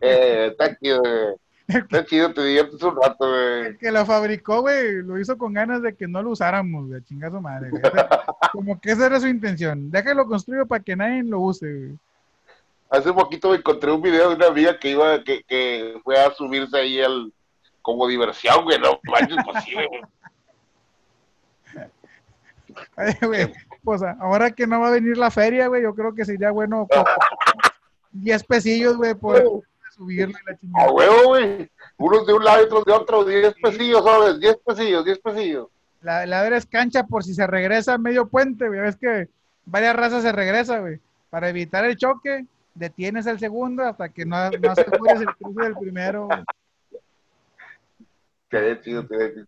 Eh, 0.00 0.48
está 0.50 0.76
chido, 0.76 1.00
güey. 1.00 1.34
Está 1.68 2.04
chido, 2.06 2.32
te 2.34 2.44
diviertes 2.44 2.82
un 2.82 2.96
rato, 2.96 3.28
güey. 3.28 3.66
El 3.66 3.78
que 3.78 3.90
lo 3.92 4.04
fabricó, 4.04 4.60
güey, 4.62 5.02
lo 5.02 5.18
hizo 5.18 5.38
con 5.38 5.52
ganas 5.52 5.82
de 5.82 5.94
que 5.94 6.06
no 6.08 6.22
lo 6.22 6.30
usáramos, 6.30 6.88
güey. 6.88 7.02
Chinga 7.04 7.30
su 7.30 7.40
madre, 7.40 7.70
güey. 7.70 7.82
Como 8.52 8.80
que 8.80 8.92
esa 8.92 9.06
era 9.06 9.20
su 9.20 9.28
intención. 9.28 9.90
Déjalo 9.90 10.26
construyo 10.26 10.66
para 10.66 10.82
que 10.82 10.96
nadie 10.96 11.22
lo 11.22 11.40
use, 11.40 11.66
güey. 11.72 11.98
Hace 12.90 13.12
poquito 13.12 13.48
me 13.50 13.56
encontré 13.56 13.90
un 13.90 14.02
video 14.02 14.28
de 14.30 14.34
una 14.36 14.48
amiga 14.48 14.78
que 14.78 14.90
iba, 14.90 15.24
que, 15.24 15.42
que 15.44 15.98
fue 16.04 16.18
a 16.18 16.30
subirse 16.32 16.76
ahí 16.76 17.00
al, 17.00 17.32
como 17.80 18.06
diversión, 18.06 18.64
güey, 18.64 18.78
no 18.78 19.00
manches, 19.04 19.38
pues 19.44 19.64
sí, 19.64 19.72
güey. 19.74 19.88
Ay, 22.96 23.14
güey, 23.22 23.52
pues 23.84 24.02
ahora 24.20 24.50
que 24.50 24.66
no 24.66 24.80
va 24.80 24.88
a 24.88 24.92
venir 24.92 25.16
la 25.16 25.30
feria, 25.30 25.68
güey, 25.68 25.82
yo 25.82 25.94
creo 25.94 26.14
que 26.14 26.24
sería 26.24 26.50
bueno 26.50 26.86
co- 26.90 27.04
10 28.12 28.44
pesillos, 28.44 28.96
güey, 28.96 29.14
por 29.14 29.62
subirle 30.02 30.34
la 30.46 30.82
A 30.82 30.90
huevo, 30.90 31.28
güey. 31.28 31.70
Unos 31.98 32.26
de 32.26 32.32
un 32.32 32.44
lado 32.44 32.62
y 32.62 32.64
otros 32.64 32.84
de 32.84 32.92
otro, 32.92 33.24
10 33.24 33.54
pesillos, 33.62 34.04
¿sabes? 34.04 34.40
10 34.40 34.56
pesillos, 34.64 35.04
10 35.04 35.18
pesillos. 35.20 35.68
La, 36.00 36.26
la 36.26 36.42
vera 36.42 36.56
es 36.56 36.66
cancha 36.66 37.04
por 37.04 37.22
si 37.22 37.34
se 37.34 37.46
regresa 37.46 37.94
a 37.94 37.98
medio 37.98 38.26
puente, 38.26 38.66
güey. 38.66 38.80
Ves 38.80 38.96
que 38.96 39.28
varias 39.64 39.94
razas 39.94 40.22
se 40.22 40.32
regresa, 40.32 40.80
güey. 40.80 40.98
Para 41.30 41.48
evitar 41.48 41.84
el 41.84 41.96
choque, 41.96 42.44
detienes 42.74 43.26
el 43.26 43.38
segundo 43.38 43.84
hasta 43.84 44.08
que 44.08 44.24
no, 44.24 44.50
no 44.50 44.70
asegures 44.70 45.20
el 45.20 45.34
cruce 45.36 45.62
del 45.62 45.76
primero. 45.76 46.26
güey. 46.26 46.44
Qué 48.50 48.80
chido, 48.82 49.06
qué 49.08 49.32
chido. 49.34 49.46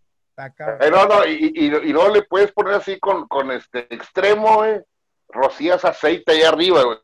Eh, 0.81 0.91
no, 0.91 1.07
no, 1.07 1.25
y, 1.27 1.53
y, 1.55 1.67
y 1.67 1.93
luego 1.93 2.13
le 2.13 2.23
puedes 2.23 2.51
poner 2.53 2.75
así 2.75 2.99
con, 2.99 3.29
con 3.29 3.51
este 3.53 3.81
extremo, 3.95 4.57
güey. 4.57 4.81
Rocías 5.29 5.85
aceite 5.85 6.33
ahí 6.33 6.43
arriba, 6.43 6.83
güey. 6.85 6.99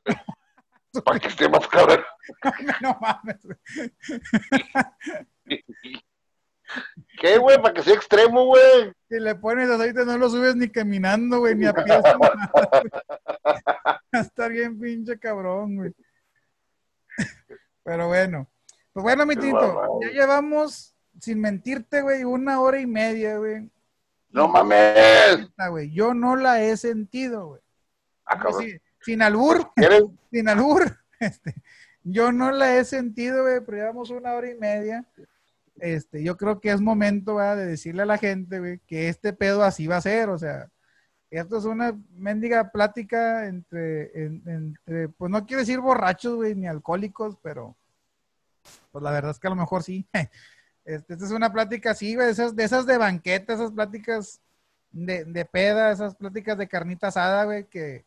Para 1.04 1.18
que 1.18 1.28
esté 1.28 1.48
más 1.48 1.66
cabrón. 1.68 2.00
no 2.82 2.98
mames, 3.00 3.38
güey. 3.44 3.58
¿Qué, 7.20 7.38
güey? 7.38 7.60
Para 7.60 7.74
que 7.74 7.82
sea 7.82 7.94
extremo, 7.94 8.46
güey. 8.46 8.92
Si 9.08 9.18
le 9.18 9.34
pones 9.34 9.68
aceite, 9.68 10.04
no 10.04 10.16
lo 10.18 10.30
subes 10.30 10.56
ni 10.56 10.68
caminando, 10.68 11.40
güey, 11.40 11.54
ni 11.54 11.66
a 11.66 11.74
pies. 11.74 12.02
estar 14.12 14.50
bien 14.50 14.78
pinche 14.78 15.18
cabrón, 15.18 15.76
güey. 15.76 15.94
Pero 17.82 18.08
bueno. 18.08 18.48
Pues 18.92 19.02
bueno, 19.02 19.26
mi 19.26 19.36
tito, 19.36 20.00
ya 20.02 20.08
llevamos, 20.08 20.96
sin 21.20 21.40
mentirte, 21.40 22.02
güey, 22.02 22.24
una 22.24 22.60
hora 22.60 22.80
y 22.80 22.86
media, 22.86 23.38
güey. 23.38 23.70
No 24.30 24.48
mames. 24.48 25.48
Yo 25.92 26.14
no 26.14 26.36
la 26.36 26.62
he 26.62 26.76
sentido, 26.76 27.46
güey. 27.48 27.60
Ah, 28.24 28.38
cabrón. 28.38 28.62
Sí, 28.62 28.80
sin 29.02 29.22
albur, 29.22 29.72
¿Quieres? 29.74 30.04
sin 30.32 30.48
albur. 30.48 30.96
Este, 31.18 31.54
yo 32.02 32.32
no 32.32 32.50
la 32.50 32.76
he 32.76 32.84
sentido, 32.84 33.42
güey, 33.42 33.60
pero 33.64 33.78
llevamos 33.78 34.10
una 34.10 34.32
hora 34.32 34.50
y 34.50 34.54
media. 34.54 35.04
Este, 35.78 36.22
yo 36.22 36.36
creo 36.36 36.60
que 36.60 36.70
es 36.70 36.80
momento, 36.80 37.36
¿verdad? 37.36 37.56
de 37.56 37.66
decirle 37.66 38.02
a 38.02 38.06
la 38.06 38.18
gente, 38.18 38.58
güey, 38.58 38.78
que 38.86 39.08
este 39.08 39.32
pedo 39.32 39.62
así 39.64 39.86
va 39.86 39.96
a 39.96 40.00
ser, 40.02 40.28
o 40.28 40.38
sea, 40.38 40.68
esto 41.30 41.58
es 41.58 41.64
una 41.64 41.98
mendiga 42.16 42.70
plática 42.70 43.46
entre, 43.46 44.24
en- 44.24 44.42
entre, 44.46 45.08
pues 45.10 45.30
no 45.30 45.46
quiero 45.46 45.60
decir 45.60 45.78
borrachos, 45.80 46.34
güey, 46.36 46.54
ni 46.54 46.66
alcohólicos, 46.66 47.36
pero, 47.42 47.76
pues 48.92 49.02
la 49.02 49.10
verdad 49.10 49.30
es 49.30 49.38
que 49.38 49.46
a 49.46 49.50
lo 49.50 49.56
mejor 49.56 49.82
sí. 49.82 50.06
Este, 50.82 51.12
esta 51.12 51.26
es 51.26 51.30
una 51.30 51.52
plática 51.52 51.90
así, 51.90 52.14
güey, 52.14 52.26
de 52.26 52.32
esas, 52.32 52.56
de 52.56 52.64
esas 52.64 52.86
de 52.86 52.96
banqueta, 52.96 53.52
esas 53.52 53.70
pláticas 53.70 54.40
de, 54.90 55.24
de 55.26 55.44
peda, 55.44 55.92
esas 55.92 56.16
pláticas 56.16 56.56
de 56.58 56.66
carnita 56.66 57.08
asada, 57.08 57.44
güey, 57.44 57.66
que, 57.68 58.06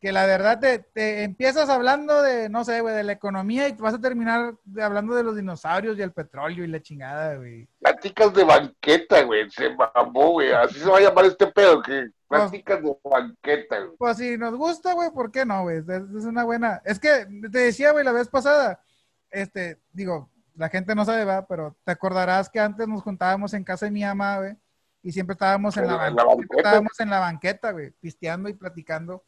que 0.00 0.12
la 0.12 0.24
verdad 0.24 0.58
te, 0.58 0.78
te 0.78 1.24
empiezas 1.24 1.68
hablando 1.68 2.22
de, 2.22 2.48
no 2.48 2.64
sé, 2.64 2.80
güey, 2.80 2.94
de 2.94 3.04
la 3.04 3.12
economía 3.12 3.68
y 3.68 3.72
vas 3.72 3.94
a 3.94 4.00
terminar 4.00 4.54
hablando 4.80 5.14
de 5.14 5.22
los 5.22 5.36
dinosaurios 5.36 5.98
y 5.98 6.02
el 6.02 6.12
petróleo 6.12 6.64
y 6.64 6.68
la 6.68 6.80
chingada, 6.80 7.36
güey. 7.36 7.68
Pláticas 7.80 8.32
de 8.32 8.44
banqueta, 8.44 9.22
güey. 9.22 9.50
Se 9.50 9.68
mamó, 9.68 10.30
güey. 10.32 10.52
Así 10.52 10.80
se 10.80 10.88
va 10.88 10.98
a 10.98 11.02
llamar 11.02 11.26
este 11.26 11.46
pedo, 11.48 11.82
que 11.82 12.08
pláticas 12.26 12.82
de 12.82 12.96
banqueta, 13.04 13.78
güey. 13.78 13.96
Pues 13.98 14.16
si 14.16 14.38
nos 14.38 14.56
gusta, 14.56 14.94
güey, 14.94 15.10
¿por 15.10 15.30
qué 15.30 15.44
no, 15.44 15.64
güey? 15.64 15.78
Es, 15.78 15.88
es 15.88 16.24
una 16.24 16.44
buena. 16.44 16.80
Es 16.86 16.98
que 16.98 17.26
te 17.52 17.58
decía, 17.58 17.92
güey, 17.92 18.02
la 18.02 18.12
vez 18.12 18.28
pasada, 18.28 18.80
este, 19.30 19.82
digo, 19.92 20.30
la 20.54 20.70
gente 20.70 20.94
no 20.94 21.04
sabe, 21.04 21.24
va, 21.24 21.46
pero 21.46 21.76
te 21.84 21.92
acordarás 21.92 22.48
que 22.48 22.58
antes 22.58 22.88
nos 22.88 23.02
juntábamos 23.02 23.52
en 23.52 23.64
casa 23.64 23.84
de 23.84 23.92
mi 23.92 24.02
mamá, 24.02 24.38
güey, 24.38 24.56
y 25.02 25.12
siempre 25.12 25.34
estábamos 25.34 25.76
en 25.76 25.86
la, 25.86 26.10
la 26.10 26.24
banqueta. 26.24 26.56
estábamos 26.56 27.00
en 27.00 27.10
la 27.10 27.20
banqueta, 27.20 27.70
güey, 27.72 27.90
pisteando 28.00 28.48
y 28.48 28.54
platicando. 28.54 29.24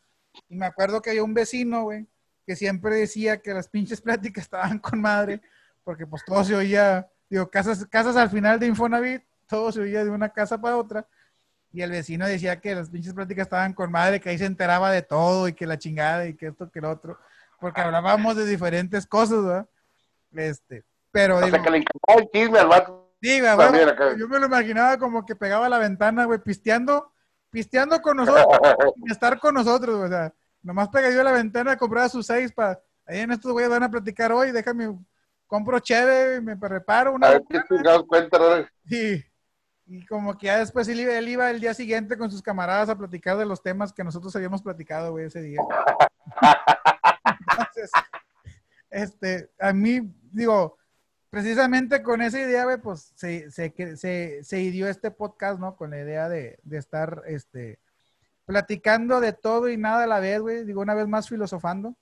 Y 0.49 0.57
me 0.57 0.67
acuerdo 0.67 1.03
que 1.03 1.11
había 1.11 1.25
un 1.25 1.35
vecino, 1.35 1.85
güey, 1.85 2.07
que 2.47 2.57
siempre 2.57 2.97
decía 2.97 3.41
que 3.41 3.55
las 3.55 3.69
pinches 3.69 4.01
pláticas 4.01 4.45
estaban 4.45 4.79
con 4.79 5.01
madre, 5.01 5.41
porque 5.85 6.07
pues 6.07 6.25
todo 6.25 6.45
se 6.45 6.55
oía, 6.55 7.09
digo, 7.29 7.51
casas, 7.51 7.87
casas 7.87 8.17
al 8.17 8.31
final 8.31 8.59
de 8.59 8.67
Infonavit, 8.67 9.23
todo 9.47 9.73
se 9.73 9.81
oía 9.81 10.05
de 10.05 10.11
una 10.11 10.31
casa 10.31 10.61
para 10.61 10.77
otra. 10.77 11.07
Y 11.73 11.81
el 11.81 11.91
vecino 11.91 12.27
decía 12.27 12.61
que 12.61 12.75
las 12.75 12.91
pinches 12.91 13.15
pláticas 13.15 13.47
estaban 13.47 13.73
con 13.73 13.91
madre, 13.91 14.21
que 14.21 14.29
ahí 14.29 14.39
se 14.39 14.45
enteraba 14.45 14.91
de 14.91 15.03
todo 15.03 15.49
y 15.49 15.55
que 15.55 15.67
la 15.67 15.79
chingada 15.79 16.27
y 16.27 16.35
que 16.35 16.49
esto, 16.49 16.71
que 16.71 16.81
lo 16.81 16.91
otro, 16.91 17.19
porque 17.59 17.81
hablábamos 17.81 18.37
de 18.37 18.45
diferentes 18.45 19.07
cosas, 19.07 19.43
¿verdad? 19.43 19.69
Este, 20.35 20.85
pero 21.11 21.37
O 21.37 21.41
digo, 21.41 21.57
sea, 21.57 21.63
que 21.63 21.71
le 21.71 21.79
encantaba 21.79 22.21
el 22.21 22.31
chisme 22.31 22.59
al 22.59 22.69
vato. 22.69 23.13
Acá. 23.23 24.17
yo 24.17 24.29
me 24.29 24.41
lo 24.41 24.47
imaginaba 24.47 24.99
como 24.99 25.25
que 25.25 25.37
pegaba 25.37 25.69
la 25.69 25.79
ventana, 25.79 26.25
güey, 26.25 26.41
pisteando, 26.41 27.12
pisteando 27.53 28.01
con 28.01 28.17
nosotros, 28.19 28.47
sin 28.97 29.13
estar 29.13 29.39
con 29.39 29.55
nosotros, 29.55 29.95
o 29.97 30.09
sea, 30.09 30.35
nomás 30.63 30.89
pegadillo 30.89 31.21
a 31.21 31.25
la 31.25 31.33
ventana, 31.33 31.77
compraba 31.77 32.09
sus 32.09 32.27
seis 32.27 32.51
para, 32.51 32.81
ahí 33.07 33.21
en 33.21 33.31
estos 33.31 33.53
güeyes 33.53 33.71
van 33.71 33.85
a 33.85 33.91
platicar 33.91 34.33
hoy, 34.33 34.51
déjame, 34.51 34.99
compro 35.47 35.79
chévere, 35.79 36.41
me 36.41 36.57
preparo 36.57 37.11
A 37.11 37.15
una 37.15 37.29
ver 37.31 37.43
qué 37.49 37.63
chingados 37.69 38.07
cuenta, 38.07 38.39
¿no? 38.39 38.67
y, 38.87 39.23
y 39.87 40.07
como 40.07 40.37
que 40.37 40.47
ya 40.47 40.59
después 40.59 40.89
él 40.89 41.01
iba, 41.01 41.13
él 41.17 41.29
iba 41.29 41.51
el 41.51 41.61
día 41.61 41.75
siguiente 41.75 42.17
con 42.17 42.31
sus 42.31 42.43
camaradas 42.43 42.89
a 42.89 42.97
platicar 42.97 43.37
de 43.37 43.47
los 43.47 43.63
temas 43.63 43.93
que 43.93 44.03
nosotros 44.03 44.35
habíamos 44.35 44.63
platicado, 44.63 45.13
güey, 45.13 45.27
ese 45.27 45.43
día. 45.43 45.61
Entonces, 47.51 47.91
este, 48.91 49.51
a 49.61 49.73
mí, 49.73 50.01
digo, 50.31 50.79
precisamente 51.33 52.03
con 52.03 52.21
esa 52.21 52.39
idea, 52.39 52.65
güey, 52.65 52.77
pues 52.77 53.11
se, 53.15 53.51
se, 53.51 53.73
se, 53.97 54.45
se 54.45 54.61
ideó 54.61 54.87
este 54.87 55.11
podcast, 55.11 55.59
¿no? 55.59 55.77
Con 55.77 55.89
la 55.89 55.99
idea 55.99 56.29
de, 56.29 56.59
de 56.63 56.77
estar, 56.77 57.23
este, 57.27 57.81
platicando 58.45 59.19
de 59.19 59.33
todo 59.33 59.71
y 59.71 59.79
nada 59.79 60.05
a 60.05 60.07
la 60.07 60.21
vez, 60.21 60.43
güey. 60.43 60.65
Digo, 60.65 60.83
una 60.83 60.93
vez 60.93 61.09
más 61.09 61.31
filosofando. 61.31 61.97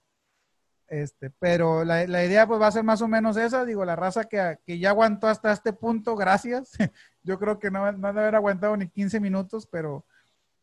Este, 0.88 1.30
pero 1.30 1.84
la, 1.84 2.08
la, 2.08 2.24
idea 2.24 2.48
pues 2.48 2.60
va 2.60 2.66
a 2.66 2.72
ser 2.72 2.82
más 2.82 3.02
o 3.02 3.06
menos 3.06 3.36
esa, 3.36 3.64
digo, 3.64 3.84
la 3.84 3.94
raza 3.94 4.24
que, 4.24 4.58
que 4.66 4.80
ya 4.80 4.90
aguantó 4.90 5.28
hasta 5.28 5.52
este 5.52 5.72
punto, 5.72 6.16
gracias. 6.16 6.72
Yo 7.22 7.38
creo 7.38 7.60
que 7.60 7.70
no, 7.70 7.92
no 7.92 8.08
debe 8.08 8.22
haber 8.22 8.34
aguantado 8.34 8.76
ni 8.76 8.88
15 8.88 9.20
minutos, 9.20 9.68
pero 9.70 10.04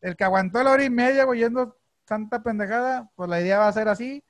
el 0.02 0.14
que 0.14 0.24
aguantó 0.24 0.62
la 0.62 0.72
hora 0.72 0.84
y 0.84 0.90
media 0.90 1.26
oyendo 1.26 1.78
tanta 2.04 2.42
pendejada, 2.42 3.10
pues 3.16 3.30
la 3.30 3.40
idea 3.40 3.60
va 3.60 3.68
a 3.68 3.72
ser 3.72 3.88
así. 3.88 4.22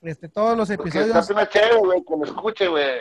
Este, 0.00 0.28
todos 0.28 0.56
los 0.56 0.70
episodios. 0.70 1.28
Una 1.30 1.48
chévere, 1.48 1.78
güey, 1.78 2.04
que 2.04 2.16
me 2.16 2.26
escuche, 2.26 2.68
güey. 2.68 3.00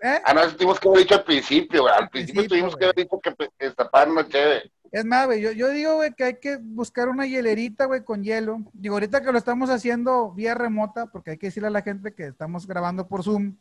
¿Eh? 0.00 0.20
Ah, 0.24 0.32
no, 0.32 0.42
eso 0.42 0.56
tuvimos 0.56 0.78
que 0.78 0.88
haber 0.88 1.00
dicho 1.00 1.14
al 1.14 1.24
principio, 1.24 1.82
güey. 1.82 1.94
Al, 1.94 2.08
principio, 2.08 2.46
tuvimos 2.46 2.76
que 2.76 2.84
haber 2.84 2.96
dicho 2.96 3.20
que 3.20 3.34
destaparon 3.58 4.12
una 4.12 4.28
chévere. 4.28 4.70
Es 4.90 5.04
más, 5.04 5.26
güey, 5.26 5.40
yo, 5.40 5.52
yo 5.52 5.68
digo, 5.68 5.96
güey, 5.96 6.14
que 6.14 6.24
hay 6.24 6.38
que 6.38 6.56
buscar 6.56 7.08
una 7.08 7.26
hielerita, 7.26 7.84
güey, 7.84 8.04
con 8.04 8.22
hielo. 8.22 8.60
Digo, 8.72 8.94
ahorita 8.94 9.22
que 9.22 9.32
lo 9.32 9.38
estamos 9.38 9.70
haciendo 9.70 10.32
vía 10.32 10.54
remota, 10.54 11.06
porque 11.06 11.32
hay 11.32 11.38
que 11.38 11.48
decirle 11.48 11.66
a 11.66 11.72
la 11.72 11.82
gente 11.82 12.14
que 12.14 12.28
estamos 12.28 12.66
grabando 12.66 13.06
por 13.08 13.22
Zoom, 13.22 13.56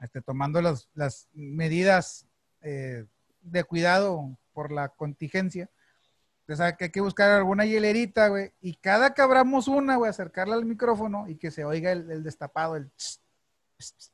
este, 0.00 0.20
tomando 0.20 0.60
las, 0.60 0.88
las 0.94 1.28
medidas 1.32 2.26
eh, 2.62 3.06
de 3.42 3.64
cuidado 3.64 4.36
por 4.52 4.72
la 4.72 4.88
contingencia. 4.88 5.70
Entonces, 6.46 6.76
que 6.76 6.84
hay 6.84 6.90
que 6.90 7.00
buscar 7.00 7.30
alguna 7.30 7.64
hielerita, 7.64 8.28
güey, 8.28 8.52
y 8.60 8.74
cada 8.74 9.14
que 9.14 9.22
abramos 9.22 9.68
una, 9.68 9.96
güey, 9.96 10.10
acercarla 10.10 10.56
al 10.56 10.64
micrófono 10.64 11.28
y 11.28 11.36
que 11.36 11.50
se 11.50 11.64
oiga 11.64 11.92
el, 11.92 12.22
destapado, 12.24 12.76
el 12.76 12.90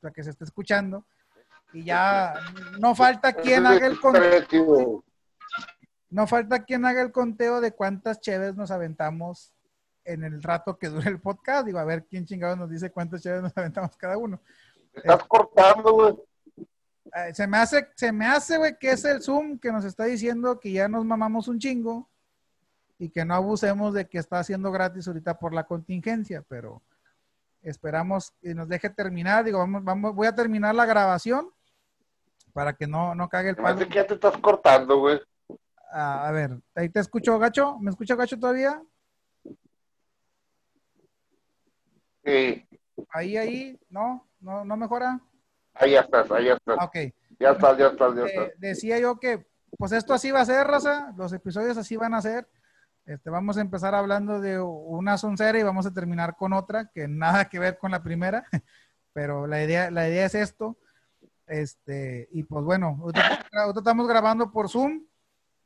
para 0.00 0.12
que 0.12 0.22
se 0.22 0.30
esté 0.30 0.44
escuchando. 0.44 1.06
Y 1.72 1.84
ya 1.84 2.34
no 2.78 2.94
falta 2.94 3.32
quien 3.32 3.66
haga 3.66 3.86
el 3.86 4.00
conteo. 4.00 5.04
No 6.10 6.26
falta 6.26 6.64
quien 6.64 6.84
haga 6.84 7.02
el 7.02 7.12
conteo 7.12 7.60
de 7.60 7.72
cuántas 7.72 8.20
cheves 8.20 8.56
nos 8.56 8.70
aventamos 8.70 9.52
en 10.04 10.24
el 10.24 10.42
rato 10.42 10.78
que 10.78 10.88
dure 10.88 11.10
el 11.10 11.20
podcast. 11.20 11.66
Digo, 11.66 11.78
a 11.78 11.84
ver 11.84 12.06
quién 12.06 12.24
chingado 12.24 12.56
nos 12.56 12.70
dice 12.70 12.90
cuántas 12.90 13.22
cheves 13.22 13.42
nos 13.42 13.56
aventamos 13.56 13.96
cada 13.96 14.16
uno. 14.16 14.40
Estás 14.94 15.24
cortando, 15.24 15.92
güey. 15.92 16.16
Eh, 17.14 17.34
se 17.34 17.46
me 17.46 17.58
hace, 17.58 17.88
se 17.94 18.12
me 18.12 18.26
hace, 18.26 18.56
güey, 18.56 18.78
que 18.78 18.90
es 18.90 19.04
el 19.04 19.22
Zoom 19.22 19.58
que 19.58 19.72
nos 19.72 19.84
está 19.84 20.04
diciendo 20.04 20.58
que 20.58 20.72
ya 20.72 20.88
nos 20.88 21.04
mamamos 21.04 21.48
un 21.48 21.58
chingo 21.58 22.08
y 22.98 23.10
que 23.10 23.24
no 23.24 23.34
abusemos 23.34 23.92
de 23.94 24.08
que 24.08 24.18
está 24.18 24.38
haciendo 24.38 24.72
gratis 24.72 25.06
ahorita 25.06 25.38
por 25.38 25.52
la 25.52 25.64
contingencia, 25.64 26.42
pero 26.48 26.82
esperamos 27.62 28.32
que 28.40 28.54
nos 28.54 28.68
deje 28.68 28.90
terminar. 28.90 29.44
Digo, 29.44 29.58
vamos, 29.58 29.84
vamos, 29.84 30.14
voy 30.14 30.26
a 30.26 30.34
terminar 30.34 30.74
la 30.74 30.86
grabación 30.86 31.50
para 32.56 32.72
que 32.72 32.86
no, 32.86 33.14
no 33.14 33.28
cague 33.28 33.50
el 33.50 33.56
palo. 33.56 33.78
que 33.86 33.94
ya 33.94 34.06
te 34.06 34.14
estás 34.14 34.34
cortando, 34.38 34.98
güey. 34.98 35.20
a 35.92 36.30
ver, 36.32 36.58
ahí 36.74 36.88
te 36.88 37.00
escucho, 37.00 37.38
Gacho. 37.38 37.78
¿Me 37.80 37.90
escucha 37.90 38.14
Gacho 38.14 38.38
todavía? 38.38 38.82
Sí. 42.24 42.66
Ahí, 43.10 43.36
ahí, 43.36 43.78
¿no? 43.90 44.26
¿No, 44.40 44.64
no 44.64 44.74
mejora? 44.78 45.20
Ahí 45.74 45.90
ya 45.90 46.00
estás, 46.00 46.30
ahí 46.30 46.46
ya 46.46 46.54
estás. 46.54 46.78
Ok. 46.80 46.96
Ya 47.38 47.50
estás, 47.50 47.76
ya 47.76 47.88
estás, 47.88 48.14
ya 48.16 48.22
eh, 48.22 48.26
estás. 48.26 48.48
decía 48.56 48.98
yo 49.00 49.20
que, 49.20 49.46
pues 49.76 49.92
esto 49.92 50.14
así 50.14 50.30
va 50.30 50.40
a 50.40 50.46
ser, 50.46 50.66
raza. 50.66 51.12
Los 51.14 51.34
episodios 51.34 51.76
así 51.76 51.98
van 51.98 52.14
a 52.14 52.22
ser. 52.22 52.48
Este, 53.04 53.28
vamos 53.28 53.58
a 53.58 53.60
empezar 53.60 53.94
hablando 53.94 54.40
de 54.40 54.58
una 54.58 55.18
soncera 55.18 55.58
y 55.58 55.62
vamos 55.62 55.84
a 55.84 55.92
terminar 55.92 56.36
con 56.36 56.54
otra 56.54 56.90
que 56.90 57.06
nada 57.06 57.50
que 57.50 57.58
ver 57.58 57.76
con 57.76 57.90
la 57.90 58.02
primera, 58.02 58.46
pero 59.12 59.46
la 59.46 59.62
idea, 59.62 59.90
la 59.90 60.08
idea 60.08 60.24
es 60.24 60.34
esto. 60.34 60.78
Este, 61.46 62.28
y 62.32 62.42
pues 62.42 62.64
bueno, 62.64 63.06
estamos 63.76 64.08
grabando 64.08 64.50
por 64.50 64.68
Zoom 64.68 65.04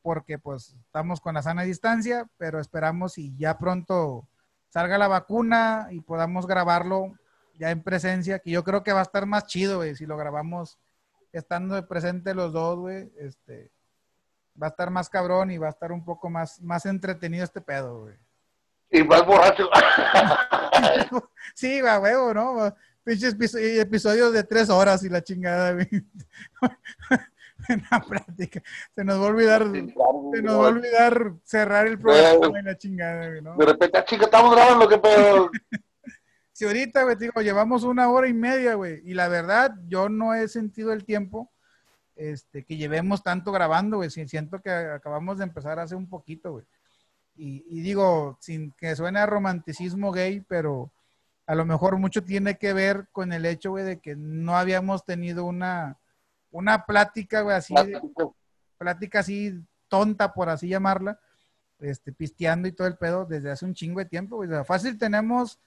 porque 0.02 0.38
pues 0.38 0.76
estamos 0.86 1.20
con 1.20 1.34
la 1.34 1.42
sana 1.42 1.62
distancia, 1.62 2.26
pero 2.36 2.60
esperamos 2.60 3.18
y 3.18 3.36
ya 3.36 3.58
pronto 3.58 4.28
salga 4.68 4.98
la 4.98 5.08
vacuna 5.08 5.88
y 5.90 6.00
podamos 6.00 6.46
grabarlo 6.46 7.12
ya 7.58 7.70
en 7.70 7.82
presencia, 7.82 8.38
que 8.38 8.50
yo 8.50 8.64
creo 8.64 8.82
que 8.82 8.92
va 8.92 9.00
a 9.00 9.04
estar 9.04 9.26
más 9.26 9.46
chido, 9.46 9.78
güey, 9.78 9.94
si 9.94 10.06
lo 10.06 10.16
grabamos 10.16 10.78
estando 11.32 11.86
presente 11.86 12.34
los 12.34 12.52
dos, 12.52 12.78
güey, 12.78 13.12
este, 13.18 13.70
va 14.60 14.68
a 14.68 14.70
estar 14.70 14.90
más 14.90 15.08
cabrón 15.10 15.50
y 15.50 15.58
va 15.58 15.66
a 15.66 15.70
estar 15.70 15.92
un 15.92 16.04
poco 16.04 16.30
más, 16.30 16.60
más 16.62 16.86
entretenido 16.86 17.44
este 17.44 17.60
pedo, 17.60 18.00
güey. 18.00 18.14
Y 18.90 19.04
más 19.04 19.24
borracho. 19.24 19.68
sí, 21.54 21.80
va, 21.80 22.00
huevo, 22.00 22.34
¿no? 22.34 22.74
Pinches 23.04 23.36
episodios 23.52 24.32
de 24.32 24.44
tres 24.44 24.68
horas 24.70 25.02
y 25.04 25.08
la 25.08 25.22
chingada, 25.22 25.72
güey. 25.72 25.88
en 27.68 27.82
la 27.90 28.00
práctica. 28.00 28.62
Se 28.94 29.04
nos 29.04 29.20
va 29.20 29.26
a 29.26 29.28
olvidar, 29.28 29.62
se 29.72 30.42
nos 30.42 30.60
va 30.60 30.66
a 30.66 30.68
olvidar 30.68 31.32
cerrar 31.44 31.86
el 31.86 31.98
programa 31.98 32.58
en 32.58 32.64
la 32.64 32.76
chingada, 32.76 33.28
güey, 33.28 33.42
¿no? 33.42 33.56
De 33.56 33.66
repente, 33.66 33.98
ah, 33.98 34.04
chica, 34.04 34.24
estamos 34.24 34.54
grabando, 34.54 34.88
qué 34.88 34.98
pedo. 34.98 35.50
si 36.52 36.64
ahorita, 36.64 37.04
güey, 37.04 37.16
digo, 37.16 37.40
llevamos 37.40 37.84
una 37.84 38.10
hora 38.10 38.28
y 38.28 38.34
media, 38.34 38.74
güey, 38.74 39.00
y 39.04 39.14
la 39.14 39.28
verdad, 39.28 39.74
yo 39.88 40.08
no 40.08 40.34
he 40.34 40.48
sentido 40.48 40.92
el 40.92 41.04
tiempo 41.04 41.50
este, 42.20 42.64
que 42.64 42.76
llevemos 42.76 43.22
tanto 43.22 43.50
grabando, 43.50 43.96
güey. 43.96 44.10
Siento 44.10 44.60
que 44.60 44.70
acabamos 44.70 45.38
de 45.38 45.44
empezar 45.44 45.78
hace 45.78 45.94
un 45.94 46.08
poquito, 46.08 46.52
güey. 46.52 46.66
Y, 47.42 47.80
digo, 47.80 48.36
sin 48.38 48.72
que 48.72 48.94
suene 48.94 49.18
a 49.18 49.24
romanticismo 49.24 50.12
gay, 50.12 50.44
pero 50.46 50.92
a 51.50 51.56
lo 51.56 51.64
mejor 51.64 51.98
mucho 51.98 52.22
tiene 52.22 52.58
que 52.58 52.72
ver 52.72 53.08
con 53.10 53.32
el 53.32 53.44
hecho, 53.44 53.70
güey, 53.70 53.82
de 53.82 53.98
que 53.98 54.14
no 54.14 54.56
habíamos 54.56 55.04
tenido 55.04 55.44
una, 55.44 55.98
una 56.52 56.86
plática, 56.86 57.40
güey, 57.40 57.56
así, 57.56 57.74
plática 58.78 59.18
así 59.18 59.60
tonta, 59.88 60.32
por 60.32 60.48
así 60.48 60.68
llamarla, 60.68 61.18
este, 61.80 62.12
pisteando 62.12 62.68
y 62.68 62.72
todo 62.72 62.86
el 62.86 62.96
pedo 62.96 63.26
desde 63.26 63.50
hace 63.50 63.64
un 63.64 63.74
chingo 63.74 63.98
de 63.98 64.04
tiempo, 64.04 64.36
güey. 64.36 64.48
fácil 64.64 64.96
tenemos, 64.96 65.58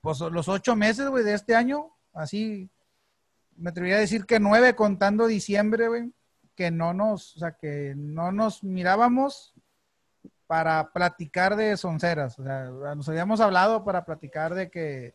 pues, 0.00 0.18
los 0.18 0.48
ocho 0.48 0.74
meses, 0.74 1.08
güey, 1.08 1.22
de 1.22 1.34
este 1.34 1.54
año, 1.54 1.92
así, 2.12 2.68
me 3.54 3.70
atrevería 3.70 3.98
a 3.98 4.00
decir 4.00 4.26
que 4.26 4.40
nueve 4.40 4.74
contando 4.74 5.28
diciembre, 5.28 5.86
güey, 5.86 6.12
que 6.56 6.72
no 6.72 6.94
nos, 6.94 7.36
o 7.36 7.38
sea, 7.38 7.52
que 7.52 7.94
no 7.96 8.32
nos 8.32 8.64
mirábamos 8.64 9.54
para 10.50 10.90
platicar 10.90 11.54
de 11.54 11.76
sonceras. 11.76 12.36
O 12.36 12.42
sea, 12.42 12.64
nos 12.96 13.08
habíamos 13.08 13.40
hablado 13.40 13.84
para 13.84 14.04
platicar 14.04 14.52
de 14.52 14.68
que 14.68 15.14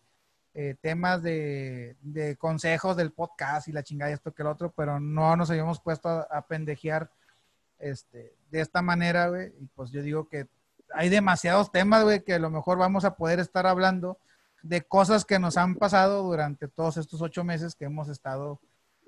eh, 0.54 0.76
temas 0.80 1.22
de, 1.22 1.98
consejos 2.40 2.96
del 2.96 3.12
podcast 3.12 3.68
y 3.68 3.74
la 3.74 3.84
chingada 3.84 4.12
y 4.12 4.14
esto 4.14 4.34
que 4.34 4.44
el 4.44 4.48
otro, 4.48 4.72
pero 4.72 4.98
no 4.98 5.36
nos 5.36 5.50
habíamos 5.50 5.82
puesto 5.82 6.08
a, 6.08 6.48
pendejear 6.48 7.12
este, 7.80 8.34
de 8.50 8.62
esta 8.62 8.82
manera, 8.82 9.28
güey. 9.28 9.52
Y 9.60 9.66
pues 9.76 9.92
yo 9.92 10.02
digo 10.02 10.30
que 10.30 10.48
hay 10.94 11.10
demasiados 11.10 11.70
temas, 11.70 12.06
güey, 12.06 12.24
que 12.24 12.36
a 12.36 12.40
lo 12.40 12.50
mejor 12.50 12.78
vamos 12.78 13.04
a 13.04 13.18
poder 13.18 13.42
estar 13.42 13.68
hablando 13.68 14.18
de 14.64 14.84
cosas 14.84 15.26
que 15.26 15.38
nos 15.38 15.58
han 15.58 15.76
pasado 15.76 16.24
durante 16.24 16.70
todos 16.70 16.96
estos 16.96 17.22
ocho 17.22 17.44
meses 17.44 17.76
que 17.76 17.84
hemos 17.84 18.08
estado 18.08 18.62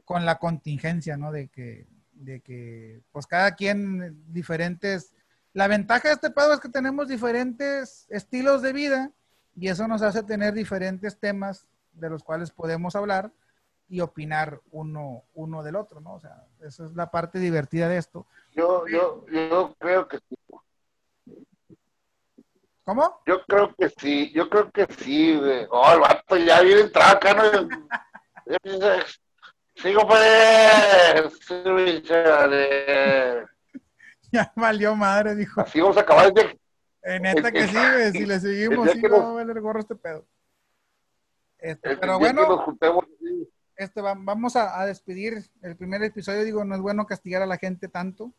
con 0.03 0.25
la 0.25 0.39
contingencia, 0.39 1.15
¿no? 1.15 1.31
De 1.31 1.47
que, 1.47 1.87
de 2.11 2.41
que, 2.41 2.99
pues 3.13 3.25
cada 3.27 3.55
quien 3.55 4.25
diferentes. 4.33 5.13
La 5.57 5.67
ventaja 5.67 6.09
de 6.09 6.13
este 6.13 6.29
pedo 6.29 6.53
es 6.53 6.59
que 6.59 6.69
tenemos 6.69 7.07
diferentes 7.07 8.05
estilos 8.11 8.61
de 8.61 8.73
vida 8.73 9.09
y 9.55 9.69
eso 9.69 9.88
nos 9.88 10.03
hace 10.03 10.21
tener 10.21 10.53
diferentes 10.53 11.17
temas 11.17 11.65
de 11.93 12.11
los 12.11 12.23
cuales 12.23 12.51
podemos 12.51 12.95
hablar 12.95 13.31
y 13.89 14.01
opinar 14.01 14.61
uno, 14.69 15.23
uno 15.34 15.63
del 15.63 15.75
otro, 15.75 15.99
¿no? 15.99 16.13
O 16.13 16.19
sea, 16.19 16.45
esa 16.61 16.85
es 16.85 16.93
la 16.93 17.09
parte 17.09 17.39
divertida 17.39 17.89
de 17.89 17.97
esto. 17.97 18.27
Yo, 18.51 18.88
yo, 18.88 19.25
yo 19.31 19.75
creo 19.79 20.07
que 20.07 20.19
¿Cómo? 22.84 23.21
Yo 23.25 23.43
creo 23.47 23.73
que 23.75 23.89
sí, 23.89 24.31
yo 24.34 24.51
creo 24.51 24.69
que 24.69 24.85
sí, 24.99 25.38
güey. 25.38 25.65
Oh, 25.71 25.91
el 25.91 26.01
vato 26.01 26.38
ya 26.38 26.61
viene 26.61 26.81
entrado 26.81 27.17
acá, 27.17 27.34
¿no? 27.34 27.67
Sigo 29.73 30.07
pues. 30.07 31.49
Ya 34.31 34.51
valió 34.55 34.95
madre, 34.95 35.35
dijo. 35.35 35.61
Así 35.61 35.79
vamos 35.79 35.97
a 35.97 36.01
acabar 36.01 36.33
de... 36.33 36.59
En 37.03 37.25
esta 37.25 37.51
que 37.51 37.67
sí, 37.67 37.77
güey. 37.77 38.11
Si 38.11 38.25
le 38.25 38.39
seguimos, 38.39 38.91
sí 38.91 39.01
nos... 39.01 39.11
va 39.21 39.29
a 39.29 39.33
valer 39.33 39.61
gorro 39.61 39.79
este 39.79 39.95
pedo. 39.95 40.25
Este, 41.57 41.95
pero 41.97 42.19
bueno, 42.19 42.65
este, 43.75 44.01
vamos 44.01 44.55
a, 44.55 44.79
a, 44.79 44.85
despedir 44.85 45.41
el 45.61 45.77
primer 45.77 46.03
episodio. 46.03 46.43
Digo, 46.43 46.65
no 46.65 46.75
es 46.75 46.81
bueno 46.81 47.05
castigar 47.05 47.41
a 47.41 47.47
la 47.47 47.57
gente 47.57 47.87
tanto 47.87 48.33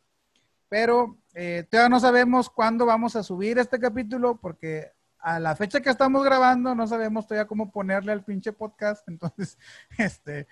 pero 0.68 1.18
eh, 1.34 1.66
todavía 1.70 1.88
no 1.88 2.00
sabemos 2.00 2.50
cuándo 2.50 2.84
vamos 2.86 3.16
a 3.16 3.22
subir 3.22 3.58
este 3.58 3.78
capítulo 3.78 4.36
porque 4.36 4.92
a 5.18 5.40
la 5.40 5.56
fecha 5.56 5.80
que 5.80 5.90
estamos 5.90 6.22
grabando 6.24 6.74
no 6.74 6.86
sabemos 6.86 7.26
todavía 7.26 7.48
cómo 7.48 7.72
ponerle 7.72 8.12
al 8.12 8.24
pinche 8.24 8.52
podcast. 8.52 9.06
Entonces, 9.08 9.58
este, 9.96 10.46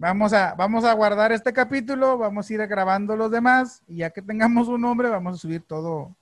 vamos 0.00 0.32
a, 0.32 0.54
vamos 0.54 0.84
a 0.84 0.94
guardar 0.94 1.30
este 1.30 1.52
capítulo, 1.52 2.16
vamos 2.16 2.48
a 2.48 2.54
ir 2.54 2.66
grabando 2.66 3.16
los 3.16 3.30
demás 3.30 3.82
y 3.86 3.96
ya 3.96 4.08
que 4.08 4.22
tengamos 4.22 4.66
un 4.68 4.80
nombre 4.80 5.10
vamos 5.10 5.34
a 5.34 5.38
subir 5.38 5.62
todo, 5.62 6.16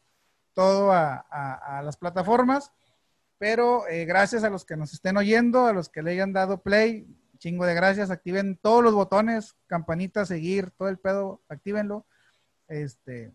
todo 0.53 0.91
a, 0.93 1.81
las 1.85 1.97
plataformas. 1.97 2.73
Pero 3.39 3.87
eh, 3.87 4.05
gracias 4.05 4.43
a 4.43 4.51
los 4.51 4.65
que 4.65 4.77
nos 4.77 4.93
estén 4.93 5.17
oyendo, 5.17 5.67
a 5.67 5.73
los 5.73 5.89
que 5.89 6.03
le 6.03 6.11
hayan 6.11 6.33
dado 6.33 6.61
play, 6.61 7.07
chingo 7.39 7.67
de 7.67 7.75
gracias, 7.75 8.11
activen 8.11 8.59
todos 8.61 8.83
los 8.83 8.95
botones, 8.95 9.55
campanita, 9.69 10.27
seguir, 10.27 10.73
todo 10.73 10.89
el 10.89 10.99
pedo, 10.99 11.41
actívenlo 11.49 12.05
este, 12.67 13.33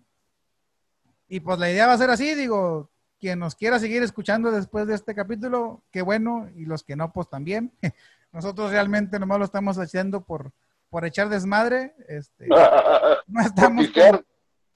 y 1.27 1.39
pues 1.39 1.57
la 1.57 1.71
idea 1.71 1.87
va 1.87 1.93
a 1.93 1.97
ser 1.97 2.09
así, 2.09 2.35
digo, 2.35 2.91
quien 3.23 3.39
nos 3.39 3.55
quiera 3.55 3.79
seguir 3.79 4.03
escuchando 4.03 4.51
después 4.51 4.85
de 4.85 4.95
este 4.95 5.15
capítulo, 5.15 5.81
qué 5.91 6.01
bueno, 6.01 6.49
y 6.57 6.65
los 6.65 6.83
que 6.83 6.97
no, 6.97 7.13
pues 7.13 7.29
también. 7.29 7.71
Nosotros 8.33 8.69
realmente 8.69 9.17
nomás 9.17 9.39
lo 9.39 9.45
estamos 9.45 9.79
haciendo 9.79 10.25
por, 10.25 10.51
por 10.89 11.05
echar 11.05 11.29
desmadre. 11.29 11.95
Este, 12.09 12.49
no 12.49 13.41
estamos 13.41 13.85
por 13.85 13.93
pistear. 13.93 14.25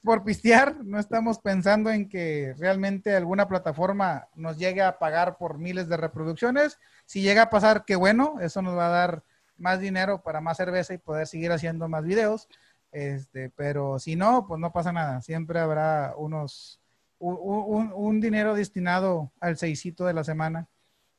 por 0.01 0.23
pistear, 0.23 0.85
no 0.85 0.97
estamos 0.97 1.39
pensando 1.39 1.89
en 1.89 2.07
que 2.07 2.55
realmente 2.57 3.13
alguna 3.13 3.49
plataforma 3.49 4.29
nos 4.33 4.57
llegue 4.57 4.81
a 4.81 4.97
pagar 4.97 5.35
por 5.35 5.57
miles 5.57 5.89
de 5.89 5.97
reproducciones. 5.97 6.79
Si 7.05 7.21
llega 7.21 7.41
a 7.41 7.49
pasar, 7.49 7.83
qué 7.83 7.97
bueno, 7.97 8.35
eso 8.39 8.61
nos 8.61 8.77
va 8.77 8.87
a 8.87 8.91
dar 8.91 9.23
más 9.57 9.81
dinero 9.81 10.21
para 10.23 10.39
más 10.39 10.55
cerveza 10.55 10.93
y 10.93 10.99
poder 10.99 11.27
seguir 11.27 11.51
haciendo 11.51 11.89
más 11.89 12.05
videos. 12.05 12.47
Este, 12.93 13.49
pero 13.57 13.99
si 13.99 14.15
no, 14.15 14.47
pues 14.47 14.57
no 14.57 14.71
pasa 14.71 14.93
nada. 14.93 15.19
Siempre 15.19 15.59
habrá 15.59 16.13
unos 16.15 16.79
un, 17.19 17.91
un, 17.93 18.21
dinero 18.21 18.53
destinado 18.53 19.31
al 19.39 19.57
seisito 19.57 20.05
de 20.05 20.13
la 20.13 20.23
semana 20.23 20.67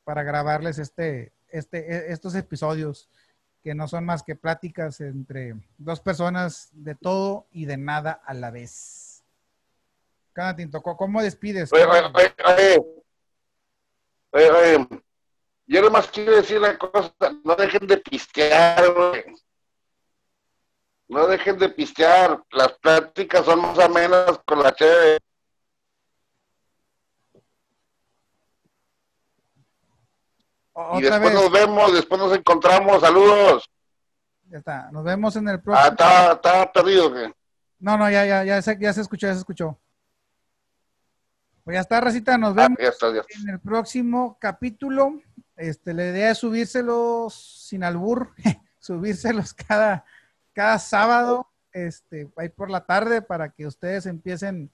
para 0.03 0.23
grabarles 0.23 0.79
este, 0.79 1.33
este, 1.49 1.93
e, 1.93 2.11
estos 2.11 2.35
episodios 2.35 3.09
que 3.61 3.75
no 3.75 3.87
son 3.87 4.05
más 4.05 4.23
que 4.23 4.35
pláticas 4.35 5.01
entre 5.01 5.55
dos 5.77 5.99
personas 5.99 6.69
de 6.71 6.95
todo 6.95 7.47
y 7.51 7.65
de 7.65 7.77
nada 7.77 8.21
a 8.25 8.33
la 8.33 8.51
vez. 8.51 9.23
Canatinto, 10.33 10.81
¿cómo 10.81 11.21
despides? 11.21 11.71
Oye, 11.73 11.85
oye, 11.85 14.51
oye, 14.51 14.87
yo 15.67 15.81
nomás 15.81 16.07
quiero 16.07 16.35
decir 16.35 16.59
la 16.59 16.77
cosa, 16.77 17.13
no 17.43 17.55
dejen 17.55 17.85
de 17.85 17.97
pistear, 17.97 18.83
No 21.07 21.27
dejen 21.27 21.57
de 21.57 21.69
pistear, 21.69 22.41
las 22.51 22.73
pláticas 22.79 23.45
son 23.45 23.61
más 23.61 23.77
amenas 23.77 24.39
con 24.45 24.63
la 24.63 24.73
chévere. 24.73 25.19
Y 30.97 31.01
después 31.01 31.33
nos 31.33 31.51
vemos, 31.51 31.93
después 31.93 32.19
nos 32.19 32.35
encontramos. 32.35 33.01
Saludos. 33.01 33.69
Ya 34.49 34.57
está, 34.57 34.89
nos 34.91 35.03
vemos 35.03 35.35
en 35.35 35.47
el 35.47 35.55
ah, 35.55 35.61
próximo. 35.61 35.97
Ah, 35.99 36.31
está, 36.33 36.71
perdido. 36.71 37.13
¿qué? 37.13 37.31
No, 37.79 37.97
no, 37.97 38.09
ya, 38.09 38.25
ya, 38.25 38.43
ya 38.43 38.61
se, 38.61 38.77
ya 38.79 38.91
se 38.93 39.01
escuchó, 39.01 39.27
ya 39.27 39.33
se 39.33 39.39
escuchó. 39.39 39.79
Pues 41.63 41.75
ya 41.75 41.81
está, 41.81 42.01
Racita, 42.01 42.37
nos 42.37 42.57
ah, 42.57 42.67
vemos 42.67 42.79
en 43.43 43.49
el 43.49 43.59
próximo 43.59 44.37
capítulo. 44.39 45.21
Este, 45.55 45.93
la 45.93 46.07
idea 46.07 46.31
es 46.31 46.37
subírselos 46.39 47.67
sin 47.67 47.83
albur, 47.83 48.33
subírselos 48.79 49.53
cada, 49.53 50.05
cada 50.53 50.79
sábado, 50.79 51.47
este, 51.71 52.31
ahí 52.37 52.49
por 52.49 52.71
la 52.71 52.85
tarde, 52.85 53.21
para 53.21 53.49
que 53.49 53.67
ustedes 53.67 54.05
empiecen, 54.05 54.71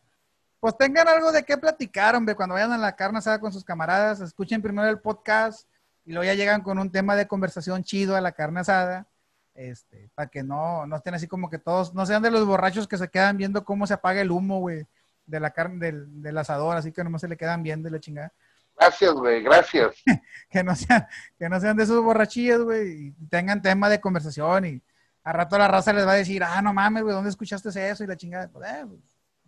pues 0.59 0.77
tengan 0.77 1.07
algo 1.07 1.31
de 1.31 1.43
qué 1.43 1.57
platicar, 1.57 2.15
hombre, 2.15 2.35
cuando 2.35 2.53
vayan 2.53 2.71
a 2.71 2.77
la 2.77 2.95
carne 2.95 3.17
asada 3.17 3.39
con 3.39 3.51
sus 3.51 3.65
camaradas, 3.65 4.21
escuchen 4.21 4.61
primero 4.61 4.87
el 4.87 4.99
podcast, 4.99 5.67
y 6.05 6.11
luego 6.11 6.23
ya 6.23 6.35
llegan 6.35 6.61
con 6.61 6.77
un 6.77 6.91
tema 6.91 7.15
de 7.15 7.27
conversación 7.27 7.83
chido 7.83 8.15
a 8.15 8.21
la 8.21 8.31
carne 8.31 8.59
asada, 8.59 9.07
este, 9.55 10.09
para 10.13 10.29
que 10.29 10.43
no, 10.43 10.85
no 10.85 10.97
estén 10.97 11.15
así 11.15 11.27
como 11.27 11.49
que 11.49 11.57
todos, 11.57 11.93
no 11.93 12.05
sean 12.05 12.21
de 12.21 12.29
los 12.29 12.45
borrachos 12.45 12.87
que 12.87 12.97
se 12.97 13.09
quedan 13.09 13.37
viendo 13.37 13.65
cómo 13.65 13.87
se 13.87 13.95
apaga 13.95 14.21
el 14.21 14.31
humo, 14.31 14.59
güey, 14.59 14.85
de 15.25 15.39
la 15.39 15.51
carne, 15.51 15.77
del, 15.83 16.21
del 16.21 16.37
asador, 16.37 16.77
así 16.77 16.91
que 16.91 17.03
nomás 17.03 17.21
se 17.21 17.27
le 17.27 17.37
quedan 17.37 17.63
viendo 17.63 17.89
la 17.89 17.99
chingada. 17.99 18.31
Gracias, 18.77 19.13
güey, 19.13 19.41
gracias. 19.41 19.95
que, 20.49 20.63
no 20.63 20.75
sean, 20.75 21.07
que 21.39 21.49
no 21.49 21.59
sean 21.59 21.77
de 21.77 21.83
esos 21.83 22.03
borrachillos, 22.03 22.63
güey, 22.63 23.07
y 23.07 23.11
tengan 23.27 23.61
tema 23.61 23.89
de 23.89 23.99
conversación 23.99 24.65
y 24.65 24.81
a 25.23 25.33
rato 25.33 25.57
la 25.57 25.67
raza 25.67 25.91
les 25.91 26.05
va 26.05 26.11
a 26.11 26.15
decir, 26.15 26.43
ah, 26.43 26.61
no 26.61 26.71
mames, 26.71 27.01
güey, 27.01 27.15
¿dónde 27.15 27.31
escuchaste 27.31 27.69
eso? 27.89 28.03
Y 28.03 28.07
la 28.07 28.15
chingada, 28.17 28.47
pues, 28.47 28.69
eh, 28.69 28.85
pues, 28.87 28.99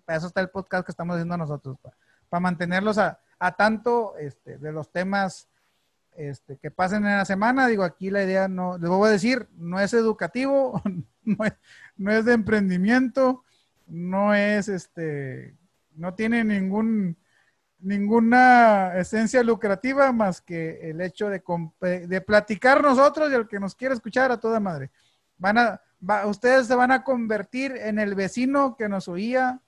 para 0.05 0.17
eso 0.17 0.27
está 0.27 0.41
el 0.41 0.49
podcast 0.49 0.85
que 0.85 0.91
estamos 0.91 1.15
haciendo 1.15 1.37
nosotros, 1.37 1.77
para, 2.29 2.39
mantenerlos 2.39 2.97
a, 2.97 3.19
a 3.37 3.55
tanto 3.55 4.17
este, 4.17 4.57
de 4.57 4.71
los 4.71 4.91
temas 4.91 5.47
este, 6.17 6.57
que 6.57 6.71
pasen 6.71 7.05
en 7.05 7.17
la 7.17 7.25
semana. 7.25 7.67
Digo, 7.67 7.83
aquí 7.83 8.09
la 8.09 8.23
idea 8.23 8.47
no, 8.47 8.77
les 8.77 8.89
voy 8.89 9.07
a 9.07 9.11
decir, 9.11 9.47
no 9.55 9.79
es 9.79 9.93
educativo, 9.93 10.81
no 11.95 12.13
es, 12.13 12.25
de 12.25 12.33
emprendimiento, 12.33 13.43
no 13.85 14.33
es 14.33 14.67
este, 14.67 15.55
no 15.95 16.15
tiene 16.15 16.43
ningún, 16.43 17.17
ninguna 17.79 18.97
esencia 18.97 19.43
lucrativa 19.43 20.11
más 20.11 20.41
que 20.41 20.89
el 20.89 21.01
hecho 21.01 21.29
de, 21.29 21.41
de 22.07 22.21
platicar 22.21 22.81
nosotros 22.81 23.31
y 23.31 23.35
el 23.35 23.47
que 23.47 23.59
nos 23.59 23.75
quiere 23.75 23.93
escuchar 23.93 24.31
a 24.31 24.39
toda 24.39 24.59
madre. 24.59 24.89
Van 25.37 25.57
a, 25.59 25.81
ustedes 26.25 26.67
se 26.67 26.75
van 26.75 26.91
a 26.91 27.03
convertir 27.03 27.73
en 27.77 27.99
el 27.99 28.15
vecino 28.15 28.75
que 28.75 28.89
nos 28.89 29.07
oía. 29.07 29.61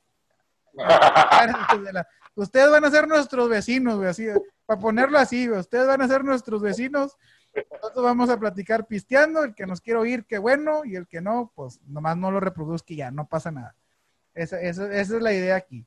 Ustedes 2.36 2.72
van 2.72 2.86
a 2.86 2.92
ser 2.92 3.08
nuestros 3.08 3.50
vecinos, 3.50 3.98
güey, 3.98 4.10
así 4.10 4.28
para 4.66 4.80
ponerlo 4.80 5.18
así, 5.18 5.50
ustedes 5.50 5.88
van 5.88 6.02
a 6.02 6.08
ser 6.08 6.24
nuestros 6.24 6.62
vecinos, 6.62 7.18
nosotros 7.72 8.04
vamos 8.04 8.30
a 8.30 8.40
platicar 8.40 8.86
pisteando, 8.86 9.44
el 9.44 9.56
que 9.56 9.66
nos 9.66 9.82
quiere 9.82 10.00
oír, 10.00 10.26
qué 10.28 10.38
bueno, 10.38 10.86
y 10.86 10.96
el 10.96 11.08
que 11.08 11.22
no, 11.22 11.52
pues 11.56 11.82
nomás 11.88 12.18
no 12.18 12.30
lo 12.30 12.40
reproduzca 12.40 12.94
y 12.94 12.98
ya, 12.98 13.10
no 13.10 13.28
pasa 13.28 13.52
nada. 13.52 13.76
Esa, 14.34 14.62
es 14.62 15.10
la 15.10 15.34
idea 15.34 15.56
aquí. 15.56 15.86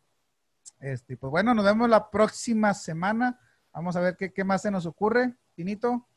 Este, 0.80 1.16
pues 1.16 1.30
bueno, 1.30 1.54
nos 1.54 1.64
vemos 1.64 1.88
la 1.88 2.10
próxima 2.10 2.74
semana. 2.74 3.38
Vamos 3.72 3.94
a 3.94 4.00
ver 4.00 4.16
qué, 4.16 4.44
más 4.44 4.62
se 4.62 4.70
nos 4.70 4.84
ocurre, 4.84 5.32
Tinito. 5.54 6.08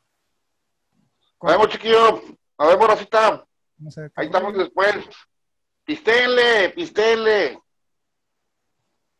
Nos 1.41 1.51
vemos, 1.51 1.69
chiquillo. 1.69 2.21
Nos 2.57 2.67
vemos, 2.67 2.87
Rosita. 2.87 3.45
Ahí 4.15 4.25
estamos 4.25 4.57
después. 4.57 4.95
Pistele, 5.83 6.69
pistele. 6.69 7.59